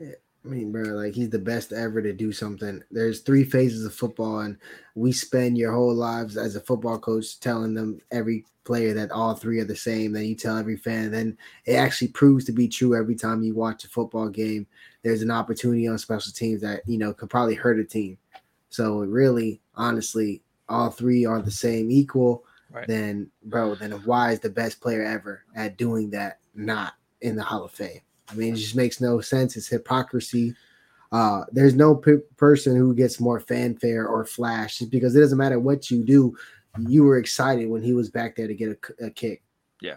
I 0.00 0.48
mean, 0.48 0.72
bro, 0.72 0.82
like 0.82 1.14
he's 1.14 1.30
the 1.30 1.38
best 1.38 1.72
ever 1.72 2.02
to 2.02 2.12
do 2.12 2.30
something. 2.30 2.82
There's 2.90 3.20
three 3.20 3.44
phases 3.44 3.84
of 3.84 3.94
football, 3.94 4.40
and 4.40 4.58
we 4.94 5.12
spend 5.12 5.56
your 5.56 5.72
whole 5.72 5.94
lives 5.94 6.36
as 6.36 6.56
a 6.56 6.60
football 6.60 6.98
coach 6.98 7.40
telling 7.40 7.72
them 7.72 8.00
every 8.10 8.44
player 8.64 8.92
that 8.94 9.10
all 9.10 9.34
three 9.34 9.60
are 9.60 9.64
the 9.64 9.76
same. 9.76 10.12
Then 10.12 10.24
you 10.24 10.34
tell 10.34 10.58
every 10.58 10.76
fan, 10.76 11.12
then 11.12 11.38
it 11.64 11.74
actually 11.74 12.08
proves 12.08 12.44
to 12.46 12.52
be 12.52 12.68
true 12.68 12.94
every 12.94 13.14
time 13.14 13.42
you 13.42 13.54
watch 13.54 13.84
a 13.84 13.88
football 13.88 14.28
game. 14.28 14.66
There's 15.02 15.22
an 15.22 15.30
opportunity 15.30 15.86
on 15.86 15.96
special 15.96 16.32
teams 16.32 16.60
that 16.60 16.82
you 16.86 16.98
know 16.98 17.14
could 17.14 17.30
probably 17.30 17.54
hurt 17.54 17.78
a 17.78 17.84
team. 17.84 18.18
So 18.68 18.98
really, 18.98 19.60
honestly, 19.76 20.42
all 20.68 20.90
three 20.90 21.24
are 21.24 21.40
the 21.40 21.50
same, 21.50 21.90
equal. 21.90 22.44
Right. 22.74 22.88
Then, 22.88 23.30
bro, 23.44 23.76
then 23.76 23.92
why 24.04 24.32
is 24.32 24.40
the 24.40 24.50
best 24.50 24.80
player 24.80 25.04
ever 25.04 25.44
at 25.54 25.78
doing 25.78 26.10
that 26.10 26.40
not 26.56 26.94
in 27.20 27.36
the 27.36 27.42
Hall 27.42 27.64
of 27.64 27.70
Fame? 27.70 28.00
I 28.28 28.34
mean, 28.34 28.54
it 28.54 28.56
just 28.56 28.74
makes 28.74 29.00
no 29.00 29.20
sense. 29.20 29.56
It's 29.56 29.68
hypocrisy. 29.68 30.56
Uh, 31.12 31.44
there's 31.52 31.76
no 31.76 31.94
pe- 31.94 32.16
person 32.36 32.76
who 32.76 32.92
gets 32.92 33.20
more 33.20 33.38
fanfare 33.38 34.08
or 34.08 34.24
flash 34.24 34.80
because 34.80 35.14
it 35.14 35.20
doesn't 35.20 35.38
matter 35.38 35.60
what 35.60 35.88
you 35.88 36.04
do. 36.04 36.36
You 36.88 37.04
were 37.04 37.18
excited 37.18 37.68
when 37.68 37.82
he 37.82 37.92
was 37.92 38.10
back 38.10 38.34
there 38.34 38.48
to 38.48 38.54
get 38.54 38.70
a, 39.00 39.06
a 39.06 39.10
kick. 39.10 39.44
Yeah, 39.80 39.96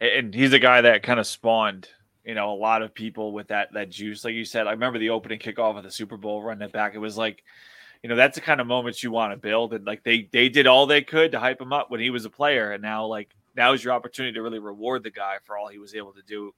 And 0.00 0.34
he's 0.34 0.54
a 0.54 0.58
guy 0.58 0.80
that 0.80 1.02
kind 1.02 1.20
of 1.20 1.26
spawned, 1.26 1.88
you 2.24 2.34
know, 2.34 2.50
a 2.50 2.56
lot 2.56 2.80
of 2.80 2.94
people 2.94 3.32
with 3.32 3.48
that 3.48 3.74
that 3.74 3.90
juice. 3.90 4.24
Like 4.24 4.34
you 4.34 4.46
said, 4.46 4.66
I 4.66 4.70
remember 4.70 4.98
the 4.98 5.10
opening 5.10 5.38
kickoff 5.38 5.76
of 5.76 5.82
the 5.82 5.90
Super 5.90 6.16
Bowl, 6.16 6.42
running 6.42 6.66
it 6.66 6.72
back. 6.72 6.94
It 6.94 6.98
was 6.98 7.18
like, 7.18 7.42
you 8.04 8.10
know, 8.10 8.16
that's 8.16 8.34
the 8.34 8.42
kind 8.42 8.60
of 8.60 8.66
moments 8.66 9.02
you 9.02 9.10
want 9.10 9.32
to 9.32 9.38
build. 9.38 9.72
And 9.72 9.86
like 9.86 10.04
they 10.04 10.28
they 10.30 10.50
did 10.50 10.66
all 10.66 10.84
they 10.84 11.00
could 11.00 11.32
to 11.32 11.40
hype 11.40 11.58
him 11.58 11.72
up 11.72 11.90
when 11.90 12.00
he 12.00 12.10
was 12.10 12.26
a 12.26 12.30
player, 12.30 12.72
and 12.72 12.82
now 12.82 13.06
like 13.06 13.34
now 13.56 13.72
is 13.72 13.82
your 13.82 13.94
opportunity 13.94 14.34
to 14.34 14.42
really 14.42 14.58
reward 14.58 15.02
the 15.02 15.10
guy 15.10 15.38
for 15.44 15.56
all 15.56 15.68
he 15.68 15.78
was 15.78 15.94
able 15.94 16.12
to 16.12 16.20
do 16.20 16.54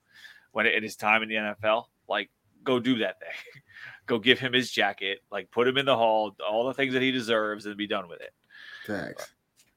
when 0.50 0.66
in 0.66 0.82
his 0.82 0.96
time 0.96 1.22
in 1.22 1.28
the 1.28 1.36
NFL. 1.36 1.84
Like, 2.08 2.30
go 2.64 2.80
do 2.80 2.98
that 2.98 3.20
thing. 3.20 3.62
go 4.06 4.18
give 4.18 4.40
him 4.40 4.52
his 4.52 4.72
jacket. 4.72 5.20
Like, 5.30 5.48
put 5.52 5.68
him 5.68 5.78
in 5.78 5.86
the 5.86 5.94
hall, 5.94 6.34
all 6.44 6.66
the 6.66 6.74
things 6.74 6.94
that 6.94 7.02
he 7.02 7.12
deserves, 7.12 7.64
and 7.64 7.76
be 7.76 7.86
done 7.86 8.08
with 8.08 8.20
it. 8.20 8.34
Facts. 8.84 9.32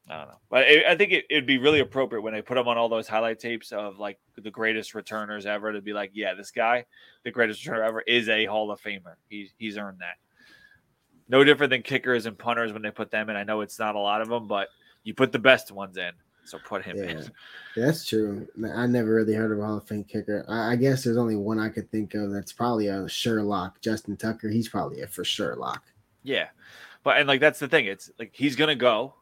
I 0.08 0.18
don't 0.18 0.28
know, 0.28 0.40
but 0.50 0.64
I 0.64 0.86
I 0.88 0.96
think 0.96 1.12
it, 1.12 1.26
it'd 1.30 1.46
be 1.46 1.58
really 1.58 1.78
appropriate 1.78 2.22
when 2.22 2.34
they 2.34 2.42
put 2.42 2.58
him 2.58 2.66
on 2.66 2.78
all 2.78 2.88
those 2.88 3.06
highlight 3.06 3.38
tapes 3.38 3.70
of 3.70 4.00
like 4.00 4.18
the 4.34 4.50
greatest 4.50 4.96
returners 4.96 5.46
ever 5.46 5.72
to 5.72 5.80
be 5.80 5.92
like, 5.92 6.10
yeah, 6.14 6.34
this 6.34 6.50
guy, 6.50 6.84
the 7.22 7.30
greatest 7.30 7.64
returner 7.64 7.86
ever, 7.86 8.00
is 8.00 8.28
a 8.28 8.44
Hall 8.46 8.72
of 8.72 8.80
Famer. 8.82 9.14
He's 9.28 9.54
he's 9.56 9.78
earned 9.78 10.00
that. 10.00 10.16
No 11.30 11.44
different 11.44 11.70
than 11.70 11.82
kickers 11.82 12.26
and 12.26 12.36
punters 12.36 12.72
when 12.72 12.82
they 12.82 12.90
put 12.90 13.10
them 13.10 13.30
in. 13.30 13.36
I 13.36 13.44
know 13.44 13.60
it's 13.60 13.78
not 13.78 13.94
a 13.94 13.98
lot 14.00 14.20
of 14.20 14.28
them, 14.28 14.46
but 14.48 14.68
you 15.04 15.14
put 15.14 15.30
the 15.32 15.38
best 15.38 15.70
ones 15.70 15.96
in, 15.96 16.10
so 16.44 16.58
put 16.58 16.82
him 16.84 16.96
Yeah. 16.96 17.04
in. 17.04 17.30
That's 17.76 18.04
true. 18.04 18.48
I 18.74 18.86
never 18.86 19.14
really 19.14 19.34
heard 19.34 19.52
of 19.52 19.60
a 19.60 19.64
Hall 19.64 19.76
of 19.78 19.86
Fame 19.86 20.04
kicker. 20.04 20.44
I, 20.48 20.72
I 20.72 20.76
guess 20.76 21.04
there's 21.04 21.16
only 21.16 21.36
one 21.36 21.58
I 21.60 21.68
could 21.68 21.90
think 21.90 22.14
of 22.14 22.32
that's 22.32 22.52
probably 22.52 22.88
a 22.88 23.08
Sherlock. 23.08 23.80
Justin 23.80 24.16
Tucker. 24.16 24.48
He's 24.48 24.68
probably 24.68 25.02
a 25.02 25.06
for 25.06 25.24
Sherlock. 25.24 25.84
Yeah, 26.24 26.48
but 27.04 27.16
and 27.18 27.28
like 27.28 27.40
that's 27.40 27.60
the 27.60 27.68
thing. 27.68 27.86
It's 27.86 28.10
like 28.18 28.32
he's 28.34 28.56
gonna 28.56 28.74
go 28.74 29.14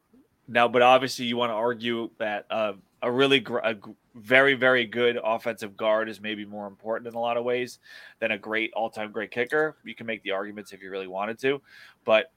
now, 0.48 0.66
but 0.68 0.82
obviously 0.82 1.26
you 1.26 1.36
want 1.36 1.50
to 1.50 1.54
argue 1.54 2.10
that 2.18 2.46
uh, 2.50 2.72
a 3.02 3.10
really 3.10 3.40
gr- 3.40 3.58
a 3.62 3.74
g- 3.74 3.80
very 4.14 4.54
very 4.54 4.84
good 4.86 5.18
offensive 5.22 5.76
guard 5.76 6.08
is 6.08 6.20
maybe 6.20 6.44
more 6.44 6.66
important 6.66 7.06
in 7.06 7.14
a 7.14 7.20
lot 7.20 7.36
of 7.36 7.44
ways 7.44 7.78
than 8.18 8.32
a 8.32 8.38
great 8.38 8.72
all 8.74 8.90
time 8.90 9.12
great 9.12 9.30
kicker. 9.30 9.76
You 9.84 9.94
can 9.94 10.06
make 10.06 10.22
the 10.22 10.32
arguments 10.32 10.72
if 10.72 10.82
you 10.82 10.90
really 10.90 11.06
wanted 11.06 11.38
to, 11.40 11.60
but 12.04 12.32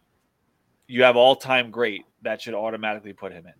you 0.87 1.03
have 1.03 1.15
all 1.15 1.35
time 1.35 1.71
great 1.71 2.03
that 2.21 2.41
should 2.41 2.53
automatically 2.53 3.13
put 3.13 3.31
him 3.31 3.45
in. 3.47 3.53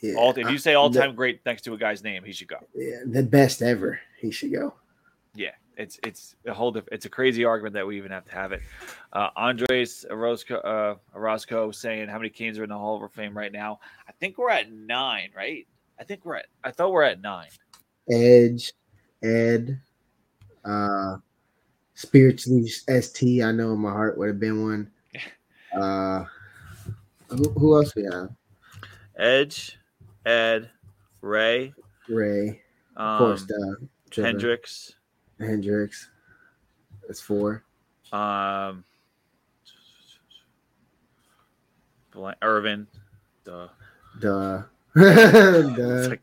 Yeah, 0.00 0.14
All 0.16 0.30
if 0.36 0.48
you 0.50 0.58
say 0.58 0.74
all 0.74 0.90
time 0.90 1.14
great 1.14 1.40
next 1.46 1.62
to 1.62 1.74
a 1.74 1.78
guy's 1.78 2.04
name, 2.04 2.22
he 2.24 2.32
should 2.32 2.48
go. 2.48 2.58
yeah, 2.74 2.98
the 3.06 3.22
best 3.22 3.62
ever. 3.62 3.98
He 4.20 4.30
should 4.30 4.52
go. 4.52 4.74
Yeah, 5.34 5.50
it's 5.78 5.98
it's 6.04 6.34
a 6.46 6.52
whole 6.52 6.72
diff- 6.72 6.88
it's 6.92 7.06
a 7.06 7.08
crazy 7.08 7.44
argument 7.44 7.72
that 7.74 7.86
we 7.86 7.96
even 7.96 8.10
have 8.10 8.24
to 8.26 8.32
have 8.32 8.52
it. 8.52 8.60
Uh, 9.12 9.28
Andres 9.36 10.04
Orozco, 10.10 10.56
uh, 10.56 10.96
Orozco 11.14 11.70
saying 11.70 12.08
how 12.08 12.18
many 12.18 12.28
Canes 12.28 12.58
are 12.58 12.64
in 12.64 12.68
the 12.68 12.76
Hall 12.76 13.02
of 13.02 13.12
Fame 13.12 13.36
right 13.36 13.52
now? 13.52 13.78
I 14.06 14.12
think 14.12 14.36
we're 14.36 14.50
at 14.50 14.70
nine, 14.72 15.30
right? 15.34 15.66
I 15.98 16.04
think 16.04 16.24
we're 16.24 16.36
at. 16.36 16.46
I 16.64 16.72
thought 16.72 16.92
we're 16.92 17.04
at 17.04 17.20
nine. 17.22 17.48
Edge, 18.10 18.72
Ed, 19.22 19.80
uh, 20.64 21.16
spiritually 21.94 22.66
St. 22.66 23.42
I 23.44 23.52
know 23.52 23.72
in 23.72 23.78
my 23.78 23.90
heart 23.90 24.18
would 24.18 24.28
have 24.28 24.40
been 24.40 24.62
one. 24.62 24.90
Uh, 25.78 26.24
who, 27.28 27.50
who 27.50 27.76
else 27.76 27.94
we 27.94 28.02
have? 28.04 28.30
Edge, 29.18 29.78
Ed, 30.24 30.70
Ray, 31.20 31.74
Ray, 32.08 32.62
of 32.96 33.18
course. 33.18 33.42
um, 33.42 33.48
Uh, 33.82 33.86
Trevor 34.10 34.26
Hendricks, 34.28 34.94
Hendricks. 35.38 36.10
That's 37.06 37.20
four. 37.20 37.64
um, 38.12 38.84
Blan- 42.10 42.36
Irvin. 42.42 42.86
Duh. 43.44 43.68
Duh. 44.18 44.62
Duh. 44.96 46.08
like, 46.08 46.20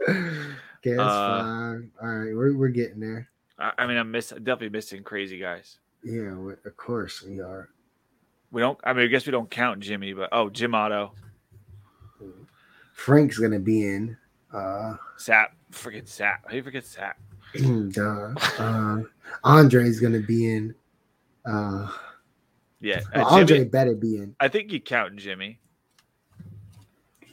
that's 0.83 0.99
uh, 0.99 1.41
fine. 1.41 1.91
All 2.01 2.07
right, 2.09 2.35
we're 2.35 2.55
we're 2.55 2.67
getting 2.69 2.99
there. 2.99 3.29
I, 3.57 3.71
I 3.77 3.87
mean, 3.87 3.97
I'm 3.97 4.11
miss 4.11 4.29
definitely 4.29 4.69
missing 4.69 5.03
crazy 5.03 5.39
guys. 5.39 5.79
Yeah, 6.03 6.33
we, 6.33 6.53
of 6.53 6.77
course 6.77 7.23
we 7.23 7.39
are. 7.39 7.69
We 8.51 8.61
don't. 8.61 8.77
I 8.83 8.93
mean, 8.93 9.05
I 9.05 9.07
guess 9.07 9.25
we 9.25 9.31
don't 9.31 9.49
count 9.49 9.79
Jimmy, 9.79 10.13
but 10.13 10.29
oh, 10.31 10.49
Jim 10.49 10.75
Otto, 10.75 11.13
Frank's 12.93 13.39
gonna 13.39 13.59
be 13.59 13.85
in. 13.85 14.17
Uh, 14.53 14.95
Sapp, 15.17 15.47
forget 15.71 16.05
Sapp. 16.05 16.37
How 16.43 16.51
do 16.51 16.57
you 16.57 16.63
forget 16.63 16.83
Sapp? 16.83 17.15
Duh. 17.91 18.33
Uh, 18.59 19.01
Andre's 19.43 19.99
gonna 19.99 20.19
be 20.19 20.53
in. 20.53 20.75
Uh, 21.45 21.91
Yeah, 22.79 23.01
uh, 23.13 23.23
Andre 23.25 23.57
Jimmy, 23.57 23.69
better 23.69 23.95
be 23.95 24.17
in. 24.17 24.35
I 24.39 24.47
think 24.47 24.71
you 24.71 24.79
count 24.79 25.15
Jimmy. 25.17 25.59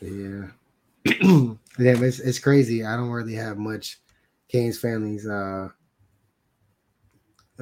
Yeah. 0.00 0.46
yeah, 1.04 1.54
it's, 1.78 2.18
it's 2.20 2.38
crazy. 2.38 2.84
I 2.84 2.96
don't 2.96 3.10
really 3.10 3.34
have 3.34 3.58
much 3.58 4.00
Kane's 4.48 4.78
families 4.78 5.26
uh 5.26 5.68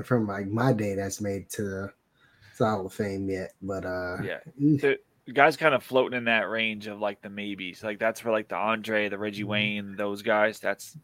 from 0.05 0.27
like 0.27 0.47
my 0.47 0.73
day 0.73 0.95
that's 0.95 1.21
made 1.21 1.49
to 1.51 1.63
the 1.63 1.93
Hall 2.59 2.87
of 2.87 2.93
Fame 2.93 3.29
yet. 3.29 3.53
But 3.63 3.85
uh 3.85 4.17
Yeah, 4.23 4.39
the 4.59 4.99
guys 5.33 5.57
kind 5.57 5.75
of 5.75 5.83
floating 5.83 6.17
in 6.17 6.25
that 6.25 6.49
range 6.49 6.87
of 6.87 6.99
like 7.01 7.21
the 7.23 7.31
maybes. 7.31 7.85
Like 7.85 7.99
that's 7.99 8.21
for 8.21 8.31
like 8.31 8.49
the 8.49 8.57
Andre, 8.57 9.09
the 9.09 9.19
Reggie 9.19 9.43
Mm-hmm. 9.43 9.51
Wayne, 9.51 9.97
those 9.97 10.23
guys. 10.23 10.59
That's 10.61 10.97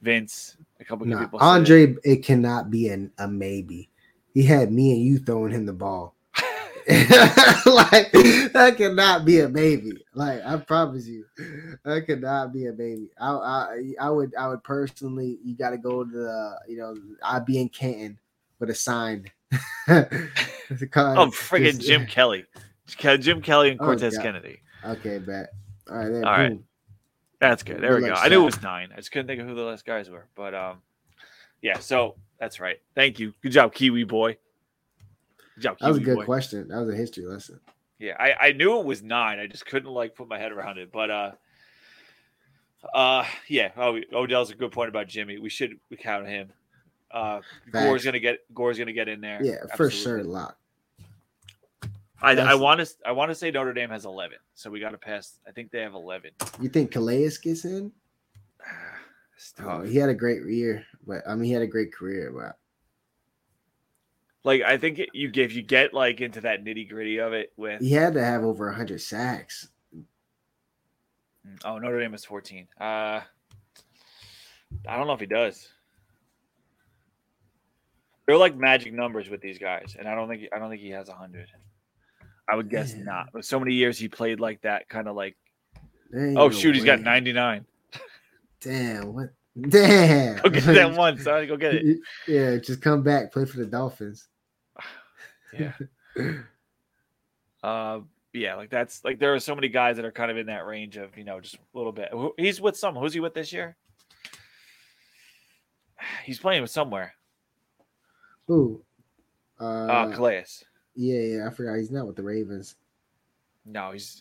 Vince. 0.00 0.56
A 0.80 0.84
couple 0.84 1.04
of 1.04 1.08
nah, 1.10 1.20
people. 1.20 1.38
said 1.38 1.46
it. 1.46 1.48
Andre, 1.48 1.94
it 2.04 2.24
cannot 2.24 2.70
be 2.70 2.88
an, 2.88 3.10
a 3.18 3.28
maybe. 3.28 3.90
He 4.32 4.42
had 4.44 4.72
me 4.72 4.92
and 4.92 5.02
you 5.02 5.18
throwing 5.18 5.52
him 5.52 5.66
the 5.66 5.72
ball. 5.72 6.14
like 6.88 8.10
that 8.12 8.74
cannot 8.78 9.26
be 9.26 9.40
a 9.40 9.48
baby. 9.48 9.92
Like 10.14 10.40
I 10.42 10.56
promise 10.56 11.06
you, 11.06 11.26
that 11.84 12.04
could 12.06 12.22
not 12.22 12.50
be 12.50 12.66
a 12.66 12.72
baby. 12.72 13.10
I 13.20 13.30
I 13.30 13.92
I 14.00 14.10
would 14.10 14.34
I 14.34 14.48
would 14.48 14.64
personally. 14.64 15.38
You 15.44 15.54
got 15.54 15.70
to 15.70 15.76
go 15.76 16.02
to 16.02 16.10
the 16.10 16.58
you 16.66 16.78
know 16.78 16.94
I'd 17.22 17.44
be 17.44 17.60
in 17.60 17.68
Canton 17.68 18.18
with 18.58 18.70
a 18.70 18.74
sign. 18.74 19.30
Oh, 20.70 21.30
friggin' 21.32 21.78
Jim 21.78 22.04
Kelly, 22.04 22.44
Jim 22.86 23.40
Kelly 23.40 23.70
and 23.70 23.80
Oh, 23.80 23.84
Cortez 23.84 24.14
God. 24.16 24.22
Kennedy. 24.22 24.60
Okay, 24.84 25.18
bet. 25.18 25.48
All 25.90 25.96
right, 25.96 26.12
then, 26.12 26.24
All 26.24 26.32
right. 26.32 26.58
That's 27.40 27.62
good. 27.62 27.80
There 27.80 27.94
we 27.94 28.00
go. 28.02 28.08
luck, 28.08 28.18
I 28.20 28.28
knew 28.28 28.42
it 28.42 28.46
was 28.46 28.62
nine. 28.62 28.90
I 28.92 28.96
just 28.96 29.12
couldn't 29.12 29.26
think 29.28 29.40
of 29.40 29.46
who 29.46 29.54
the 29.54 29.62
last 29.62 29.84
guys 29.86 30.10
were. 30.10 30.26
But 30.34 30.54
um, 30.54 30.78
yeah. 31.62 31.78
So 31.78 32.16
that's 32.40 32.58
right. 32.60 32.78
Thank 32.94 33.18
you. 33.20 33.32
Good 33.42 33.52
job, 33.52 33.72
Kiwi 33.74 34.04
boy. 34.04 34.36
Good 35.54 35.62
job, 35.62 35.76
That 35.80 35.88
was 35.88 35.98
a 35.98 36.00
good 36.00 36.16
boy. 36.16 36.24
question. 36.24 36.68
That 36.68 36.78
was 36.80 36.88
a 36.92 36.96
history 36.96 37.24
lesson. 37.26 37.60
Yeah, 38.00 38.14
I, 38.18 38.48
I 38.48 38.52
knew 38.52 38.78
it 38.78 38.84
was 38.86 39.02
nine. 39.02 39.38
I 39.40 39.46
just 39.48 39.66
couldn't 39.66 39.90
like 39.90 40.14
put 40.14 40.28
my 40.28 40.38
head 40.38 40.52
around 40.52 40.78
it. 40.78 40.90
But 40.92 41.10
uh 41.10 41.30
uh 42.94 43.24
yeah, 43.48 43.70
oh 43.76 43.98
Odell's 44.12 44.50
a 44.50 44.54
good 44.54 44.70
point 44.72 44.88
about 44.88 45.08
Jimmy. 45.08 45.38
We 45.38 45.48
should 45.48 45.78
we 45.90 45.96
count 45.96 46.26
him. 46.28 46.52
Uh 47.10 47.40
Gore's 47.72 48.04
gonna 48.04 48.20
get 48.20 48.38
Gore's 48.54 48.78
gonna 48.78 48.92
get 48.92 49.08
in 49.08 49.20
there. 49.20 49.42
Yeah, 49.42 49.54
for 49.76 49.90
sure, 49.90 50.18
Absolutely. 50.18 50.32
lock. 50.32 50.56
I, 52.20 52.32
I 52.32 52.54
want 52.54 52.80
to 52.80 52.88
I 53.06 53.12
want 53.12 53.30
to 53.30 53.34
say 53.34 53.50
Notre 53.50 53.72
Dame 53.72 53.90
has 53.90 54.04
eleven, 54.04 54.38
so 54.54 54.70
we 54.70 54.80
got 54.80 54.90
to 54.90 54.98
pass. 54.98 55.38
I 55.46 55.52
think 55.52 55.70
they 55.70 55.80
have 55.80 55.94
eleven. 55.94 56.30
You 56.60 56.68
think 56.68 56.90
Calais 56.90 57.30
gets 57.42 57.64
in? 57.64 57.92
Oh, 59.60 59.82
he 59.82 59.96
had 59.96 60.08
a 60.08 60.14
great 60.14 60.44
year, 60.46 60.84
but 61.06 61.22
I 61.24 61.36
mean, 61.36 61.44
he 61.44 61.52
had 61.52 61.62
a 61.62 61.66
great 61.68 61.94
career. 61.94 62.32
But 62.32 62.58
Like 64.42 64.62
I 64.62 64.78
think 64.78 65.00
you 65.12 65.30
if 65.32 65.54
you 65.54 65.62
get 65.62 65.94
like 65.94 66.20
into 66.20 66.40
that 66.40 66.64
nitty 66.64 66.88
gritty 66.88 67.18
of 67.18 67.32
it 67.32 67.52
with 67.56 67.80
he 67.80 67.92
had 67.92 68.14
to 68.14 68.24
have 68.24 68.42
over 68.42 68.72
hundred 68.72 69.00
sacks. 69.00 69.68
oh 71.64 71.78
Notre 71.78 72.00
Dame 72.00 72.14
is 72.14 72.24
fourteen. 72.24 72.66
Uh, 72.80 73.20
I 74.88 74.96
don't 74.96 75.06
know 75.06 75.12
if 75.12 75.20
he 75.20 75.26
does. 75.26 75.68
They're 78.26 78.36
like 78.36 78.56
magic 78.56 78.92
numbers 78.92 79.30
with 79.30 79.40
these 79.40 79.58
guys, 79.58 79.94
and 79.96 80.08
I 80.08 80.16
don't 80.16 80.28
think 80.28 80.48
I 80.52 80.58
don't 80.58 80.68
think 80.68 80.82
he 80.82 80.90
has 80.90 81.08
hundred. 81.08 81.46
I 82.50 82.56
would 82.56 82.70
guess 82.70 82.94
Yeah. 82.96 83.04
not. 83.04 83.28
But 83.32 83.44
so 83.44 83.58
many 83.60 83.74
years 83.74 83.98
he 83.98 84.08
played 84.08 84.40
like 84.40 84.60
that, 84.62 84.88
kind 84.88 85.06
of 85.08 85.16
like 85.16 85.36
ain't 86.16 86.36
oh 86.38 86.50
shoot, 86.50 86.74
he's 86.74 86.84
got 86.84 87.00
ninety 87.00 87.32
nine. 87.32 87.66
Damn, 88.60 89.12
what? 89.14 89.30
Damn. 89.68 90.40
Go 90.42 90.50
get 90.50 90.64
that 90.64 90.92
one, 90.96 91.18
son. 91.22 91.46
Go 91.46 91.56
get 91.56 91.74
it. 91.74 91.98
Yeah, 92.26 92.56
just 92.56 92.80
come 92.80 93.02
back, 93.02 93.32
play 93.32 93.44
for 93.44 93.58
the 93.58 93.66
Dolphins. 93.66 94.28
Yeah. 95.58 95.72
Uh, 97.62 98.00
yeah, 98.32 98.54
like 98.54 98.70
that's 98.70 99.04
like 99.04 99.18
there 99.18 99.34
are 99.34 99.40
so 99.40 99.52
many 99.54 99.68
guys 99.68 99.96
that 99.96 100.04
are 100.04 100.12
kind 100.12 100.30
of 100.30 100.36
in 100.36 100.46
that 100.46 100.64
range 100.64 100.96
of 100.96 101.16
you 101.18 101.24
know 101.24 101.40
just 101.40 101.56
a 101.56 101.58
little 101.74 101.90
bit. 101.90 102.08
He's 102.36 102.60
with 102.60 102.76
some. 102.76 102.94
Who's 102.94 103.12
he 103.14 103.18
with 103.20 103.34
this 103.34 103.52
year? 103.52 103.76
He's 106.24 106.38
playing 106.38 106.62
with 106.62 106.70
somewhere. 106.70 107.14
Ooh. 108.50 108.80
Uh, 109.60 109.64
Uh, 109.64 110.12
Calais. 110.14 110.44
Yeah, 111.00 111.20
yeah, 111.20 111.46
I 111.46 111.50
forgot 111.50 111.76
he's 111.76 111.92
not 111.92 112.08
with 112.08 112.16
the 112.16 112.24
Ravens. 112.24 112.74
No, 113.64 113.92
he's. 113.92 114.20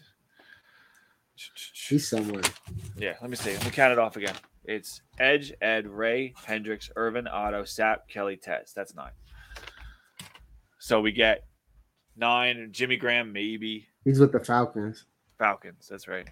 He's 1.73 2.07
somewhere. 2.07 2.43
Yeah, 2.95 3.15
let 3.19 3.31
me 3.31 3.35
see. 3.35 3.53
Let 3.53 3.65
me 3.65 3.71
count 3.71 3.93
it 3.93 3.97
off 3.97 4.15
again. 4.15 4.35
It's 4.63 5.01
Edge, 5.17 5.51
Ed, 5.59 5.87
Ray, 5.87 6.35
Hendricks, 6.45 6.91
Irvin, 6.95 7.27
Otto, 7.27 7.63
Sapp, 7.63 8.07
Kelly, 8.07 8.37
Tez. 8.37 8.73
That's 8.75 8.93
nine. 8.93 9.09
So 10.77 11.01
we 11.01 11.11
get 11.11 11.45
nine. 12.15 12.69
Jimmy 12.71 12.97
Graham, 12.97 13.33
maybe. 13.33 13.87
He's 14.03 14.19
with 14.19 14.31
the 14.31 14.39
Falcons. 14.39 15.05
Falcons. 15.39 15.87
That's 15.89 16.07
right. 16.07 16.27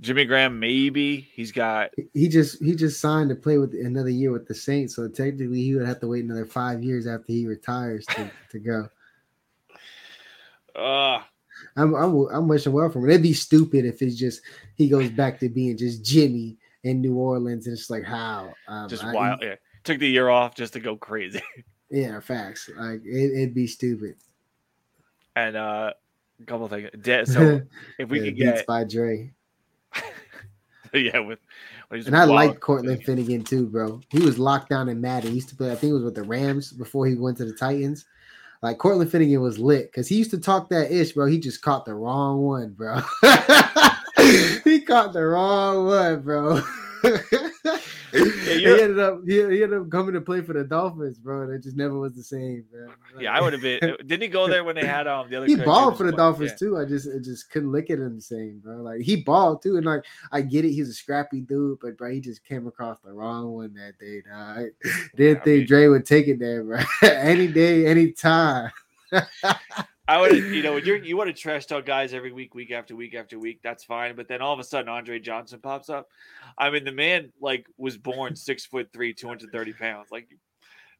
Jimmy 0.00 0.26
Graham, 0.26 0.60
maybe. 0.60 1.28
He's 1.32 1.50
got 1.50 1.90
He 2.14 2.28
just 2.28 2.62
he 2.62 2.76
just 2.76 3.00
signed 3.00 3.30
to 3.30 3.34
play 3.34 3.58
with 3.58 3.74
another 3.74 4.10
year 4.10 4.30
with 4.30 4.46
the 4.46 4.54
Saints, 4.54 4.94
so 4.94 5.08
technically 5.08 5.62
he 5.62 5.74
would 5.74 5.88
have 5.88 5.98
to 6.00 6.06
wait 6.06 6.24
another 6.24 6.46
five 6.46 6.84
years 6.84 7.08
after 7.08 7.32
he 7.32 7.48
retires 7.48 8.06
to, 8.06 8.30
to 8.52 8.60
go. 8.60 8.88
Uh 10.78 11.22
I'm 11.76 11.94
I'm 11.94 12.14
I'm 12.32 12.48
wishing 12.48 12.72
well 12.72 12.88
for 12.90 13.00
him. 13.00 13.10
It'd 13.10 13.22
be 13.22 13.32
stupid 13.32 13.84
if 13.84 14.00
it's 14.02 14.16
just 14.16 14.40
he 14.76 14.88
goes 14.88 15.10
back 15.10 15.40
to 15.40 15.48
being 15.48 15.76
just 15.76 16.04
Jimmy 16.04 16.56
in 16.84 17.00
New 17.00 17.16
Orleans, 17.16 17.66
and 17.66 17.74
it's 17.76 17.90
like 17.90 18.04
how 18.04 18.54
um, 18.68 18.88
just 18.88 19.04
I- 19.04 19.12
wild. 19.12 19.40
Yeah. 19.42 19.56
Took 19.84 19.98
the 20.00 20.08
year 20.08 20.28
off 20.28 20.54
just 20.54 20.72
to 20.74 20.80
go 20.80 20.96
crazy. 20.96 21.42
Yeah, 21.90 22.20
facts. 22.20 22.68
Like 22.76 23.00
it, 23.02 23.32
it'd 23.32 23.54
be 23.54 23.66
stupid. 23.66 24.16
And 25.34 25.56
uh 25.56 25.94
a 26.38 26.44
couple 26.44 26.66
of 26.66 26.70
things. 26.70 26.90
De- 27.00 27.24
so 27.24 27.62
if 27.98 28.10
we 28.10 28.18
Yeah, 28.18 28.24
could 28.26 28.34
Beats 28.36 28.52
get 28.58 28.66
by 28.66 28.84
Dre, 28.84 29.32
yeah, 30.92 31.18
with 31.20 31.38
and 31.90 32.14
I 32.14 32.24
like 32.24 32.60
Cortland 32.60 33.02
Finnegan 33.04 33.42
too, 33.42 33.66
bro. 33.66 34.02
He 34.10 34.20
was 34.20 34.38
locked 34.38 34.68
down 34.68 34.90
in 34.90 35.00
Madden. 35.00 35.30
He 35.30 35.36
used 35.36 35.48
to 35.48 35.56
play. 35.56 35.72
I 35.72 35.76
think 35.76 35.90
it 35.92 35.94
was 35.94 36.04
with 36.04 36.14
the 36.14 36.22
Rams 36.24 36.72
before 36.72 37.06
he 37.06 37.14
went 37.14 37.38
to 37.38 37.46
the 37.46 37.54
Titans. 37.54 38.04
Like 38.62 38.78
Cortland 38.78 39.10
Finnegan 39.10 39.40
was 39.40 39.58
lit 39.58 39.90
because 39.90 40.08
he 40.08 40.16
used 40.16 40.32
to 40.32 40.38
talk 40.38 40.68
that 40.70 40.90
ish, 40.90 41.12
bro. 41.12 41.26
He 41.26 41.38
just 41.38 41.62
caught 41.62 41.84
the 41.84 41.94
wrong 41.94 42.42
one, 42.42 42.70
bro. 42.70 42.96
he 44.64 44.80
caught 44.80 45.12
the 45.12 45.24
wrong 45.24 45.86
one, 45.86 46.20
bro. 46.20 46.60
he 48.12 48.66
ended 48.66 48.98
up 48.98 49.20
he, 49.26 49.34
he 49.34 49.62
ended 49.62 49.74
up 49.74 49.90
coming 49.90 50.14
to 50.14 50.20
play 50.20 50.40
for 50.40 50.52
the 50.52 50.64
Dolphins, 50.64 51.18
bro. 51.18 51.42
And 51.42 51.52
it 51.52 51.62
just 51.62 51.76
never 51.76 51.98
was 51.98 52.14
the 52.14 52.22
same, 52.22 52.64
bro. 52.70 52.88
Yeah, 53.20 53.32
I 53.32 53.40
would 53.40 53.52
have 53.52 53.62
been. 53.62 53.80
Didn't 54.06 54.22
he 54.22 54.28
go 54.28 54.48
there 54.48 54.64
when 54.64 54.74
they 54.74 54.86
had 54.86 55.06
um 55.06 55.28
the 55.28 55.36
other? 55.36 55.46
he 55.46 55.56
balled 55.56 55.96
for 55.96 56.04
the 56.04 56.12
Dolphins 56.12 56.52
yeah. 56.52 56.68
too. 56.68 56.78
I 56.78 56.84
just 56.84 57.08
I 57.08 57.18
just 57.18 57.50
couldn't 57.50 57.72
look 57.72 57.90
at 57.90 57.98
him 57.98 58.16
the 58.16 58.22
same, 58.22 58.60
bro. 58.62 58.76
Like 58.76 59.00
he 59.00 59.16
balled 59.16 59.62
too, 59.62 59.76
and 59.76 59.86
like 59.86 60.04
I 60.32 60.40
get 60.40 60.64
it, 60.64 60.72
he's 60.72 60.88
a 60.88 60.94
scrappy 60.94 61.40
dude, 61.40 61.78
but 61.80 61.96
bro, 61.96 62.10
he 62.10 62.20
just 62.20 62.44
came 62.44 62.66
across 62.66 62.98
the 63.00 63.12
wrong 63.12 63.52
one 63.52 63.74
that 63.74 63.98
day. 63.98 64.22
Dog. 64.22 64.70
Didn't 65.16 65.40
I 65.42 65.44
think 65.44 65.58
mean- 65.58 65.66
Dre 65.66 65.88
would 65.88 66.06
take 66.06 66.28
it 66.28 66.38
there, 66.38 66.64
bro. 66.64 66.80
any 67.02 67.46
day, 67.48 67.86
any 67.86 68.12
time. 68.12 68.70
I 70.08 70.18
would, 70.18 70.32
you 70.32 70.62
know, 70.62 70.72
when 70.72 70.86
you're 70.86 70.96
you 70.96 71.18
want 71.18 71.28
to 71.28 71.38
trash 71.38 71.66
talk 71.66 71.84
guys 71.84 72.14
every 72.14 72.32
week, 72.32 72.54
week 72.54 72.72
after 72.72 72.96
week 72.96 73.14
after 73.14 73.38
week. 73.38 73.60
That's 73.62 73.84
fine, 73.84 74.16
but 74.16 74.26
then 74.26 74.40
all 74.40 74.54
of 74.54 74.58
a 74.58 74.64
sudden, 74.64 74.88
Andre 74.88 75.18
Johnson 75.18 75.60
pops 75.60 75.90
up. 75.90 76.08
I 76.56 76.70
mean, 76.70 76.84
the 76.84 76.92
man 76.92 77.30
like 77.42 77.66
was 77.76 77.98
born 77.98 78.34
six 78.34 78.64
foot 78.64 78.88
three, 78.90 79.12
two 79.12 79.28
hundred 79.28 79.52
thirty 79.52 79.74
pounds. 79.74 80.08
Like, 80.10 80.28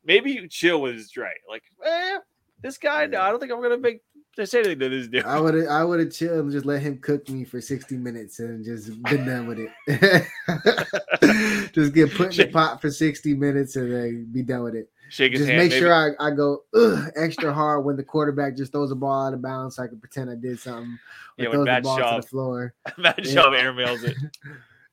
maybe 0.04 0.32
you 0.32 0.46
chill 0.46 0.82
with 0.82 0.94
his 0.94 1.10
Dre. 1.10 1.30
Like, 1.48 1.62
eh, 1.82 2.18
this 2.60 2.76
guy. 2.76 3.06
No, 3.06 3.22
I 3.22 3.30
don't 3.30 3.40
think 3.40 3.50
I'm 3.50 3.62
gonna 3.62 3.78
make 3.78 4.02
say 4.46 4.60
anything 4.60 4.78
to 4.80 4.88
this 4.88 5.08
dude. 5.08 5.24
I 5.24 5.40
would 5.40 5.66
I 5.66 5.84
would 5.84 6.00
have 6.00 6.12
chilled 6.12 6.38
and 6.44 6.52
just 6.52 6.66
let 6.66 6.80
him 6.82 6.98
cook 6.98 7.28
me 7.28 7.44
for 7.44 7.60
60 7.60 7.96
minutes 7.96 8.38
and 8.38 8.64
just 8.64 9.02
been 9.04 9.26
done 9.26 9.46
with 9.46 9.58
it. 9.60 9.70
just 11.72 11.92
get 11.94 12.12
put 12.14 12.38
in 12.38 12.46
the 12.46 12.52
pot 12.52 12.80
for 12.80 12.90
60 12.90 13.34
minutes 13.34 13.76
and 13.76 13.92
then 13.92 14.28
be 14.32 14.42
done 14.42 14.62
with 14.62 14.74
it. 14.74 14.90
Shake 15.10 15.32
his 15.32 15.40
just 15.40 15.48
hand. 15.50 15.62
make 15.62 15.70
maybe- 15.70 15.80
sure 15.80 15.94
I, 15.94 16.10
I 16.20 16.30
go 16.30 16.62
extra 17.16 17.52
hard 17.52 17.84
when 17.84 17.96
the 17.96 18.04
quarterback 18.04 18.56
just 18.56 18.72
throws 18.72 18.90
a 18.90 18.94
ball 18.94 19.26
out 19.26 19.34
of 19.34 19.40
bounds 19.42 19.76
so 19.76 19.82
I 19.82 19.86
can 19.88 19.98
pretend 19.98 20.28
I 20.30 20.34
did 20.34 20.58
something. 20.60 20.98
Or 21.38 21.44
Yeah, 21.44 21.50
throws 21.50 21.64
the 21.66 21.80
ball 21.82 21.98
to 21.98 22.20
the 22.20 22.26
floor. 22.28 22.74
Matt 22.98 23.24
Yeah. 23.24 23.34
Schaub 23.42 23.58
airmails 23.60 24.04
it. 24.04 24.16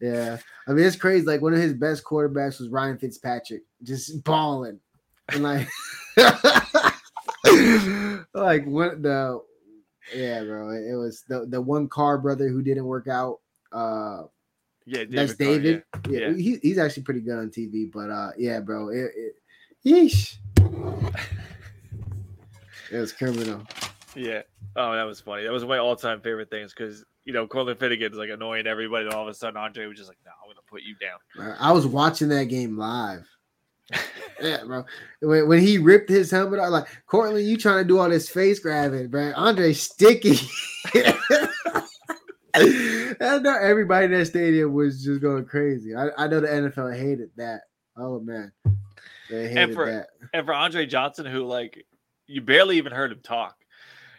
Yeah. 0.01 0.37
I 0.67 0.73
mean, 0.73 0.85
it's 0.85 0.97
crazy. 0.97 1.25
Like 1.25 1.41
one 1.41 1.53
of 1.53 1.59
his 1.59 1.73
best 1.73 2.03
quarterbacks 2.03 2.59
was 2.59 2.67
Ryan 2.67 2.97
Fitzpatrick, 2.97 3.61
just 3.81 4.23
balling. 4.25 4.79
And 5.29 5.41
like, 5.43 5.67
like 8.33 8.65
what 8.65 9.01
the, 9.01 9.41
yeah, 10.15 10.43
bro. 10.43 10.69
It, 10.69 10.91
it 10.91 10.95
was 10.95 11.23
the, 11.27 11.45
the 11.47 11.61
one 11.61 11.87
Carr 11.87 12.17
brother 12.17 12.47
who 12.47 12.61
didn't 12.61 12.85
work 12.85 13.07
out. 13.07 13.39
Uh, 13.71 14.23
Yeah, 14.85 14.99
David 15.05 15.11
that's 15.11 15.33
Carr, 15.33 15.47
David. 15.47 15.83
yeah. 15.93 15.99
Yeah, 16.09 16.27
Yeah. 16.29 16.33
He, 16.37 16.59
he's 16.61 16.77
actually 16.77 17.03
pretty 17.03 17.21
good 17.21 17.37
on 17.37 17.49
TV, 17.49 17.91
but 17.91 18.09
uh, 18.09 18.31
yeah, 18.37 18.59
bro. 18.59 18.89
It, 18.89 19.11
it, 19.15 19.35
yeesh. 19.85 20.35
It 22.91 22.97
was 22.97 23.11
criminal. 23.11 23.63
Yeah. 24.15 24.41
Oh, 24.75 24.93
that 24.93 25.03
was 25.03 25.19
funny. 25.19 25.43
That 25.43 25.51
was 25.51 25.65
my 25.65 25.77
all-time 25.77 26.21
favorite 26.21 26.49
things 26.49 26.73
because 26.73 27.03
you 27.25 27.33
know 27.33 27.47
Cortland 27.47 27.79
Finnegan's 27.79 28.17
like 28.17 28.29
annoying 28.29 28.67
everybody, 28.67 29.05
and 29.05 29.13
all 29.13 29.23
of 29.23 29.27
a 29.27 29.33
sudden 29.33 29.57
Andre 29.57 29.87
was 29.87 29.97
just 29.97 30.09
like, 30.09 30.19
"No, 30.25 30.31
I'm 30.43 30.49
gonna 30.49 30.59
put 30.69 30.83
you 30.83 30.95
down." 31.01 31.55
I 31.59 31.71
was 31.71 31.87
watching 31.87 32.29
that 32.29 32.45
game 32.45 32.77
live. 32.77 33.27
Yeah, 34.41 34.63
bro. 34.65 34.83
When, 35.21 35.47
when 35.47 35.61
he 35.61 35.77
ripped 35.77 36.09
his 36.09 36.29
helmet, 36.29 36.59
off, 36.59 36.69
like, 36.69 36.87
Cortland, 37.07 37.47
you 37.47 37.57
trying 37.57 37.83
to 37.83 37.87
do 37.87 37.99
all 37.99 38.09
this 38.09 38.29
face 38.29 38.59
grabbing, 38.59 39.07
bro? 39.07 39.31
Andre 39.35 39.73
sticky. 39.73 40.37
I 42.55 43.39
know 43.39 43.57
everybody 43.61 44.05
in 44.05 44.11
that 44.11 44.25
stadium 44.27 44.73
was 44.73 45.03
just 45.03 45.21
going 45.21 45.45
crazy. 45.45 45.95
I, 45.95 46.09
I 46.17 46.27
know 46.27 46.39
the 46.39 46.47
NFL 46.47 46.97
hated 46.97 47.29
that. 47.37 47.61
Oh 47.97 48.19
man, 48.19 48.51
they 49.29 49.49
hated 49.49 49.73
for- 49.73 49.91
that. 49.91 50.07
And 50.33 50.45
for 50.45 50.53
Andre 50.53 50.85
Johnson, 50.85 51.25
who 51.25 51.45
like 51.45 51.85
you 52.27 52.41
barely 52.41 52.77
even 52.77 52.91
heard 52.91 53.11
him 53.11 53.19
talk, 53.21 53.55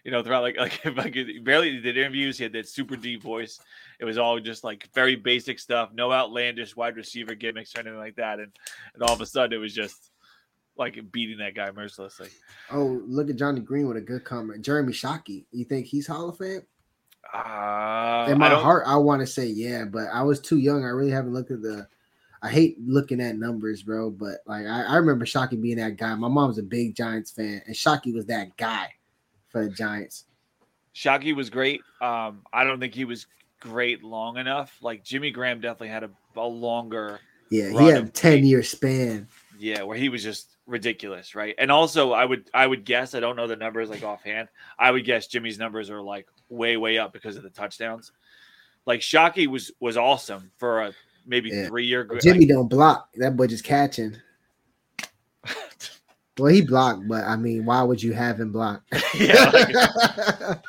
you 0.04 0.10
know, 0.10 0.22
throughout 0.22 0.42
like 0.42 0.56
like 0.58 0.84
if 0.84 0.98
I 0.98 1.10
could 1.10 1.44
barely 1.44 1.80
did 1.80 1.96
interviews, 1.96 2.38
he 2.38 2.44
had 2.44 2.52
that 2.52 2.68
super 2.68 2.96
deep 2.96 3.22
voice. 3.22 3.58
It 3.98 4.04
was 4.04 4.18
all 4.18 4.38
just 4.40 4.62
like 4.64 4.88
very 4.94 5.16
basic 5.16 5.58
stuff, 5.58 5.90
no 5.94 6.12
outlandish 6.12 6.76
wide 6.76 6.96
receiver 6.96 7.34
gimmicks 7.34 7.74
or 7.74 7.80
anything 7.80 7.98
like 7.98 8.16
that. 8.16 8.38
And 8.40 8.52
and 8.94 9.02
all 9.02 9.12
of 9.14 9.20
a 9.20 9.26
sudden, 9.26 9.52
it 9.56 9.60
was 9.60 9.74
just 9.74 10.10
like 10.76 11.00
beating 11.12 11.38
that 11.38 11.54
guy 11.54 11.70
mercilessly. 11.70 12.28
Oh, 12.70 13.00
look 13.06 13.30
at 13.30 13.36
Johnny 13.36 13.60
Green 13.60 13.88
with 13.88 13.96
a 13.96 14.02
good 14.02 14.24
comment. 14.24 14.62
Jeremy 14.62 14.92
Shockey, 14.92 15.46
you 15.50 15.64
think 15.64 15.86
he's 15.86 16.06
Hall 16.06 16.28
of 16.28 16.36
Fame? 16.36 16.60
Uh, 17.32 18.26
In 18.30 18.38
my 18.38 18.48
don't- 18.50 18.62
heart, 18.62 18.84
I 18.86 18.96
want 18.96 19.20
to 19.20 19.26
say 19.26 19.46
yeah, 19.46 19.84
but 19.84 20.08
I 20.12 20.22
was 20.22 20.40
too 20.40 20.58
young. 20.58 20.84
I 20.84 20.88
really 20.88 21.10
haven't 21.10 21.32
looked 21.32 21.50
at 21.50 21.62
the. 21.62 21.86
I 22.42 22.50
hate 22.50 22.76
looking 22.80 23.20
at 23.20 23.36
numbers, 23.36 23.82
bro. 23.82 24.10
But 24.10 24.40
like, 24.46 24.66
I, 24.66 24.82
I 24.84 24.96
remember 24.96 25.24
Shockey 25.24 25.60
being 25.60 25.78
that 25.78 25.96
guy. 25.96 26.14
My 26.14 26.28
mom's 26.28 26.58
a 26.58 26.62
big 26.62 26.94
Giants 26.94 27.30
fan, 27.30 27.62
and 27.66 27.74
Shockey 27.74 28.14
was 28.14 28.26
that 28.26 28.56
guy 28.56 28.88
for 29.48 29.64
the 29.64 29.70
Giants. 29.70 30.26
Shockey 30.94 31.34
was 31.34 31.50
great. 31.50 31.80
Um, 32.00 32.42
I 32.52 32.64
don't 32.64 32.78
think 32.78 32.94
he 32.94 33.04
was 33.04 33.26
great 33.60 34.02
long 34.02 34.36
enough. 34.38 34.76
Like 34.80 35.04
Jimmy 35.04 35.30
Graham 35.30 35.60
definitely 35.60 35.88
had 35.88 36.04
a, 36.04 36.10
a 36.36 36.46
longer. 36.46 37.20
Yeah, 37.50 37.70
he 37.70 37.86
had 37.86 38.04
a 38.04 38.08
ten 38.08 38.44
year 38.44 38.62
span. 38.62 39.28
Yeah, 39.58 39.82
where 39.82 39.96
he 39.96 40.08
was 40.08 40.22
just 40.22 40.56
ridiculous, 40.66 41.34
right? 41.34 41.54
And 41.58 41.70
also, 41.70 42.12
I 42.12 42.24
would 42.24 42.50
I 42.52 42.66
would 42.66 42.84
guess 42.84 43.14
I 43.14 43.20
don't 43.20 43.36
know 43.36 43.46
the 43.46 43.56
numbers 43.56 43.88
like 43.88 44.02
offhand. 44.02 44.48
I 44.78 44.90
would 44.90 45.04
guess 45.04 45.26
Jimmy's 45.26 45.58
numbers 45.58 45.90
are 45.90 46.02
like 46.02 46.26
way 46.48 46.76
way 46.76 46.98
up 46.98 47.12
because 47.12 47.36
of 47.36 47.42
the 47.42 47.50
touchdowns. 47.50 48.12
Like 48.84 49.00
Shockey 49.00 49.46
was 49.46 49.70
was 49.80 49.96
awesome 49.96 50.50
for 50.58 50.82
a 50.82 50.92
maybe 51.26 51.50
Yeah. 51.50 51.68
three 51.68 51.86
year. 51.86 52.08
Jimmy 52.20 52.46
don't 52.46 52.68
block. 52.68 53.10
That 53.14 53.36
boy 53.36 53.46
just 53.46 53.64
catching. 53.64 54.16
Well, 56.38 56.52
he 56.52 56.60
blocked, 56.60 57.08
but 57.08 57.24
I 57.24 57.34
mean, 57.36 57.64
why 57.64 57.82
would 57.82 58.02
you 58.02 58.12
have 58.12 58.38
him 58.38 58.52
block? 58.52 58.82
yeah, 59.18 59.50
like, 59.54 59.68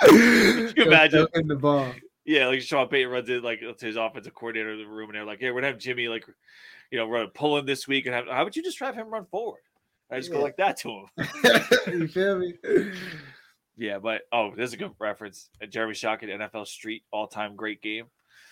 you 0.78 0.84
imagine? 0.86 1.28
in 1.34 1.48
the 1.48 1.58
ball? 1.58 1.92
Yeah, 2.28 2.48
like 2.48 2.62
Sean 2.62 2.90
Payton 2.90 3.10
runs 3.10 3.30
in 3.30 3.42
like 3.42 3.62
to 3.62 3.86
his 3.86 3.96
offensive 3.96 4.34
coordinator 4.34 4.74
in 4.74 4.80
the 4.80 4.86
room, 4.86 5.10
and 5.10 5.16
they're 5.16 5.26
like, 5.26 5.42
"Yeah, 5.42 5.52
we're 5.52 5.62
gonna 5.62 5.68
have 5.68 5.80
Jimmy 5.80 6.10
like, 6.10 6.26
you 6.92 7.00
know, 7.00 7.08
run 7.08 7.28
pulling 7.34 7.66
this 7.66 7.88
week, 7.88 8.06
and 8.06 8.14
have, 8.14 8.28
how 8.28 8.44
would 8.44 8.56
you 8.56 8.62
just 8.62 8.80
have 8.80 8.94
him 8.94 9.10
run 9.10 9.26
forward?" 9.26 9.62
I 10.12 10.18
just 10.18 10.32
go 10.32 10.42
like 10.42 10.58
that 10.58 10.78
to 10.78 10.90
him. 10.90 11.06
you 11.88 12.08
feel 12.08 12.40
me? 12.40 12.54
Yeah, 13.78 14.00
but 14.00 14.24
oh, 14.32 14.52
there's 14.56 14.74
a 14.74 14.78
good 14.78 14.92
reference. 15.00 15.50
Jeremy 15.70 15.94
Shockey, 15.94 16.24
NFL 16.24 16.68
Street, 16.68 17.04
all 17.12 17.28
time 17.28 17.56
great 17.56 17.82
game. 17.82 18.06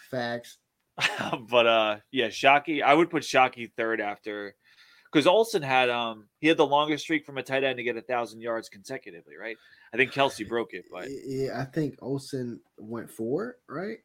Facts. 0.09 0.57
but 1.49 1.67
uh, 1.67 1.97
yeah, 2.11 2.27
Shockey. 2.27 2.81
I 2.81 2.93
would 2.93 3.09
put 3.09 3.23
Shockey 3.23 3.71
third 3.75 3.99
after 3.99 4.55
because 5.15 5.27
Olsen 5.27 5.61
had 5.61 5.89
um 5.89 6.25
he 6.41 6.47
had 6.49 6.57
the 6.57 6.65
longest 6.65 7.05
streak 7.05 7.25
from 7.25 7.37
a 7.37 7.43
tight 7.43 7.63
end 7.63 7.77
to 7.77 7.83
get 7.83 7.95
a 7.95 8.01
thousand 8.01 8.41
yards 8.41 8.67
consecutively, 8.67 9.37
right? 9.37 9.55
I 9.93 9.97
think 9.97 10.11
Kelce 10.11 10.45
broke 10.47 10.73
it, 10.73 10.83
but 10.91 11.07
Yeah, 11.25 11.61
I 11.61 11.63
think 11.63 11.95
Olsen 12.01 12.59
went 12.77 13.09
four, 13.09 13.55
right, 13.69 13.99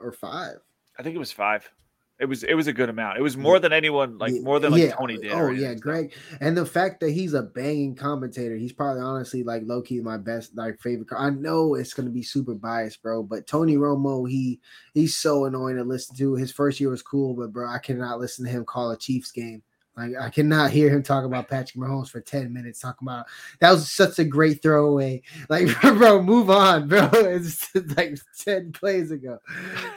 or 0.00 0.10
five. 0.10 0.56
I 0.98 1.04
think 1.04 1.14
it 1.14 1.20
was 1.20 1.30
five. 1.30 1.70
It 2.18 2.24
was 2.24 2.42
it 2.42 2.54
was 2.54 2.66
a 2.66 2.72
good 2.72 2.88
amount. 2.88 3.18
It 3.18 3.22
was 3.22 3.36
more 3.36 3.60
than 3.60 3.72
anyone 3.72 4.18
like 4.18 4.32
Yeah, 4.32 4.40
more 4.40 4.58
than 4.58 4.72
like 4.72 4.82
yeah, 4.82 4.96
Tony 4.96 5.16
did. 5.18 5.30
Oh 5.30 5.50
yeah. 5.50 5.74
Greg, 5.74 6.12
and 6.40 6.56
the 6.56 6.66
fact 6.66 6.98
that 7.00 7.12
he's 7.12 7.34
a 7.34 7.42
banging 7.42 7.94
commentator, 7.94 8.56
he's 8.56 8.72
probably 8.72 9.00
honestly 9.00 9.44
like 9.44 9.62
low 9.64 9.80
key 9.80 10.00
my 10.00 10.16
best 10.16 10.56
like 10.56 10.80
favorite. 10.80 11.06
I 11.16 11.30
know 11.30 11.76
it's 11.76 11.94
gonna 11.94 12.10
be 12.10 12.24
super 12.24 12.54
biased, 12.54 13.00
bro, 13.00 13.22
but 13.22 13.46
Tony 13.46 13.76
Romo, 13.76 14.28
he 14.28 14.58
he's 14.92 15.16
so 15.16 15.44
annoying 15.44 15.76
to 15.76 15.84
listen 15.84 16.16
to. 16.16 16.34
His 16.34 16.50
first 16.50 16.80
year 16.80 16.90
was 16.90 17.02
cool, 17.02 17.34
but 17.34 17.52
bro, 17.52 17.70
I 17.70 17.78
cannot 17.78 18.18
listen 18.18 18.44
to 18.44 18.50
him 18.50 18.64
call 18.64 18.90
a 18.90 18.98
Chiefs 18.98 19.30
game. 19.30 19.62
Like 19.98 20.14
I 20.20 20.30
cannot 20.30 20.70
hear 20.70 20.88
him 20.90 21.02
talk 21.02 21.24
about 21.24 21.48
Patrick 21.48 21.82
Mahomes 21.82 22.08
for 22.08 22.20
ten 22.20 22.52
minutes. 22.52 22.80
Talking 22.80 23.08
about 23.08 23.26
that 23.58 23.72
was 23.72 23.90
such 23.90 24.18
a 24.20 24.24
great 24.24 24.62
throwaway. 24.62 25.22
Like, 25.48 25.68
bro, 25.80 26.22
move 26.22 26.50
on, 26.50 26.88
bro. 26.88 27.10
It's 27.38 27.74
like 27.96 28.18
ten 28.38 28.72
plays 28.72 29.10
ago. 29.10 29.38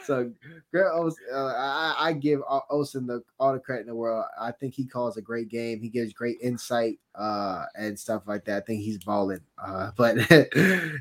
So, 0.05 0.31
Olsen, 0.93 1.23
uh, 1.33 1.53
I, 1.55 1.95
I 1.99 2.13
give 2.13 2.41
Olsen 2.69 3.05
the 3.05 3.23
all 3.39 3.53
the 3.53 3.59
credit 3.59 3.81
in 3.81 3.87
the 3.87 3.95
world. 3.95 4.25
I 4.39 4.51
think 4.51 4.73
he 4.73 4.85
calls 4.85 5.17
a 5.17 5.21
great 5.21 5.49
game. 5.49 5.81
He 5.81 5.89
gives 5.89 6.13
great 6.13 6.37
insight 6.41 6.99
uh, 7.15 7.65
and 7.75 7.97
stuff 7.99 8.23
like 8.27 8.45
that. 8.45 8.57
I 8.63 8.65
think 8.65 8.81
he's 8.81 8.97
balling. 8.97 9.41
Uh, 9.63 9.91
but 9.97 10.17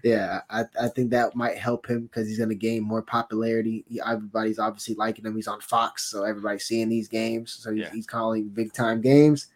yeah, 0.04 0.40
I, 0.50 0.64
I 0.80 0.88
think 0.88 1.10
that 1.10 1.34
might 1.34 1.56
help 1.56 1.86
him 1.86 2.02
because 2.02 2.28
he's 2.28 2.38
going 2.38 2.50
to 2.50 2.54
gain 2.54 2.82
more 2.82 3.02
popularity. 3.02 3.84
He, 3.88 4.00
everybody's 4.04 4.58
obviously 4.58 4.94
liking 4.94 5.24
him. 5.24 5.36
He's 5.36 5.48
on 5.48 5.60
Fox, 5.60 6.10
so 6.10 6.24
everybody's 6.24 6.64
seeing 6.64 6.88
these 6.88 7.08
games. 7.08 7.52
So 7.52 7.70
he's, 7.72 7.80
Yeah. 7.82 7.90
he's 7.92 8.06
calling 8.06 8.48
big 8.48 8.72
time 8.72 8.89
games. 8.96 9.48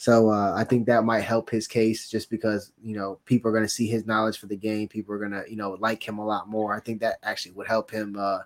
So 0.00 0.30
uh, 0.30 0.54
I 0.56 0.62
think 0.62 0.86
that 0.86 1.02
might 1.02 1.22
help 1.22 1.50
his 1.50 1.66
case 1.66 2.08
just 2.08 2.30
because 2.30 2.70
you 2.80 2.96
know 2.96 3.18
people 3.24 3.50
are 3.50 3.52
going 3.52 3.64
to 3.64 3.68
see 3.68 3.88
his 3.88 4.06
knowledge 4.06 4.38
for 4.38 4.46
the 4.46 4.56
game. 4.56 4.86
People 4.86 5.12
are 5.12 5.18
going 5.18 5.32
to 5.32 5.44
you 5.50 5.56
know 5.56 5.76
like 5.80 6.06
him 6.06 6.18
a 6.18 6.24
lot 6.24 6.48
more. 6.48 6.72
I 6.72 6.78
think 6.78 7.00
that 7.00 7.16
actually 7.24 7.52
would 7.52 7.66
help 7.66 7.90
him 7.90 8.16
uh, 8.16 8.38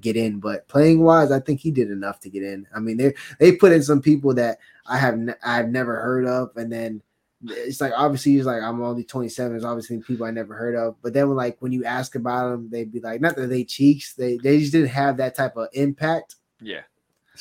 get 0.00 0.16
in. 0.16 0.38
But 0.38 0.68
playing 0.68 1.02
wise, 1.02 1.32
I 1.32 1.40
think 1.40 1.58
he 1.58 1.72
did 1.72 1.90
enough 1.90 2.20
to 2.20 2.30
get 2.30 2.44
in. 2.44 2.64
I 2.74 2.78
mean, 2.78 2.96
they 2.96 3.14
they 3.40 3.56
put 3.56 3.72
in 3.72 3.82
some 3.82 4.00
people 4.00 4.34
that 4.34 4.58
I 4.86 4.98
have 4.98 5.14
n- 5.14 5.34
I've 5.44 5.68
never 5.68 6.00
heard 6.00 6.26
of, 6.26 6.56
and 6.56 6.72
then 6.72 7.02
it's 7.42 7.80
like 7.80 7.92
obviously 7.96 8.32
he's 8.32 8.46
like 8.46 8.62
I'm 8.62 8.80
only 8.80 9.02
27. 9.02 9.50
There's 9.50 9.64
obviously 9.64 9.98
people 10.02 10.26
I 10.26 10.30
never 10.30 10.54
heard 10.54 10.76
of. 10.76 10.94
But 11.02 11.12
then 11.12 11.28
like 11.30 11.56
when 11.60 11.72
you 11.72 11.84
ask 11.84 12.14
about 12.14 12.50
them, 12.50 12.68
they'd 12.70 12.92
be 12.92 13.00
like, 13.00 13.20
not 13.20 13.34
that 13.34 13.48
they 13.48 13.64
cheeks, 13.64 14.14
they 14.14 14.36
they 14.36 14.60
just 14.60 14.72
didn't 14.72 14.88
have 14.88 15.16
that 15.16 15.34
type 15.34 15.56
of 15.56 15.68
impact. 15.72 16.36
Yeah. 16.60 16.82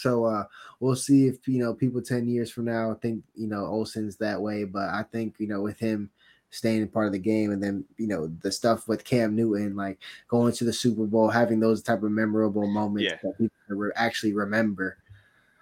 So 0.02 0.26
uh 0.26 0.46
we'll 0.80 0.96
see 0.96 1.28
if 1.28 1.48
you 1.48 1.60
know 1.60 1.74
people 1.74 2.02
10 2.02 2.28
years 2.28 2.50
from 2.52 2.66
now 2.66 2.94
think 3.02 3.24
you 3.36 3.48
know 3.48 3.66
Olsen's 3.66 4.16
that 4.18 4.42
way. 4.42 4.64
But 4.64 4.90
I 4.90 5.04
think 5.12 5.36
you 5.40 5.48
know 5.48 5.62
with 5.62 5.80
him 5.80 6.10
staying 6.52 6.88
part 6.88 7.06
of 7.06 7.12
the 7.12 7.20
game 7.20 7.52
and 7.52 7.62
then 7.62 7.86
you 7.98 8.08
know 8.08 8.32
the 8.42 8.52
stuff 8.52 8.88
with 8.88 9.04
Cam 9.04 9.36
Newton, 9.36 9.76
like 9.76 10.00
going 10.28 10.52
to 10.54 10.64
the 10.64 10.74
Super 10.74 11.06
Bowl, 11.06 11.30
having 11.30 11.60
those 11.60 11.84
type 11.84 12.02
of 12.04 12.12
memorable 12.12 12.68
moments 12.68 13.12
Yeah. 13.12 13.18
that 13.24 13.38
people 13.38 13.56
re- 13.70 13.92
actually 13.96 14.34
remember. 14.34 14.98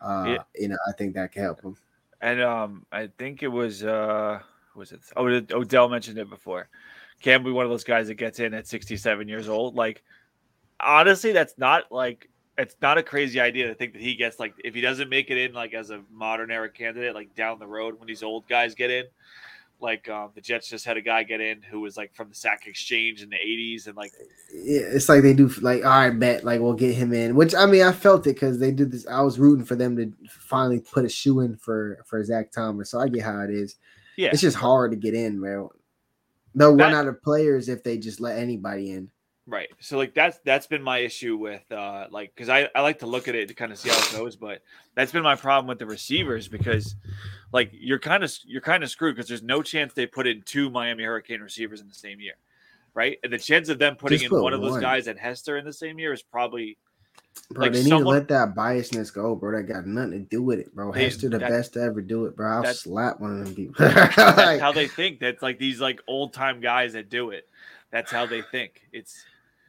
Uh, 0.02 0.24
Yeah. 0.28 0.44
you 0.56 0.68
know, 0.70 0.78
I 0.88 0.92
think 0.94 1.16
that 1.16 1.32
can 1.32 1.42
help 1.44 1.62
him. 1.62 1.76
And 2.22 2.42
um, 2.42 2.86
I 2.92 3.08
think 3.18 3.44
it 3.44 3.48
was 3.48 3.84
uh, 3.84 4.40
was 4.76 4.92
it? 4.92 5.02
Oh, 5.18 5.26
Odell 5.52 5.90
mentioned 5.90 6.18
it 6.20 6.30
before. 6.30 6.70
Cam 7.22 7.44
be 7.44 7.52
one 7.52 7.66
of 7.66 7.72
those 7.72 7.84
guys 7.84 8.08
that 8.08 8.16
gets 8.16 8.40
in 8.40 8.54
at 8.54 8.68
67 8.68 9.28
years 9.28 9.50
old. 9.50 9.76
Like, 9.76 10.04
honestly, 10.80 11.32
that's 11.32 11.58
not 11.58 11.92
like 11.92 12.30
it's 12.58 12.76
not 12.82 12.98
a 12.98 13.04
crazy 13.04 13.40
idea 13.40 13.68
to 13.68 13.76
think 13.76 13.94
that 13.94 14.02
he 14.02 14.16
gets 14.16 14.40
like 14.40 14.54
if 14.64 14.74
he 14.74 14.82
doesn't 14.82 15.10
make 15.10 15.30
it 15.30 15.38
in 15.38 15.54
like 15.54 15.74
as 15.74 15.92
a 15.92 16.02
modern 16.12 16.52
era 16.52 16.70
candidate, 16.70 17.14
like 17.14 17.36
down 17.36 17.60
the 17.60 17.68
road 17.68 18.00
when 18.00 18.08
these 18.08 18.24
old 18.24 18.48
guys 18.48 18.76
get 18.76 18.90
in. 18.90 19.06
Like 19.80 20.10
um, 20.10 20.32
the 20.34 20.42
Jets 20.42 20.70
just 20.70 20.86
had 20.86 20.98
a 20.98 21.02
guy 21.02 21.22
get 21.22 21.40
in 21.40 21.62
who 21.62 21.82
was 21.82 21.98
like 21.98 22.16
from 22.16 22.30
the 22.30 22.36
Sack 22.36 22.66
Exchange 22.66 23.22
in 23.22 23.30
the 23.30 23.36
80s, 23.36 23.86
and 23.86 23.96
like 23.96 24.12
Yeah, 24.52 24.82
it's 24.82 25.08
like 25.08 25.22
they 25.22 25.36
do 25.36 25.48
like 25.62 25.86
all 25.86 25.92
right, 25.92 26.10
bet 26.10 26.44
like 26.44 26.60
we'll 26.62 26.74
get 26.74 26.96
him 26.96 27.14
in. 27.14 27.36
Which 27.36 27.54
I 27.54 27.68
mean, 27.68 27.84
I 27.84 27.92
felt 27.92 28.26
it 28.26 28.34
because 28.34 28.58
they 28.58 28.72
did 28.72 28.92
this. 28.92 29.06
I 29.06 29.22
was 29.22 29.38
rooting 29.38 29.66
for 29.66 29.76
them 29.76 29.96
to 29.98 30.12
finally 30.28 30.80
put 30.80 31.06
a 31.06 31.10
shoe 31.10 31.42
in 31.42 31.58
for 31.58 32.04
for 32.06 32.24
Zach 32.24 32.52
Thomas. 32.52 32.90
So 32.90 33.00
I 33.00 33.08
get 33.08 33.22
how 33.22 33.42
it 33.42 33.52
is. 33.52 33.76
yeah, 34.16 34.30
It's 34.32 34.42
just 34.42 34.58
hard 34.58 34.92
to 34.92 34.98
get 34.98 35.14
in, 35.14 35.40
man. 35.40 35.70
They'll 36.56 36.76
run 36.76 36.96
out 36.96 37.08
of 37.08 37.22
players 37.22 37.70
if 37.70 37.84
they 37.84 38.00
just 38.00 38.20
let 38.20 38.40
anybody 38.40 38.94
in. 38.94 39.12
Right. 39.50 39.70
So 39.80 39.98
like 39.98 40.14
that's 40.14 40.40
that's 40.44 40.68
been 40.68 40.84
my 40.84 40.98
issue 40.98 41.38
with 41.38 41.64
uh 41.72 42.08
like 42.12 42.36
because 42.36 42.50
I, 42.50 42.68
I 42.76 42.82
like 42.82 43.00
to 43.00 43.06
look 43.06 43.30
at 43.30 43.36
it 43.36 43.48
to 43.48 43.54
kind 43.54 43.72
of 43.72 43.80
see 43.80 43.88
how 43.90 43.98
it 43.98 44.12
goes, 44.12 44.36
but 44.36 44.62
that's 44.94 45.14
been 45.14 45.24
my 45.24 45.36
problem 45.38 45.68
with 45.68 45.80
the 45.80 45.86
receivers 45.86 46.50
because 46.50 46.96
like 47.54 47.70
you're 47.72 47.98
kind 48.00 48.26
of 48.26 48.38
you're 48.46 48.60
kind 48.62 48.84
of 48.84 48.90
screwed 48.90 49.16
because 49.16 49.30
there's 49.30 49.42
no 49.44 49.62
chance 49.64 49.94
they 49.94 50.06
put 50.06 50.28
in 50.28 50.42
two 50.42 50.70
Miami 50.70 51.06
Hurricane 51.06 51.40
receivers 51.40 51.80
in 51.80 51.88
the 51.88 51.94
same 51.94 52.20
year. 52.20 52.34
Right. 52.94 53.20
And 53.24 53.32
the 53.32 53.38
chance 53.38 53.70
of 53.70 53.80
them 53.80 53.96
putting 53.96 54.18
Just 54.18 54.26
in 54.26 54.30
put 54.32 54.44
one 54.44 54.54
of 54.54 54.62
those 54.62 54.82
guys 54.82 55.08
and 55.08 55.18
Hester 55.18 55.58
in 55.58 55.64
the 55.64 55.72
same 55.74 55.98
year 55.98 56.12
is 56.12 56.22
probably 56.22 56.78
Bro, 57.52 57.62
Like 57.62 57.74
they 57.74 57.84
need 57.84 57.90
someone- 57.90 58.04
to 58.16 58.20
let 58.20 58.28
that 58.30 58.56
biasness 58.56 59.14
go, 59.14 59.36
bro. 59.36 59.56
That 59.56 59.64
got 59.64 59.86
nothing 59.86 60.12
to 60.12 60.20
do 60.20 60.42
with 60.42 60.60
it, 60.60 60.74
bro. 60.76 60.92
They- 60.92 61.04
Hester 61.06 61.30
the 61.30 61.38
that- 61.38 61.50
best 61.50 61.74
to 61.74 61.82
ever 61.84 62.02
do 62.02 62.26
it, 62.26 62.36
bro. 62.36 62.52
I'll 62.64 62.74
slap 62.74 63.20
one 63.20 63.40
of 63.40 63.46
them 63.46 63.56
people. 63.56 63.76
that's 63.78 64.18
Like, 64.18 64.60
how 64.60 64.72
they 64.72 64.88
think. 64.88 65.20
That's 65.20 65.42
like 65.42 65.58
these 65.60 65.80
like 65.80 66.02
old 66.08 66.34
time 66.34 66.60
guys 66.60 66.94
that 66.94 67.10
do 67.10 67.30
it. 67.30 67.48
That's 67.92 68.12
how 68.12 68.26
they 68.26 68.42
think. 68.42 68.82
It's 68.92 69.24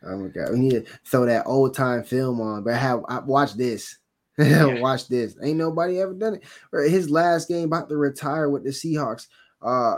Oh 0.04 0.16
my 0.16 0.28
god, 0.28 0.52
we 0.52 0.58
need 0.58 0.70
to 0.70 0.84
throw 1.04 1.26
that 1.26 1.46
old 1.46 1.74
time 1.74 2.04
film 2.04 2.40
on. 2.40 2.62
But 2.62 2.74
have 2.74 3.04
I 3.08 3.18
watch 3.20 3.54
this. 3.54 3.98
watch 4.38 5.08
this. 5.08 5.36
Ain't 5.42 5.58
nobody 5.58 6.00
ever 6.00 6.14
done 6.14 6.34
it. 6.34 6.90
His 6.90 7.10
last 7.10 7.48
game 7.48 7.64
about 7.64 7.88
to 7.88 7.96
retire 7.96 8.48
with 8.48 8.64
the 8.64 8.70
Seahawks. 8.70 9.26
Uh 9.60 9.96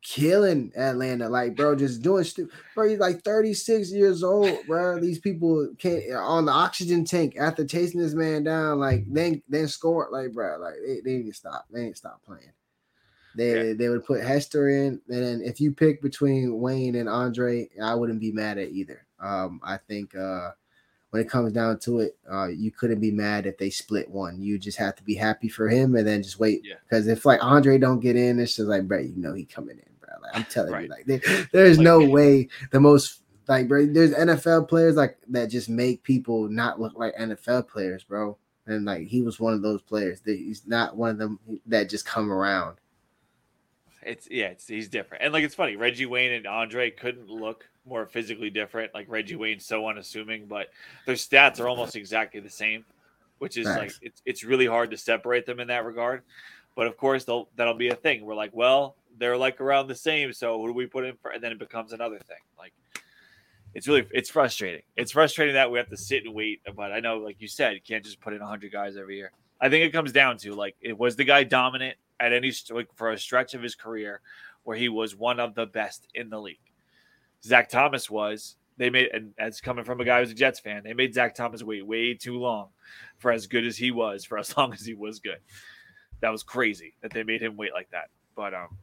killing 0.00 0.72
Atlanta. 0.74 1.28
Like, 1.28 1.56
bro, 1.56 1.76
just 1.76 2.00
doing 2.00 2.24
stupid. 2.24 2.54
Bro, 2.74 2.88
he's 2.88 2.98
like 2.98 3.22
36 3.22 3.92
years 3.92 4.22
old, 4.24 4.66
bro. 4.66 4.98
These 4.98 5.18
people 5.18 5.68
can't 5.78 6.10
on 6.14 6.46
the 6.46 6.52
oxygen 6.52 7.04
tank 7.04 7.36
after 7.38 7.66
chasing 7.66 8.00
this 8.00 8.14
man 8.14 8.44
down, 8.44 8.78
like 8.78 9.04
then 9.06 9.42
then 9.46 9.68
score. 9.68 10.08
Like, 10.10 10.32
bro, 10.32 10.56
like 10.58 10.76
they, 10.86 11.00
they 11.04 11.18
need 11.18 11.26
to 11.26 11.34
stop. 11.34 11.66
They 11.70 11.82
need 11.82 11.90
to 11.90 11.96
stop 11.96 12.22
playing. 12.24 12.52
They 13.36 13.72
they 13.72 13.88
would 13.88 14.06
put 14.06 14.22
Hester 14.22 14.68
in, 14.68 15.00
and 15.08 15.22
then 15.22 15.42
if 15.44 15.60
you 15.60 15.72
pick 15.72 16.00
between 16.00 16.58
Wayne 16.58 16.94
and 16.94 17.08
Andre, 17.08 17.68
I 17.82 17.94
wouldn't 17.94 18.20
be 18.20 18.32
mad 18.32 18.58
at 18.58 18.70
either. 18.70 19.04
Um, 19.24 19.60
I 19.64 19.76
think 19.78 20.14
uh, 20.14 20.50
when 21.10 21.22
it 21.22 21.28
comes 21.30 21.52
down 21.52 21.78
to 21.80 22.00
it, 22.00 22.16
uh, 22.30 22.48
you 22.48 22.70
couldn't 22.70 23.00
be 23.00 23.10
mad 23.10 23.46
if 23.46 23.56
they 23.58 23.70
split 23.70 24.10
one. 24.10 24.40
You 24.40 24.58
just 24.58 24.78
have 24.78 24.94
to 24.96 25.02
be 25.02 25.14
happy 25.14 25.48
for 25.48 25.68
him, 25.68 25.94
and 25.96 26.06
then 26.06 26.22
just 26.22 26.38
wait. 26.38 26.60
Yeah. 26.64 26.74
Because 26.88 27.06
if 27.06 27.24
like 27.24 27.42
Andre 27.42 27.78
don't 27.78 28.00
get 28.00 28.16
in, 28.16 28.38
it's 28.38 28.56
just 28.56 28.68
like, 28.68 28.86
bro, 28.86 28.98
you 28.98 29.14
know 29.16 29.32
he 29.34 29.44
coming 29.44 29.78
in, 29.78 29.92
bro. 30.00 30.10
Like 30.22 30.36
I'm 30.36 30.44
telling 30.44 30.72
Right. 30.72 30.82
you, 30.84 30.88
like 30.90 31.06
there- 31.06 31.48
there's 31.52 31.78
Like- 31.78 31.84
no 31.84 32.04
way 32.08 32.48
the 32.70 32.80
most 32.80 33.22
like 33.48 33.68
bro, 33.68 33.86
there's 33.86 34.12
NFL 34.14 34.68
players 34.68 34.96
like 34.96 35.18
that 35.28 35.46
just 35.50 35.68
make 35.68 36.02
people 36.02 36.48
not 36.48 36.80
look 36.80 36.94
like 36.96 37.14
NFL 37.16 37.68
players, 37.68 38.02
bro. 38.04 38.36
And 38.66 38.84
like 38.86 39.06
he 39.06 39.20
was 39.22 39.38
one 39.38 39.52
of 39.52 39.60
those 39.62 39.82
players. 39.82 40.20
That 40.22 40.36
he's 40.36 40.66
not 40.66 40.96
one 40.96 41.10
of 41.10 41.18
them 41.18 41.38
that 41.66 41.90
just 41.90 42.06
come 42.06 42.32
around. 42.32 42.76
It's 44.02 44.28
yeah, 44.30 44.46
it's 44.46 44.66
he's 44.66 44.88
different. 44.88 45.22
And 45.24 45.32
like 45.32 45.44
it's 45.44 45.54
funny, 45.54 45.76
Reggie 45.76 46.06
Wayne 46.06 46.32
and 46.32 46.46
Andre 46.46 46.90
couldn't 46.90 47.28
look 47.28 47.68
more 47.86 48.06
physically 48.06 48.50
different. 48.50 48.94
Like 48.94 49.06
Reggie 49.08 49.36
Wayne's 49.36 49.66
so 49.66 49.88
unassuming, 49.88 50.46
but 50.46 50.68
their 51.06 51.14
stats 51.14 51.60
are 51.60 51.68
almost 51.68 51.96
exactly 51.96 52.40
the 52.40 52.50
same, 52.50 52.84
which 53.38 53.56
is 53.56 53.66
like 53.66 53.92
it's 54.02 54.22
it's 54.24 54.44
really 54.44 54.66
hard 54.66 54.90
to 54.90 54.96
separate 54.96 55.46
them 55.46 55.60
in 55.60 55.68
that 55.68 55.84
regard. 55.84 56.22
But 56.76 56.86
of 56.86 56.96
course, 56.96 57.24
they'll 57.24 57.48
that'll 57.56 57.74
be 57.74 57.88
a 57.88 57.94
thing. 57.94 58.24
We're 58.24 58.34
like, 58.34 58.54
well, 58.54 58.96
they're 59.18 59.36
like 59.36 59.60
around 59.60 59.86
the 59.86 59.94
same, 59.94 60.32
so 60.32 60.60
who 60.60 60.68
do 60.68 60.72
we 60.72 60.86
put 60.86 61.04
in 61.04 61.16
for? 61.16 61.30
And 61.30 61.42
then 61.42 61.52
it 61.52 61.58
becomes 61.58 61.92
another 61.92 62.18
thing. 62.18 62.38
Like 62.58 62.72
it's 63.74 63.88
really 63.88 64.06
it's 64.12 64.30
frustrating. 64.30 64.82
It's 64.96 65.12
frustrating 65.12 65.54
that 65.54 65.70
we 65.70 65.78
have 65.78 65.90
to 65.90 65.96
sit 65.96 66.24
and 66.24 66.34
wait. 66.34 66.62
But 66.74 66.92
I 66.92 67.00
know, 67.00 67.18
like 67.18 67.40
you 67.40 67.48
said, 67.48 67.74
you 67.74 67.80
can't 67.80 68.04
just 68.04 68.20
put 68.20 68.32
in 68.32 68.40
hundred 68.40 68.72
guys 68.72 68.96
every 68.96 69.16
year. 69.16 69.32
I 69.60 69.68
think 69.68 69.84
it 69.84 69.92
comes 69.92 70.12
down 70.12 70.38
to 70.38 70.54
like 70.54 70.76
it 70.80 70.98
was 70.98 71.16
the 71.16 71.24
guy 71.24 71.44
dominant 71.44 71.96
at 72.20 72.32
any 72.32 72.52
like, 72.70 72.88
for 72.94 73.10
a 73.10 73.18
stretch 73.18 73.54
of 73.54 73.62
his 73.62 73.74
career 73.74 74.20
where 74.64 74.76
he 74.76 74.88
was 74.88 75.14
one 75.14 75.40
of 75.40 75.54
the 75.54 75.66
best 75.66 76.08
in 76.14 76.30
the 76.30 76.40
league. 76.40 76.58
Zach 77.44 77.68
Thomas 77.68 78.10
was. 78.10 78.56
They 78.76 78.90
made 78.90 79.10
and 79.12 79.32
that's 79.38 79.60
coming 79.60 79.84
from 79.84 80.00
a 80.00 80.04
guy 80.04 80.20
who's 80.20 80.32
a 80.32 80.34
Jets 80.34 80.58
fan. 80.58 80.82
They 80.84 80.94
made 80.94 81.14
Zach 81.14 81.34
Thomas 81.34 81.62
wait 81.62 81.86
way 81.86 82.14
too 82.14 82.38
long 82.38 82.70
for 83.18 83.30
as 83.30 83.46
good 83.46 83.64
as 83.64 83.76
he 83.76 83.92
was, 83.92 84.24
for 84.24 84.38
as 84.38 84.56
long 84.56 84.72
as 84.72 84.84
he 84.84 84.94
was 84.94 85.20
good. 85.20 85.38
That 86.20 86.30
was 86.30 86.42
crazy 86.42 86.94
that 87.02 87.12
they 87.12 87.22
made 87.22 87.40
him 87.40 87.56
wait 87.56 87.72
like 87.72 87.90
that. 87.90 88.08
But 88.34 88.54
um, 88.54 88.78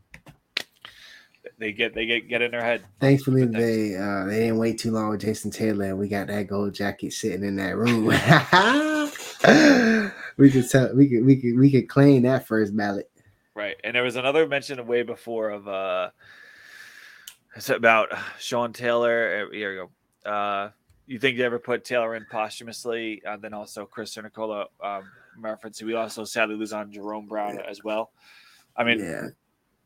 they 1.58 1.74
get 1.74 1.94
they 1.94 2.06
get 2.06 2.30
get 2.30 2.42
in 2.42 2.52
their 2.52 2.64
head. 2.64 2.84
Thankfully, 3.02 3.42
thanks. 3.42 3.58
they 3.58 3.98
uh, 3.98 4.26
they 4.26 4.40
didn't 4.40 4.60
wait 4.60 4.80
too 4.80 4.92
long 4.92 5.10
with 5.10 5.22
Jason 5.22 5.52
Taylor, 5.52 5.86
and 5.86 6.00
we 6.00 6.08
got 6.08 6.28
that 6.28 6.48
gold 6.48 6.74
jacket 6.74 7.12
sitting 7.12 7.44
in 7.44 7.58
that 7.58 7.76
room. 7.76 8.06
we 10.38 10.52
could 10.52 10.70
tell 10.70 10.96
we 10.96 11.10
could 11.10 11.26
we 11.26 11.36
could 11.36 11.58
we 11.58 11.72
could 11.72 11.90
claim 11.90 12.22
that 12.24 12.48
first 12.48 12.78
ballot. 12.78 13.12
Right. 13.56 13.76
And 13.84 13.96
there 13.96 14.04
was 14.04 14.16
another 14.16 14.48
mention 14.48 14.86
way 14.88 15.04
before 15.04 15.50
of 15.50 15.68
uh 15.68 16.12
it's 17.56 17.70
about 17.70 18.10
Sean 18.40 18.74
Taylor. 18.74 19.48
uh, 19.48 19.54
Here 19.54 19.74
you 19.74 19.90
go. 20.26 20.30
Uh 20.30 20.70
you 21.08 21.20
think 21.20 21.38
they 21.38 21.44
ever 21.44 21.60
put 21.60 21.84
Taylor 21.84 22.16
in 22.16 22.26
posthumously? 22.32 23.22
And 23.26 23.42
then 23.42 23.54
also 23.54 23.86
Chris 23.86 24.16
Nicola 24.18 24.68
um 24.84 25.04
reference. 25.38 25.82
We 25.82 25.96
also 25.96 26.24
sadly 26.24 26.56
lose 26.56 26.74
on 26.74 26.92
Jerome 26.92 27.28
Brown 27.28 27.60
as 27.60 27.84
well. 27.84 28.12
I 28.76 28.84
mean, 28.84 29.00
yeah. 29.00 29.28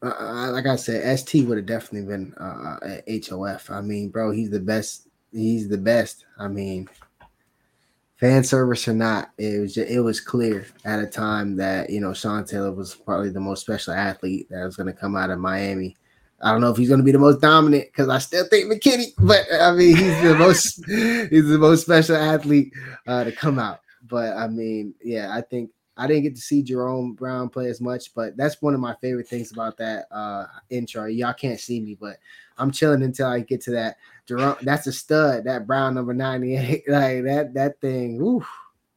Uh, 0.01 0.13
uh, 0.19 0.51
like 0.51 0.67
I 0.67 0.75
said, 0.75 1.17
ST 1.19 1.47
would 1.47 1.57
have 1.57 1.65
definitely 1.65 2.07
been 2.07 2.33
uh, 2.35 2.77
at 2.83 3.25
HOF. 3.27 3.71
I 3.71 3.81
mean, 3.81 4.09
bro, 4.09 4.31
he's 4.31 4.49
the 4.51 4.59
best. 4.59 5.07
He's 5.31 5.67
the 5.67 5.77
best. 5.77 6.25
I 6.37 6.47
mean, 6.47 6.87
fan 8.17 8.43
service 8.43 8.87
or 8.87 8.93
not, 8.93 9.31
it 9.37 9.59
was 9.59 9.73
ju- 9.73 9.87
it 9.87 9.99
was 9.99 10.19
clear 10.19 10.67
at 10.83 10.99
a 10.99 11.07
time 11.07 11.55
that 11.57 11.89
you 11.89 12.01
know 12.01 12.13
Sean 12.13 12.45
Taylor 12.45 12.71
was 12.71 12.93
probably 12.93 13.29
the 13.29 13.39
most 13.39 13.61
special 13.61 13.93
athlete 13.93 14.47
that 14.49 14.63
was 14.65 14.75
going 14.75 14.87
to 14.87 14.93
come 14.93 15.15
out 15.15 15.31
of 15.31 15.39
Miami. 15.39 15.95
I 16.45 16.51
don't 16.51 16.61
know 16.61 16.69
if 16.69 16.77
he's 16.77 16.89
going 16.89 16.99
to 16.99 17.03
be 17.03 17.11
the 17.11 17.17
most 17.17 17.41
dominant 17.41 17.85
because 17.87 18.07
I 18.07 18.19
still 18.19 18.45
think 18.47 18.71
McKinney, 18.71 19.13
but 19.17 19.41
I 19.59 19.71
mean 19.71 19.95
he's 19.97 20.21
the 20.21 20.35
most 20.37 20.85
he's 21.31 21.47
the 21.49 21.57
most 21.57 21.81
special 21.81 22.15
athlete 22.15 22.71
uh, 23.07 23.23
to 23.23 23.31
come 23.31 23.57
out. 23.57 23.79
But 24.07 24.37
I 24.37 24.47
mean, 24.47 24.93
yeah, 25.03 25.35
I 25.35 25.41
think 25.41 25.71
I 25.97 26.05
didn't 26.05 26.21
get 26.21 26.35
to 26.35 26.41
see 26.41 26.61
Jerome 26.61 27.13
Brown 27.13 27.49
play 27.49 27.65
as 27.67 27.81
much, 27.81 28.13
but 28.13 28.37
that's 28.37 28.61
one 28.61 28.75
of 28.75 28.79
my 28.79 28.93
favorite 29.01 29.27
things 29.27 29.51
about 29.51 29.75
that 29.77 30.05
uh 30.11 30.45
intro. 30.69 31.05
Y'all 31.05 31.33
can't 31.33 31.59
see 31.59 31.79
me, 31.79 31.97
but 31.99 32.17
I'm 32.59 32.69
chilling 32.69 33.01
until 33.01 33.25
I 33.27 33.39
get 33.39 33.61
to 33.61 33.71
that. 33.71 33.97
Jerome, 34.27 34.57
that's 34.61 34.85
a 34.85 34.91
stud. 34.93 35.45
That 35.45 35.65
Brown 35.65 35.95
number 35.95 36.13
98, 36.13 36.83
like 36.87 37.23
that 37.23 37.53
that 37.55 37.81
thing. 37.81 38.21
Oof, 38.21 38.47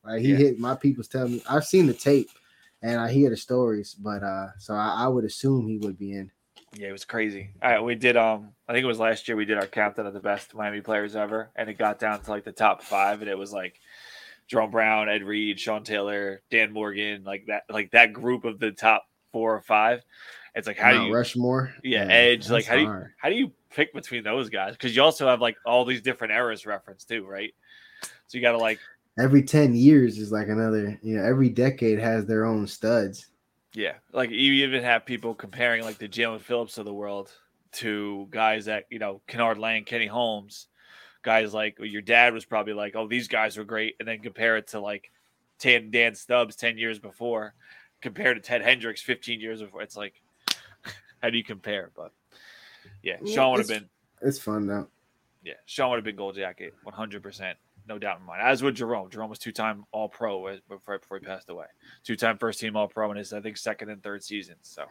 like 0.04 0.20
he 0.20 0.32
Yeah. 0.32 0.36
hit. 0.36 0.58
My 0.58 0.74
people's 0.74 1.08
tell 1.08 1.26
me. 1.26 1.42
I've 1.48 1.64
seen 1.64 1.86
the 1.86 1.94
tape 1.94 2.28
and 2.82 3.00
I 3.00 3.10
hear 3.10 3.30
the 3.30 3.38
stories, 3.38 3.94
but 3.94 4.22
uh, 4.22 4.48
so 4.58 4.74
I, 4.74 5.04
I 5.04 5.08
would 5.08 5.24
assume 5.24 5.66
he 5.66 5.78
would 5.78 5.98
be 5.98 6.12
in. 6.12 6.30
Yeah, 6.74 6.88
it 6.88 6.92
was 6.92 7.04
crazy. 7.04 7.50
All 7.62 7.70
right, 7.70 7.82
we 7.82 7.94
did 7.94 8.16
um 8.16 8.50
I 8.68 8.72
think 8.72 8.84
it 8.84 8.88
was 8.88 8.98
last 8.98 9.28
year 9.28 9.36
we 9.36 9.44
did 9.44 9.58
our 9.58 9.66
captain 9.66 10.06
of 10.06 10.14
the 10.14 10.20
best 10.20 10.54
Miami 10.54 10.80
players 10.80 11.16
ever, 11.16 11.50
and 11.56 11.68
it 11.68 11.78
got 11.78 11.98
down 11.98 12.20
to 12.22 12.30
like 12.30 12.44
the 12.44 12.52
top 12.52 12.82
five, 12.82 13.20
and 13.20 13.30
it 13.30 13.38
was 13.38 13.52
like 13.52 13.80
Jerome 14.46 14.70
Brown, 14.70 15.08
Ed 15.08 15.22
Reed, 15.24 15.58
Sean 15.60 15.84
Taylor, 15.84 16.42
Dan 16.50 16.72
Morgan, 16.72 17.24
like 17.24 17.46
that, 17.46 17.62
like 17.68 17.90
that 17.92 18.12
group 18.12 18.44
of 18.44 18.58
the 18.58 18.70
top 18.72 19.04
four 19.32 19.54
or 19.54 19.60
five. 19.60 20.02
It's 20.54 20.66
like 20.66 20.78
how 20.78 20.92
do 20.92 21.04
you 21.06 21.14
Rushmore? 21.14 21.74
Yeah, 21.84 22.04
Edge, 22.10 22.48
like, 22.50 22.64
how 22.66 22.74
do 22.76 22.80
you- 22.82 22.88
how 23.18 23.28
do 23.28 23.34
you 23.34 23.52
pick 23.70 23.92
between 23.92 24.24
those 24.24 24.48
guys? 24.48 24.72
Because 24.72 24.96
you 24.96 25.02
also 25.02 25.26
have 25.28 25.40
like 25.40 25.56
all 25.66 25.84
these 25.84 26.00
different 26.00 26.32
eras 26.32 26.66
referenced 26.66 27.08
too, 27.08 27.26
right? 27.26 27.54
So 28.02 28.38
you 28.38 28.40
got 28.40 28.52
to 28.52 28.58
like, 28.58 28.78
every 29.18 29.42
10 29.42 29.74
years 29.74 30.18
is 30.18 30.32
like 30.32 30.48
another, 30.48 30.98
you 31.02 31.16
know, 31.16 31.24
every 31.24 31.48
decade 31.50 31.98
has 31.98 32.26
their 32.26 32.44
own 32.44 32.66
studs. 32.66 33.26
Yeah, 33.74 33.94
like 34.12 34.30
you 34.30 34.52
even 34.64 34.82
have 34.82 35.04
people 35.04 35.34
comparing 35.34 35.82
like 35.82 35.98
the 35.98 36.08
Jaelan 36.08 36.40
Phillips 36.40 36.78
of 36.78 36.84
the 36.84 36.94
world 36.94 37.30
to 37.72 38.26
guys 38.30 38.64
that 38.64 38.86
you 38.90 38.98
know 38.98 39.20
Kennard 39.26 39.58
Lang, 39.58 39.84
Kenny 39.84 40.06
Holmes, 40.06 40.68
guys 41.22 41.52
like 41.52 41.76
your 41.80 42.02
dad 42.02 42.32
was 42.32 42.44
probably 42.44 42.72
like, 42.72 42.96
oh, 42.96 43.06
these 43.06 43.28
guys 43.28 43.56
were 43.56 43.64
great, 43.64 43.96
and 43.98 44.08
then 44.08 44.20
compare 44.20 44.56
it 44.56 44.68
to 44.68 44.80
like 44.80 45.10
Dan, 45.58 45.90
Dan 45.90 46.14
Stubbs 46.14 46.56
ten 46.56 46.78
years 46.78 46.98
before, 46.98 47.54
compared 48.00 48.36
to 48.36 48.42
Ted 48.42 48.62
Hendricks 48.62 49.02
fifteen 49.02 49.40
years 49.40 49.60
before. 49.60 49.82
It's 49.82 49.96
like, 49.96 50.20
how 51.22 51.30
do 51.30 51.36
you 51.36 51.44
compare? 51.44 51.90
But 51.94 52.12
yeah, 53.02 53.16
Yeah, 53.22 53.34
Sean 53.34 53.52
would 53.52 53.60
have 53.60 53.68
been. 53.68 53.88
It's 54.22 54.38
fun 54.38 54.66
though. 54.66 54.88
Yeah, 55.44 55.54
Sean 55.66 55.90
would 55.90 55.96
have 55.96 56.04
been 56.04 56.16
gold 56.16 56.36
jacket, 56.36 56.74
one 56.82 56.94
hundred 56.94 57.22
percent, 57.22 57.58
no 57.88 57.98
doubt 57.98 58.20
in 58.20 58.26
mind. 58.26 58.42
As 58.42 58.62
would 58.62 58.74
Jerome. 58.74 59.10
Jerome 59.10 59.30
was 59.30 59.38
two 59.38 59.52
time 59.52 59.84
All 59.92 60.08
Pro 60.08 60.46
right 60.46 60.60
before, 60.68 60.98
before 60.98 61.18
he 61.18 61.24
passed 61.24 61.48
away. 61.48 61.66
Two 62.04 62.16
time 62.16 62.38
first 62.38 62.60
team 62.60 62.76
All 62.76 62.88
Pro 62.88 63.10
in 63.10 63.16
his 63.16 63.32
I 63.32 63.40
think 63.40 63.56
second 63.56 63.88
and 63.90 64.02
third 64.02 64.22
season. 64.22 64.56
So 64.62 64.84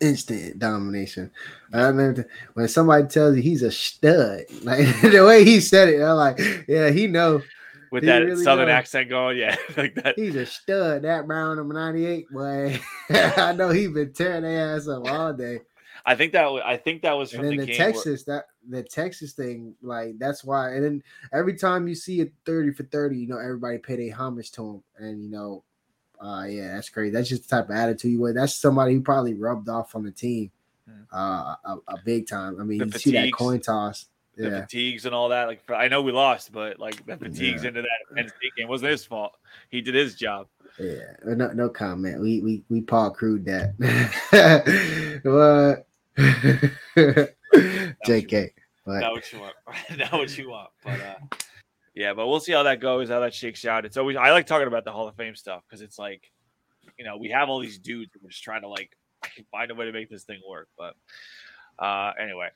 instant 0.00 0.58
domination. 0.58 1.30
I 1.72 1.82
remember 1.82 2.26
when 2.54 2.68
somebody 2.68 3.06
tells 3.08 3.36
you 3.36 3.42
he's 3.42 3.62
a 3.62 3.70
stud, 3.70 4.42
like 4.62 4.78
the 5.02 5.24
way 5.26 5.44
he 5.44 5.60
said 5.60 5.88
it, 5.88 6.02
I'm 6.02 6.16
like, 6.16 6.38
yeah, 6.68 6.90
he 6.90 7.06
know 7.06 7.42
with 7.90 8.02
He 8.02 8.08
that 8.08 8.18
really 8.24 8.44
southern 8.44 8.68
accent 8.68 9.08
going, 9.08 9.38
yeah, 9.38 9.56
like 9.76 9.94
that. 9.96 10.14
he's 10.18 10.36
a 10.36 10.46
stud. 10.46 11.02
That 11.02 11.26
Brown 11.26 11.56
number 11.56 11.74
98, 11.74 12.30
boy. 12.30 12.78
I 13.10 13.52
know 13.52 13.70
he 13.70 13.88
been 13.88 14.12
tearing 14.12 14.42
their 14.42 14.76
ass 14.76 14.86
up 14.88 15.06
all 15.08 15.32
day. 15.32 15.60
I 16.06 16.14
think 16.14 16.32
that 16.32 16.46
I 16.64 16.76
think 16.76 17.02
that 17.02 17.12
was 17.14 17.32
And 17.32 17.40
from 17.40 17.50
the, 17.50 17.56
the, 17.58 17.66
game. 17.66 17.78
where- 17.78 17.92
Texas, 17.92 18.24
that 18.24 18.44
the 18.68 18.82
Texas 18.82 19.32
thing, 19.32 19.74
like 19.82 20.18
that's 20.18 20.44
why. 20.44 20.74
And 20.74 20.84
then 20.84 21.02
every 21.32 21.54
time 21.56 21.88
you 21.88 21.94
see 21.94 22.20
a 22.22 22.26
30 22.46 22.72
for 22.72 22.84
30, 22.84 23.16
you 23.18 23.26
know, 23.26 23.38
everybody 23.38 23.78
paid 23.78 24.00
a 24.00 24.10
homage 24.10 24.52
to 24.52 24.62
him. 24.70 24.82
And 24.98 25.22
you 25.22 25.30
know, 25.30 25.64
uh 26.20 26.44
yeah, 26.48 26.74
that's 26.74 26.88
crazy. 26.90 27.10
That's 27.10 27.28
just 27.28 27.48
the 27.48 27.56
type 27.56 27.70
of 27.70 27.76
attitude 27.76 28.12
you 28.12 28.20
would. 28.20 28.36
That's 28.36 28.54
somebody 28.54 28.94
who 28.94 29.00
probably 29.00 29.34
rubbed 29.34 29.68
off 29.68 29.94
on 29.94 30.04
the 30.04 30.10
team 30.12 30.50
uh 31.12 31.54
a, 31.64 31.76
a 31.88 31.96
big 32.04 32.26
time. 32.26 32.60
I 32.60 32.64
mean, 32.64 32.78
The 32.78 32.86
you 32.86 32.92
see 32.92 33.12
that 33.12 33.32
coin 33.32 33.60
toss. 33.60 34.06
the 34.36 34.48
Yeah. 34.50 34.60
fatigues 34.62 35.06
and 35.06 35.14
all 35.14 35.28
that. 35.30 35.48
Like 35.48 35.62
I 35.70 35.88
know 35.88 36.02
we 36.02 36.12
lost, 36.12 36.52
but 36.52 36.78
like 36.78 37.04
the 37.06 37.16
fatigues 37.16 37.62
Yeah. 37.62 37.68
into 37.68 37.82
that 37.82 38.14
Penn 38.14 38.28
State 38.28 38.54
game 38.56 38.68
wasn't 38.68 38.90
his 38.90 39.04
fault. 39.04 39.36
He 39.70 39.80
did 39.80 39.94
his 39.94 40.14
job. 40.14 40.46
Yeah, 40.78 41.14
no, 41.24 41.48
no 41.52 41.68
comment. 41.68 42.20
We 42.20 42.40
we 42.40 42.62
we 42.68 42.80
Paul 42.82 43.10
crewed 43.10 43.44
that. 43.46 43.74
what? 45.24 45.86
JK. 48.06 48.50
But 48.88 49.00
Not 49.00 49.12
what 49.12 49.32
you 49.32 49.40
want. 49.40 49.54
Not 49.98 50.12
what 50.12 50.38
you 50.38 50.48
want. 50.50 50.70
But 50.84 51.00
uh 51.00 51.14
yeah, 51.94 52.14
but 52.14 52.26
we'll 52.28 52.40
see 52.40 52.52
how 52.52 52.62
that 52.62 52.80
goes, 52.80 53.08
how 53.08 53.20
that 53.20 53.34
shakes 53.34 53.64
out. 53.64 53.84
It's 53.84 53.96
always 53.96 54.16
I 54.16 54.30
like 54.30 54.46
talking 54.46 54.66
about 54.68 54.84
the 54.84 54.92
Hall 54.92 55.06
of 55.08 55.14
Fame 55.16 55.34
stuff 55.34 55.62
because 55.68 55.82
it's 55.82 55.98
like, 55.98 56.22
you 56.98 57.04
know, 57.04 57.16
we 57.16 57.28
have 57.30 57.48
all 57.48 57.58
these 57.60 57.78
dudes 57.78 58.10
and 58.14 58.22
we're 58.22 58.30
just 58.30 58.42
trying 58.42 58.62
to 58.62 58.68
like 58.68 58.96
find 59.50 59.70
a 59.70 59.74
way 59.74 59.84
to 59.86 59.92
make 59.92 60.08
this 60.08 60.24
thing 60.24 60.40
work. 60.48 60.68
But 60.78 60.94
uh 61.84 62.12
anyway, 62.20 62.48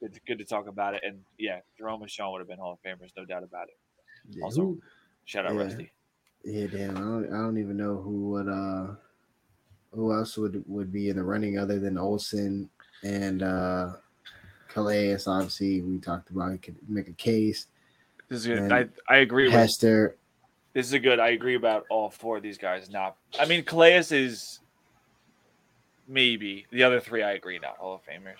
it's 0.00 0.18
good 0.26 0.38
to 0.38 0.44
talk 0.44 0.66
about 0.66 0.94
it. 0.94 1.02
And 1.04 1.20
yeah, 1.38 1.60
Jerome 1.78 2.02
and 2.02 2.10
Sean 2.10 2.32
would 2.32 2.40
have 2.40 2.48
been 2.48 2.58
Hall 2.58 2.72
of 2.72 2.78
Famers, 2.90 3.10
no 3.16 3.24
doubt 3.24 3.42
about 3.44 3.68
it. 3.68 3.74
yeah, 4.30 4.44
Also, 4.44 4.62
who- 4.62 4.82
Shout 5.24 5.46
out 5.46 5.54
Yeah. 5.54 5.60
Rusty. 5.62 5.90
yeah, 6.44 6.66
damn. 6.68 6.96
I 6.96 7.00
don't, 7.00 7.26
I 7.32 7.36
don't 7.38 7.58
even 7.58 7.76
know 7.76 7.96
who 7.96 8.30
would 8.30 8.48
uh 8.48 8.94
who 9.92 10.12
else 10.12 10.36
would 10.36 10.62
would 10.66 10.92
be 10.92 11.08
in 11.10 11.16
the 11.16 11.22
running 11.22 11.58
other 11.58 11.78
than 11.78 11.96
Olsen 11.98 12.68
and 13.04 13.42
uh 13.42 13.92
Calais. 14.76 15.16
Obviously, 15.26 15.80
we 15.80 15.98
talked 15.98 16.28
about 16.28 16.52
he 16.52 16.58
could 16.58 16.76
make 16.86 17.08
a 17.08 17.12
case. 17.12 17.66
This 18.28 18.40
is 18.40 18.46
good. 18.46 18.70
I, 18.70 18.86
I 19.08 19.18
agree 19.18 19.44
with 19.44 19.54
Hester, 19.54 20.16
this 20.74 20.86
is 20.86 20.92
a 20.92 20.98
good. 20.98 21.18
I 21.18 21.28
agree 21.28 21.54
about 21.54 21.86
all 21.88 22.10
four 22.10 22.36
of 22.36 22.42
these 22.42 22.58
guys. 22.58 22.90
Not, 22.90 23.16
I 23.40 23.46
mean, 23.46 23.64
Calais 23.64 24.04
is 24.10 24.60
maybe 26.06 26.66
the 26.70 26.82
other 26.82 27.00
three. 27.00 27.22
I 27.22 27.32
agree, 27.32 27.58
not 27.58 27.78
Hall 27.78 27.94
of 27.94 28.02
Famers. 28.02 28.36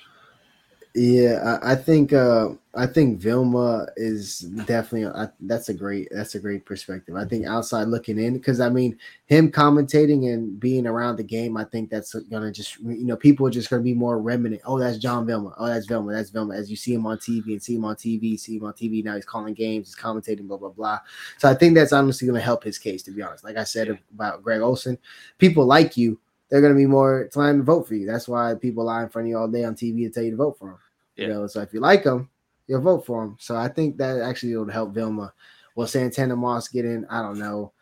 Yeah, 0.98 1.59
I, 1.62 1.73
I 1.73 1.74
think 1.74 2.14
uh 2.14 2.51
I 2.74 2.86
think 2.86 3.18
Vilma 3.20 3.86
is 3.97 4.40
definitely 4.64 5.06
I, 5.06 5.28
that's 5.40 5.68
a 5.68 5.74
great 5.74 6.09
that's 6.10 6.36
a 6.36 6.40
great 6.40 6.64
perspective. 6.64 7.16
I 7.16 7.27
think 7.27 7.47
outside 7.47 7.89
looking 7.89 8.18
in 8.18 8.32
because 8.32 8.60
I 8.60 8.70
mean 8.70 8.97
him 9.27 9.52
commentating 9.52 10.32
and 10.32 10.59
being 10.59 10.86
around 10.86 11.16
the 11.16 11.23
game, 11.23 11.59
I 11.59 11.64
think 11.64 11.90
that's 11.90 12.14
gonna 12.14 12.51
just 12.51 12.78
you 12.81 13.05
know 13.05 13.16
people 13.16 13.47
are 13.47 13.51
just 13.51 13.68
gonna 13.68 13.82
be 13.82 13.93
more 13.93 14.18
remnant. 14.23 14.62
Oh, 14.64 14.78
that's 14.78 14.97
John 14.97 15.27
Vilma. 15.27 15.55
Oh, 15.59 15.66
that's 15.66 15.85
Vilma. 15.86 16.14
That's 16.14 16.31
Vilma. 16.31 16.55
As 16.55 16.70
you 16.70 16.77
see 16.77 16.94
him 16.94 17.05
on 17.05 17.18
TV 17.18 17.48
and 17.52 17.62
see 17.62 17.74
him 17.74 17.85
on 17.85 17.97
TV, 17.97 18.39
see 18.40 18.56
him 18.56 18.64
on 18.64 18.73
TV 18.73 19.05
now. 19.05 19.16
He's 19.16 19.27
calling 19.27 19.52
games, 19.52 19.89
he's 19.89 20.02
commentating, 20.02 20.48
blah 20.48 20.56
blah 20.56 20.70
blah. 20.70 21.01
So 21.36 21.51
I 21.51 21.52
think 21.55 21.74
that's 21.74 21.93
honestly 21.93 22.27
gonna 22.27 22.40
help 22.40 22.64
his 22.64 22.78
case. 22.78 23.02
To 23.02 23.10
be 23.10 23.20
honest, 23.20 23.44
like 23.44 23.59
I 23.59 23.64
said 23.64 23.89
Yeah. 23.89 23.94
about 24.14 24.43
Greg 24.43 24.62
Olsen, 24.62 24.97
people 25.36 25.66
like 25.66 25.98
you. 25.98 26.18
They're 26.48 26.62
gonna 26.62 26.74
be 26.74 26.86
more 26.86 27.24
inclined 27.24 27.59
to 27.59 27.64
vote 27.64 27.86
for 27.86 27.94
you. 27.97 28.06
That's 28.06 28.28
why 28.28 28.55
people 28.55 28.85
lie 28.85 29.02
in 29.02 29.10
front 29.10 29.27
of 29.27 29.31
you 29.31 29.36
all 29.36 29.48
day 29.48 29.64
on 29.64 29.74
TV 29.74 30.05
to 30.05 30.10
tell 30.10 30.23
you 30.23 30.31
to 30.31 30.36
vote 30.39 30.56
for 30.59 30.70
him. 30.70 30.78
Yeah. 31.16 31.26
You 31.26 31.32
know, 31.32 31.47
so 31.47 31.60
if 31.60 31.72
you 31.72 31.80
like 31.80 32.05
him, 32.05 32.28
you'll 32.66 32.80
vote 32.80 33.06
for 33.06 33.24
him. 33.24 33.36
So 33.38 33.56
I 33.56 33.68
think 33.68 33.97
that 33.98 34.20
actually 34.20 34.56
will 34.56 34.70
help 34.70 34.94
Vilma. 34.94 35.32
Will 35.74 35.86
Santana 35.86 36.36
Moss 36.36 36.68
get 36.68 36.84
in? 36.84 37.06
I 37.06 37.22
don't 37.22 37.38
know. 37.38 37.72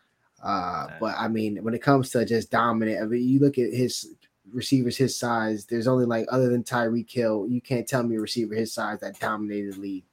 Uh, 0.42 0.88
but 1.00 1.14
I 1.18 1.28
mean, 1.28 1.62
when 1.62 1.74
it 1.74 1.82
comes 1.82 2.10
to 2.10 2.24
just 2.24 2.50
dominant, 2.50 3.02
I 3.02 3.06
mean, 3.06 3.26
you 3.26 3.40
look 3.40 3.58
at 3.58 3.72
his 3.72 4.14
receivers 4.52 4.96
his 4.96 5.18
size, 5.18 5.64
there's 5.64 5.88
only 5.88 6.04
like 6.04 6.26
other 6.30 6.50
than 6.50 6.62
Tyreek 6.62 7.10
Hill, 7.10 7.46
you 7.48 7.60
can't 7.60 7.88
tell 7.88 8.02
me 8.02 8.16
a 8.16 8.20
receiver 8.20 8.54
his 8.54 8.72
size 8.72 9.00
that 9.00 9.18
dominated 9.18 9.74
the 9.74 9.80
league. 9.80 10.04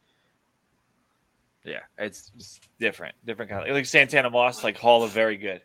Yeah, 1.66 1.82
it's, 1.98 2.32
it's 2.36 2.60
different, 2.80 3.14
different 3.26 3.52
kind 3.52 3.68
of 3.68 3.76
like 3.76 3.86
Santana 3.86 4.30
Moss, 4.30 4.64
like 4.64 4.78
Hall 4.78 5.04
of 5.04 5.12
very 5.12 5.38
good, 5.38 5.62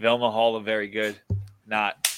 Vilma 0.00 0.30
Hall 0.30 0.56
of 0.56 0.64
very 0.64 0.88
good. 0.88 1.16
Not 1.66 2.08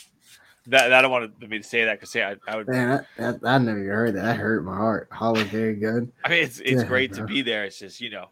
that, 0.69 0.93
I 0.93 1.03
don't 1.03 1.11
want 1.11 1.41
to, 1.41 1.49
me 1.49 1.59
to 1.59 1.65
say 1.65 1.85
that 1.85 2.01
because 2.01 2.15
I, 2.17 2.37
I 2.47 2.57
would. 2.57 2.69
Man, 2.69 3.05
I, 3.19 3.23
I, 3.25 3.35
I 3.45 3.59
never 3.59 3.79
heard 3.85 4.15
that. 4.15 4.23
That 4.23 4.37
hurt 4.37 4.65
my 4.65 4.77
heart. 4.77 5.09
Hollow 5.11 5.43
very 5.45 5.75
good. 5.75 6.11
I 6.25 6.29
mean, 6.29 6.45
it's 6.45 6.61
it's 6.61 6.83
Yeah, 6.83 6.89
great 6.89 7.13
to 7.15 7.25
be 7.25 7.43
there. 7.43 7.65
It's 7.65 7.79
just 7.79 8.01
you 8.01 8.11
know, 8.11 8.29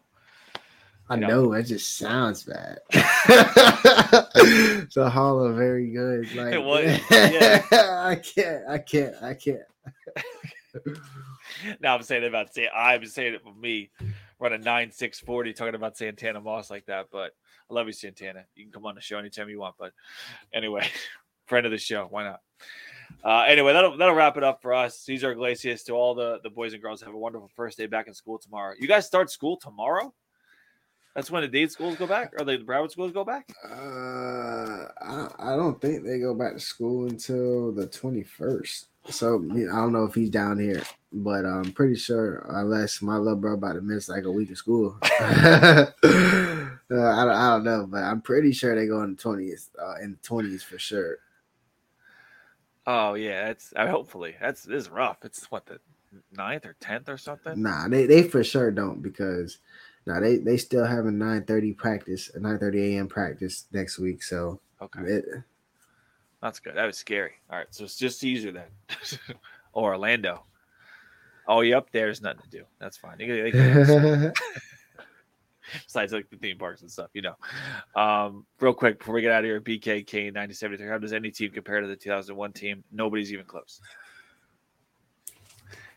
I 1.09 1.15
You 1.15 1.21
know. 1.21 1.27
know 1.27 1.53
it 1.53 1.63
just 1.63 1.97
sounds 1.97 2.43
bad. 2.43 2.79
so 4.89 5.09
Hollow 5.09 5.53
very 5.53 5.89
good. 5.91 6.27
Like 6.35 6.53
It 6.53 6.63
was- 6.63 6.99
yeah. 7.11 7.63
I 7.71 8.15
can't. 8.23 8.63
I 8.69 8.77
can't. 8.77 9.15
I 9.21 9.33
can't. 9.33 9.61
now 11.81 11.95
I'm 11.95 12.03
saying 12.03 12.23
it 12.23 12.27
about 12.27 12.53
say 12.53 12.67
I'm 12.67 13.05
saying 13.05 13.33
it 13.35 13.43
for 13.43 13.53
me, 13.53 13.89
running 14.39 14.61
nine 14.61 14.91
six 14.91 15.19
forty, 15.19 15.53
talking 15.53 15.75
about 15.75 15.97
Santana 15.97 16.39
Moss 16.41 16.69
like 16.69 16.85
that. 16.85 17.07
But 17.11 17.31
I 17.69 17.73
love 17.73 17.87
you, 17.87 17.93
Santana. 17.93 18.45
You 18.55 18.63
can 18.65 18.71
come 18.71 18.85
on 18.85 18.95
the 18.95 19.01
show 19.01 19.17
anytime 19.17 19.49
you 19.49 19.59
want. 19.59 19.75
But 19.79 19.93
anyway, 20.53 20.87
friend 21.47 21.65
of 21.65 21.71
the 21.71 21.77
show, 21.77 22.07
why 22.09 22.23
not? 22.23 22.41
Uh, 23.23 23.45
anyway, 23.47 23.73
that'll 23.73 23.97
that'll 23.97 24.15
wrap 24.15 24.37
it 24.37 24.43
up 24.43 24.61
for 24.61 24.73
us. 24.73 24.99
Cesar 24.99 25.31
Iglesias 25.31 25.83
to 25.83 25.93
all 25.93 26.13
the 26.13 26.39
the 26.43 26.49
boys 26.49 26.73
and 26.73 26.81
girls 26.81 27.01
have 27.01 27.13
a 27.13 27.17
wonderful 27.17 27.49
first 27.55 27.77
day 27.77 27.87
back 27.87 28.07
in 28.07 28.13
school 28.13 28.37
tomorrow. 28.37 28.73
You 28.79 28.87
guys 28.87 29.05
start 29.05 29.31
school 29.31 29.57
tomorrow. 29.57 30.13
That's 31.15 31.31
when 31.31 31.41
the 31.41 31.47
Dade 31.47 31.71
schools 31.71 31.95
go 31.95 32.05
back, 32.05 32.31
or 32.37 32.45
the 32.45 32.59
Broward 32.59 32.91
schools 32.91 33.11
go 33.11 33.25
back. 33.25 33.49
Uh, 33.67 34.85
I, 35.01 35.27
I 35.39 35.55
don't 35.55 35.81
think 35.81 36.03
they 36.03 36.19
go 36.19 36.35
back 36.35 36.53
to 36.53 36.59
school 36.59 37.07
until 37.07 37.71
the 37.71 37.87
twenty 37.87 38.21
first. 38.21 38.89
So 39.09 39.41
you 39.41 39.65
know, 39.65 39.73
I 39.73 39.77
don't 39.77 39.93
know 39.93 40.03
if 40.03 40.13
he's 40.13 40.29
down 40.29 40.59
here, 40.59 40.83
but 41.11 41.43
I'm 41.43 41.71
pretty 41.71 41.95
sure 41.95 42.45
unless 42.49 43.01
my 43.01 43.17
little 43.17 43.39
bro 43.39 43.53
about 43.53 43.73
to 43.73 43.81
miss 43.81 44.09
like 44.09 44.25
a 44.25 44.31
week 44.31 44.51
of 44.51 44.57
school. 44.57 44.95
uh, 45.01 45.87
I 46.03 46.79
don't, 46.91 47.35
I 47.35 47.49
don't 47.49 47.63
know, 47.63 47.87
but 47.89 48.03
I'm 48.03 48.21
pretty 48.21 48.51
sure 48.51 48.75
they 48.75 48.85
go 48.85 49.01
in 49.01 49.15
the 49.15 49.21
twentieth, 49.21 49.69
uh, 49.81 49.95
in 50.03 50.11
the 50.11 50.17
twenties 50.17 50.61
for 50.61 50.77
sure. 50.77 51.17
Oh 52.89 53.15
yeah, 53.15 53.47
that's 53.47 53.73
uh, 53.75 53.85
hopefully 53.87 54.35
that's 54.39 54.63
this 54.63 54.83
is 54.85 54.89
rough. 54.89 55.17
It's 55.25 55.51
what 55.51 55.65
the 55.65 55.79
ninth 56.35 56.65
or 56.65 56.75
tenth 56.79 57.09
or 57.09 57.17
something. 57.17 57.61
Nah, 57.61 57.89
they, 57.89 58.05
they 58.05 58.23
for 58.23 58.43
sure 58.45 58.71
don't 58.71 59.01
because 59.01 59.57
now 60.05 60.21
they 60.21 60.37
they 60.37 60.55
still 60.55 60.85
have 60.85 61.05
a 61.05 61.11
nine 61.11 61.43
thirty 61.43 61.73
practice, 61.73 62.31
a 62.33 62.39
nine 62.39 62.57
thirty 62.59 62.95
a.m. 62.95 63.07
practice 63.09 63.65
next 63.73 63.99
week. 63.99 64.23
So 64.23 64.61
Okay. 64.81 65.01
it, 65.01 65.25
That's 66.41 66.59
good. 66.59 66.75
That 66.75 66.85
was 66.85 66.97
scary. 66.97 67.33
All 67.51 67.57
right, 67.57 67.67
so 67.71 67.83
it's 67.83 67.97
just 67.97 68.19
Caesar 68.19 68.51
then, 68.53 68.67
or 69.73 69.91
Orlando. 69.91 70.43
Oh, 71.47 71.61
you 71.61 71.75
up 71.77 71.91
there? 71.91 72.05
There's 72.05 72.21
nothing 72.21 72.41
to 72.43 72.49
do. 72.49 72.63
That's 72.79 72.95
fine. 72.97 73.19
You 73.19 73.27
can- 73.27 73.43
they 73.43 73.51
can- 73.51 74.33
besides 75.85 76.13
like 76.13 76.29
the 76.29 76.37
theme 76.37 76.57
parks 76.57 76.81
and 76.81 76.91
stuff, 76.91 77.09
you 77.13 77.21
know. 77.21 77.35
Um, 77.95 78.45
real 78.59 78.73
quick 78.73 78.99
before 78.99 79.15
we 79.15 79.21
get 79.21 79.31
out 79.31 79.43
of 79.43 79.45
here, 79.45 79.61
BKK 79.61 80.25
9073. 80.27 80.87
How 80.87 80.97
does 80.97 81.13
any 81.13 81.31
team 81.31 81.51
compare 81.51 81.81
to 81.81 81.87
the 81.87 81.95
2001 81.95 82.53
team? 82.53 82.83
Nobody's 82.91 83.31
even 83.33 83.45
close. 83.45 83.79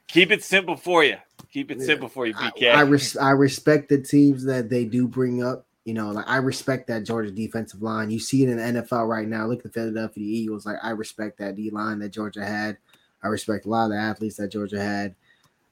Keep 0.08 0.32
it 0.32 0.42
simple 0.42 0.76
for 0.76 1.04
you. 1.04 1.16
Keep 1.52 1.70
it 1.70 1.78
Yeah. 1.78 1.84
simple 1.86 2.08
for 2.08 2.26
you, 2.26 2.34
I, 2.36 2.50
I, 2.66 2.80
res- 2.82 3.16
I 3.16 3.30
respect 3.30 3.88
the 3.88 3.98
teams 4.00 4.44
that 4.44 4.68
they 4.68 4.84
do 4.84 5.06
bring 5.06 5.42
up. 5.44 5.66
You 5.84 5.94
know, 5.94 6.10
like 6.10 6.28
I 6.28 6.36
respect 6.36 6.88
that 6.88 7.04
Georgia 7.04 7.30
defensive 7.30 7.80
line. 7.80 8.10
You 8.10 8.18
see 8.20 8.42
it 8.42 8.48
in 8.50 8.58
the 8.58 8.82
NFL 8.82 9.08
right 9.08 9.26
now. 9.26 9.46
Look 9.46 9.60
at 9.60 9.64
the 9.64 9.70
Philadelphia 9.70 10.22
Eagles. 10.24 10.66
Like 10.66 10.76
I 10.82 10.90
respect 10.90 11.38
that 11.38 11.56
D 11.56 11.70
line 11.70 11.98
that 12.00 12.10
Georgia 12.10 12.44
had. 12.44 12.76
I 13.22 13.28
respect 13.28 13.64
a 13.64 13.68
lot 13.68 13.84
of 13.86 13.90
the 13.92 13.96
athletes 13.96 14.36
that 14.36 14.52
Georgia 14.52 14.80
had, 14.80 15.14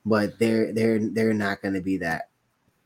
but 0.07 0.39
they're 0.39 0.73
they're 0.73 0.99
they're 0.99 1.35
not 1.35 1.61
going 1.61 1.75
to 1.75 1.81
be 1.83 1.99
that. 1.99 2.28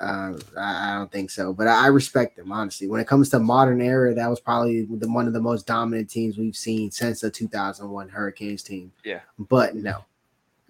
Uh, 0.02 0.34
I, 0.58 0.94
don't 0.96 1.12
think 1.12 1.30
so. 1.30 1.52
But 1.52 1.68
I, 1.68 1.84
I 1.84 1.86
respect 1.86 2.36
them 2.36 2.50
honestly. 2.50 2.88
When 2.88 3.00
it 3.00 3.06
comes 3.06 3.30
to 3.30 3.38
modern 3.38 3.80
era, 3.80 4.12
that 4.14 4.28
was 4.28 4.40
probably 4.40 4.84
the, 4.84 5.08
one 5.08 5.28
of 5.28 5.32
the 5.32 5.40
most 5.40 5.66
dominant 5.66 6.10
teams 6.10 6.36
we've 6.36 6.56
seen 6.56 6.90
since 6.90 7.20
the 7.20 7.30
2001 7.30 8.08
Hurricanes 8.08 8.62
team. 8.64 8.90
Yeah. 9.04 9.20
But 9.38 9.76
no, 9.76 10.04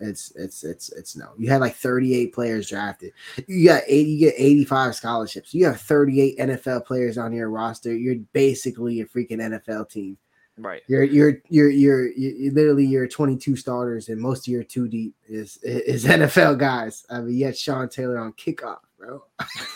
it's 0.03 0.33
it's 0.37 0.65
it's 0.65 0.91
it's 0.93 1.17
no. 1.17 1.31
You 1.39 1.49
had 1.49 1.61
like 1.61 1.77
38 1.77 2.35
players 2.35 2.69
drafted. 2.69 3.13
You 3.47 3.69
got 3.69 3.85
80, 3.87 4.11
you 4.11 4.19
get 4.19 4.35
85 4.37 4.95
scholarships. 4.97 5.55
You 5.55 5.67
have 5.67 5.81
38 5.81 6.39
NFL 6.39 6.85
players 6.85 7.17
on 7.17 7.33
your 7.33 7.49
roster. 7.49 7.95
You're 7.95 8.17
basically 8.33 9.01
a 9.01 9.07
freaking 9.07 9.39
NFL 9.39 9.89
team. 9.89 10.19
right. 10.59 10.83
You're 10.89 11.05
you're 11.05 11.39
you're 11.49 11.71
you're, 11.71 12.09
you're 12.09 12.53
literally 12.53 12.85
your 12.85 13.07
22 13.07 13.57
starters 13.57 14.09
and 14.09 14.21
most 14.21 14.47
of 14.47 14.53
your 14.53 14.65
two 14.65 14.89
deep 14.89 15.15
is 15.29 15.59
is 15.63 16.05
NFL 16.05 16.59
guys. 16.59 17.07
I 17.09 17.21
mean, 17.21 17.37
yet 17.37 17.57
Sean 17.57 17.89
Taylor 17.89 18.19
on 18.19 18.33
kickoff, 18.33 18.81
bro. 19.03 19.23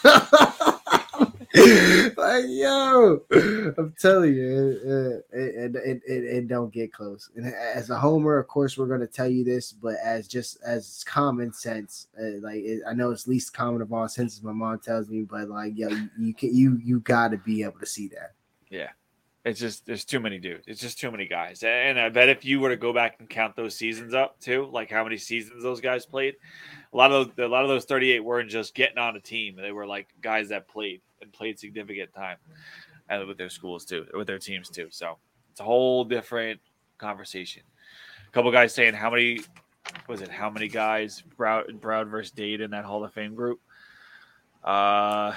like 2.17 2.45
yo, 2.47 3.21
I'm 3.77 3.95
telling 3.99 4.35
you, 4.35 5.23
it, 5.33 5.33
it, 5.33 5.75
it, 5.75 6.03
it, 6.07 6.25
it 6.25 6.49
don't 6.49 6.73
get 6.73 6.93
close. 6.93 7.29
And 7.35 7.47
as 7.47 7.91
a 7.91 7.99
homer, 7.99 8.39
of 8.39 8.47
course, 8.47 8.79
we're 8.79 8.87
gonna 8.87 9.07
tell 9.07 9.29
you 9.29 9.45
this, 9.45 9.73
but 9.73 9.97
as 10.03 10.29
just 10.29 10.59
as 10.65 11.03
common 11.05 11.53
sense, 11.53 12.07
uh, 12.19 12.41
like 12.41 12.63
it, 12.63 12.83
I 12.89 12.95
know 12.95 13.11
it's 13.11 13.27
least 13.27 13.53
common 13.53 13.83
of 13.83 13.93
all 13.93 14.09
senses. 14.09 14.43
My 14.43 14.53
mom 14.53 14.79
tells 14.79 15.09
me, 15.09 15.23
but 15.23 15.49
like 15.49 15.77
yo, 15.77 15.89
you, 15.89 16.09
you 16.19 16.35
can 16.35 16.55
you 16.55 16.79
you 16.83 17.01
got 17.01 17.33
to 17.33 17.39
be 17.39 17.65
able 17.65 17.81
to 17.81 17.87
see 17.87 18.09
that. 18.09 18.35
Yeah. 18.71 18.91
It's 19.47 19.61
just 19.61 19.87
there's 19.87 20.05
too 20.05 20.19
many 20.19 20.39
dudes. 20.39 20.65
It's 20.67 20.81
just 20.81 20.99
too 20.99 21.09
many 21.09 21.29
guys. 21.29 21.63
And 21.63 22.01
I 22.01 22.09
bet 22.09 22.29
if 22.29 22.45
you 22.45 22.59
were 22.59 22.71
to 22.71 22.77
go 22.77 22.93
back 22.93 23.21
and 23.21 23.31
count 23.31 23.55
those 23.55 23.77
seasons 23.77 24.13
up 24.13 24.41
too, 24.41 24.69
like 24.73 24.91
how 24.91 25.05
many 25.05 25.17
seasons 25.19 25.63
those 25.63 25.81
guys 25.81 26.05
played, 26.05 26.35
a 26.93 26.97
lot 26.97 27.13
of 27.13 27.29
those, 27.37 27.47
a 27.47 27.49
lot 27.49 27.63
of 27.63 27.69
those 27.69 27.85
38 27.85 28.19
weren't 28.19 28.51
just 28.51 28.75
getting 28.75 28.99
on 28.99 29.15
a 29.15 29.21
team. 29.21 29.55
They 29.55 29.71
were 29.71 29.87
like 29.87 30.09
guys 30.21 30.49
that 30.49 30.67
played 30.67 31.01
and 31.23 31.33
played 31.33 31.61
significant 31.61 32.13
time 32.13 32.39
and 33.09 33.25
with 33.29 33.39
their 33.39 33.49
schools 33.49 33.85
too, 33.85 34.05
with 34.15 34.27
their 34.27 34.41
teams 34.41 34.69
too. 34.69 34.89
So 34.91 35.17
it's 35.53 35.61
a 35.61 35.65
whole 35.65 36.03
different 36.03 36.59
conversation. 36.99 37.63
A 38.27 38.33
couple 38.33 38.51
guys 38.51 38.75
saying 38.75 38.95
how 38.95 39.11
many 39.11 39.43
was 40.09 40.23
it? 40.23 40.29
How 40.29 40.51
many 40.51 40.67
guys 40.67 41.23
Brown 41.37 41.77
Brown 41.81 42.09
versus 42.09 42.33
Dade 42.33 42.63
in 42.63 42.73
that 42.73 42.85
Hall 42.85 43.05
of 43.05 43.13
Fame 43.13 43.37
group? 43.37 43.61
Uh 44.65 45.35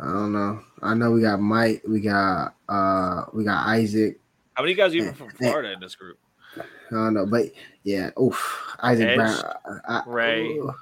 I 0.00 0.04
don't 0.06 0.32
know. 0.32 0.60
I 0.82 0.94
know 0.94 1.12
we 1.12 1.22
got 1.22 1.40
Mike, 1.40 1.82
we 1.86 2.00
got 2.00 2.54
uh 2.68 3.24
we 3.32 3.44
got 3.44 3.66
Isaac. 3.68 4.18
how 4.54 4.62
many 4.62 4.74
guys 4.74 4.92
are 4.92 4.96
even 4.96 5.14
from 5.14 5.30
Florida 5.30 5.72
in 5.72 5.80
this 5.80 5.94
group? 5.94 6.18
I 6.56 6.62
don't 6.90 7.14
know, 7.14 7.26
but 7.26 7.46
yeah, 7.82 8.10
oof, 8.20 8.76
Isaac 8.80 9.08
Edge, 9.08 9.16
Brown, 9.16 9.80
I, 9.88 10.02
Ray. 10.06 10.46
ooh. 10.46 10.74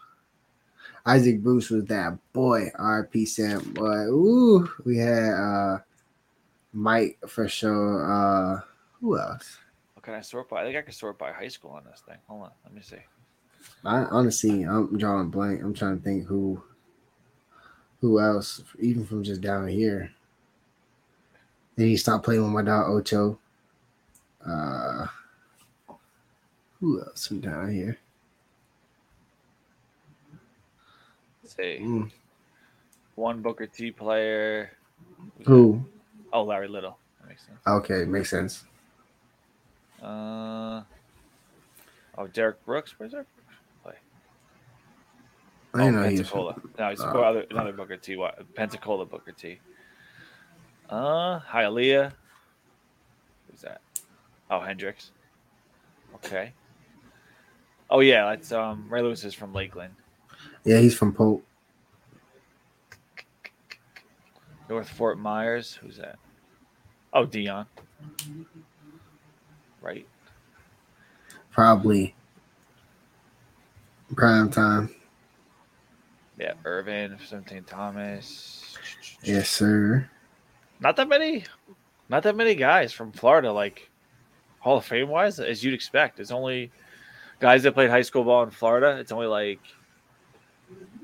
Isaac 1.04 1.42
Bruce 1.42 1.70
was 1.70 1.84
that 1.86 2.16
boy. 2.32 2.70
RP 2.78 3.26
Sam, 3.26 3.60
boy. 3.72 4.04
Ooh, 4.06 4.70
we 4.84 4.98
had 4.98 5.32
uh 5.32 5.78
Mike 6.72 7.18
for 7.26 7.48
sure. 7.48 8.04
Uh, 8.04 8.60
who 9.00 9.18
else? 9.18 9.58
What 9.94 10.04
can 10.04 10.14
I 10.14 10.20
sort 10.20 10.48
by? 10.48 10.62
I 10.62 10.64
think 10.64 10.76
I 10.76 10.82
can 10.82 10.92
sort 10.92 11.18
by 11.18 11.32
high 11.32 11.48
school 11.48 11.72
on 11.72 11.84
this 11.84 12.02
thing. 12.06 12.18
Hold 12.28 12.44
on, 12.44 12.50
let 12.64 12.74
me 12.74 12.82
see. 12.82 12.96
I 13.84 14.04
honestly, 14.04 14.62
I'm 14.62 14.96
drawing 14.96 15.28
blank. 15.28 15.62
I'm 15.62 15.74
trying 15.74 15.98
to 15.98 16.02
think 16.04 16.26
who, 16.26 16.62
who 18.02 18.20
else, 18.20 18.62
even 18.80 19.06
from 19.06 19.22
just 19.22 19.40
down 19.40 19.68
here. 19.68 20.10
Then 21.76 21.86
he 21.86 21.96
stopped 21.96 22.24
playing 22.24 22.42
with 22.42 22.50
my 22.50 22.62
dog 22.62 22.90
Ocho. 22.90 23.38
Uh, 24.44 25.06
who 26.80 27.00
else 27.00 27.28
from 27.28 27.40
down 27.40 27.72
here? 27.72 27.96
Let's. 31.42 31.54
Mm, 31.54 32.10
One 33.14 33.40
Booker 33.40 33.66
T 33.66 33.92
player. 33.92 34.72
Who? 35.46 35.84
Oh, 36.32 36.42
Larry 36.42 36.66
Little. 36.68 36.98
That 37.20 37.28
makes 37.28 37.46
sense. 37.46 37.58
Okay, 37.66 38.04
makes 38.04 38.30
sense. 38.30 38.64
Uh, 40.02 40.82
oh, 42.18 42.26
Derrick 42.32 42.64
Brooks. 42.66 42.94
Where's 42.98 43.12
Derrick? 43.12 43.28
I 45.74 45.86
Oh, 45.86 45.90
know. 45.90 46.02
Pensacola. 46.02 46.60
No, 46.78 46.90
he's 46.90 47.00
Oh. 47.00 47.10
another, 47.10 47.46
another 47.50 47.72
Booker 47.72 47.96
T. 47.96 48.16
Pensacola 48.54 49.06
Booker 49.06 49.32
T. 49.32 49.58
Uh, 50.90 51.40
Hialeah. 51.40 52.12
Who's 53.50 53.62
that? 53.62 53.80
Oh, 54.50 54.60
Hendricks. 54.60 55.12
Okay. 56.16 56.52
Oh 57.88 58.00
yeah, 58.00 58.30
that's 58.30 58.52
um 58.52 58.86
Ray 58.88 59.02
Lewis 59.02 59.24
is 59.24 59.34
from 59.34 59.52
Lakeland, 59.52 59.94
Yeah, 60.64 60.78
he's 60.78 60.94
from 60.96 61.12
Pope. 61.12 61.44
North 64.68 64.88
Fort 64.88 65.18
Myers. 65.18 65.74
Who's 65.74 65.96
that? 65.98 66.18
Oh, 67.12 67.26
Deion. 67.26 67.66
Right. 69.82 70.06
Probably 71.50 72.14
prime 74.14 74.50
time. 74.50 74.94
Yeah, 76.42 76.54
Irvin, 76.64 77.16
St. 77.24 77.64
Thomas. 77.68 78.76
Yes, 79.22 79.48
sir. 79.48 80.10
Not 80.80 80.96
that 80.96 81.08
many, 81.08 81.44
not 82.08 82.24
that 82.24 82.34
many 82.34 82.56
guys 82.56 82.92
from 82.92 83.12
Florida, 83.12 83.52
like 83.52 83.88
Hall 84.58 84.78
of 84.78 84.84
Fame 84.84 85.08
wise, 85.08 85.38
as 85.38 85.62
you'd 85.62 85.72
expect. 85.72 86.18
It's 86.18 86.32
only 86.32 86.72
guys 87.38 87.62
that 87.62 87.74
played 87.74 87.90
high 87.90 88.02
school 88.02 88.24
ball 88.24 88.42
in 88.42 88.50
Florida. 88.50 88.98
It's 88.98 89.12
only 89.12 89.28
like 89.28 89.60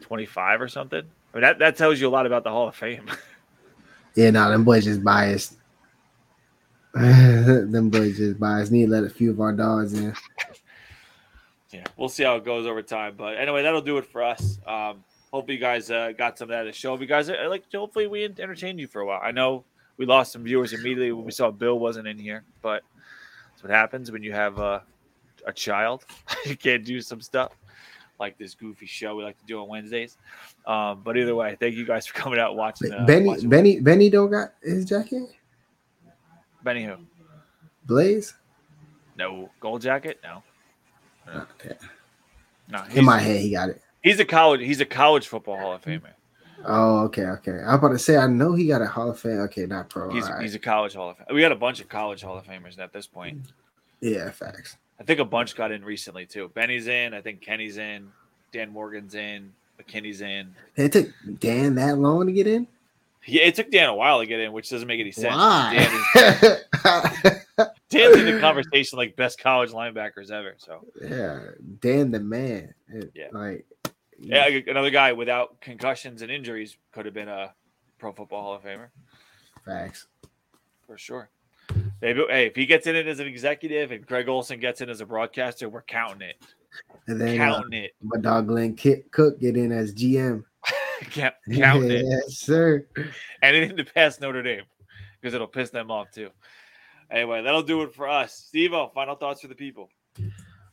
twenty 0.01 0.27
five 0.27 0.61
or 0.61 0.67
something. 0.67 1.03
I 1.33 1.37
mean, 1.37 1.43
that 1.43 1.61
that 1.61 1.77
tells 1.77 2.01
you 2.01 2.09
a 2.09 2.11
lot 2.11 2.27
about 2.27 2.43
the 2.43 2.51
Hall 2.51 2.67
of 2.67 2.75
Fame. 2.75 3.07
Yeah, 4.15 4.31
no, 4.31 4.51
them 4.51 4.65
boys 4.65 4.85
just 4.85 5.05
biased. 5.05 5.55
them 6.93 7.89
boys 7.89 8.17
just 8.17 8.41
biased. 8.41 8.73
Need 8.73 8.87
to 8.87 8.91
let 8.91 9.05
a 9.05 9.11
few 9.11 9.31
of 9.31 9.41
our 9.41 9.53
dogs 9.53 9.93
in. 9.93 10.13
yeah, 11.71 11.85
we'll 11.97 12.09
see 12.09 12.25
how 12.25 12.35
it 12.35 12.45
goes 12.45 12.67
over 12.67 12.83
time. 12.83 13.15
But 13.17 13.37
anyway, 13.37 13.63
that'll 13.63 13.81
do 13.81 13.97
it 13.99 14.07
for 14.07 14.25
us. 14.25 14.59
Um, 14.67 15.05
hopefully, 15.33 15.55
you 15.57 15.61
guys 15.61 15.91
uh, 15.91 16.13
got 16.17 16.39
some 16.39 16.47
of 16.47 16.51
that 16.51 16.65
to 16.65 16.73
show. 16.73 16.95
If 16.95 17.01
you 17.01 17.07
guys 17.07 17.29
uh, 17.29 17.47
like, 17.49 17.65
hopefully, 17.73 18.07
we 18.07 18.25
entertained 18.25 18.81
you 18.81 18.87
for 18.87 19.01
a 19.01 19.07
while. 19.07 19.21
I 19.23 19.31
know 19.33 19.65
we 19.97 20.07
lost 20.07 20.33
some 20.33 20.45
viewers 20.45 20.73
immediately 20.73 21.13
when 21.13 21.25
we 21.25 21.33
saw 21.33 21.51
Bill 21.51 21.79
wasn't 21.79 22.07
in 22.09 22.19
here, 22.19 22.45
but 22.63 22.83
that's 23.51 23.63
what 23.63 23.71
happens 23.73 24.11
when 24.11 24.23
you 24.23 24.33
have 24.33 24.59
uh, 24.59 24.81
a 25.47 25.53
child. 25.53 26.05
you 26.47 26.57
can't 26.57 26.85
do 26.85 27.01
some 27.01 27.21
stuff 27.21 27.53
like 28.21 28.37
this 28.39 28.55
goofy 28.55 28.87
show 28.87 29.15
we 29.15 29.23
like 29.23 29.39
to 29.39 29.47
do 29.47 29.61
on 29.61 29.69
Wednesdays. 29.69 30.17
Um, 30.67 31.03
but 31.05 31.17
either 31.17 31.35
way, 31.35 31.57
thank 31.59 31.75
you 31.75 31.87
guys 31.87 32.07
for 32.07 32.15
coming 32.15 32.39
out 32.39 32.51
and 32.51 32.59
watching. 32.59 32.93
Uh, 32.93 33.05
Benny, 33.07 33.27
watching 33.29 33.49
Benny, 33.49 33.81
Benny 33.81 34.11
don't 34.11 34.31
got 34.31 34.55
his 34.63 34.85
jacket. 34.85 35.25
Benny 36.63 36.85
who? 36.85 36.97
Blades. 37.87 38.35
No 39.17 39.51
gold 39.61 39.83
jacket. 39.83 40.21
No, 40.23 40.43
Okay. 41.29 41.77
no. 42.69 42.85
In 42.95 43.05
my 43.05 43.19
head, 43.19 43.41
he 43.41 43.51
got 43.51 43.69
it. 43.71 43.83
He's 44.09 44.21
a 44.21 44.25
college. 44.25 44.61
He's 44.61 44.81
a 44.81 44.87
college 44.87 45.27
football 45.29 45.59
Hall 45.59 45.73
of 45.75 45.83
Famer. 45.83 46.11
Oh, 46.65 47.05
okay, 47.05 47.23
okay. 47.27 47.61
I'm 47.65 47.75
about 47.77 47.89
to 47.91 47.99
say 47.99 48.17
I 48.17 48.27
know 48.27 48.53
he 48.53 48.67
got 48.67 48.83
a 48.83 48.87
Hall 48.87 49.11
of 49.11 49.19
Fame. 49.21 49.39
Okay, 49.43 49.67
not 49.67 49.89
pro. 49.89 50.11
He's 50.11 50.29
right. 50.29 50.43
he's 50.43 50.55
a 50.55 50.59
college 50.59 50.95
Hall 50.95 51.11
of 51.11 51.17
Fame. 51.17 51.27
We 51.33 51.41
got 51.41 51.53
a 51.53 51.57
bunch 51.57 51.81
of 51.81 51.89
college 51.89 52.23
Hall 52.23 52.37
of 52.37 52.45
Famers 52.45 52.79
at 52.79 52.93
this 52.93 53.07
point. 53.07 53.39
yeah, 54.01 54.31
facts. 54.31 54.77
I 55.01 55.05
think 55.05 55.21
a 55.21 55.25
bunch 55.25 55.55
got 55.55 55.71
in 55.71 55.85
recently 55.85 56.27
too. 56.27 56.51
Benny's 56.55 56.89
in. 56.89 57.15
I 57.15 57.21
think 57.21 57.41
Kenny's 57.41 57.77
in. 57.79 58.11
Dan 58.53 58.71
Morgan's 58.73 59.15
in. 59.15 59.53
McKinney's 59.81 60.21
in. 60.23 60.53
It 60.75 60.91
took 60.93 61.09
Dan 61.39 61.77
that 61.77 61.99
long 61.99 62.27
to 62.27 62.33
get 62.33 62.49
in. 62.49 62.67
Yeah, 63.25 63.43
it 63.43 63.55
took 63.55 63.71
Dan 63.71 63.89
a 63.89 63.95
while 63.95 64.19
to 64.21 64.27
get 64.27 64.41
in, 64.41 64.53
which 64.53 64.71
doesn't 64.71 64.89
make 64.89 64.99
any 65.01 65.13
sense. 65.13 65.37
Dan 65.37 65.91
Why? 66.03 66.59
Dan's 67.91 68.17
in 68.17 68.27
the 68.27 68.39
conversation 68.41 68.99
like 68.99 69.17
best 69.17 69.39
college 69.41 69.71
linebackers 69.71 70.31
ever. 70.31 70.55
So 70.59 70.85
yeah, 71.03 71.41
Dan 71.81 72.11
the 72.11 72.21
man. 72.21 72.75
It- 72.89 73.13
Yeah. 73.15 73.29
like 73.33 73.65
yeah, 74.19 74.47
another 74.67 74.91
guy 74.91 75.13
without 75.13 75.61
concussions 75.61 76.23
and 76.23 76.31
injuries 76.31 76.77
could 76.93 77.05
have 77.05 77.15
been 77.15 77.29
a 77.29 77.55
Pro 77.99 78.13
Football 78.13 78.43
Hall 78.43 78.55
of 78.55 78.63
Famer 78.63 78.89
facts. 79.65 80.07
for 80.87 80.97
sure. 80.99 81.31
Maybe, 82.01 82.23
hey, 82.29 82.47
if 82.47 82.57
he 82.57 82.65
gets 82.65 82.87
in 82.87 82.95
it 82.97 83.07
as 83.09 83.19
an 83.21 83.27
executive 83.27 83.91
and 83.91 84.07
Greg 84.07 84.29
Olsen 84.29 84.61
gets 84.61 84.81
in 84.81 84.89
as 84.89 85.01
a 85.01 85.07
broadcaster, 85.07 85.69
we're 85.69 85.83
counting 85.83 86.29
it. 86.29 86.37
And 87.07 87.21
then 87.21 87.41
uh, 87.41 87.45
Counting 87.45 87.85
it. 87.85 87.93
my 88.03 88.19
dog 88.21 88.47
Glenn 88.47 88.77
Cook 89.11 89.41
get 89.41 89.57
in 89.57 89.73
as 89.73 89.93
GM. 89.95 90.45
Count, 91.11 91.35
counting 91.55 91.91
it. 91.91 92.05
yes, 92.09 92.39
sir. 92.39 92.87
anything 93.43 93.77
to 93.77 93.85
pass 93.85 94.21
Notre 94.21 94.43
Dame 94.43 94.65
because 95.21 95.35
it'll 95.35 95.47
piss 95.47 95.71
them 95.71 95.91
off 95.91 96.11
too. 96.11 96.31
Anyway, 97.11 97.43
that'll 97.43 97.63
do 97.63 97.83
it 97.83 97.95
for 97.95 98.09
us. 98.09 98.35
Steve 98.35 98.73
final 98.95 99.15
thoughts 99.15 99.41
for 99.41 99.49
the 99.49 99.55
people. 99.55 99.91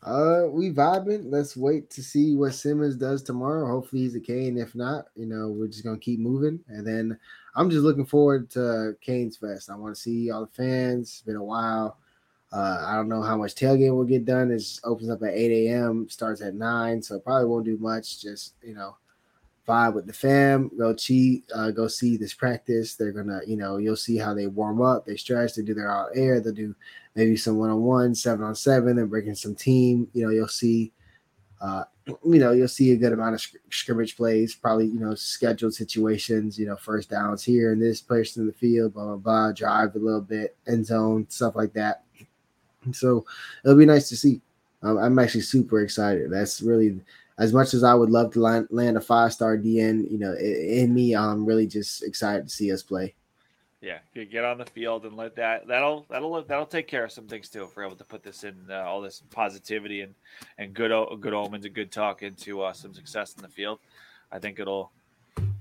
Uh, 0.06 0.46
we 0.52 0.72
vibing. 0.72 1.32
Let's 1.32 1.58
wait 1.58 1.90
to 1.90 2.04
see 2.04 2.36
what 2.36 2.54
Simmons 2.54 2.96
does 2.96 3.24
tomorrow. 3.24 3.66
Hopefully 3.66 4.04
he's 4.04 4.16
a 4.16 4.20
Cane. 4.20 4.56
If 4.56 4.76
not, 4.76 5.06
you 5.16 5.26
know, 5.26 5.50
we're 5.50 5.68
just 5.68 5.84
gonna 5.84 5.98
keep 5.98 6.20
moving. 6.20 6.60
And 6.68 6.86
then 6.86 7.18
I'm 7.56 7.72
just 7.72 7.82
looking 7.82 8.06
forward 8.06 8.52
to 8.52 8.96
Canes 9.02 9.38
Fest. 9.38 9.72
I 9.72 9.76
want 9.76 9.96
to 9.96 10.02
see 10.02 10.30
all 10.30 10.42
the 10.42 10.52
fans. 10.52 11.10
It's 11.10 11.22
been 11.22 11.38
a 11.38 11.44
while. 11.44 11.98
Uh, 12.54 12.86
I 12.88 12.96
don't 12.96 13.10
know 13.10 13.24
how 13.24 13.36
much 13.36 13.56
tailgate 13.56 13.96
will 13.96 14.06
get 14.06 14.26
done. 14.26 14.52
It 14.52 14.64
opens 14.84 15.10
up 15.10 15.24
at 15.24 15.34
8 15.34 15.70
a.m. 15.70 16.08
starts 16.08 16.42
at 16.42 16.54
nine, 16.54 17.02
so 17.02 17.20
probably 17.20 17.48
won't 17.48 17.66
do 17.66 17.78
much. 17.78 18.22
Just 18.22 18.54
you 18.62 18.76
know, 18.76 18.96
vibe 19.68 19.96
with 19.96 20.06
the 20.06 20.14
fam. 20.14 20.70
Go 20.78 20.94
cheat. 20.94 21.50
Uh, 21.54 21.72
go 21.72 21.88
see 21.88 22.16
this 22.16 22.34
practice. 22.36 22.94
They're 22.94 23.12
gonna, 23.12 23.42
you 23.48 23.58
know, 23.58 23.78
you'll 23.78 23.96
see 23.96 24.18
how 24.18 24.36
they 24.36 24.46
warm 24.46 24.84
up. 24.84 25.06
They 25.06 25.16
stretch. 25.16 25.56
They 25.56 25.64
do 25.64 25.74
their 25.74 25.92
out 25.92 26.12
air. 26.14 26.40
They'll 26.40 26.54
do 26.54 26.76
maybe 27.16 27.38
some 27.38 27.58
one 27.58 27.70
on 27.70 27.82
one, 27.82 28.14
seven 28.14 28.46
on 28.46 28.56
seven, 28.56 29.00
and 29.00 29.10
breaking 29.10 29.36
some 29.36 29.56
team. 29.56 30.08
You 30.14 30.26
know, 30.26 30.32
you'll 30.32 30.48
see, 30.48 30.92
uh, 31.62 31.84
you 32.08 32.40
know, 32.40 32.52
you'll 32.52 32.68
see 32.68 32.92
a 32.92 32.98
good 32.98 33.14
amount 33.14 33.36
of 33.36 33.42
sc- 33.42 33.58
scrimmage 33.70 34.16
plays, 34.18 34.54
probably, 34.54 34.88
you 34.88 35.00
know, 35.00 35.16
scheduled 35.16 35.74
situations, 35.74 36.60
you 36.60 36.66
know, 36.68 36.76
first 36.76 37.10
downs 37.10 37.44
here 37.44 37.72
and 37.72 37.82
this 37.82 38.02
person 38.02 38.44
in 38.44 38.48
the 38.48 38.54
field, 38.54 38.94
blah, 38.94 39.06
blah, 39.06 39.16
blah, 39.16 39.52
drive 39.52 39.96
a 39.96 40.00
little 40.00 40.22
bit, 40.22 40.56
end 40.68 40.86
zone, 40.86 41.26
stuff 41.30 41.56
like 41.56 41.74
that. 41.74 42.04
So 42.92 43.26
it'll 43.64 43.78
be 43.78 43.86
nice 43.86 44.10
to 44.10 44.18
see. 44.18 44.42
Um, 44.84 44.98
I'm 45.00 45.18
actually 45.18 45.42
super 45.42 45.82
excited. 45.82 46.32
That's 46.32 46.62
really, 46.62 47.00
as 47.40 47.54
much 47.54 47.74
as 47.74 47.84
I 47.84 47.96
would 47.96 48.12
love 48.12 48.32
to 48.34 48.40
land, 48.40 48.98
a 48.98 49.02
five 49.02 49.34
star 49.34 49.58
DN, 49.58 50.12
you 50.12 50.20
know, 50.20 50.36
in 50.36 50.94
me, 50.94 51.16
I'm 51.16 51.46
really 51.46 51.66
just 51.66 52.04
excited 52.04 52.44
to 52.44 52.54
see 52.54 52.72
us 52.72 52.84
play. 52.84 53.16
Yeah, 53.86 54.00
you 54.16 54.26
get 54.26 54.44
on 54.44 54.58
the 54.58 54.66
field 54.66 55.06
and 55.06 55.16
let 55.16 55.36
that 55.36 55.68
that'll 55.68 56.08
that'll 56.10 56.42
that'll 56.42 56.66
take 56.66 56.88
care 56.88 57.04
of 57.04 57.12
some 57.12 57.28
things 57.28 57.50
too. 57.50 57.66
If 57.66 57.76
we're 57.76 57.86
able 57.86 57.96
to 57.98 58.04
put 58.04 58.24
this 58.24 58.44
in 58.44 58.56
uh, 58.68 58.82
all 58.82 59.00
this 59.00 59.22
positivity 59.30 60.02
and 60.02 60.16
and 60.58 60.74
good 60.74 60.92
good 61.22 61.36
omens 61.36 61.66
and 61.66 61.76
good 61.76 61.92
talk 61.92 62.24
into 62.24 62.64
uh, 62.64 62.74
some 62.74 62.96
success 62.96 63.36
in 63.36 63.44
the 63.44 63.48
field, 63.48 63.78
I 64.32 64.40
think 64.40 64.58
it'll 64.60 64.92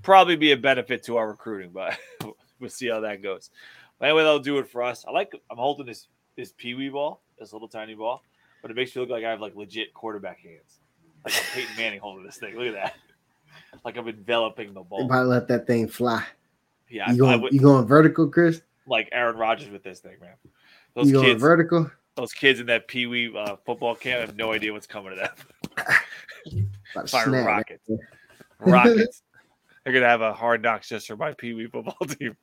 probably 0.01 0.37
be 0.37 0.53
a 0.53 0.57
benefit 0.57 1.03
to 1.03 1.17
our 1.17 1.27
recruiting. 1.27 1.69
But 1.71 1.99
we'll 2.59 2.71
see 2.71 2.87
how 2.87 2.99
that 3.01 3.21
goes. 3.21 3.51
But 3.99 4.07
anyway, 4.09 4.23
that'll 4.23 4.39
do 4.39 4.57
it 4.57 4.67
for 4.67 4.81
us. 4.81 5.05
I 5.07 5.11
like 5.11 5.31
I'm 5.51 5.57
holding 5.57 5.85
this 5.85 6.07
this 6.35 6.51
pee 6.57 6.73
wee 6.73 6.89
ball, 6.89 7.21
this 7.39 7.53
little 7.53 7.67
tiny 7.67 7.93
ball, 7.93 8.23
but 8.63 8.71
it 8.71 8.73
makes 8.73 8.95
me 8.95 9.01
look 9.01 9.11
like 9.11 9.23
I 9.23 9.29
have 9.29 9.39
like 9.39 9.55
legit 9.55 9.93
quarterback 9.93 10.39
hands, 10.39 10.79
like 11.23 11.35
Peyton 11.53 11.75
Manning 11.77 11.99
holding 11.99 12.25
this 12.25 12.37
thing. 12.37 12.55
Look 12.57 12.69
at 12.69 12.73
that, 12.73 12.95
like 13.85 13.97
I'm 13.97 14.07
enveloping 14.07 14.73
the 14.73 14.81
You 14.81 14.85
ball. 14.87 15.07
might 15.07 15.21
let 15.21 15.47
that 15.49 15.67
thing 15.67 15.87
fly. 15.87 16.25
Yeah, 16.89 17.11
You 17.11 17.17
going, 17.17 17.41
would 17.41 17.53
you 17.53 17.59
going 17.61 17.85
vertical, 17.85 18.27
Chris? 18.29 18.61
like 18.87 19.09
Aaron 19.11 19.35
Rodgers 19.35 19.69
with 19.69 19.81
this 19.83 19.99
thing, 19.99 20.15
man. 20.21 20.35
Those 20.93 21.07
You 21.07 21.13
going 21.13 21.25
kids, 21.25 21.41
vertical? 21.41 21.89
those 22.15 22.31
kids 22.33 22.59
in 22.59 22.67
that 22.67 22.87
Pee 22.87 23.07
Wee 23.07 23.35
uh, 23.35 23.55
football 23.65 23.95
camp 23.95 24.21
have 24.27 24.35
no 24.37 24.51
idea 24.53 24.71
what's 24.71 24.85
coming 24.87 25.15
to 25.15 25.29
them. 25.75 25.87
Fire 27.07 27.25
snap. 27.27 27.45
rockets, 27.47 27.89
rockets. 28.59 29.23
They're 29.83 29.93
gonna 29.93 30.07
have 30.07 30.21
a 30.21 30.33
hard 30.33 30.61
knocks 30.61 30.87
just 30.89 31.07
for 31.07 31.15
my 31.17 31.33
Pee 31.33 31.53
Wee 31.53 31.67
football 31.67 31.97
team. 32.07 32.37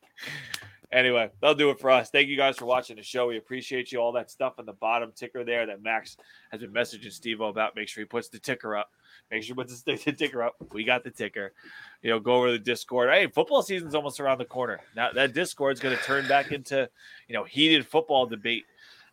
Anyway, 0.93 1.31
that'll 1.41 1.55
do 1.55 1.71
it 1.71 1.81
for 1.81 1.91
us. 1.91 2.11
Thank 2.11 2.29
you 2.29 2.37
guys 2.37 2.59
for 2.59 2.67
watching 2.67 2.97
the 2.97 3.03
show. 3.03 3.29
We 3.29 3.39
appreciate 3.39 3.93
you. 3.93 3.99
All 3.99 4.13
that 4.13 4.31
stuff 4.31 4.59
in 4.59 4.67
the 4.67 4.75
bottom 4.75 5.11
ticker 5.17 5.43
there 5.43 5.65
that 5.65 5.83
Max 5.83 6.19
has 6.51 6.61
been 6.61 6.71
messaging 6.71 7.11
Steve 7.11 7.41
about. 7.41 7.75
Make 7.75 7.89
sure 7.89 8.03
he 8.03 8.07
puts 8.07 8.29
the 8.29 8.39
ticker 8.39 8.77
up. 8.77 8.91
Make 9.31 9.43
sure 9.43 9.55
he 9.55 9.63
puts 9.63 9.81
the 9.83 9.97
the 10.05 10.13
ticker 10.13 10.43
up. 10.43 10.55
We 10.71 10.85
got 10.85 11.03
the 11.03 11.11
ticker. 11.11 11.55
You 12.03 12.11
know, 12.11 12.21
go 12.21 12.35
over 12.35 12.47
to 12.49 12.53
the 12.53 12.59
Discord. 12.59 13.09
Hey, 13.11 13.27
football 13.27 13.63
season's 13.63 13.95
almost 13.95 14.21
around 14.21 14.37
the 14.37 14.45
corner. 14.45 14.81
Now 14.95 15.11
that 15.13 15.33
Discord's 15.33 15.81
going 15.81 15.97
to 15.97 16.03
turn 16.03 16.29
back 16.29 16.53
into, 16.53 16.89
you 17.27 17.35
know, 17.35 17.45
heated 17.45 17.87
football 17.87 18.27
debate, 18.27 18.65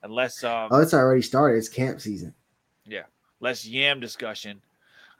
unless 0.04 0.44
um, 0.44 0.68
Oh, 0.72 0.82
it's 0.82 0.94
already 0.94 1.22
started. 1.22 1.58
It's 1.58 1.70
camp 1.70 2.02
season. 2.02 2.34
Yeah, 2.86 3.04
less 3.40 3.66
yam 3.66 4.02
discussion. 4.02 4.62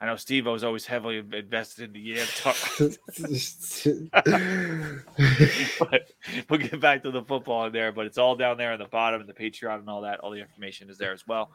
I 0.00 0.06
know 0.06 0.16
Steve 0.16 0.46
was 0.46 0.64
always 0.64 0.86
heavily 0.86 1.18
invested 1.18 1.84
in 1.84 1.92
the 1.92 2.00
yam 2.00 2.26
talk, 2.34 2.56
but 5.78 6.10
we'll 6.48 6.58
get 6.58 6.80
back 6.80 7.02
to 7.02 7.10
the 7.10 7.22
football 7.22 7.66
in 7.66 7.72
there. 7.72 7.92
But 7.92 8.06
it's 8.06 8.16
all 8.16 8.34
down 8.34 8.56
there 8.56 8.72
in 8.72 8.78
the 8.78 8.86
bottom 8.86 9.20
and 9.20 9.28
the 9.28 9.34
Patreon 9.34 9.80
and 9.80 9.90
all 9.90 10.00
that. 10.00 10.20
All 10.20 10.30
the 10.30 10.40
information 10.40 10.88
is 10.88 10.96
there 10.96 11.12
as 11.12 11.26
well. 11.26 11.50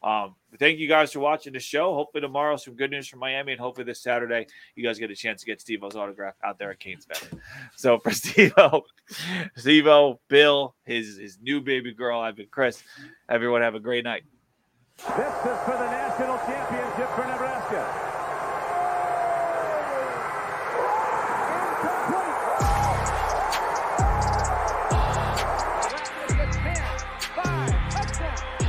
Um, 0.00 0.36
thank 0.60 0.78
you 0.78 0.86
guys 0.86 1.12
for 1.12 1.18
watching 1.18 1.52
the 1.52 1.58
show. 1.58 1.92
Hopefully 1.92 2.20
tomorrow 2.20 2.56
some 2.56 2.74
good 2.74 2.92
news 2.92 3.08
from 3.08 3.18
Miami, 3.18 3.50
and 3.50 3.60
hopefully 3.60 3.84
this 3.84 4.00
Saturday 4.00 4.46
you 4.76 4.84
guys 4.84 5.00
get 5.00 5.10
a 5.10 5.16
chance 5.16 5.40
to 5.40 5.46
get 5.46 5.60
Steve-O's 5.60 5.96
autograph 5.96 6.36
out 6.44 6.56
there 6.56 6.70
at 6.70 6.78
Canes 6.78 7.04
Fest. 7.04 7.30
So 7.74 7.98
for 7.98 8.10
Steve-O, 8.12 8.84
Steve-O, 9.56 10.20
Bill, 10.28 10.76
his 10.84 11.18
his 11.18 11.38
new 11.42 11.60
baby 11.60 11.92
girl, 11.92 12.20
I've 12.20 12.36
been 12.36 12.46
Chris. 12.48 12.80
Everyone 13.28 13.62
have 13.62 13.74
a 13.74 13.80
great 13.80 14.04
night. 14.04 14.22
This 14.98 15.06
is 15.06 15.58
for 15.62 15.78
the 15.78 15.86
national 15.94 16.38
championship 16.38 17.08
for 17.14 17.22
Nebraska. 17.22 17.86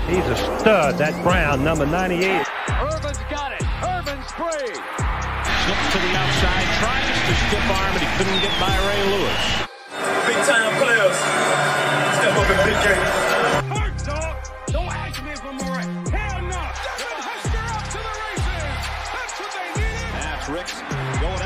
He's 0.05 0.25
a 0.25 0.35
stud, 0.59 0.99
that 0.99 1.17
Brown, 1.23 1.63
number 1.63 1.87
98. 1.87 2.21
Irvin's 2.21 3.17
got 3.33 3.51
it. 3.53 3.65
Irvin's 3.81 4.29
free. 4.37 4.69
Slips 4.69 5.87
to 5.89 5.97
the 5.97 6.13
outside, 6.13 6.67
tries 6.77 7.09
to 7.25 7.33
stiff 7.49 7.69
arm, 7.73 7.89
but 7.97 8.05
he 8.05 8.09
couldn't 8.21 8.41
get 8.45 8.53
by 8.61 8.77
Ray 8.85 9.01
Lewis. 9.17 9.65
Big 10.29 10.37
time 10.45 10.77
players. 10.77 11.17
Step 12.21 12.37
up 12.37 12.49
in 12.53 12.57
big 12.69 12.77
game. 12.85 13.28